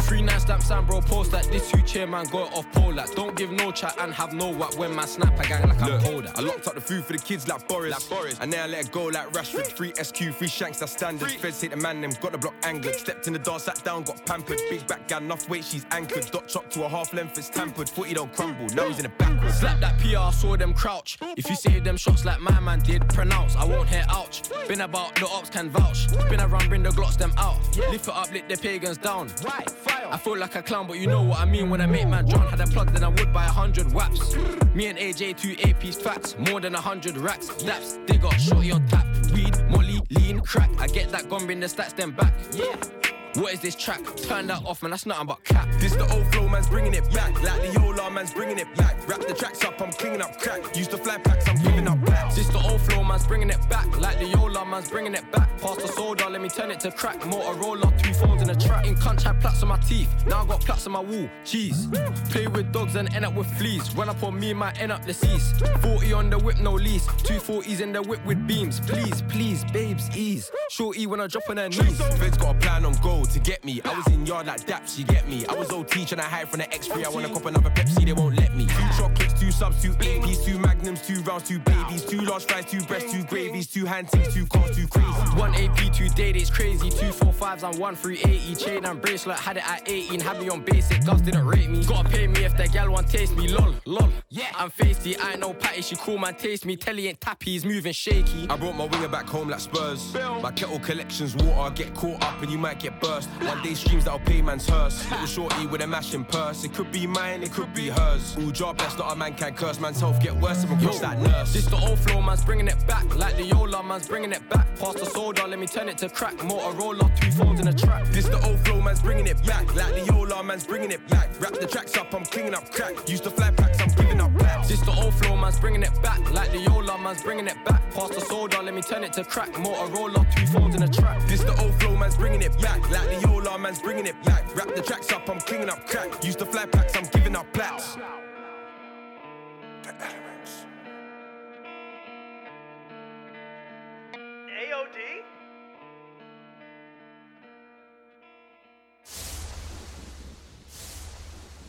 jack. 0.04 0.10
Rule 0.10 0.18
3 0.18 0.22
9 0.22 0.40
stamp, 0.40 0.62
Sam, 0.62 0.86
bro, 0.86 1.00
post 1.00 1.30
that. 1.32 1.44
This 1.50 1.72
you 1.72 1.82
chairman, 1.82 2.26
go 2.30 2.44
off 2.44 2.70
pole 2.72 2.92
that. 2.94 3.10
Don't 3.14 3.36
give 3.36 3.50
no 3.50 3.70
chat 3.72 3.94
and 4.00 4.12
have 4.12 4.32
no 4.32 4.50
whack 4.50 4.76
when 4.78 4.94
man 4.94 5.06
snap 5.06 5.38
a 5.38 5.46
gang 5.46 5.68
like 5.68 5.80
I'm 5.82 5.90
Look, 5.90 6.02
cold 6.02 6.26
I 6.34 6.40
locked 6.40 6.66
up 6.66 6.74
the 6.74 6.80
food 6.80 7.04
for 7.04 7.12
the 7.12 7.18
kids 7.18 7.48
like 7.48 7.66
Boris. 7.68 7.92
Like 7.92 8.08
Boris. 8.08 8.38
And 8.40 8.50
now 8.50 8.64
I 8.64 8.66
let 8.66 8.86
it 8.86 8.92
go 8.92 9.06
like 9.06 9.30
Rashford. 9.32 9.66
Free 9.72 9.92
SQ, 10.02 10.34
free 10.34 10.48
shanks, 10.48 10.78
that's 10.78 10.92
standard. 10.92 11.30
Feds 11.30 11.60
hit 11.60 11.70
the 11.70 11.76
man, 11.76 12.00
them 12.00 12.12
got 12.20 12.32
the 12.32 12.38
block 12.38 12.54
angered. 12.62 12.94
Stepped 12.96 13.26
in 13.26 13.32
the 13.32 13.38
door, 13.38 13.58
sat 13.58 13.82
down, 13.84 14.02
got 14.02 14.24
pampered. 14.26 14.60
Big 14.70 14.86
back 14.86 15.08
gal, 15.08 15.22
enough 15.22 15.48
weight, 15.48 15.64
she's 15.64 15.86
anchored. 15.90 16.30
Dot 16.30 16.48
chop 16.48 16.70
to 16.70 16.84
a 16.84 16.88
half 16.88 17.12
length, 17.12 17.38
it's 17.38 17.48
tampered. 17.48 17.88
Footy 17.88 18.14
don't 18.14 18.32
crumble, 18.32 18.66
now 18.74 18.88
he's 18.88 18.98
in 18.98 19.04
the 19.04 19.08
backwards. 19.10 19.58
Slap 19.58 19.80
that 19.80 19.98
PR, 19.98 20.32
saw 20.32 20.56
them 20.56 20.74
crouch. 20.74 21.18
If 21.36 21.48
you 21.48 21.56
say 21.56 21.80
them 21.80 21.96
shots 21.96 22.24
like 22.24 22.40
my 22.40 22.58
man 22.60 22.80
did, 22.80 23.08
pronounce. 23.08 23.56
I 23.56 23.64
won't 23.64 23.88
hear 23.88 24.04
ouch. 24.08 24.42
Been 24.68 24.82
about 24.82 25.14
the 25.16 25.26
ops 25.26 25.50
can 25.50 25.70
vouch. 25.70 26.08
Been 26.28 26.40
around, 26.40 26.68
bring 26.68 26.82
the 26.82 26.90
glocks 26.90 27.16
them 27.16 27.32
out. 27.38 27.58
Lift 27.76 28.08
it 28.08 28.14
up, 28.14 28.32
lit 28.32 28.48
the 28.48 28.56
pagans 28.56 28.98
down. 28.98 29.30
Right. 29.44 29.93
I 30.02 30.16
feel 30.16 30.36
like 30.36 30.54
a 30.56 30.62
clown, 30.62 30.86
but 30.86 30.98
you 30.98 31.06
know 31.06 31.22
what 31.22 31.38
I 31.40 31.44
mean 31.44 31.70
when 31.70 31.80
I 31.80 31.86
make 31.86 32.08
man 32.08 32.26
drown. 32.26 32.46
Had 32.48 32.60
a 32.60 32.66
plug, 32.66 32.90
then 32.92 33.04
I 33.04 33.08
would 33.08 33.32
buy 33.32 33.44
a 33.44 33.48
hundred 33.48 33.92
waps. 33.92 34.36
Me 34.74 34.86
and 34.86 34.98
AJ, 34.98 35.36
two 35.36 35.54
APs 35.56 36.00
facts. 36.00 36.36
More 36.38 36.60
than 36.60 36.74
a 36.74 36.80
hundred 36.80 37.16
racks. 37.16 37.48
Daps, 37.48 38.04
they 38.06 38.16
got 38.16 38.40
shorty 38.40 38.72
on 38.72 38.86
tap. 38.88 39.06
Weed, 39.32 39.56
molly, 39.70 40.00
lean, 40.10 40.40
crack. 40.40 40.70
I 40.78 40.86
get 40.88 41.10
that 41.10 41.28
gun, 41.28 41.46
bring 41.46 41.60
the 41.60 41.66
stats, 41.66 41.94
then 41.94 42.10
back. 42.12 42.34
Yeah. 42.52 43.13
What 43.34 43.52
is 43.52 43.60
this 43.60 43.74
track? 43.74 44.00
Turn 44.16 44.46
that 44.46 44.64
off, 44.64 44.80
man. 44.82 44.90
That's 44.90 45.06
nothing 45.06 45.26
but 45.26 45.42
cap. 45.42 45.68
This 45.80 45.94
the 45.96 46.06
old 46.14 46.24
flow, 46.32 46.48
man's 46.48 46.68
bringing 46.68 46.94
it 46.94 47.10
back. 47.12 47.34
Like 47.42 47.62
the 47.62 47.80
Yola, 47.80 48.08
man's 48.08 48.32
bringing 48.32 48.58
it 48.58 48.72
back. 48.76 48.96
Wrap 49.08 49.20
the 49.26 49.34
tracks 49.34 49.64
up, 49.64 49.80
I'm 49.82 49.90
cleaning 49.92 50.22
up 50.22 50.40
crack. 50.40 50.76
Use 50.76 50.86
the 50.86 50.98
fly 50.98 51.18
packs, 51.18 51.48
I'm 51.48 51.56
giving 51.56 51.88
up 51.88 51.98
blacks. 52.04 52.36
This 52.36 52.46
the 52.46 52.58
old 52.58 52.80
flow, 52.82 53.02
man's 53.02 53.26
bringing 53.26 53.50
it 53.50 53.58
back. 53.68 53.86
Like 54.00 54.20
the 54.20 54.26
Yola, 54.26 54.64
man's 54.64 54.88
bringing 54.88 55.14
it 55.14 55.30
back. 55.32 55.50
Pass 55.60 55.76
the 55.76 55.88
soda, 55.88 56.28
let 56.28 56.40
me 56.40 56.48
turn 56.48 56.70
it 56.70 56.78
to 56.80 56.92
crack. 56.92 57.20
Motorola, 57.22 58.00
two 58.00 58.14
phones 58.14 58.40
in 58.40 58.50
a 58.50 58.54
track. 58.54 58.86
In 58.86 58.94
cunt, 58.94 59.20
had 59.22 59.40
plaques 59.40 59.62
on 59.62 59.68
my 59.68 59.78
teeth. 59.78 60.10
Now 60.26 60.42
I 60.42 60.46
got 60.46 60.60
plaques 60.60 60.86
on 60.86 60.92
my 60.92 61.00
wall. 61.00 61.28
Cheese. 61.44 61.88
Play 62.30 62.46
with 62.46 62.72
dogs 62.72 62.94
and 62.94 63.12
end 63.16 63.24
up 63.24 63.34
with 63.34 63.50
fleas. 63.58 63.92
Run 63.96 64.08
up 64.08 64.22
on 64.22 64.38
me, 64.38 64.52
might 64.52 64.80
end 64.80 64.92
up 64.92 65.04
deceased. 65.04 65.66
40 65.82 66.12
on 66.12 66.30
the 66.30 66.38
whip, 66.38 66.60
no 66.60 66.74
lease. 66.74 67.06
Two 67.24 67.40
40s 67.40 67.80
in 67.80 67.92
the 67.92 68.02
whip 68.02 68.24
with 68.24 68.46
beams. 68.46 68.78
Please, 68.78 69.22
please, 69.22 69.64
babes, 69.72 70.08
ease. 70.16 70.52
Shorty 70.70 71.08
when 71.08 71.20
I 71.20 71.26
drop 71.26 71.50
on 71.50 71.56
her 71.56 71.68
knees. 71.68 72.00
Feds 72.18 72.38
got 72.38 72.54
a 72.54 72.58
plan 72.60 72.84
on 72.84 72.94
to 73.26 73.38
get 73.40 73.64
me. 73.64 73.80
I 73.84 73.94
was 73.94 74.06
in 74.08 74.26
yard 74.26 74.46
like 74.46 74.66
daps, 74.66 74.98
you 74.98 75.04
get 75.04 75.28
me. 75.28 75.46
I 75.46 75.54
was 75.54 75.70
OT 75.70 76.04
trying 76.04 76.20
to 76.20 76.22
hide 76.22 76.48
from 76.48 76.60
the 76.60 76.66
X3. 76.66 77.04
I 77.04 77.08
wanna 77.08 77.28
cop 77.28 77.46
another 77.46 77.70
Pepsi, 77.70 78.04
they 78.04 78.12
won't 78.12 78.36
let 78.36 78.54
me. 78.54 78.66
Chocolates, 78.96 79.32
two 79.32 79.33
subs, 79.54 79.80
two 79.80 79.92
APs, 79.92 80.44
two 80.44 80.58
magnums, 80.58 81.00
two 81.06 81.22
rounds, 81.22 81.48
two 81.48 81.58
babies, 81.60 82.04
two 82.04 82.20
large 82.20 82.44
fries, 82.44 82.64
two 82.66 82.82
breasts, 82.82 83.12
two 83.12 83.22
gravies, 83.24 83.66
two 83.66 83.84
hand 83.84 84.10
things, 84.10 84.34
two 84.34 84.46
cars, 84.46 84.76
two 84.76 84.86
crazy. 84.88 85.08
One 85.38 85.54
AP, 85.54 85.92
two 85.92 86.08
date, 86.10 86.36
it's 86.36 86.50
crazy. 86.50 86.90
Two 86.90 87.12
four 87.12 87.32
fives 87.32 87.62
and 87.62 87.78
one 87.78 87.94
three 87.96 88.18
eighty. 88.18 88.54
Chain 88.54 88.84
and 88.84 89.00
bracelet, 89.00 89.38
had 89.38 89.56
it 89.56 89.68
at 89.68 89.88
18. 89.88 90.20
Had 90.20 90.40
me 90.40 90.48
on 90.48 90.62
basic, 90.62 91.04
girls 91.04 91.22
didn't 91.22 91.46
rate 91.46 91.70
me. 91.70 91.84
Gotta 91.84 92.08
pay 92.08 92.26
me 92.26 92.44
if 92.44 92.56
that 92.56 92.72
gal 92.72 92.90
want 92.90 93.08
taste 93.08 93.36
me. 93.36 93.48
Lol, 93.48 93.74
lol. 93.86 94.10
Yeah, 94.28 94.50
I'm 94.56 94.70
feisty, 94.70 95.18
I 95.20 95.32
ain't 95.32 95.40
no 95.40 95.54
patty. 95.54 95.82
She 95.82 95.96
cool 95.96 96.18
man 96.18 96.34
taste 96.34 96.64
me. 96.66 96.76
Telly 96.76 97.08
ain't 97.08 97.20
tappy, 97.20 97.52
he's 97.52 97.64
moving 97.64 97.92
shaky. 97.92 98.48
I 98.50 98.56
brought 98.56 98.74
my 98.74 98.86
winger 98.86 99.08
back 99.08 99.26
home 99.26 99.48
like 99.48 99.60
Spurs. 99.60 100.14
My 100.42 100.50
kettle 100.50 100.80
collection's 100.80 101.36
water, 101.36 101.74
get 101.74 101.94
caught 101.94 102.22
up 102.24 102.42
and 102.42 102.50
you 102.50 102.58
might 102.58 102.80
get 102.80 103.00
burst. 103.00 103.28
One 103.42 103.62
day 103.62 103.74
streams 103.74 104.04
that'll 104.04 104.18
pay 104.20 104.42
man's 104.42 104.68
hearse. 104.68 105.08
Little 105.10 105.26
shorty 105.26 105.66
with 105.66 105.82
a 105.82 105.86
mashing 105.86 106.24
purse. 106.24 106.64
It 106.64 106.74
could 106.74 106.90
be 106.90 107.06
mine, 107.06 107.42
it 107.42 107.52
could 107.52 107.72
be 107.74 107.88
hers. 107.88 108.36
All 108.36 108.50
job 108.50 108.78
best, 108.78 108.98
not 108.98 109.12
a 109.12 109.16
man 109.16 109.34
can 109.44 109.54
curse. 109.54 109.80
Man's 109.80 110.00
health 110.00 110.22
get 110.22 110.34
worse 110.36 110.64
if 110.64 110.70
I'm 110.70 110.78
across 110.78 111.00
that 111.00 111.20
nurse. 111.20 111.52
This 111.52 111.66
the 111.66 111.76
old 111.76 111.98
flow, 111.98 112.20
man's 112.22 112.44
bringing 112.44 112.68
it 112.68 112.86
back. 112.86 113.04
Like 113.16 113.36
the 113.36 113.44
Yola, 113.44 113.82
man's 113.82 114.08
bringing 114.08 114.32
it 114.32 114.48
back. 114.48 114.66
Past 114.78 114.98
the 114.98 115.06
soda, 115.06 115.46
let 115.46 115.58
me 115.58 115.66
turn 115.66 115.88
it 115.88 115.98
to 115.98 116.08
crack. 116.08 116.34
Motorola, 116.38 117.14
two 117.20 117.30
phones 117.32 117.60
in 117.60 117.68
a 117.68 117.72
track. 117.72 118.06
This 118.06 118.26
the 118.26 118.40
old 118.46 118.58
flow, 118.60 118.80
man's 118.80 119.02
bringing 119.02 119.26
it 119.26 119.44
back. 119.44 119.74
Like 119.74 119.94
the 119.94 120.04
Yola, 120.12 120.42
man's 120.42 120.66
bringing 120.66 120.90
it 120.90 121.06
back. 121.08 121.28
Wrap 121.40 121.52
the 121.52 121.66
tracks 121.66 121.96
up, 121.96 122.14
I'm 122.14 122.24
cleaning 122.24 122.54
up 122.54 122.70
crack. 122.70 123.08
Use 123.08 123.20
the 123.20 123.30
fly 123.30 123.50
packs, 123.50 123.80
I'm 123.80 123.88
giving 123.90 124.20
up 124.20 124.32
blacks. 124.32 124.68
This 124.68 124.80
the 124.80 124.92
old 124.92 125.14
flow, 125.14 125.36
man's 125.36 125.58
bringing 125.58 125.82
it 125.82 126.02
back. 126.02 126.20
Like 126.32 126.50
the 126.52 126.58
Yola, 126.58 126.98
man's 126.98 127.22
bringing 127.22 127.46
it 127.46 127.64
back. 127.64 127.82
Past 127.92 128.14
the 128.14 128.20
soda, 128.20 128.62
let 128.62 128.74
me 128.74 128.82
turn 128.82 129.04
it 129.04 129.12
to 129.14 129.24
crack. 129.24 129.52
Motorola, 129.52 130.24
two 130.34 130.46
phones 130.46 130.74
in 130.74 130.82
a 130.82 130.88
track. 130.88 131.20
This 131.28 131.42
the 131.42 131.54
old 131.62 131.74
flow, 131.80 131.96
man's 131.96 132.16
bringing 132.16 132.42
it 132.42 132.58
back. 132.60 132.80
Like 132.90 133.08
the 133.10 133.28
Yola, 133.28 133.58
man's 133.58 133.80
bringing 133.80 134.06
it 134.06 134.16
back. 134.24 134.42
Wrap 134.56 134.74
the 134.74 134.82
tracks 134.82 135.12
up, 135.12 135.28
I'm 135.28 135.40
cleaning 135.40 135.68
up 135.68 135.86
crack. 135.86 136.24
Use 136.24 136.36
the 136.36 136.46
fly 136.46 136.66
packs, 136.66 136.96
I'm 136.96 137.04
giving 137.12 137.36
up 137.36 137.52
blacks. 137.52 137.98